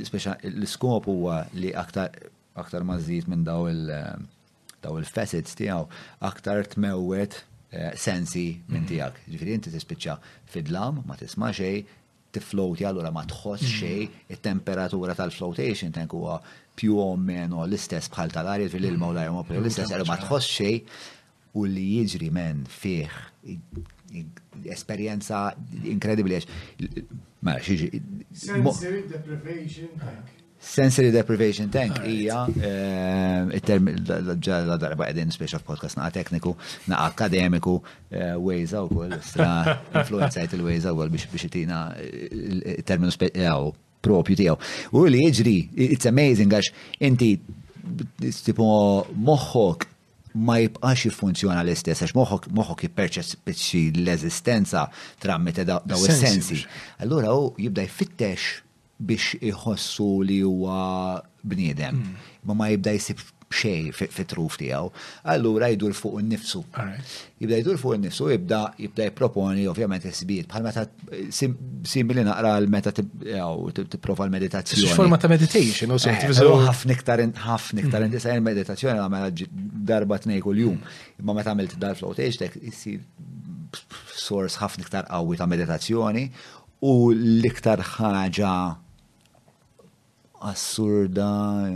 [0.09, 4.05] speċa l-skop huwa li aktar aktar ma zid minn eh,
[4.85, 5.87] daw il-facets tiegħu,
[6.29, 7.37] aktar tmewwet
[7.75, 8.89] eh, sensi minn mhm.
[8.93, 9.23] tiegħek.
[9.33, 10.17] Ġifieri inti tispiċċa
[10.55, 11.95] fidlam, ma tisma' xejn,
[12.35, 13.75] tiflowti allura ma tħoss mhm.
[13.79, 16.39] xej, it-temperatura tal-flotation tank huwa
[16.75, 19.51] più o meno l-istess bħal tal-arja fil-ilma u mhm.
[19.55, 20.81] l l-istess, allura ma tħoss xej
[21.59, 23.11] u li jiġri men fih
[24.71, 25.49] esperienza
[25.91, 26.49] inkredibli għax.
[27.45, 28.03] Mela, xieġi.
[28.43, 30.33] Sensory deprivation tank.
[30.67, 36.55] Sensory deprivation tank hija eh, it-term la darba qegħdin special podcast naqa' tekniku,
[36.91, 37.75] naqa' akademiku,
[38.11, 39.51] eh, Waze wkoll stra
[39.99, 44.57] influenzajt il-Waze wkoll biex biex itina eh, terminu speċjaw propju tiegħu.
[44.97, 45.57] U li jiġri,
[45.91, 46.73] it's amazing għax
[47.11, 47.35] inti
[48.49, 48.71] tipo
[49.29, 49.91] moħħok
[50.49, 54.89] ma jibqax jiffunzjona l-istess, għax moħħok moħok jipperċespiċi l-eżistenza
[55.23, 56.65] tramite daw is-sensi.
[57.05, 58.64] Allura u jibda jfittex
[59.05, 62.01] biex iħossu li huwa bniedem.
[62.01, 62.35] Hmm.
[62.49, 63.21] Ma ma jibda jisib
[63.55, 64.89] xej fit-truf tiegħu,
[65.31, 66.63] allura jdur fuq n-nifsu.
[67.39, 70.85] Jibda jdur fuq n-nifsu, jibda jibda ovvijament ovvjament isbiet bħal meta
[71.95, 74.89] simili naqra l meta tipprova l-meditazzjoni.
[74.91, 78.11] Xi forma ta' meditation, eh, u ħafna iktar ħafna iktar hmm.
[78.11, 79.31] intisa meditazzjoni għamela
[79.93, 80.81] darba tnej kuljum.
[81.23, 82.99] Imma meta għamilt dal-flow tek isir
[84.19, 86.27] source ħafna iktar qawwi ta' meditazzjoni
[86.91, 88.55] u l-iktar ħaġa
[90.45, 91.71] assurda,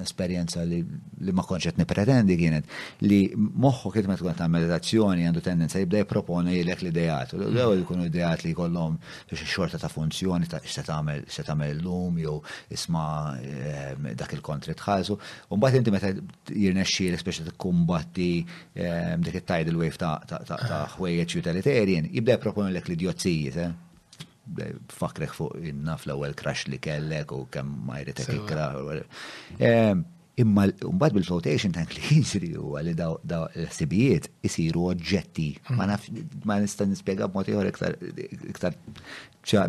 [0.00, 0.80] esperienza li,
[1.24, 2.68] li ma konċet pretendi kienet,
[3.04, 7.34] li moħħu kitma tkun ta' meditazzjoni għandu tendenza jibda jiproponi jilek l-idejat.
[7.36, 8.96] L-għu li kunu idejat li kollom
[9.34, 12.38] xorta ta' funzjoni ta' xta' tamel, l-lum, jow
[12.74, 13.04] isma
[13.42, 15.18] ehm, dak il-kontri tħalsu.
[15.54, 18.32] Umbat inti meta jirnexxi l-speċi ta' kumbatti
[18.74, 23.70] ehm, dik il il wave ta' ħwejjeċ utilitarian, jibda jiproponi l-ek l-idjozzijiet, eh?
[24.98, 28.70] fakreħ fuq inna fl-ewwel crash li kellek u kemm ma jritek ikra.
[30.38, 35.46] Imma mbagħad bil-flotation tank li jiġri u li daw l-ħsibijiet isiru oġġetti.
[35.78, 37.70] Ma nista' nispjega b'mod ieħor
[38.52, 38.76] iktar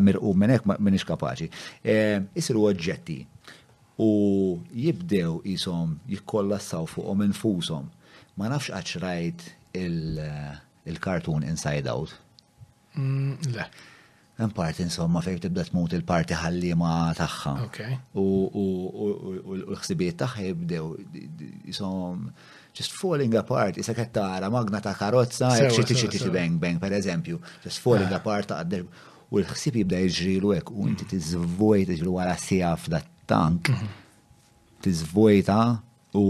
[0.06, 1.50] mirqu minn hekk m'inhiex kapaċi.
[2.38, 3.18] Isiru oġġetti
[4.00, 4.08] u
[4.86, 7.90] jibdew isom jikkollassaw fuqhom infushom.
[8.38, 9.44] Ma nafx għax rajt
[9.76, 10.54] eh,
[10.88, 12.14] il-cartoon Inside Out.
[12.94, 13.66] Mm, le
[14.40, 17.52] hemm parti insomma fejn tibda tmut il-parti ħallima tagħha.
[18.20, 18.26] U
[19.56, 20.88] l-ħsibiet tagħha jibdew
[21.72, 22.24] isom
[22.76, 27.40] just falling apart, isa qed tara magna ta' karozza, xiti xiti bang bang per eżempju,
[27.66, 28.16] just falling ah.
[28.20, 28.86] apart ta' qadder
[29.30, 33.68] u l-ħsib jibda jiġrilu hekk u inti tiżvojt iġru wara sija f'dat tank.
[33.68, 33.92] Mhm.
[34.80, 35.58] Tiżvojta
[36.16, 36.24] u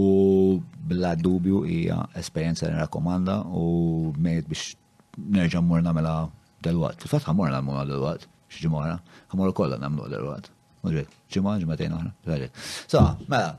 [0.91, 4.73] bla dubju hija esperjenza li rakkomanda u mejt biex
[5.21, 6.19] nerġa' mmur nagħmilha
[6.63, 8.97] dal wat Fat ħamorna għamlu għal dal wat xġimora,
[9.33, 10.49] ħamorna kolla namlu għal dal wat
[10.81, 12.55] Mudrik, ġimora, ġimmatajn uħra, għalik.
[12.89, 13.51] So, mela,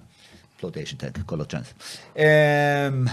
[0.58, 1.70] flotation tank, kollu ċans.
[2.18, 3.04] Ehm,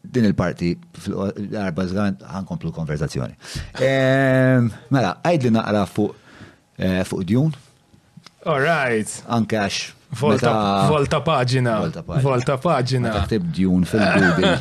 [0.00, 0.70] din il-parti,
[1.02, 3.36] l arba zgan, ħankomplu konverzazzjoni.
[3.84, 6.24] Ehm, mela, għajd li naqra fuq
[6.80, 7.36] eh, fuq
[8.48, 9.12] All right.
[9.28, 11.88] Anke għax Volta volta pagina.
[12.04, 13.10] Volta pagina.
[13.10, 14.54] Ta' ktib djun fil-Google.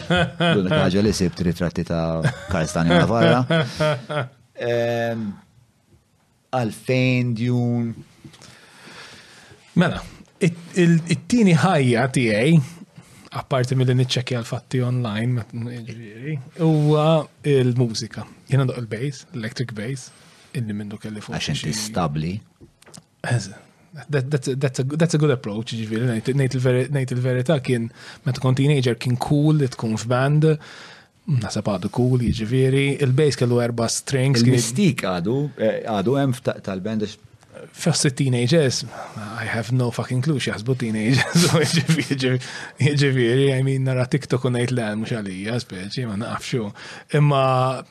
[0.53, 2.22] Dunek ħagġa li sibt ritratti ta'
[2.52, 3.42] Karstani Navarra.
[6.53, 7.88] Għalfejn djun.
[9.82, 10.03] Mela,
[10.44, 12.61] it-tini ħajja tiegħi
[13.42, 15.45] apparti mill-li nitċekja l-fatti online,
[16.61, 17.08] huwa
[17.56, 18.26] il-mużika.
[18.50, 20.11] Jena il-bass, electric bass,
[20.58, 21.34] illi minnu kelli fuq.
[21.40, 22.36] Għaxen tistabli.
[23.30, 23.53] Eże,
[24.09, 27.90] that, that's, that's, a, that's a good approach, ġiviri, nejt il-verita kien,
[28.27, 30.50] meta kon teenager kien cool li tkun f'band,
[31.30, 34.42] Nasab għadu cool, jġiviri, il-bass kellu erba strings.
[34.42, 36.32] Il-mistik għadu, eh, għadu hemm
[36.66, 37.06] tal-band
[37.71, 38.85] Fost teenagers,
[39.41, 41.79] I have no fucking clue xaħsbu teenagers,
[43.03, 46.61] ġiviri, I mean, nara TikTok u nejt l-għan mux għalija, speċi, ma naqfxu.
[47.19, 47.41] Imma,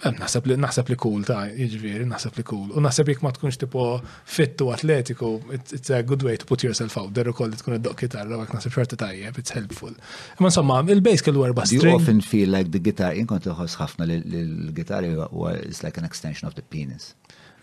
[0.04, 2.72] naħseb li cool ta' ġiviri, naħseb li cool.
[2.78, 3.86] U naħseb jek ma tkunx tipo
[4.36, 7.98] fittu atletiku, it's a good way to put yourself out there u koll tkun id-dok
[8.06, 9.92] kitarra, għak naħseb xorta tajjeb, it's helpful.
[10.38, 11.90] Imma insomma, il-bass kellu erba string.
[11.92, 15.12] You often feel like the guitar, jinkont ħafna l-gitarri,
[15.68, 17.12] it's like an extension of the penis.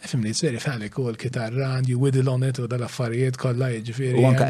[0.10, 4.20] Fimni, s-seri fħalli kol kitarran, you whittle on it u dal-affarijiet kolla jġifiri.
[4.22, 4.48] U anka.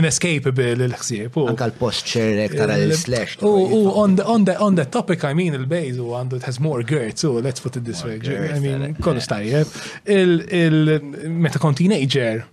[0.00, 1.36] Inescapable l-ħsieb.
[1.52, 3.42] Anka l-posture eh, tara l-slash.
[3.44, 7.34] U on the topic, I mean, il bejz u għandu it has more girth, so
[7.38, 8.16] let's put it this way.
[8.20, 8.94] I mean, eh.
[9.04, 9.68] kollu stajjeb.
[10.16, 12.46] Il-meta kon teenager,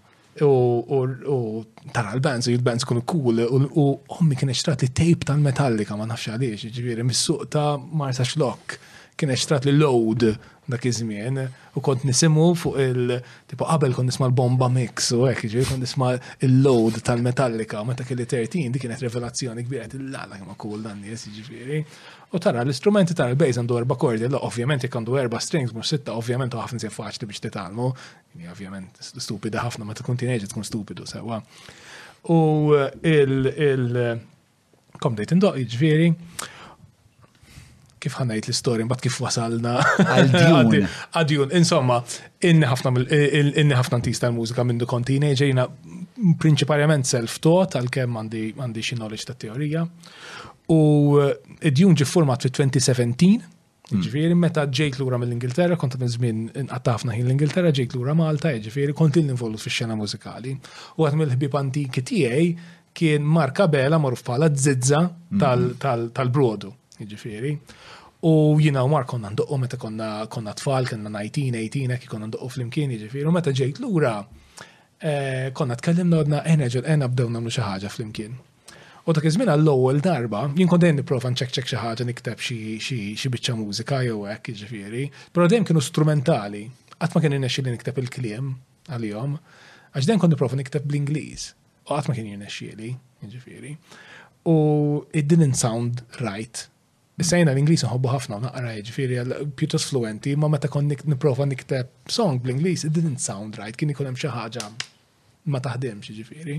[0.44, 1.02] u
[1.96, 3.88] tara l-bands, u l-bands kunu cool, u
[4.20, 8.78] ommi kien eċtrat li tape tal metallika ma nafx għaliex, ġiviri, mis-suq ta' Marsa Xlok,
[9.18, 10.28] kien eċtrat li load
[10.70, 11.38] dak iż-żmien
[11.76, 15.80] u kont nisimu fuq il tipo qabel kont nisma' l-bomba mix u hekk ġi kont
[15.80, 16.10] nisma'
[16.44, 21.00] il-load tal metallika meta kelli 13 dik kienet revelazzjoni kbira il la ma kull dan
[21.00, 21.84] nies jiġifieri.
[22.36, 25.88] U tara l-istrumenti tal l-bejz għandu erba' kordi, la ovvjament jekk għandu erba' strings mhux
[25.94, 27.94] sitta, ovvjament u ħafna se faċli biex titalmu.
[28.52, 31.40] Ovvjament stupida ħafna ma tkun teenager tkun stupidu sewa.
[32.30, 32.76] U
[33.16, 33.50] il-
[33.96, 36.12] komdejt kom dejt indoq jiġifieri
[38.08, 39.76] kif ħanajt l-istorja, mbagħad kif wasalna.
[41.14, 42.00] Għadjun, insomma,
[42.50, 45.68] inni ħafna inni ħafna ntis tal-mużika minn dukon teenager, jina
[47.12, 49.84] self-taught għal kem għandi xi knowledge ta' teorija.
[50.72, 50.80] U
[51.22, 52.98] id-djun eh, ġi format fi 2017,
[53.88, 54.02] hmm.
[54.04, 58.60] Ġifiri, meta ġejt l-ura mill-Ingilterra, kont minn zmin għattafna ħin l-Ingilterra, ġejt l-ura Malta, e
[58.66, 60.58] ġifiri, kont l-involut fi xena mużikali.
[61.00, 62.50] U għat mill-ħbib antiki tiegħi
[62.98, 65.06] kien Marka Bela, maruf pala Zizza
[65.40, 67.08] tal-Brodu, hmm.
[67.14, 67.52] ġifiri.
[67.78, 67.87] Tal, tal
[68.22, 72.26] U jina u mar konna nduqqu meta konna konna tfal, konna 19, 18, ekki konna
[72.32, 74.14] nduqqu flimkien imkien ġifiri, u meta ġejt l-ura,
[75.02, 78.40] eh, konna tkellimna għodna eneġel, eh, enna eh, bdew namlu xaħġa flimkien.
[79.06, 83.14] U dak iż l għall-ewwel darba, jien kont dejjem nipprova ċek xi ħaġa nikteb xi
[83.30, 86.66] biċċa mużika jew hekk, jiġifieri, però dejjem kienu strumentali.
[86.98, 87.40] Qatt ma kien li
[87.72, 88.54] nikteb il-kliem
[88.90, 89.38] għalihom,
[89.94, 91.54] għax dejjem konna nipprova nikteb bl-Ingliż.
[91.86, 93.78] U qatt ma kien irnexxieli, jiġifieri.
[94.48, 96.68] U it didn't sound right
[97.18, 99.16] Bissajna l-Inglis nħobbu ħafna naqra ġifiri
[99.58, 104.14] pjuttos fluenti, ma meta kon niprofa nikteb song bl-Inglis, it didn't sound right, kien ikollem
[104.18, 104.68] xi ħaġa
[105.50, 106.58] ma taħdimx ġifiri.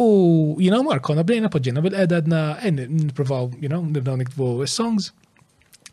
[0.00, 0.04] U
[0.60, 5.08] jina markona bdejna podġina bil edadna niprofaw, you know, nibdaw niktbu songs.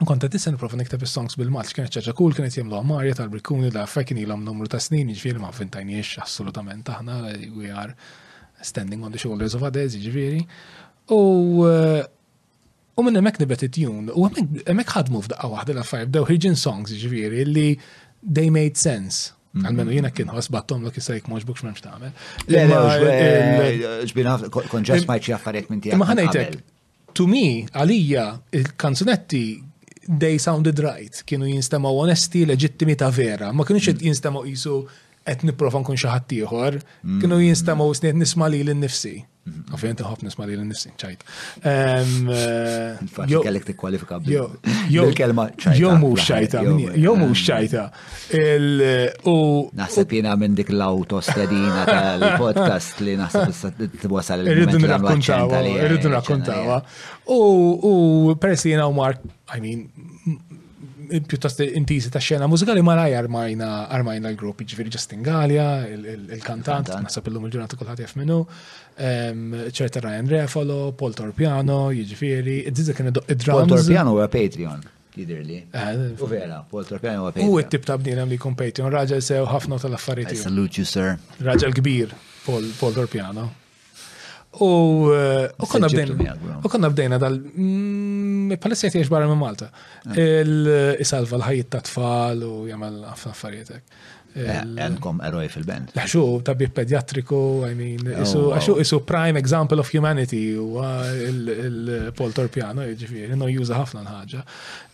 [0.02, 3.88] u Konta tisen niprofa nikteb il-songs bil-Malċ, kienet ċaċa kull, kienet jemlu għamarja tal-Brikuni, la'
[3.90, 7.16] fekin ilom numru ta' snin, ġifiri ma' jiex, assolutament, aħna,
[7.56, 7.96] we are
[8.62, 10.44] standing on the shoulders of others, ġifiri.
[11.16, 11.24] U
[11.66, 12.04] eh,
[13.00, 16.94] U minn hemmhekk nibet it tjun u hemmhekk ħadmu f'daqqa waħda l-affarijiet bdew ħirġin songs
[16.96, 17.66] jiġifieri li
[18.38, 19.36] they made sense.
[19.58, 19.94] Għalmenu mhm.
[20.00, 22.12] jena kien battom l jisajk moġbuk memx tagħmel.
[22.50, 26.00] Le, le, ġbina konġas maċi affarijiet minn tijak.
[26.02, 26.58] Maħanajtek,
[27.18, 28.26] to me, għalija,
[28.64, 29.44] il-kanzunetti
[30.24, 34.06] they sounded right, kienu jinstemaw onesti, leġittimi ta' vera, ma xed mm.
[34.08, 34.80] jinstemaw jisu
[35.28, 37.22] għet nipprova nkun xi ħadd ieħor, mm.
[37.24, 39.16] kienu jinstamaw sniet nisma' li l-nifsi.
[39.48, 39.74] Mm-hmm.
[39.76, 41.26] Ovvijament nħobb nisma' li l-nifsi, ċajt.
[41.68, 44.18] Eh, jow kellek tikkwalifika
[45.18, 46.72] kelma Jow Jew mhux jow
[47.04, 47.84] jew mhux ċajta.
[48.40, 49.82] Mhmm.
[49.82, 58.96] Naħseb minn dik l-autostradina tal-podcast li naħseb tibwasal il-irridu nirrakkuntawa, irridu U peress jiena u
[58.96, 59.24] Mark,
[59.54, 59.88] I mean,
[61.26, 67.30] piuttosto intizi ta' xena mużikali ma raj armajna armajna l-grupp, ġviri Justin Galia, il-kantant, nasab
[67.30, 68.42] il-lum il-ġurnata kullħat jaf minnu,
[68.98, 74.86] ċerta ehm, Ryan Refalo, Paul Torpiano, jġviri, id-dizza kena id drama Paul Torpiano u Patreon.
[75.18, 75.56] Jidirli.
[75.74, 77.50] Eh, u vera, Paul Torpiano u Patreon.
[77.54, 80.44] U it-tip ta' bnidem li kum Patreon, raġel sew ħafna tal-affarijiet.
[80.44, 81.16] salute you, sir.
[81.40, 82.12] Raġel kbir,
[82.46, 83.48] Paul Torpiano.
[84.58, 85.66] Eh, u
[86.68, 87.36] konna bdejna dal
[88.56, 89.68] palissa jtiex barra minn Malta.
[90.08, 90.22] Eh.
[90.46, 93.98] Il-salva l-ħajt ta' tfal u jamal għafna affarietek.
[94.38, 95.96] Eh, għandkom eroj fil-band.
[95.98, 102.86] Laxu, tabi pedjatriku, I mean, oh, isu, isu prime example of humanity u il-Paul Torpiano,
[102.92, 104.44] ġifiri, no juża ħafna nħagġa.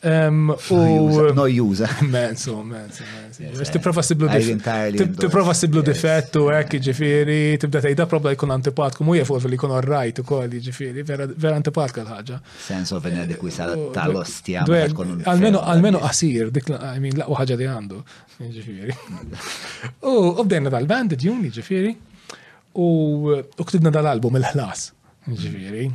[0.05, 1.33] U.
[1.33, 1.87] No juża.
[2.01, 3.03] Mensu, mensu,
[3.53, 3.71] mensu.
[3.71, 4.03] Tiprofa eh.
[4.07, 5.17] siblu difett.
[5.21, 9.55] Tiprofa siblu difett u hekk eh, ġifiri, tibda tajda probla jkun antipat, mu jafu li
[9.55, 12.41] jkun orrajt u ukoll ġifiri, vera antipat l-ħaġa.
[12.65, 14.65] Sens of an sa tal-ostja.
[15.23, 18.03] Almeno, almeno asir, dik I mean, la ħaġa di għandu.
[18.43, 18.97] Eh, ġifiri.
[20.03, 21.95] U bdejna dal band ġuni ġifiri.
[22.75, 24.89] U ktibna dal-album il-ħlas.
[25.31, 25.87] Ġifiri.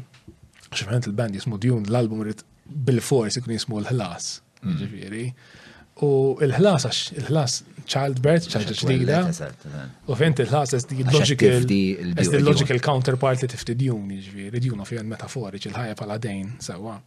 [0.69, 4.32] Xifrent il-band jismu Dune, l-album rrit bil-fors ikun jismu l-ħlas.
[4.62, 5.34] Hmm.
[6.06, 6.08] U
[6.47, 7.55] il-ħlas, il-ħlas
[7.90, 9.20] childbirth, ċaġa ġdida.
[10.12, 11.00] U fint il-ħlas is the
[12.42, 16.98] logical, counterpart li tifti djun, ġviri, djun of jen metaforiċ, il-ħajja pala dejn, sawa.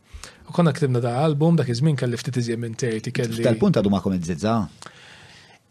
[0.51, 3.45] U konna ktibna da album, dak iż kalli kelli ftit iżjed minn tejti kelli.
[3.47, 4.57] Tal-punt għadu id komedizza.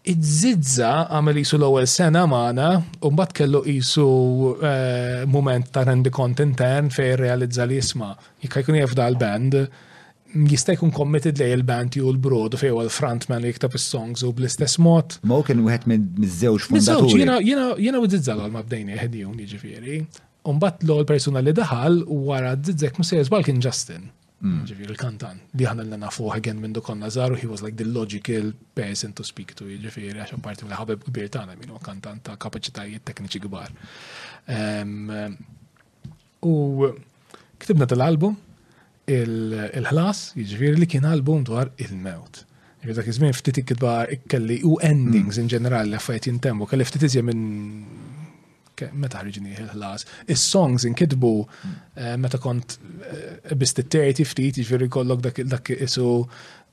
[0.09, 2.69] Iż-żidza għamel jisu l-ewwel sena magħna
[3.05, 4.07] u mbagħad kellu qisu
[4.65, 9.59] eh, moment ta' rendi kont intern fejn realizza li jisma' jekk jkun jefda l-band
[10.49, 15.19] jista' jkun committed lej il-band ju l-brodu fej l-frontman li jiktab is-songs u bl-istess mod.
[15.29, 17.27] Ma u kien wieħed miż-żewġ fundaturi.
[17.51, 17.69] Jena
[18.01, 20.01] u l għal ma bdejni ħedijhom jiġifieri.
[20.49, 24.09] Umbat l għol persuna li daħal wara d-dizzek musejja Balkin Justin.
[24.41, 24.63] Mm.
[24.65, 28.53] ġifiri il kantan Diħan l fuħ għen minn dukon nazaru, he was like the logical
[28.73, 32.39] person to speak to, ġifiri, għaxan parti mill ħabib kbir tana, minn u kantan ta'
[32.41, 33.69] kapacitajiet tekniċi gbar.
[36.49, 36.89] U
[37.61, 38.39] ktibna tal-album,
[39.21, 42.47] il-ħlas, ġifiri li kien album dwar il-mewt.
[42.81, 43.99] Ġifiri dak iż-żmien ftit ikkitba
[44.71, 45.41] u endings mm.
[45.45, 47.45] in ġenerali l-affajt jintemmu, kelli ftit iżja minn
[48.95, 50.05] meta ħriġni il-ħlas.
[50.33, 56.07] Is-songs inkitbu eh, meta kont eh, bist it-terti ftit, jiġifieri kollok dak isu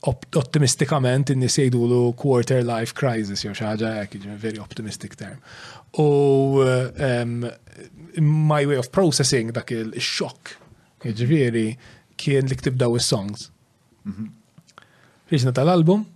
[0.08, 5.40] ottimistikament in jgħidu l quarter life crisis jew xaġa, ħaġa hekk, jiġifieri very optimistic term.
[5.98, 10.54] U eh, my way of processing dak il xok
[11.04, 11.66] jiġifieri
[12.18, 13.50] kien li ktibdaw is-songs.
[14.08, 14.34] Mhm.
[15.28, 16.06] Riġna tal-album,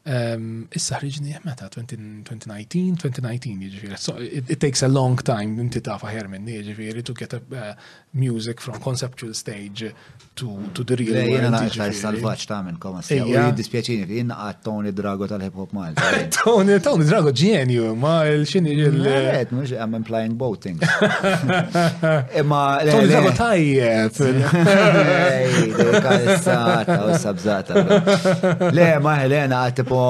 [0.00, 3.98] Issa ħriġni meta 2019, 2019 jiġifieri.
[4.00, 7.40] So it, it takes a long time inti taf aħjar minni jiġifieri to get a
[7.44, 7.74] uh,
[8.16, 9.90] music from conceptual stage
[10.36, 11.34] to, to the real world.
[11.36, 15.76] Jiena naqta salvaġġ ta' minn koma Jena Dispjaċini li jena għad Tony Drago tal-hip hop
[15.76, 16.08] Malta.
[16.32, 18.96] Tony Tony Drago ġenju, ma l-xini ġil.
[19.04, 20.80] Għed, mux I'm implying boating.
[22.40, 22.62] Imma.
[22.88, 24.16] Tony Drago tajjet.
[28.72, 30.00] Le, ma Helena għad po,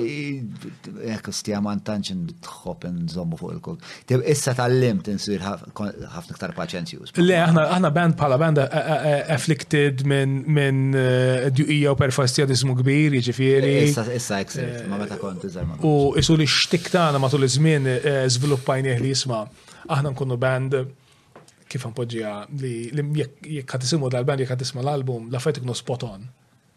[0.00, 3.78] ekk eh, eh, stjaman tanċin tħob nżommu fuq il-kol.
[4.08, 7.14] Tib issa tal-limt nsir ħafna ktar paċenzjuż.
[7.22, 10.96] Le, aħna band pala band eh, afflicted minn
[11.56, 13.72] duqija u perfastjadizmu kbir, ġifiri.
[13.88, 15.80] Issa exert, ma meta konti iżarma.
[15.86, 17.88] U issu li xtiktana matul iż-żmien
[18.32, 19.44] zviluppajnieh li jisma'
[19.90, 20.82] aħna nkunu band
[21.70, 22.76] kif għanpoġġija li
[23.22, 26.28] jekk għatisimu dal-band jekk għatisma l-album, la fajt no spot on.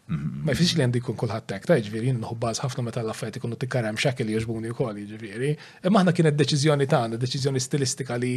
[0.06, 3.56] Ma jfisx li għandi kun kullħat tek, ta' ġviri, jiġifieri, nħobbaż ħafna meta l-affajti kunu
[3.62, 5.14] t-karem xakil jġbuni u koll, ġviri.
[5.14, 5.52] Jiġifieri.
[5.88, 8.34] Imma ħna kienet deċizjoni ta' għanna, deċizjoni stilistika li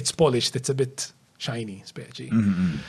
[0.00, 1.06] it's polished, it's a bit
[1.46, 2.26] shiny, speċi.
[2.28, 2.84] Mm, mm, mm.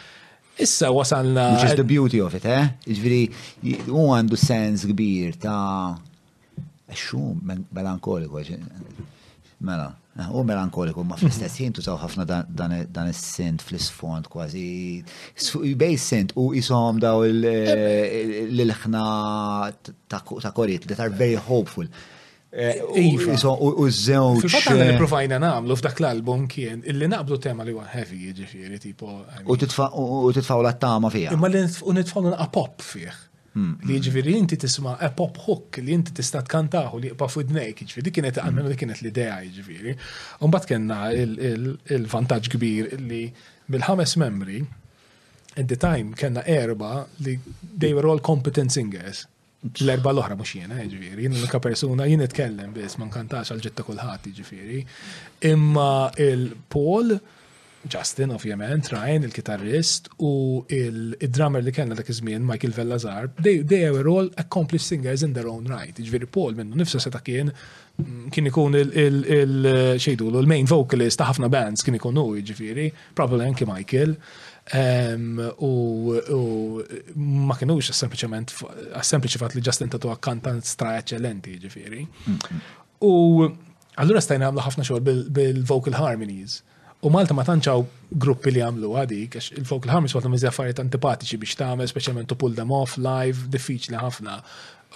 [0.68, 1.48] Issa wasalna.
[1.54, 2.68] Which is the beauty of it, eh?
[2.84, 3.22] Ġviri,
[3.62, 5.96] jiġifieri, u għandu sens kbir ta'
[7.00, 8.44] xum melankoliku,
[9.72, 9.94] mela.
[10.34, 15.06] U melankoliku, ma fl-istess ħin tużaw ħafna dan is-sint fl-isfond kważi.
[15.78, 19.04] Bej sint u jisom daw l-ħna
[20.10, 21.90] ta' korit that are very hopeful.
[22.50, 23.36] Eh, iva.
[23.60, 24.42] U żewġ.
[24.48, 29.20] Fil-fatt li provajna namlu f'dak l-album kien illi naqblu tema li għan heavy ġifiri, tipo.
[29.46, 31.36] U titfaw la tama fija.
[31.38, 33.14] Imma li nitfaw naqa pop fih.
[33.58, 33.74] Hmm.
[33.90, 38.12] Li ġviri inti tisma e pop hook li inti tista tkantaħu li jqpa fudnej ġviri
[38.14, 39.96] kienet għamenu li kienet l-idea ġviri.
[40.46, 43.24] Umbat kena il-vantaġġ kbir li
[43.74, 44.60] bil-ħames membri,
[45.58, 46.92] at the time kena erba
[47.26, 47.34] li
[47.84, 49.24] they were all competent singers.
[49.82, 54.30] L-erba l-oħra mux jena, ġviri, jena l-ka persona, jena t-kellem bis, man kantax għal-ġetta kullħat,
[54.38, 54.84] ġviri.
[55.50, 55.90] Imma
[56.28, 57.18] il-Paul,
[57.94, 60.32] Justin, ovvjament, Ryan, il-kitarrist, u
[60.78, 65.48] il-drummer li kellna dak iż-żmien, Michael Vellazar, they, they were all accomplished singers in their
[65.52, 65.94] own right.
[65.96, 71.50] Ġveri jiġifieri Paul minnu nifsa seta kien mm, kien ikun il-xejdu l-main vocalist ta' ħafna
[71.54, 74.18] bands kien ikun u ġveri, jiġifieri, probably anki Michael.
[74.78, 75.30] Um,
[75.64, 75.72] u,
[76.36, 76.42] u
[77.48, 82.02] ma kienux sempliciment sempliċi fat li Justin tatu kantant stra eccellenti ġifiri.
[82.04, 82.74] Mm-hmm.
[83.08, 83.16] U
[84.04, 86.60] allura stajna għamlu ħafna xogħol bil-vocal harmonies.
[87.06, 87.84] U Malta ma tanċaw
[88.24, 92.56] gruppi li għamlu għadi, kax il-fok l-ħamis għatna mizja affarijiet antipatiċi biex tagħmel speċjalment pull
[92.58, 94.40] them off live, diffiċli ħafna.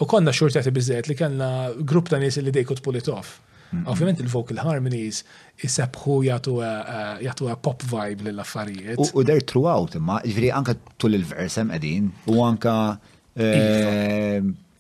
[0.02, 1.50] U konna xortati bizzet li kellna
[1.92, 3.40] grupp ta' nies li dejkut pull it off.
[3.86, 5.22] Ovvijament il-vocal harmonies
[5.62, 6.90] jisabħu jgħatu eh,
[7.24, 8.98] eh, eh, pop vibe l-affarijiet.
[9.14, 12.76] U der throughout, imma ġviri anka tul il-versem għedin, u anka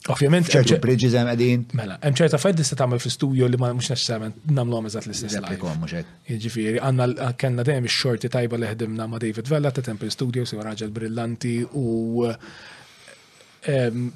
[0.10, 0.48] Ovvijament.
[0.50, 1.64] ċertu bridges hemm qegħdin.
[1.78, 6.06] Mela, hemm ċerta fajt tista' tagħmel fi studio li ma mhux neċessarjament nagħmluhom eżatt l-istess.
[6.32, 10.66] Jiġifieri, għandna kellna dejjem ix-xorti tajba li ħdimna ma' David Vella ta' Temple Studios, huwa
[10.72, 12.28] raġel brillanti u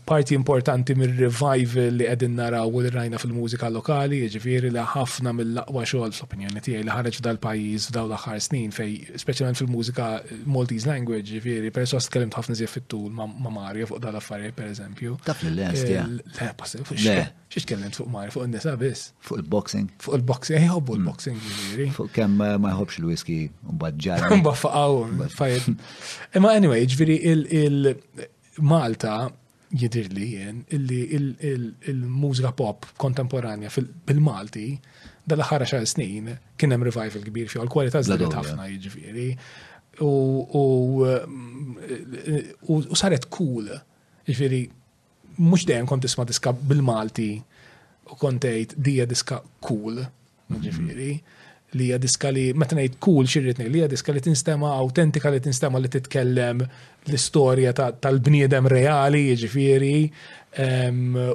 [0.06, 5.84] parti importanti mir revival li għedin naraw u rajna fil-mużika lokali, ġifiri li ħafna mill-laqwa
[5.86, 11.30] xogħol fl tiegħi li ħareġ dal-pajjiż f'daw l-aħħar snin fej, speċjalment fil-mużika eh, Maltese language,
[11.36, 15.20] ġifiri, perso tkellimt ħafna żjed fit-tul ma' Mario fuq dal-affarijiet pereżempju.
[15.30, 17.18] Taf l-lest, eh, Le, passi, fuq xi
[17.56, 19.12] fuq Mario, fuq n-nisa biss.
[19.24, 19.92] Fuq il-boxing.
[20.04, 21.02] Fuq il-boxing, eh, jħobbu mm.
[21.02, 21.88] l-boxing, ġifiri.
[22.00, 23.38] Fuq kemm ma jħobbx il-whisky,
[23.70, 24.40] mbagħad ġar.
[24.42, 25.76] Mbagħad faqgħu,
[26.42, 27.94] Imma anyway, ġifiri il-
[28.64, 29.26] Malta
[29.76, 33.68] li jen illi il-mużika pop kontemporanja
[34.08, 34.70] bil-Malti
[35.28, 39.30] dal-ħar xar snin kien hemm revival kbir fih, l-kwalità żdiedet ħafna jiġifieri.
[40.06, 41.02] U
[42.96, 43.72] saret cool.
[44.26, 44.62] Jiġifieri
[45.42, 50.00] mhux dejjem kont tisma' diska bil-Malti u kont tgħid dija diska cool.
[50.48, 50.62] Mhm.
[50.64, 51.10] Ġifieri.
[51.12, 51.45] Mm -hmm
[51.78, 55.42] li hija diska li meta ngħid cool xirrit li hija diska li tinstema autentika li
[55.44, 56.64] tinstema li titkellem
[57.06, 59.92] l-istorja tal-bniedem reali, jiġifieri,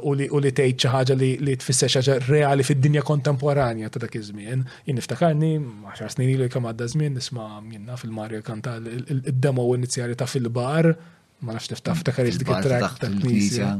[0.02, 4.64] u li tgħid xi ħaġa li tfisser xi reali fid-dinja kontemporanja ta' dak iż-żmien.
[4.88, 8.78] Jien niftakarni 10 snin ilu kemm għadda żmien nisma' minna fil-Mario kanta
[9.20, 10.90] id-demo inizjali ta' fil-bar,
[11.46, 13.74] ma nafx tiftakar dik it-track tal-Knisja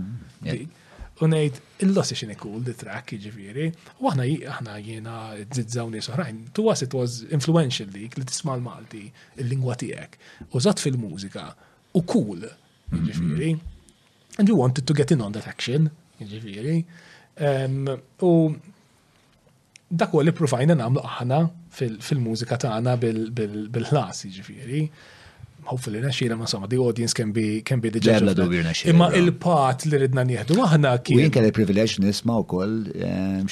[1.24, 3.66] unajt il-lossi xini cool di track ġifiri,
[4.00, 9.04] u għahna għahna zidżaw zizzawni soħrajn, tu għas it was influential dik li tisma l-Malti,
[9.42, 10.16] il-lingwa tijek,
[10.66, 11.44] zat fil-mużika,
[11.98, 12.46] u kull
[12.94, 13.52] ġifiri,
[14.38, 15.90] and you wanted to get in on that action
[16.20, 16.78] ġifiri,
[18.24, 18.34] u
[19.90, 21.42] dak u li profajna namlu aħna
[21.76, 24.84] fil-mużika taħna bil-ħlas ġifiri,
[25.64, 28.22] hopefully naxxina ma sama the audience can be, can be the judge.
[28.22, 28.92] Ġabla dubju naxxina.
[28.92, 31.20] Imma il-pat li ridna nieħdu aħna kien.
[31.26, 32.78] Jien il privileġ nisma u koll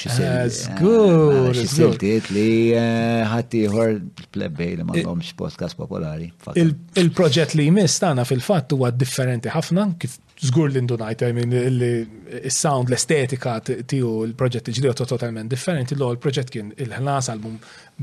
[0.02, 2.50] xie siltiet li
[2.84, 3.98] eh, ħattijħor
[4.36, 6.30] plebbej li mandomx podcast popolari.
[6.56, 11.50] Il-proġett li jmiss tagħna fil-fatt huwa differenti ħafna kif zgur l-indunajt, I mean,
[12.30, 17.56] il-sound, l-estetika tiju il-proġett ġdiju totalment differenti, l il-proġett kien il-ħlas album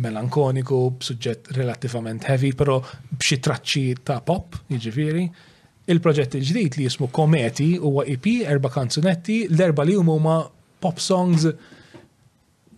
[0.03, 2.81] melankoniku, b'suġġett relativament heavy, pero
[3.15, 5.23] b'xi traċċi ta' pop, jiġifieri.
[5.95, 10.41] Il-proġett il-ġdijt li jismu Kometi huwa EP, erba kanzunetti, l-erba li huma
[10.83, 11.47] pop songs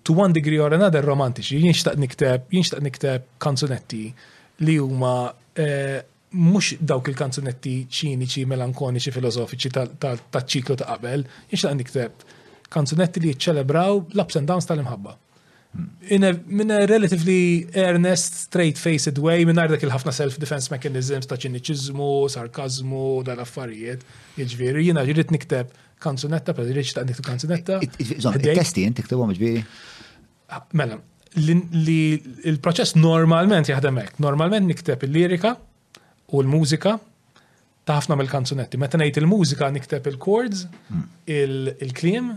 [0.03, 1.57] to one degree or another romantiċi.
[1.65, 4.11] Jinxtaq nikteb, jinxtaq nikteb kanzunetti
[4.67, 5.15] li huma
[5.57, 6.03] eh,
[6.37, 9.71] mux dawk il-kanzunetti ċiniċi, melankoniċi, filosofiċi
[10.03, 12.25] tal-ċiklu ta' qabel, jinxtaq nikteb
[12.73, 15.15] kanzunetti li ċelebraw l-ups and downs tal-imħabba.
[15.77, 24.05] Minna relatively earnest, straight-faced way, minna għardak il-ħafna self-defense mechanisms ta' ċiniċizmu, sarkazmu, dal-affarijiet,
[24.39, 25.71] jġviri, jina ġirrit nikteb
[26.03, 27.79] kanzunetta, per ta' nikteb kanzunetta.
[27.81, 29.35] Testi, jint ġviri?
[29.35, 29.69] Jiġifieri?
[30.79, 30.95] Mela,
[31.43, 31.97] li
[32.49, 34.19] il-proċess normalment jaħdem hekk.
[34.23, 35.57] Normalment nikteb il-lirika,
[36.35, 36.97] u l-mużika
[37.87, 38.75] ta' ħafna mill-kanzunetti.
[38.81, 40.59] Meta ngħid il-mużika nikteb il-chords,
[41.37, 42.27] il-kliem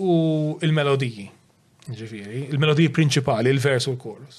[0.00, 0.12] u
[0.62, 1.26] il-melodiji.
[1.90, 4.36] Ġifieri, il-melodiji prinċipali, il-vers u l-chorus.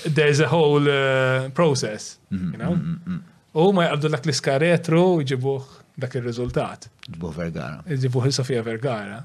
[0.04, 2.74] There's a whole uh, process, mhm, you know?
[2.80, 3.20] Mhm,
[3.54, 5.66] U ma jgħabdu dak l-iskeletru iġibuħ
[6.02, 6.88] dak il-rizultat.
[7.06, 7.84] Iġibuħ Vergara.
[7.86, 9.20] Ġibuħ Sofia Vergara.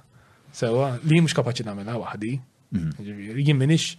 [0.54, 2.36] Sewa, li mux kapaċi namela wahdi.
[2.70, 3.96] Jien minix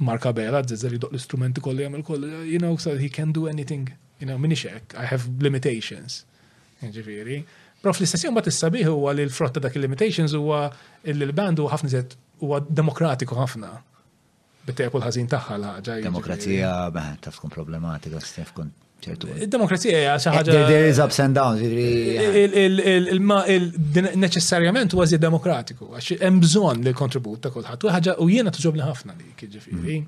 [0.00, 3.90] Marka Bela, zizzer jidoq l-istrumenti kolli għamil kolli, you know, so he can do anything,
[4.18, 6.16] you know, mini xek, I have limitations,
[6.96, 7.42] ġifiri.
[7.84, 10.62] Prof l-istess jgħum bat s-sabiħ u li l-frotta dak il-limitations u huwa
[11.12, 13.74] il-band u ħafna zed huwa demokratiku ħafna.
[14.70, 15.98] Bittie kull ħażin tagħha l-ħaġa.
[16.08, 18.72] Demokrazija, taf tafkun problematika, stafkun.
[19.06, 20.56] Eh, id-demokrazija hija xi eh, ħaġa.
[20.68, 21.62] There is ups and downs.
[23.56, 27.86] Il-neċessarjament huwa żied demokratiku għax hemm bżonn li kontribut ta' kulħadd.
[27.96, 30.00] Ħaġa u jiena tiġobni ħafna dik, ġifieri.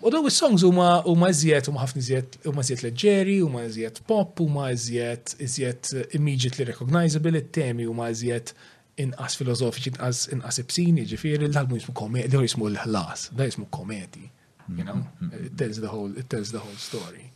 [0.00, 4.32] U daw is-songs huma huma iżjed huma ħafna iżjed huma iżjed leġġeri, huma iżjed pop,
[4.40, 8.54] huma iżjed iżjed immediately recognizable, it-temi huma iżjed
[8.98, 14.24] inqas filosofiċi inqas inqas ibsini, ġifieri l-ħalmu jismu komedi, jismu l-ħlas, da jismu komedi.
[14.68, 15.46] You know, mm-hmm.
[15.46, 17.27] it tells the whole, it tells the whole story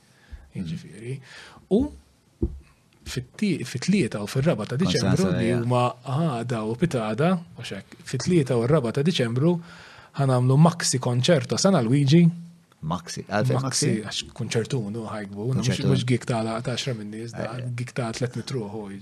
[0.59, 1.17] jiġifieri.
[1.77, 1.83] U
[3.13, 8.93] fit-tlieta u fil-raba ta' Diċembru li huma għada u pitada, għax hekk, fit-tlieta u r-raba
[8.95, 9.57] ta' Diċembru
[10.21, 12.25] ħanamlu maxi konċerto San Luigi.
[12.83, 13.23] Maxi,
[13.53, 16.41] Maxi, għax konċertun u ħajgbu, mux gik ta'
[16.71, 17.69] 10 minnis, eh, eh.
[17.79, 18.99] gik ta' 3 mitruħu, ġviri,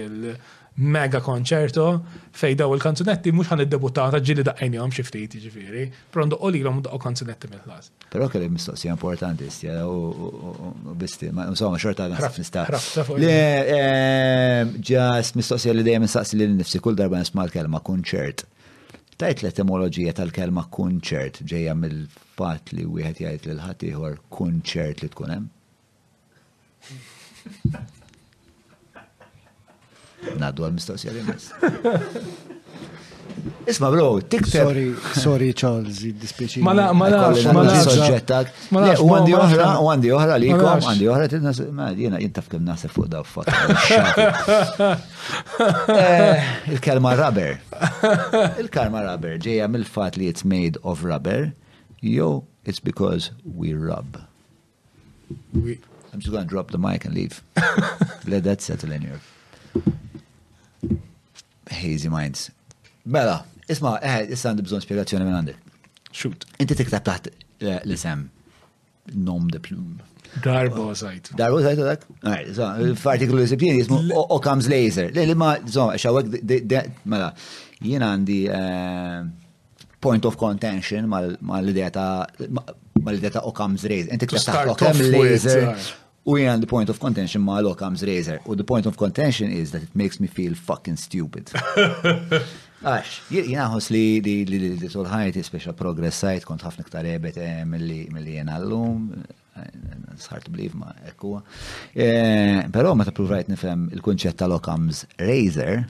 [0.00, 0.34] jiġifieri,
[0.78, 1.84] mega konċerto
[2.38, 7.00] fej daw il-kanzunetti mux ħan id-debutata ġili daqqajnijom xiftit ġifiri, prondo u li l-om daqqo
[7.04, 7.90] kanzunetti mill-ħlas.
[8.12, 12.80] Pero kelli mistoqsija importanti stja u bisti, ma insomma xorta għan saf nistaq.
[14.92, 18.46] Ġas mistoqsija li dejjem nistaqsi li nifsi kull darba nisma l-kelma konċert.
[19.20, 25.34] Tajt l-etimologija tal-kelma konċert ġeja mill-fat li wieħed jgħid lil ħadd ieħor konċert li tkun
[25.34, 25.56] hemm.
[30.40, 31.46] Naddu għal-mistoqsija li mis.
[33.70, 34.66] Isma bro, tikteb.
[34.66, 34.84] Sorry,
[35.16, 36.60] sorry Charles, dispieċi.
[36.66, 37.94] Ma naqx, ma naqx, ma naqx.
[37.96, 38.50] Soġġettak.
[39.04, 42.66] U għandi oħra, u għandi oħra li kom, għandi oħra tidna, ma jena jintaf kem
[42.66, 43.48] nasib fuq da fuq.
[45.96, 47.56] Eh, il-kelma rubber.
[48.66, 51.48] Il-kelma rubber ġeja mill-fat li it's made of rubber,
[52.04, 54.20] jew it's because we rub.
[55.30, 57.40] I'm just going to drop the mic and leave.
[58.26, 59.20] Let that settle in here
[61.70, 62.50] hazy minds.
[63.02, 65.54] Bella, isma, eh, issa għandi bżon spiegazzjoni minn għandi.
[66.12, 66.44] Shoot.
[66.60, 67.30] Inti tiktab taħt
[67.62, 68.28] l-isem
[69.26, 70.02] nom de plume.
[70.44, 71.32] Darbo sajt.
[71.38, 72.04] Darbo sajt, dak?
[72.96, 74.00] F'artiklu li disciplini jismu
[74.36, 75.10] Occam's Laser.
[75.14, 76.28] Le, Li ma, zom, xawek,
[77.04, 77.32] mela,
[77.82, 82.28] jien għandi eh, point of contention mal-idea ta'
[83.00, 84.12] mal-idea ta' Occam's Laser.
[84.14, 85.90] Inti kif taħt Occam's Laser uh,
[86.24, 88.40] We and the point of contention ma' lo comes razor.
[88.46, 91.50] U the point of contention is that it makes me feel fucking stupid.
[92.80, 97.64] Għax, jinaħos li li li li ħajti special progress sajt kont ħafna ktar ebet eh,
[97.68, 99.02] mill-li jena l-lum,
[100.14, 101.42] it's hard to believe ma ekkuwa.
[101.94, 105.82] Eh, Pero ma ta' provajt nifem il-kunċett ta' occams razor,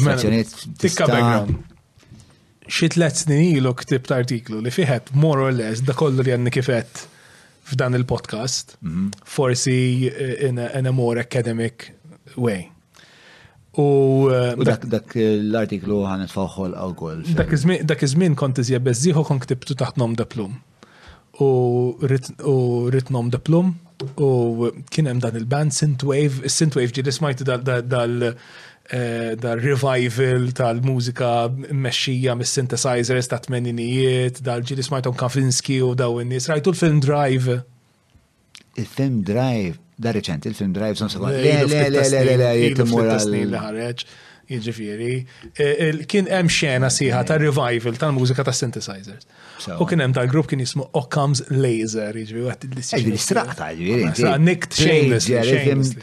[0.01, 1.65] background
[2.67, 6.51] xi tliet snin ilu ktibt artiklu li fiħet more or less da kollu li għanni
[6.53, 7.05] kifet
[7.65, 9.07] f'dan il-podcast, mhm.
[9.25, 11.87] forsi eh, in a, in a more academic
[12.37, 12.67] way.
[13.81, 17.23] U eh, dak l-artiklu ħanet faħħol għaw għol.
[17.39, 17.55] Dak
[18.05, 20.59] iż konti kont iżjed kon ktibtu taħt nom diplom.
[21.41, 23.73] U rrit nom diplom
[24.21, 24.29] u
[24.91, 28.15] kien hemm dan il-band Synthwave, Synthwave ġieli smajti dal
[29.39, 31.31] dal-revival eh, tal-mużika
[31.71, 37.57] mmexxija mis-synthesizers ta' tmeninijiet, dal-ġili smajtom Kafinski u daw in Rajtu l-film Drive.
[38.77, 43.91] Il-film Drive, da reċent, il-film Drive son le, Le, le, le, le, le, le,
[44.49, 49.25] Jiġifieri, eh, kien hemm xena sieħa ta' revival tal-mużika ta' synthesizers.
[49.79, 53.17] U kien hemm tal-grupp kien jismu Occam's Laser, jiġifieri għad il-listaqta.
[53.25, 54.41] Straqta, jiġifieri.
[54.41, 55.41] Nicked shamelessly, eh,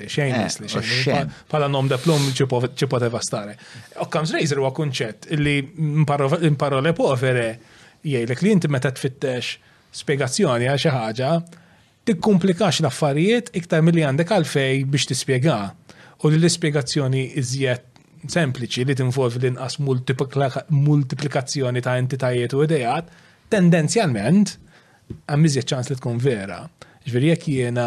[0.09, 3.57] shamelessly, Pala nom da plum ċipoteva stare.
[4.01, 7.59] Occam's Laser huwa kunċett li mparole povere
[8.05, 9.57] jgħidlek li inti meta tfittex
[9.95, 11.45] spjegazzjoni għal xi ħaġa,
[12.07, 15.75] tikkumplikax l-affarijiet iktar milli għandek għalfej biex tispjega.
[16.25, 17.92] U l-ispjegazzjoni iżjed
[18.31, 19.79] sempliċi li tinvolvi l-inqas
[20.71, 23.11] multiplikazzjoni ta' entitajiet u idejat,
[23.53, 24.55] tendenzjalment
[25.27, 26.63] għammizja ċans li tkun vera.
[27.07, 27.87] Ġveri jek jena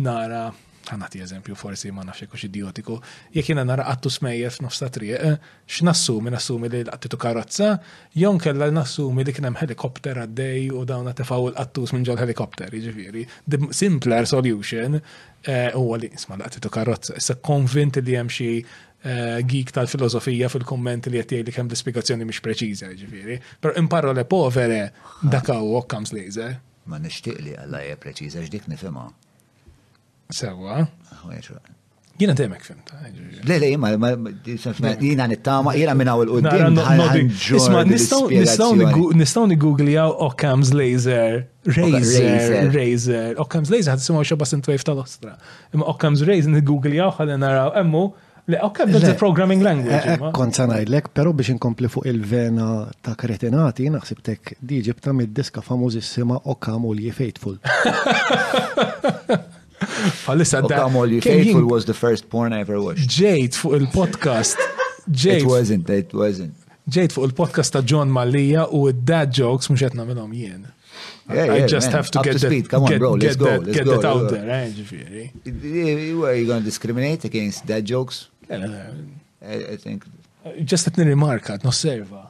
[0.00, 0.46] nara,
[0.90, 2.96] għanati eżempju forsi ma nafxie kux idiotiku,
[3.36, 5.36] jek jena nara għattu smejjer f'nofs ta' triq, eh,
[5.70, 7.76] x'nassumi, nassumi li l-qattitu karozza,
[8.18, 13.26] jon kella nassumi li kienem helikopter għaddej u dawna tefaw l-qattus minn ġol helikopter, ġveri.
[13.46, 18.64] The simpler solution eh, huwa li, isma l għattitu karozza, issa konvint li jemxie
[19.04, 23.34] Eh, geek tal-filosofija fil-komment li jattijaj li kem l-spiegazzjoni mux preċiza, ġifiri.
[23.60, 24.78] Pero imparro le povere
[25.34, 26.46] daka u okkams lejze.
[26.88, 29.04] Ma nishtiq li għalla hija preċiza ġdik nifema.
[30.32, 30.86] Sewa.
[32.16, 32.94] Jina temek fimt.
[33.48, 33.90] Le, le, jima,
[35.02, 37.28] jina nittama, jina minna u l-qoddim.
[37.60, 37.84] Isma,
[39.12, 43.36] nistaw niguglijaw Occam's Laser, Razer, Razer.
[43.44, 45.36] Occam's Laser għad sima xo basin twejf tal-ostra.
[45.76, 48.08] Imma Occam's Razer niguglijaw għal naraw, emmu,
[48.46, 50.04] Le, ok, that's a programming language.
[50.04, 52.66] Eh, eh, Konza najdlek, pero biex inkompli fuq il-vena
[53.00, 56.36] ta' kretinati, naħsibtek tek diġib ta' mid-diska famużissima
[56.94, 57.56] li Faithful.
[60.26, 60.84] Falissa da.
[61.06, 63.08] li Faithful was the first porn I ever watched.
[63.08, 64.58] Ġejt fuq il-podcast.
[65.08, 66.52] It wasn't, it wasn't.
[66.86, 70.66] Jade fuq il-podcast ta' John Malija u id-dad jokes mux jetna minnom jien.
[71.32, 71.96] Yeah, yeah, I just man.
[71.96, 72.64] have to Up get to speed.
[72.64, 73.12] That, Come on, bro.
[73.12, 73.44] Let's get go.
[73.46, 73.92] That, let's get go.
[73.98, 74.44] that out there.
[74.44, 75.64] Eh, right?
[76.28, 78.28] Are you going to discriminate against dad jokes?
[78.50, 80.04] I think.
[80.64, 82.26] Just etni rimarka, t-nosserva.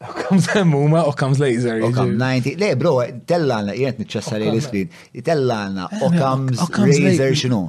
[0.00, 1.82] Okkam semmuma, okkam laser.
[1.82, 2.56] Okam 90.
[2.58, 4.88] Le, bro, tellalna, jiet nċessari l-screen.
[5.26, 6.48] Tellalna, eh, okkam
[6.88, 7.60] laser xinu.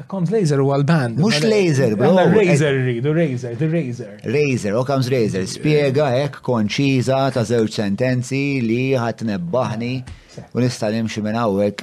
[0.00, 1.18] Okkam laser u għal-band.
[1.20, 2.12] Mux laser, bro.
[2.20, 4.14] Eh, razer ridu, razer, the razer.
[4.28, 5.46] Razer, okkam laser.
[5.48, 9.30] Spiega, ek, konċiza, ta' zewċ sentenzi li ħatnebbaħni.
[9.32, 9.94] nebbaħni
[10.52, 11.82] U nimxi minn hawnhekk.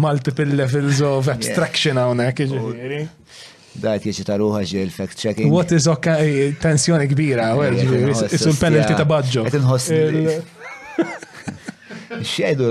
[0.01, 2.49] multiple levels of abstraction hawnhekk
[3.71, 5.47] Dajt jieċi ruħa ġi fact checking.
[5.53, 7.81] What is okay eh, tensjoni kbira, għu eh,
[8.27, 9.45] eh, għu penalty għu badġo.
[12.27, 12.67] Xedu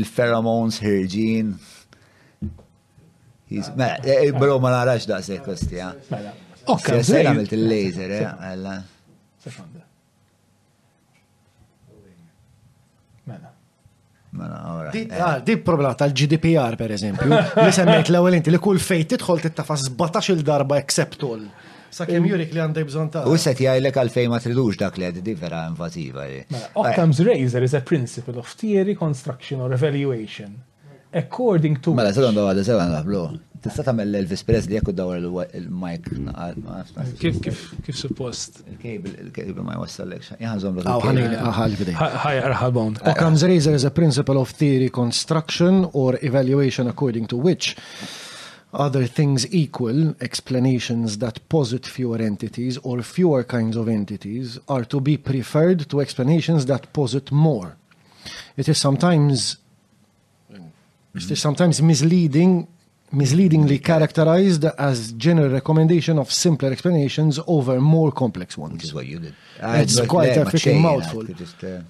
[0.00, 1.52] il-pheromones ħirġin.
[3.50, 5.90] Eh, eh, bro, ma narax da se kosti, ja.
[5.94, 6.04] Eh.
[6.12, 6.34] Mela.
[6.70, 8.34] Ok, se għamilt il-laser, ja.
[8.42, 8.74] Mela.
[13.24, 13.40] mela.
[14.34, 19.40] mela ah, di problema tal-GDPR, per eżempju, li semmejt l-ewel inti li kull fejt tidħol
[19.48, 21.48] tittafa 17 il-darba except all.
[21.90, 25.08] Sa' kem jurik li għandaj bżon ta' U set jajlek għalfej ma tridux dak li
[25.08, 26.26] għaddi vera invaziva.
[26.30, 26.44] Eh.
[26.54, 27.26] Mela, Occam's eh.
[27.32, 30.60] razor is a principle of theory, construction or evaluation.
[31.10, 31.96] According to.
[31.98, 33.24] Mela, s-għandu għadda, s-għandu blu.
[33.60, 35.18] Tista l Elvis Presley jekk dawar
[35.58, 36.06] il-mic.
[37.20, 38.62] Kif kif kif suppost.
[38.70, 41.28] Il-kabel il-kabel ma jwassallek Jaħżom l
[41.58, 47.76] ħal Occam's razor is a principle of theory construction or evaluation according to which
[48.72, 55.00] other things equal, explanations that posit fewer entities or fewer kinds of entities are to
[55.00, 57.76] be preferred to explanations that posit more.
[58.56, 59.56] It is sometimes
[60.48, 62.68] it is sometimes misleading
[63.12, 68.74] misleadingly characterized as general recommendation of simpler explanations over more complex ones.
[68.74, 69.34] Which is what you did.
[69.60, 71.24] it's quite a freaking mouthful.
[71.24, 71.80] Just, uh...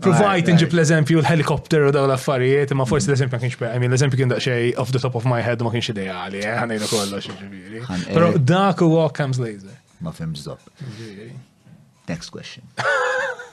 [0.00, 4.16] Provajt inġib l-eżempju l-helikopter u daw l-affarijiet, ma forsi l-eżempju ma kienx I mean, l-eżempju
[4.18, 6.56] kien daqxej off the top of my head ma kienx ideali, eh?
[6.58, 7.80] ħanejna kollox ġibiri.
[7.84, 9.70] Eh, Pero dak u walk comes later.
[10.00, 10.48] Ma fimx
[12.08, 12.62] Next question.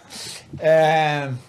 [0.62, 1.40] Um,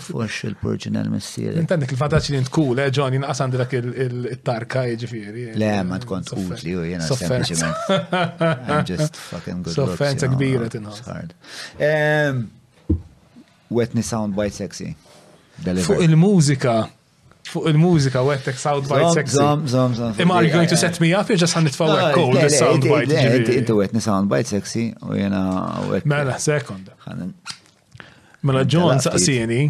[0.07, 1.59] Fux il-purġinal missir.
[1.61, 5.45] Intendek il-fataċ li ntkul, eh, John, jinqas għandi dak il-tarka ġbiri.
[5.61, 7.85] Le, ma tkont utli u jena sempliciment.
[8.41, 9.93] I'm just fucking good looks.
[9.93, 11.05] Soffenza kbira t-nħos.
[13.69, 14.95] Wetni sound by sexy.
[15.61, 16.87] Fuq il-mużika,
[17.49, 19.37] fuq il-mużika u għettek soundbite sexy.
[19.39, 20.13] Zom, zom, zom.
[20.21, 21.29] Am I going to set me up?
[21.33, 23.23] Just għan nitfaw għek cold soundbite.
[23.29, 25.41] Inti għetni soundbite sexy u jena
[25.87, 26.09] għetni.
[26.11, 26.95] Mela, sekonda.
[28.45, 29.63] Mela, John saqsini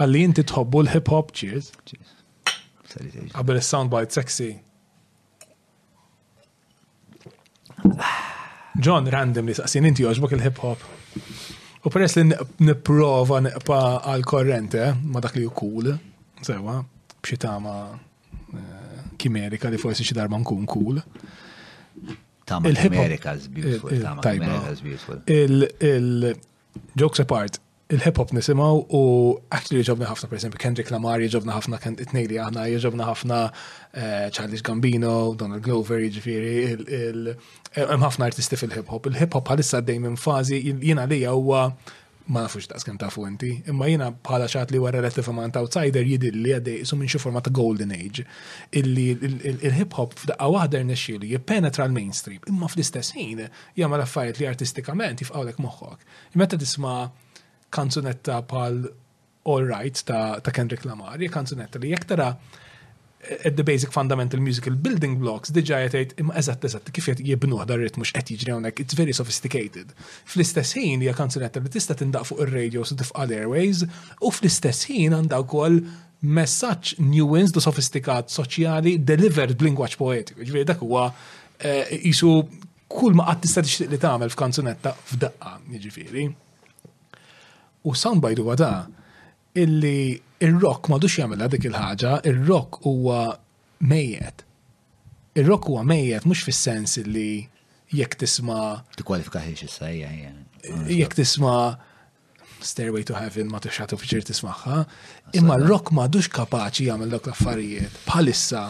[0.00, 1.72] għalli inti tħobbu l-hip hop cheers.
[3.36, 4.52] Għabel il-soundbite sexy.
[8.82, 10.84] John randomly saqsini inti jogħġbok il-hip hop.
[11.86, 12.24] U peress li
[12.66, 13.80] niprofa neqpa
[14.10, 15.92] għal-korrente ma dak li u cool,
[16.42, 16.80] sewa,
[17.22, 17.76] b'xi tama
[19.20, 21.00] kimerika eh, li forsi xi darba nkun cool.
[22.46, 25.20] Tama America's beautiful, tama America's beautiful.
[25.26, 27.58] Il-jokes apart,
[27.90, 29.00] il-hip hop nisimaw u
[29.50, 34.62] actually jġobna ħafna, per esempio, Kendrick Lamar jġobna ħafna, it-nejli aħna jġobna ħafna eh, Charles
[34.66, 39.10] Gambino, Donald Glover, jiġifieri, il eh, ħafna artisti fil-hip hop.
[39.10, 41.66] Il-hip hop għalissa dejjem fazi jina li huwa
[42.26, 46.02] ma nafux ta' skem ta' fuenti, imma jina bħala xat li wara relative amount outsider
[46.04, 48.24] li għaddej isu minn xi forma ta' golden age,
[48.80, 53.44] illi il-hip hop f'daqqa waħda rnexxielu jippenetra l-mainstream, imma fl-istess ħin
[53.78, 56.06] jagħmel affarijiet li artistikament jifqawlek moħħok.
[56.42, 56.98] Meta tisma'
[57.76, 58.82] kanzunetta bħal
[59.46, 62.32] All Right ta', Kendrick Lamar, kanzunetta li jekk tara
[63.44, 67.64] at the basic fundamental musical building blocks diġa jgħid imma eżatt eżat kif qed jibnuħ
[67.68, 69.92] dar ritmu x'qed jiġri hawnhekk it's very sophisticated.
[70.30, 75.16] Fl-istess ħin hija kanzunetta li tista' tindaq fuq ir-radio su tifqa' airways u fl-istess ħin
[75.18, 75.80] għandha wkoll
[76.36, 80.44] messaġġ nuanced u sofistikat soċjali delivered b'lingwaġġ poetiku.
[80.44, 81.08] Ġifieri dak huwa
[82.06, 86.28] jisu eh, kull ma qatt tista' tixtieq li tagħmel f'kanzunetta f'daqqa, jiġifieri.
[87.86, 88.84] U soundbite huwa da'
[89.60, 93.22] illi il-rock dux jagħmel dik il-ħaġa, il-rock huwa
[93.88, 94.42] mejjed.
[95.36, 97.28] Il-rock huwa mejjed mhux fis-sens illi
[97.96, 100.32] jekk tisma' tikkwalifika ħiex issa hija
[100.90, 101.76] Jekk tisma'
[102.66, 104.76] Stairway to Heaven ma tixħat uffiċir tismaħħa,
[105.38, 108.62] imma l-rock dux kapaċi jagħmel dak l-affarijiet bħalissa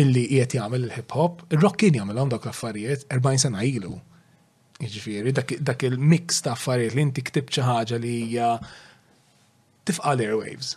[0.00, 3.94] illi qiegħed jagħmel il-hip hop, ir-rock kien jagħmelhom dak l-affarijiet 40 sena ilu.
[4.80, 8.50] Jiġifieri dak il-mix ta' affarijiet li inti ktib xi ħaġa li hija
[9.86, 10.72] tifqa l-airwaves.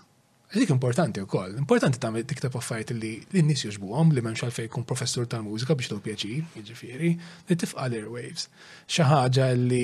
[0.53, 1.55] Dik importanti wkoll.
[1.61, 5.99] Importanti tagħmel tiktab affarijiet li n-nies juġbuhom li menx għalfejn jkun professur tal-mużika biex tu
[6.05, 7.11] pjaċir, jiġifieri,
[7.51, 8.47] li tifqa l-airwaves.
[8.85, 9.83] Xaħġa ħaġa li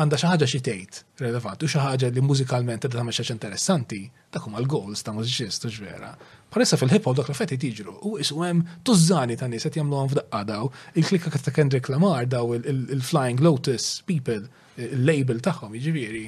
[0.00, 4.00] għandha xi ħaġa xi tgħid relevanti u xi ħaġa li mużikalment qed tagħmel interessanti
[4.34, 6.10] dakum huma l-goals ta' mużiċist ġvera.
[6.50, 10.10] Paressa fil-hip hop dak l fetti tiġru u isu hemm tużani ta' nies qed jagħmluhom
[10.10, 14.46] f'daqqa daw, il-klikka ta' Kendrick Lamar daw il-Flying Lotus people,
[14.78, 16.26] il-label tagħhom jiġifieri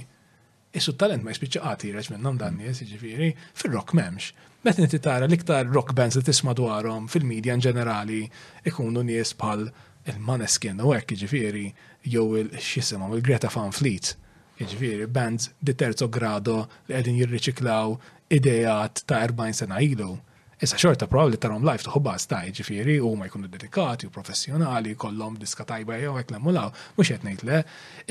[0.72, 3.28] Issu talent ma jispiċċa għati reċ minnom dan nies, ġifiri,
[3.60, 4.30] fil-rock memx.
[4.64, 8.22] Met niti tara l-iktar rock bands li tisma dwarhom fil-medja ġenerali
[8.70, 9.66] ikunu nies bħal
[10.08, 11.66] il-Maneskin u hekk ġifiri
[12.14, 14.14] jew il-xisimgħu il-Greta Fan Fleet.
[14.62, 17.96] Ġifiri, bands di terzo grado li qegħdin jirriċiklaw
[18.32, 20.14] idejat ta' 40 sena ilu.
[20.62, 25.34] Issa xorta probabli tarom live tuħobba staj ġifiri u ma jkunu dedikati u professjonali, kollom
[25.42, 27.64] diska tajba jew għek l emulaw mux jett le,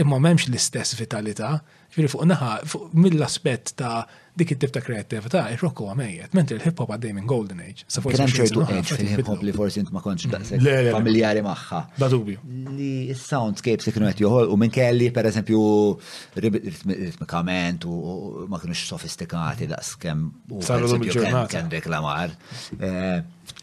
[0.04, 4.04] imma memx l-istess vitalità Ġifiri fuq naħa, fuq mill-aspet ta'
[4.40, 7.84] dik it-tip ta' kreativita, il-rock huwa mejjed, mentri il-hip hop għaddej minn Golden Age.
[7.92, 10.32] Sa' Kien tu edge fil-hip hop li forsi int ma kontx mm.
[10.32, 11.82] daqshekk familjari maħħa.
[12.00, 12.38] Da dubju.
[12.78, 15.60] Li s-soundscapes kienu qed juħol, u minn kelli per eżempju,
[16.46, 17.98] ritmikament u
[18.48, 20.24] ma kienux sofistikati da' skem.
[20.54, 22.38] daqskemm u kemm reklamar.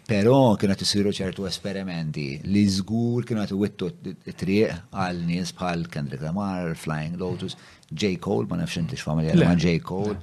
[0.08, 5.86] Pero kienu għat jisiru ċertu esperimenti li zgur kienu għat wittu t-triq għal nies bħal
[5.92, 7.56] Kendrick Lamar, Flying Lotus,
[7.90, 8.16] J.
[8.18, 9.78] Cole, ma nafx inti x'familja ma' J.
[9.80, 10.18] Cole.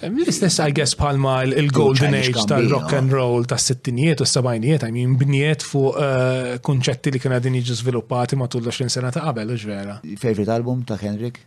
[0.00, 5.14] L-istess I guess palma il-golden age tal-rock and roll tas sittinijiet u s-sabajnijiet, I mean,
[5.20, 10.00] bniet fuq uh, kunċetti li kena din jiġu sviluppati matul l-20 sena ta' qabel, vera.
[10.18, 11.44] Favorite album ta' Henrik?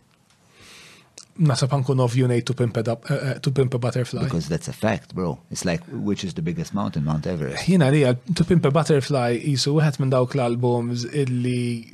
[1.40, 4.20] nasab ankun ovju nej to pimp, a, uh, butterfly.
[4.24, 5.38] Because that's a fact, bro.
[5.50, 7.66] It's like, which is the biggest mountain, Mount Everest.
[7.68, 8.00] Jina li,
[8.34, 11.86] to pimp a butterfly jisu wieħed minn dawk l-albums illi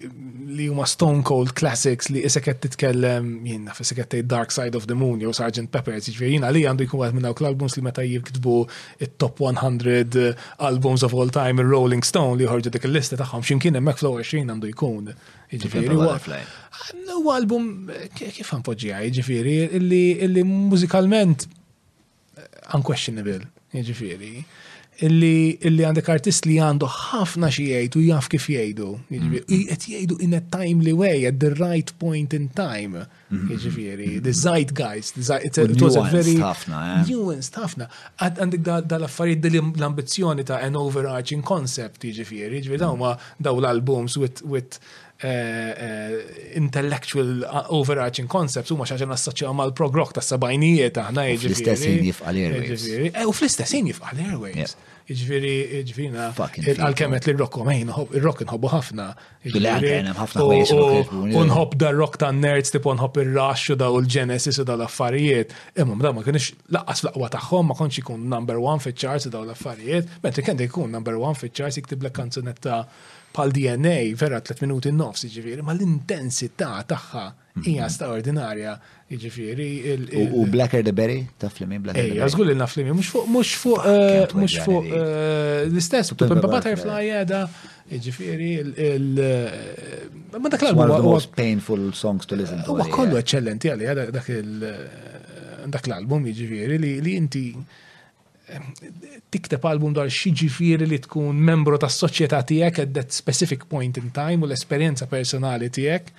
[0.56, 5.20] li huma Stone Cold Classics li isekett titkellem jina fisekett Dark Side of the Moon
[5.22, 5.68] jew Sgt.
[5.74, 8.56] Pepper, Ġviri jiġifieri jina li għandu jkun wieħed minn dawk l-albums li meta jikdbu
[9.04, 13.44] it-top 100 eh, albums of all time, in Rolling Stone li ħorġu dik il-lista tagħhom
[13.46, 15.12] x'imkien hemmhekk flow 20 għandu jkun.
[15.46, 15.54] Ġviri.
[15.56, 16.40] Jiġifieri
[17.18, 17.70] huwa album
[18.18, 22.48] kif għaj, ġifiri, illi mużikalment eh,
[22.78, 23.40] unquestionable,
[23.76, 24.34] ġifiri.
[25.04, 28.86] Illi għandek artist li għandu ħafna xi jgħid u jaf kif jgħidu.
[29.12, 29.34] Mm.
[29.50, 33.02] Qed jgħidu in a timely way, at the right point in time.
[33.26, 34.32] Jiġifieri, the mm-hmm.
[34.38, 37.10] zeitgeist, it was a very eh.
[37.10, 37.88] nuanced ħafna.
[38.24, 44.44] Għandek dal-affarijiet l-ambizzjoni ta' an overarching concept, jiġifieri, jiġifieri dawn ma daw l-albums with
[45.18, 51.46] Eh, eh, intellectual uh, overarching concepts huma xaġa nassoċjaw mal-prog rock tas sabajnijiet aħna iġviri.
[51.56, 52.08] Fl-istessin jiġifieri.
[52.12, 52.68] jifqal airways.
[52.84, 53.08] Jiġifieri.
[53.14, 54.74] Eh, u fl-istessin jifqal airways.
[55.06, 56.26] Iġviri, jiġifieri na.
[56.36, 59.06] għal-kemet li rock għomajn, il-rock nħobbu ħafna.
[61.32, 65.56] Unħob da rock ta' nerds, tipu nħob il-rush u da u l-genesis u da l-affarijiet.
[65.80, 69.32] Imma da ma kienx laqqas laqwa taħħom, ma konċi kun number one fit charts u
[69.32, 70.18] da l-affarijiet.
[70.20, 72.84] Mentri kendi kun number one fit charts jiktib la' kanzunetta
[73.36, 77.24] pal DNA vera 3 minuti nofs ġifiri, ma l-intensità tagħha
[77.68, 77.92] hija mhm.
[77.92, 78.72] straordinarja
[79.24, 79.66] ġifiri.
[80.40, 82.04] U Blacker the Berry, ta' li min Blacker.
[82.08, 86.18] Ejja, żgur li na' li mhux fuq mhux fuq eh, mhux fuq eh, l-istess, u
[86.22, 87.42] Butterfly jeda,
[88.08, 88.50] ġifiri
[88.90, 89.56] il eh,
[90.40, 92.72] ma dak l-album huwa most painful songs to listen to.
[92.72, 94.54] Huwa kollu eċċellenti għalli dak il
[95.76, 97.50] dak l-album jiġifieri li inti
[99.32, 104.12] tikteb album dwar xiġifieri li tkun membru tas soċjetà tiegħek at that specific point in
[104.14, 106.12] time u l-esperjenza personali tiegħek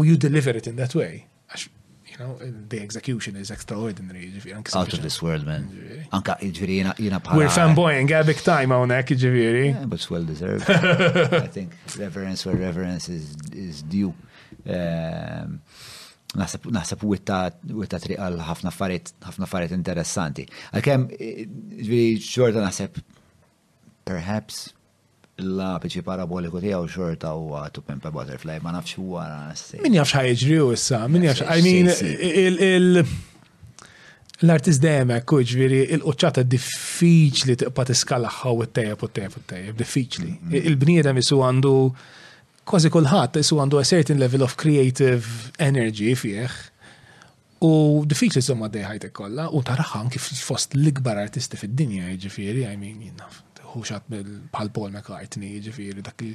[0.00, 1.24] u you deliver it in that way.
[1.50, 1.66] Għax,
[2.08, 2.38] you know,
[2.72, 4.30] the execution is extraordinary.
[4.72, 5.68] Out of this world, man.
[6.16, 7.36] Anka ġviri jina bħala.
[7.36, 9.66] We're fanboying a big time għonek ġviri.
[9.74, 10.64] Yeah, but it's well deserved.
[11.42, 14.14] I think reverence where reverence is, is due.
[14.66, 15.60] Um,
[16.34, 19.52] naħseb witta triq għal ħafna farit interessanti.
[19.52, 20.46] għal interessanti.
[20.72, 22.98] Għalkemm eh, xorta naħseb
[24.06, 24.66] perhaps
[25.36, 29.28] la piċi paraboliku tiegħu xorta u to pimp butterfly ma nafx huwa
[29.84, 33.02] Min jafx ħajġri u issa, min jafx I mean il
[34.44, 39.40] l-artist dejjem hekk ġviri, il-quċċata diffiċli tiqpa tiskalaħħa u t tajab u t tajab u
[39.46, 40.28] t tajab diffiċli.
[40.32, 40.66] Mm-hmm.
[40.72, 41.72] Il-bniedem isu għandu
[42.66, 46.54] kważi kulħadd isu għandu a certain level of creative energy fih.
[47.66, 52.98] U diffiċli somma dejħajt kollha u taraħan kif fost l-ikbar artisti fid-dinja jiġifieri, I mean,
[53.06, 53.38] jinnaf,
[53.72, 54.10] ħuxat
[54.52, 56.26] bħal Paul McCartney jiġifieri, dak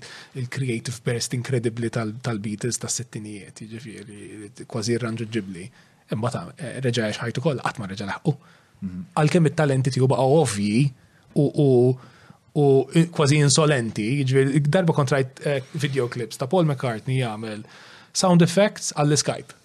[0.41, 4.97] il-creative burst inkredibli tal-Beatles tas-sittinijiet jiġifieri, kważi
[5.35, 5.67] ġibli.
[6.11, 6.45] Imma ta'
[6.87, 8.33] reġa' ħajtu koll, qatt ma reġa' laħqu.
[8.81, 9.03] Mhm.
[9.21, 10.81] Għalkemm it-talenti tiegħu baqgħu ovvji
[11.35, 11.69] u
[12.53, 17.63] u kważi insolenti, ġviri, jiġifieri, darba kontrajt eh, videoclips ta' Paul McCartney jagħmel
[18.13, 19.55] sound effects għall-Skype.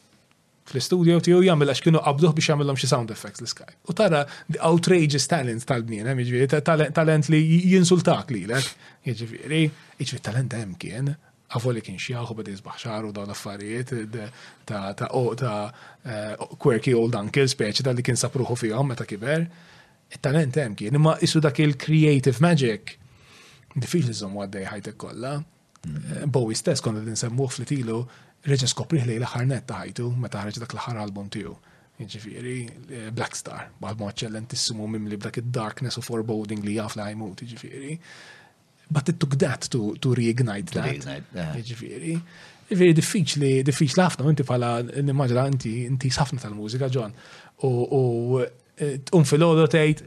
[0.67, 3.77] Fl-studio tiegħu jagħmel għax kienu qabduh biex jagħmilhom xi sound effects l-Skype.
[3.91, 7.41] U tara the outrageous talent tal-bnien, hemm jiġifieri, talent li
[7.75, 8.67] jinsultak lilek.
[9.09, 9.61] Jiġifieri,
[10.01, 11.13] jiġifieri talent hemm kien,
[11.67, 13.93] li kien xieħu bada jizbaħ u dawn affarijiet
[14.67, 19.47] ta' ta' eh, quirky old uncle speċi tal-li kien sapruħu fihom meta kiber
[20.15, 22.95] il-talent hemm eh, kien, imma isu dak il-creative magic.
[23.77, 25.35] Diffiċli żomm għaddej ħajtek kollha.
[25.87, 25.99] Mm.
[26.23, 28.01] Eh, Bowie stess konna nsemmuh flitilu
[28.47, 31.55] reġa' skoprih li l net ta' ħajtu meta ħareġ dak l-ħar album tiegħu.
[31.97, 32.57] Ġifiri,
[32.93, 37.99] eh, Black Star, ma eccellentissimu mim li b'dak id-darkness u foreboding li jaf li ġifiri.
[38.89, 40.93] But it took that to, to reignite that.
[40.93, 42.21] Reignite, ġifiri.
[42.69, 47.13] Ġifiri, diffiċli, diffiċli ħafna, inti pala, nimmaġra, inti, inti safna tal-mużika, John.
[47.67, 48.45] U
[49.05, 50.03] tqum fil-għodu tgħid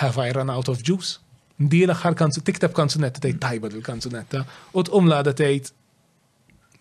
[0.00, 1.18] have I run out of juice?
[1.60, 2.16] Ndi l-axħar
[2.46, 4.44] tiktab kanzunetta tgħid tajba dil-kanzunetta
[4.76, 5.70] u tqum l-għada tgħid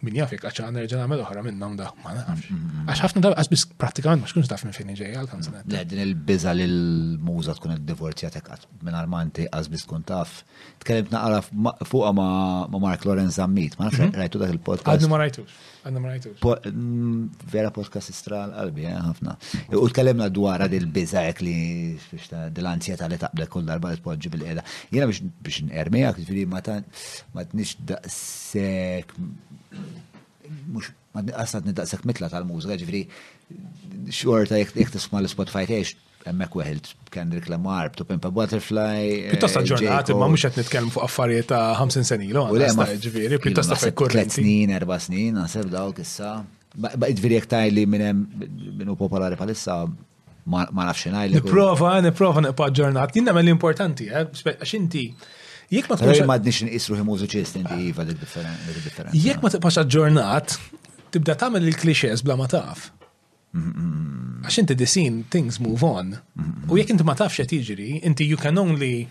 [0.05, 2.49] min jafik, għax jekk għaxa nerġa' uħra minn minnhom da ma nafx.
[2.49, 2.87] Mm, mm, mm.
[2.91, 5.69] Għax ħafna darba għax biss prattikament ma xkunx taf minn fejn ġej għal kanzunetta.
[5.73, 9.87] Le din il biza li l muza tkun iddivorzjat hekk għat minn armanti qas biss
[9.89, 10.41] tkun taf.
[10.83, 11.41] Tkellimt naqra
[11.89, 14.19] fuqa ma' Mark Lorenz Zammit, ma nafx mhm.
[14.19, 14.93] rajtu dak il-podcast.
[14.93, 15.45] Għadnu ma rajtu,
[15.89, 16.35] għadnu ma rajtu.
[17.55, 19.37] Vera podcast istral għalbi, eh, ħafna.
[19.81, 21.57] U tkellimna dwar għad il biza hekk li
[22.11, 24.65] biex ta' dil-ansjetà li taqbda kull darba li tpoġġi bil-qiegħda.
[24.93, 29.64] Jena biex n-ermija, nqermijak, ma tantx ma tnix daqshekk
[30.71, 33.03] mux għasad nidaqsek mitla tal-mużika, ġifri,
[34.13, 35.95] xorta jek tisma l-Spotify teħx,
[36.31, 39.29] emmek weħilt, Kendrick Lamar, To Pimp Butterfly.
[39.35, 42.45] Pittosta ġurnat, ma mux għet nitkellem fuq affarijiet ta' 50 seni, l
[43.05, 44.41] ġifri, pittosta fuq kurrenti.
[44.41, 46.33] 3 snin, 4 snin, għasab daw kissa.
[46.75, 48.25] Ba' ġifiri jek li minnem
[48.81, 49.79] minnu popolari palissa,
[50.51, 51.39] ma nafxinaj li.
[51.39, 54.27] Niprofa, niprofa niprofa ġurnat, jinnna l-importanti, eh,
[54.59, 55.05] għax inti.
[55.15, 55.31] Eh?
[55.71, 56.17] Jek ma tkunx.
[56.19, 59.09] Iva, ma dnix nqisru mużiċist inti iva li differenza.
[59.17, 60.57] Jek ma tibqax aġġornat,
[61.13, 62.89] tibda tagħmel il-klixes bla ma taf.
[63.55, 66.13] Għax inti disin things move on.
[66.69, 69.07] U jekk inti ma tafx qed jiġri, inti you can only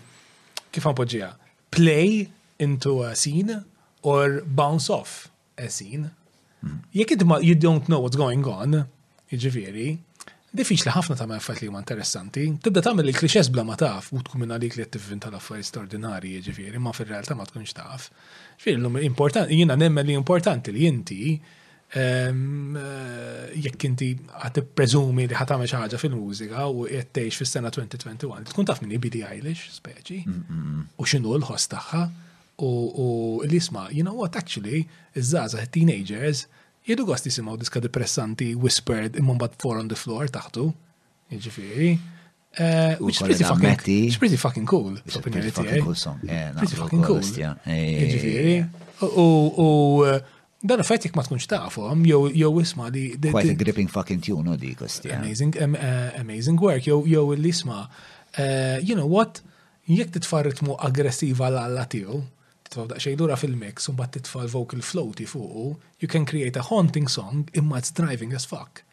[0.71, 1.33] kif appoġġija
[1.75, 2.23] play
[2.63, 3.59] into a scene
[4.07, 5.27] or bounce off
[5.59, 6.07] a scene.
[6.95, 8.85] Jekk inti ma you don't know what's going on,
[9.33, 9.97] jiġifieri,
[10.63, 12.43] li ħafna tagħmel maffajt li huma interessanti.
[12.63, 16.33] Tibda tagħmel il-klixes bla ma taf u tkun għalik li qed tivvinta tal affarijiet straordinarji
[16.37, 18.09] jiġifieri, ma fir-realtà ma tkunx taf.
[18.57, 21.37] Ġifieri l importanti, jiena nemmen li importanti li inti
[21.95, 24.11] ehm, eh, jekk inti
[24.45, 29.23] għat prezumi li ħat għamel ħaġa fil-mużika u jettejx fis-sena 2021, tkun taf minni bidi
[29.27, 30.21] Eilish, speċi,
[30.97, 32.03] u xinu l-ħoss tagħha
[32.63, 32.69] u
[33.43, 34.85] l-isma, jiena know what, actually,
[35.19, 36.45] iż-żaza, teenagers,
[36.85, 40.67] Jedu għast jisimaw diska depressanti whispered imman bad four on the floor taħtu.
[41.33, 41.87] iġifiri.
[42.57, 43.73] Eh, which is pretty fucking,
[44.65, 44.95] cool.
[45.05, 45.81] It's pretty fucking eh?
[45.81, 46.19] cool song.
[46.27, 47.19] Eh, yeah, pretty fucking cool.
[47.19, 48.59] Ġifiri.
[49.01, 50.05] U
[50.65, 54.73] dan fajtik ma tkunx tafhom jow jew isma' li quite a gripping fucking tune di
[54.77, 55.11] kosti.
[55.13, 55.57] Amazing
[56.21, 57.83] amazing work Jow jew l-isma'
[58.85, 59.41] you know what
[59.89, 62.23] jekk titfarritmu aggressiva l għallatiju
[62.75, 67.07] tfaw daqxej lura fil-mix un bat titfall vocal floaty fuqu, you can create a haunting
[67.11, 68.83] song imma it's driving as fuck.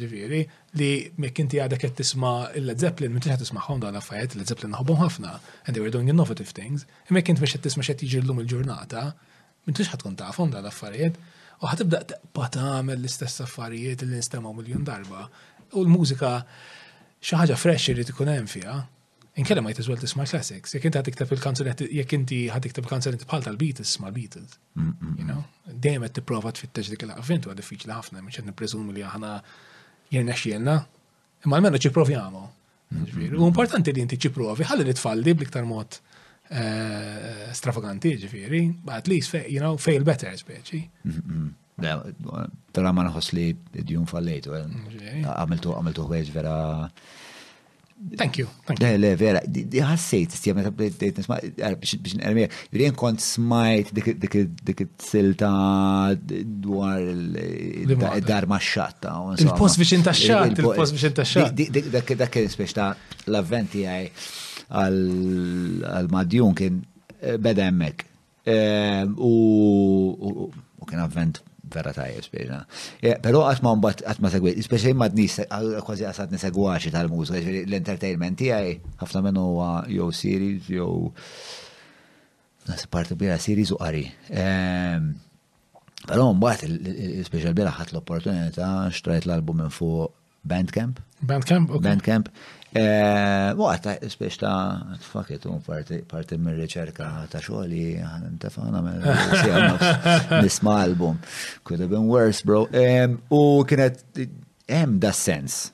[0.00, 0.44] Ġifiri,
[0.78, 4.46] li mek inti għada qed tisma' il-Led Zeppelin, minn qed tisma' Honda għana fajet, Led
[4.46, 5.32] Zeppelin naħobhom ħafna,
[5.66, 9.02] and they were doing innovative things, mek inti mhux qed tisma' xed jiġi llum il-ġurnata,
[9.66, 11.18] minn tux ħatkun ta' Honda l-affarijiet,
[11.64, 15.26] u ħatibda taqba tagħmel l-istess affarijiet li nistema' miljun darba.
[15.74, 16.32] U l-mużika
[17.18, 18.78] xi ħaġa fresh irid ikun hemm fiha.
[19.40, 20.74] Inkella ma as well tisma' classics.
[20.76, 24.58] Jek inti ħad tiktab il-kanzunetti, jek inti ħad tiktab il-kanzunetti bħal tal-Beatles, ma' l-Beatles.
[25.20, 25.44] You know?
[25.64, 29.30] Dejjem qed tipprova tfittex dik l avvent huwa diffiċli ħafna, mhux n nippreżumi li għahna
[30.16, 30.74] jirna xielna.
[31.46, 32.42] Imma almenu ċipprovjamu.
[33.40, 36.00] U importanti li inti ċiprovi, għalli li t tfalli bliktar mod
[37.56, 40.82] stravaganti, ġifiri, but at least you know, fail better speċi.
[41.80, 43.48] Tara ma naħos li
[43.86, 46.54] id-jum fallejtu, għamiltu għamiltu ħwejġ vera
[48.16, 48.48] Thank you.
[48.64, 48.96] Thank you.
[48.96, 54.30] Le, vera, di ħassejt, stija meta bdejt nisma, eh, biex nermija, jurien kont smajt dik
[54.80, 55.50] il-silta
[56.64, 59.12] dwar il-dar ma' xatta.
[59.42, 62.00] Il-post biex inta xatt, il-post biex inta xatt.
[62.24, 62.88] Dak il-spiex ta'
[63.28, 64.08] l-avventi għaj
[64.72, 66.80] għal-madjun kien
[67.20, 68.06] eh, beda emmek.
[68.48, 72.64] Eh, u kien avvent vera ta' jespirina.
[73.02, 75.38] Eh, Pero għatma mbatt għatma segwit, speċi ma d-nis,
[75.86, 79.46] kważi għasat nisegwaxi tal mużika l-entertainment tijaj, ħafna minnu
[79.94, 81.10] jew series, jew
[82.68, 84.06] nasi parti bira series u għari.
[84.36, 85.10] Ehm,
[86.00, 90.16] Pero mbatt, speċi bira ħat l-opportunita, xtrajt l-album minn fuq
[90.48, 90.96] Bandcamp.
[91.20, 91.82] Bandcamp, ok.
[91.84, 92.30] Bandcamp.
[92.72, 95.58] Eh, Waqt, spiex ta' t-faket un
[96.06, 98.78] parti minn riċerka ta' xoħli, għan tefana
[100.42, 101.18] nisma album.
[101.66, 102.68] Could have been worse, bro.
[102.70, 104.04] U kienet,
[104.70, 105.64] hemm da' sens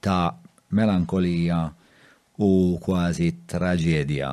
[0.00, 0.30] ta'
[0.78, 1.64] melankolija
[2.46, 4.30] u kważi traġedja.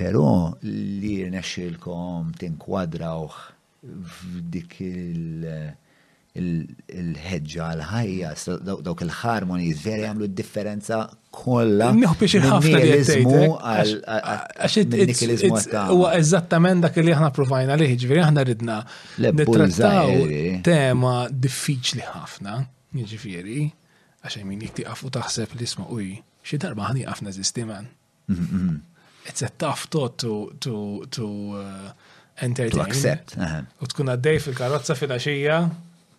[0.00, 0.24] Pero
[0.64, 3.36] li rnexxilkom tinkwadrawh
[3.84, 5.79] f'dik il-
[6.38, 8.28] il-ħedġa, il l-ħajja,
[8.86, 11.00] dawk il-ħarmoni, veri għamlu differenza
[11.34, 11.88] kolla.
[11.90, 13.94] Nħu biex il-ħafna li jizmu għal
[15.20, 18.78] ħedġa Huwa eżattament dak li ħana provajna li ġveri jiġifieri ħana ridna.
[19.26, 20.30] Nittrattaw
[20.70, 22.56] tema diffiċli ħafna,
[23.00, 23.66] ġifiri,
[24.22, 26.12] għaxe minn jikti għafu taħseb li jisma uj,
[26.46, 27.90] xie darba ħani għafna zistiman.
[29.26, 31.26] It's a tough thought to, to, to
[31.58, 31.90] uh,
[32.40, 32.78] entertain.
[32.78, 33.34] To accept.
[33.82, 35.64] U tkun għaddej fil-karotza fil-axija,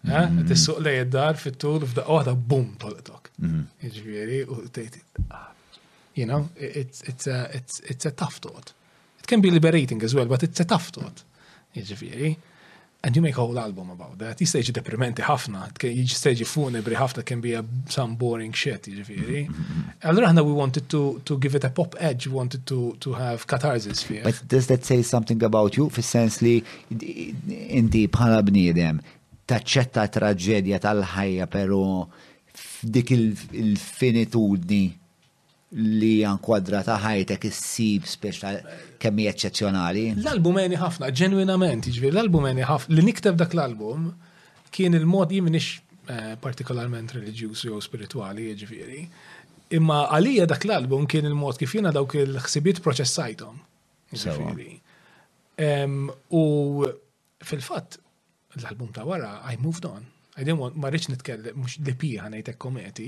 [0.08, 0.46] Mm-hmm.
[0.50, 3.32] Tissuq lej id-dar fit-tul f'da oħda bum tolqtok.
[3.42, 3.82] Mm-hmm.
[3.86, 5.28] Jiġifieri u tgħid
[6.20, 8.74] you know, it's, it's, a, it's, it's a tough thought.
[9.22, 11.24] It can be liberating as well, but it's a tough thought.
[11.76, 12.36] Jiġifieri.
[13.04, 14.38] And you make a whole album about that.
[14.42, 19.46] Jista' jiġi deprimenti ħafna, jista' jiġi funebri ħafna, can be a, some boring shit, jiġifieri.
[19.48, 19.96] Mm-hmm.
[20.10, 23.16] Allora aħna we wanted to, to give it a pop edge, we wanted to, to
[23.18, 24.22] have catharsis fih.
[24.28, 25.90] But does that say something about you?
[25.90, 26.60] Fis-sens li
[26.94, 29.02] inti bħala bniedem
[29.50, 32.08] taċċetta traġedja tal-ħajja, pero
[32.84, 34.84] dik il-finitudni
[35.82, 38.50] li jankwadra ta' ħajtek is-sib speċa
[39.00, 40.04] kemm eccezzjonali.
[40.08, 40.08] eċċezzjonali.
[40.24, 42.98] L-album għeni ħafna, ġenwinament, ġvir, jiġifieri, l-album għeni ħafna.
[42.98, 44.12] Li nikteb dak l-album
[44.76, 49.06] kien il-mod jien eh, partikolarment reliġjuż jew spirituali, ġifieri.
[49.78, 53.62] Imma għalija dak l-album kien il-mod kif jiena dawk il-ħsibiet proċessajtom.
[54.12, 54.78] Jiġifieri.
[56.36, 56.42] U
[57.46, 57.96] fil fat
[58.60, 60.06] l-album ta' wara, I moved on.
[60.38, 63.08] I didn't want, ma rridx nitkellem, mux li pi ħanajtek kometi,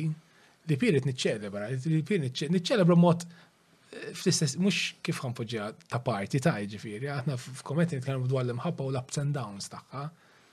[0.69, 6.41] li pi rrit nitċelebra, li pi nitċelebra mod eh, fl-istess, mux kif ħanpoġġa ta' parti
[6.43, 10.05] ta' ġifiri, għatna f'kometi nitkellem dwar l-imħabba u l-ups and downs taħħa,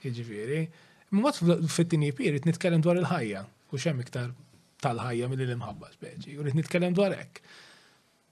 [0.06, 0.60] ġifiri.
[1.18, 3.44] Mod fit-tini pi rrit nitkellem dwar il-ħajja,
[3.74, 4.32] u xem iktar
[4.84, 7.42] tal-ħajja mill l-imħabba speċi, u rrit nitkellem dwar ek.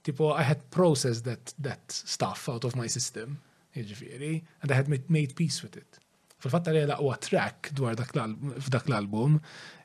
[0.09, 3.35] Tipo, I had processed that, that stuff out of my system,
[3.79, 5.99] ġifiri, and I had made peace with it.
[6.43, 9.35] Fil-fatt għalija laqwa track dwar f'dak l-album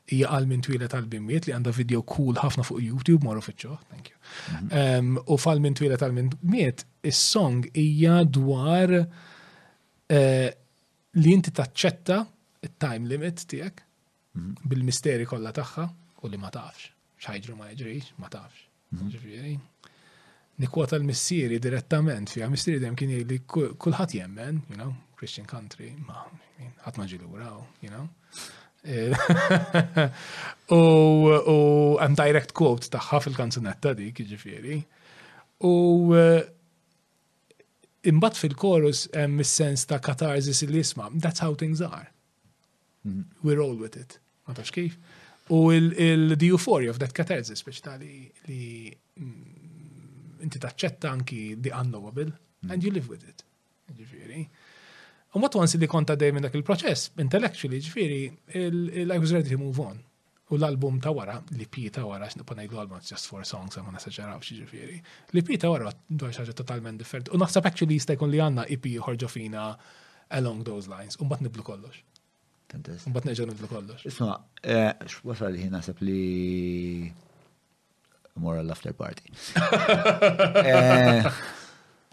[0.07, 3.75] hija għal minn twilet tal bimiet li għandha video cool ħafna fuq YouTube, morru fitxo,
[3.89, 4.17] thank you.
[4.53, 4.69] Mhm.
[4.71, 8.93] Ehm, u fal minn twilet tal-bimmiet, is-song hija dwar
[10.07, 10.49] eh,
[11.17, 12.19] li inti taċċetta
[12.69, 13.81] il-time limit tiegħek
[14.37, 14.55] mhm.
[14.71, 15.89] bil-misteri kollha tagħha
[16.23, 16.91] u li ma tafx.
[17.19, 18.63] X'ħajġru ma jiġrix, ma tafx.
[18.93, 19.59] Nikwata mhm.
[20.63, 26.23] Nikwota l-missieri direttament fiha, missiri dejjem kien li kulħadd jemmen, you know, Christian country, ma
[26.85, 27.05] ħadd ma
[27.81, 28.07] you know.
[28.85, 29.09] E,
[30.79, 34.81] u hemm direct quote tagħha fil-kanzunetta dik, jiġifieri.
[35.65, 35.73] U
[36.13, 36.27] e,
[38.11, 42.09] imbagħad fil-chorus hemm is-sens ta' katarsis il-isma', that's how things are.
[43.05, 43.23] Hmm.
[43.43, 44.19] We're all with it.
[44.45, 44.99] Ma tafx kif.
[45.53, 52.31] U il-the euphoria of that biex ta' li mm, inti taċċetta anki the unknowable
[52.69, 53.43] and you live with it.
[53.95, 54.47] Ġifiri.
[55.35, 58.19] U ma wansi li konta dejjem dak il-proċess, intellectually ġifiri,
[58.59, 59.97] il-I was ready to move on.
[60.51, 63.91] U l-album ta' wara, li pi ta' wara, xnipa najdu album, just four songs, ma
[63.97, 64.95] nasaġaraw ġifiri.
[65.35, 67.33] Li pi ta' wara, dwar xaġa totalment differenti.
[67.35, 69.65] U naħseb actually jistajkun li għanna ipi e ħorġu fina
[70.39, 71.99] along those lines, un bat niblu kollox.
[72.79, 74.05] Un bat neġan niblu kollox.
[74.07, 76.21] Isma, eh, xwasa li naħseb li
[78.39, 79.35] moral after party.
[81.23, 81.27] Eh,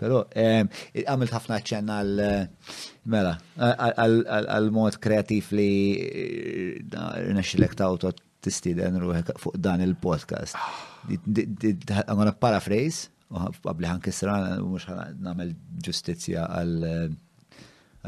[0.03, 0.67] Pero ehm,
[1.03, 2.77] għamilt ħafna ċen għal eh,
[3.15, 5.69] mela għal mod kreativ li
[6.03, 10.59] eh, nexxilek ta' autot tistiden ruħek fuq dan il-podcast.
[11.07, 15.55] Għamana paraphrase, għabli ħan kisra, mux ħan namel
[15.87, 16.89] ġustizja għal.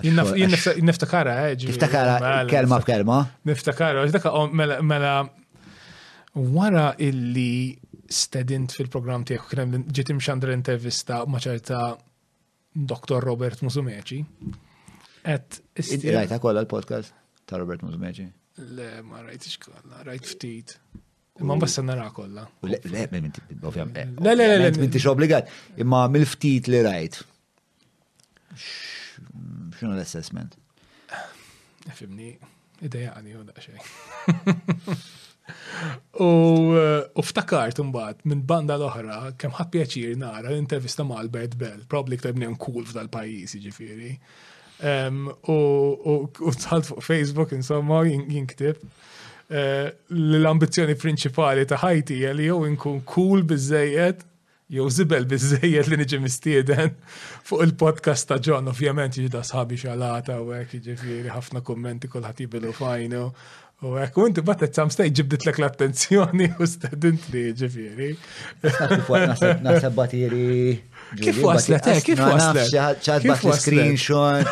[0.02, 1.70] Eh, niftakara, ħeġi.
[1.70, 3.20] Niftakara, kelma b'kelma.
[3.46, 5.14] Niftakara, dak oh, mela, mela
[6.34, 7.76] wara illi
[8.08, 11.80] stedint fil-program tiegħek kien hemm ġiet imxandra intervista ma' ċerta
[12.74, 13.20] Dr.
[13.24, 14.20] Robert Musumeċi.
[15.24, 15.60] Et
[16.12, 17.14] Rajta kolla l-podcast
[17.48, 18.28] ta' Robert Musumeċi.
[18.76, 20.76] Le, ma rajtix kollha, rajt ftit.
[21.42, 22.44] Ma' mbassa nara kolla.
[22.62, 25.48] Eh, le, le, le, Le, le, le, le, obbligat.
[25.82, 27.18] Imma mill-ftit li rajt.
[28.54, 30.54] X'inhu l-assessment?
[31.98, 32.30] Fimni,
[32.86, 33.82] idejani u daqsxejn.
[36.24, 36.28] U
[36.78, 42.18] eh, ftakart imbagħad minn banda l-oħra kemm ħadd pjaċir nara l-intervista ma' Albert Bell, probably
[42.20, 44.14] ktar nem kul f'dal-pajjiż jiġifieri.
[44.88, 46.16] Ehm, u
[46.56, 48.80] tħalt fuq Facebook insomma jinktib
[49.50, 54.24] eh, l-ambizzjoni prinċipali ta' ħajti hija li jew inkun kul biżejjed
[54.74, 56.96] jew zibel biżejjed li niġi mistieden
[57.46, 60.78] fuq il-podcast ta' John, ovvjament jiġi da sħabi xalata u hekk.
[60.80, 63.28] jiġifieri ħafna kummenti kulħadd jibilu fajnu
[63.84, 68.10] U għek, u inti batta t-sam stej ġibdit l attenzjoni u stedint li ġifiri.
[69.64, 70.78] Nasab batiri.
[71.20, 72.72] Kif waslet, eh, kif waslet?
[73.04, 74.48] ċad bat screenshot.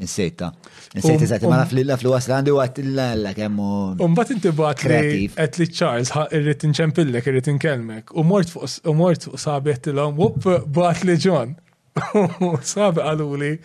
[0.00, 0.48] insejta,
[0.94, 1.58] insejta, ma um.
[1.60, 3.68] naf li l-flu wasla għandi u għat l jemmu.
[3.68, 8.14] Un um, Umbat inti bat li għet li Charles, irrit nċempillek, irrit nkelmek.
[8.16, 10.48] U mort fuq sabiet l-għom, wup
[10.80, 11.56] bat li John.
[12.48, 13.56] U sabi għaluli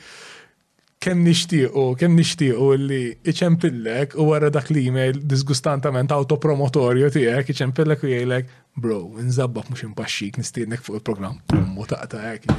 [1.06, 8.10] kem nishtiqu, kem nishtiqu li iċempillek u wara dak l-email disgustantament autopromotorju tijek, iċempillek u
[8.10, 12.56] jgħilek, bro, nżabbaf mux impaxxik nistiednek fuq il-program, pummu taqta għek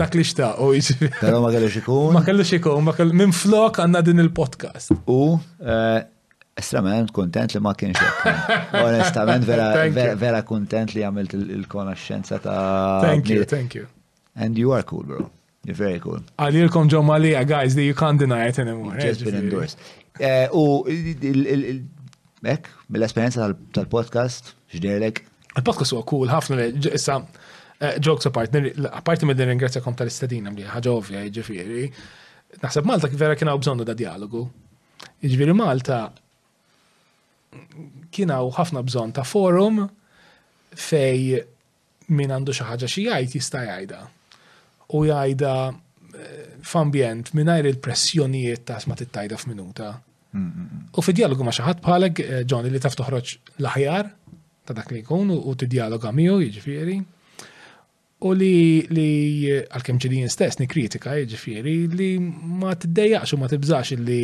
[0.00, 3.82] dak li xtaq u iċempillek ma kellux xikun Ma kellu xikun, ma kellu minn flok
[3.84, 4.94] għanna din il-podcast.
[5.10, 6.00] U eh,
[6.60, 8.00] estremament kontent li ma kienx
[8.84, 9.44] Onestament,
[10.16, 13.84] vera kontent li għamilt il-konaxxenza ta' Thank you, thank you.
[14.38, 15.28] And you are cool, bro.
[15.68, 16.22] Very cool.
[16.40, 18.96] Għalilkom ġo malija, guys, you can't deny it anymore.
[19.04, 19.80] Just been endorsed.
[20.16, 20.86] Eh, u,
[22.48, 25.20] ek, mill-esperienza tal-podcast, ġderlek?
[25.60, 27.18] Il-podcast huwa cool, ħafna li, issa,
[27.76, 28.56] eh, jokes apart,
[28.88, 31.84] apart ringrazja kom tal-istadina li ħagġa ovvja, ġifiri,
[32.64, 34.46] naħseb Malta vera kiena bżonna da dialogu.
[35.22, 36.00] Ġifiri Malta
[38.16, 39.84] kiena ħafna bżon ta' forum
[40.72, 41.42] fej
[42.10, 44.00] min għandu xaħġa xijajt jista' jgħajda
[44.96, 49.92] u jgħida eh, f'ambjent mingħajr il-pressjonijiet ta' it tittajda f'minuta.
[50.32, 50.90] Mm, mm, mm.
[50.98, 54.10] U fid dialogu ma' xaħat bħalek, eh, John, li taf toħroġ l-aħjar
[54.70, 57.00] ta' dak li jkun u t-dialoga miegħu jiġifieri.
[58.28, 64.22] U li li għal-kem stess ni kritika jiġifieri li ma t-dejjaqx u ma tibżax li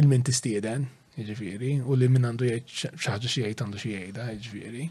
[0.00, 0.86] il-min tistieden
[1.18, 4.90] jiġifieri u li minn għandu jgħid xaħġa xi jgħid għandu xi jgħidha jiġifieri.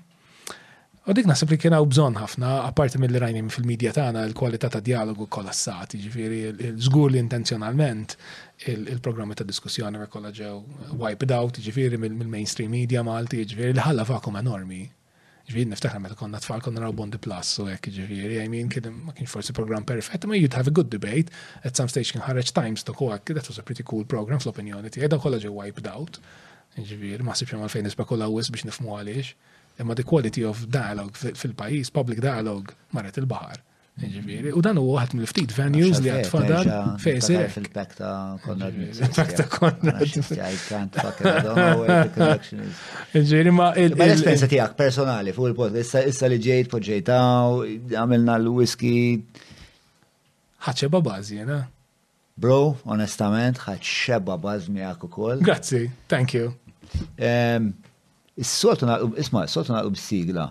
[1.09, 4.81] U dik nasib li kien hawn bżonn ħafna, apparti mill-li rajnim fil-medja tagħna l-kwalità ta'
[4.85, 8.13] dialogu ġifiri l żgur li intenzjonalment
[8.69, 10.53] il-programmi ta' diskussjoni ra kolla ġew
[11.01, 14.83] wiped out, ġifiri mill-mainstream media Malti, ġifiri li ħalla vakum enormi.
[15.49, 18.91] Ġifieri niftaħra meta konna tfal konna raw Bondi Plus u hekk ġifiri, I mean kien
[19.09, 21.33] ma kienx forsi program perfett, ma you'd have a good debate
[21.65, 24.93] at some stage kien ħareġ Times to kwa, that was a pretty cool program fl-opinjoni
[24.93, 26.21] Ti għedha kolla ġew wiped out.
[26.77, 29.33] ġifiri, ma għal fejn nisba kollha wis biex nifmu għaliex
[29.81, 33.59] imma the quality of dialogue fil-pajis, public dialogue, marret il-bahar.
[34.55, 36.69] U dan u għat mill-ftit venues li għat fadal
[37.03, 37.49] fejsir.
[37.51, 38.11] fil pekta
[38.45, 38.77] Konrad.
[38.99, 39.99] Fil-pack Konrad.
[40.05, 40.07] I
[40.55, 42.79] can't fucking, I don't know where the connection is.
[43.33, 47.59] Ġiri ma' l-esperienza tijak personali fuq il issa li ġejt, podġejtaw,
[47.99, 48.95] għamilna l-whisky.
[50.65, 51.59] ħaċeba bazi, jena.
[52.41, 52.61] Bro,
[52.95, 55.43] onestament, ħaċeba bazi miak u kol.
[55.45, 56.55] Grazzi, thank you.
[58.39, 60.49] Is-soltu naqlub, isma, is-soltu naqlub sigla.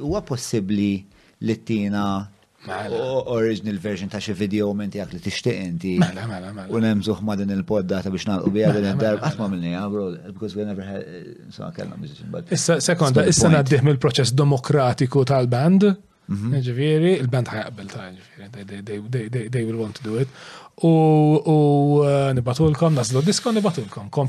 [0.00, 1.06] Huwa possibbli
[1.42, 2.28] li tina
[2.66, 2.98] mela.
[3.36, 5.94] original version ta' xi video minn tiegħek li tixtieq inti.
[6.02, 6.74] Mela, mela, mela.
[6.74, 9.22] U hemm ma' din il-poddata biex nagħqu biha din mela, id-darb.
[9.28, 12.26] Qatt mela, ma minnija, ah, bro, because we never had eh, so kellna music.
[12.50, 15.86] Issa sekonda, issa ngħaddih mill-proċess demokratiku tal-band.
[16.34, 16.60] Mhm.
[16.66, 20.28] Ġifieri, il-band ħajaqbel ta' ġifieri, they will want to do it.
[20.82, 20.90] U
[22.02, 24.28] eh, nibatulkom, naslu disko nibatulkom, kom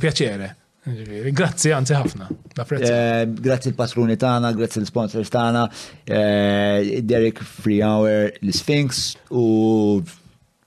[0.83, 2.27] Grazzi għanzi ħafna.
[2.81, 5.67] Eh, grazzi l-patruni tana, grazzi l-sponsors tana,
[6.09, 10.01] eh, Derek Free Hour, l-Sphinx u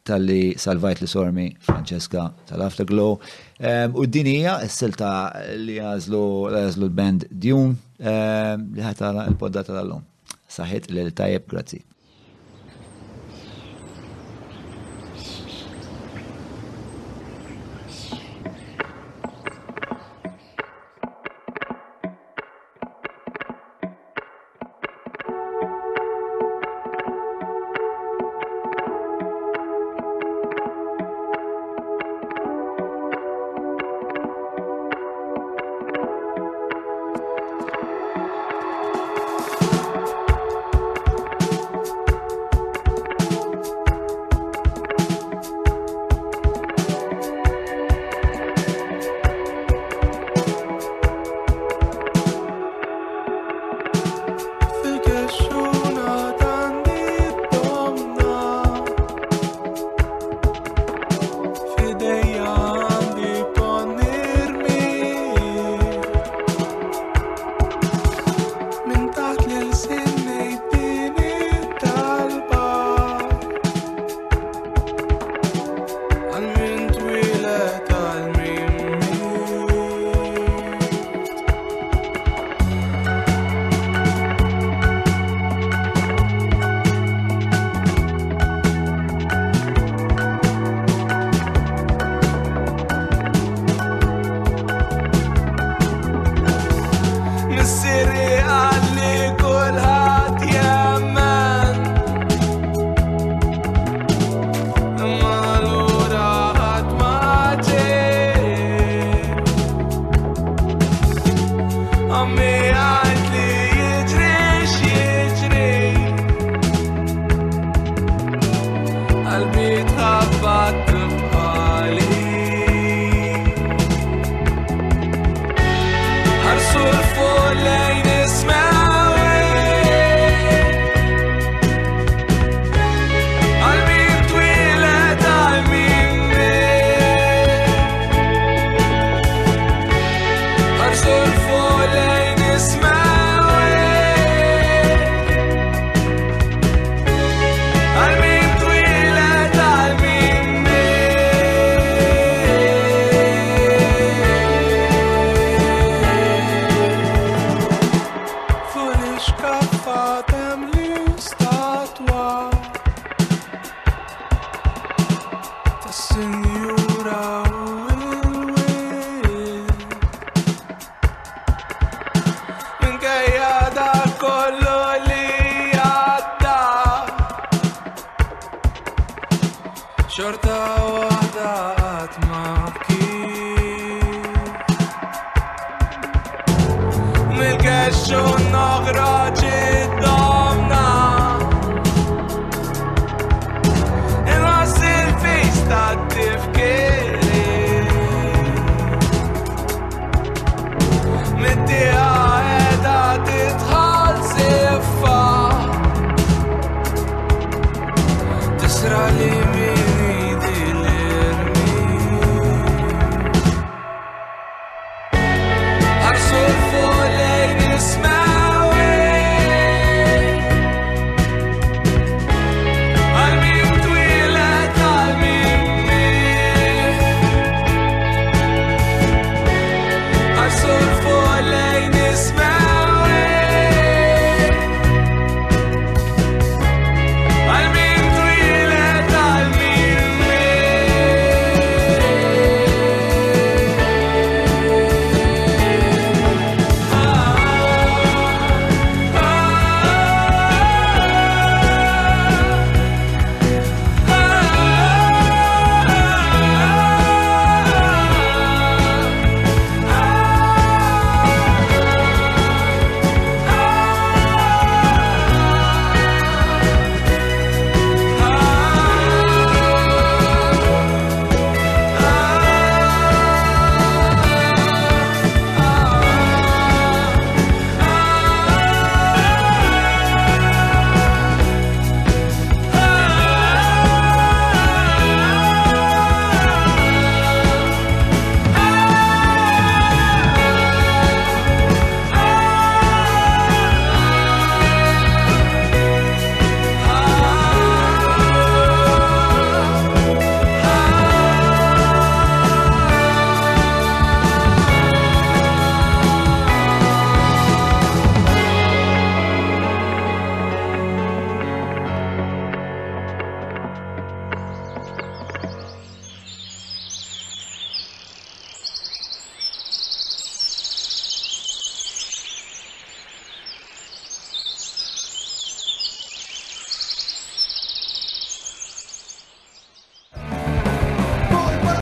[0.06, 3.16] tal-li salvajt li sormi Francesca tal-Afterglow.
[3.58, 5.10] Eh, u d-dinija, s-silta
[5.58, 10.06] li għazlu l-band Dune li ħatala il-poddata tal-lum.
[10.46, 11.82] Saħet li l-tajib, grazzi.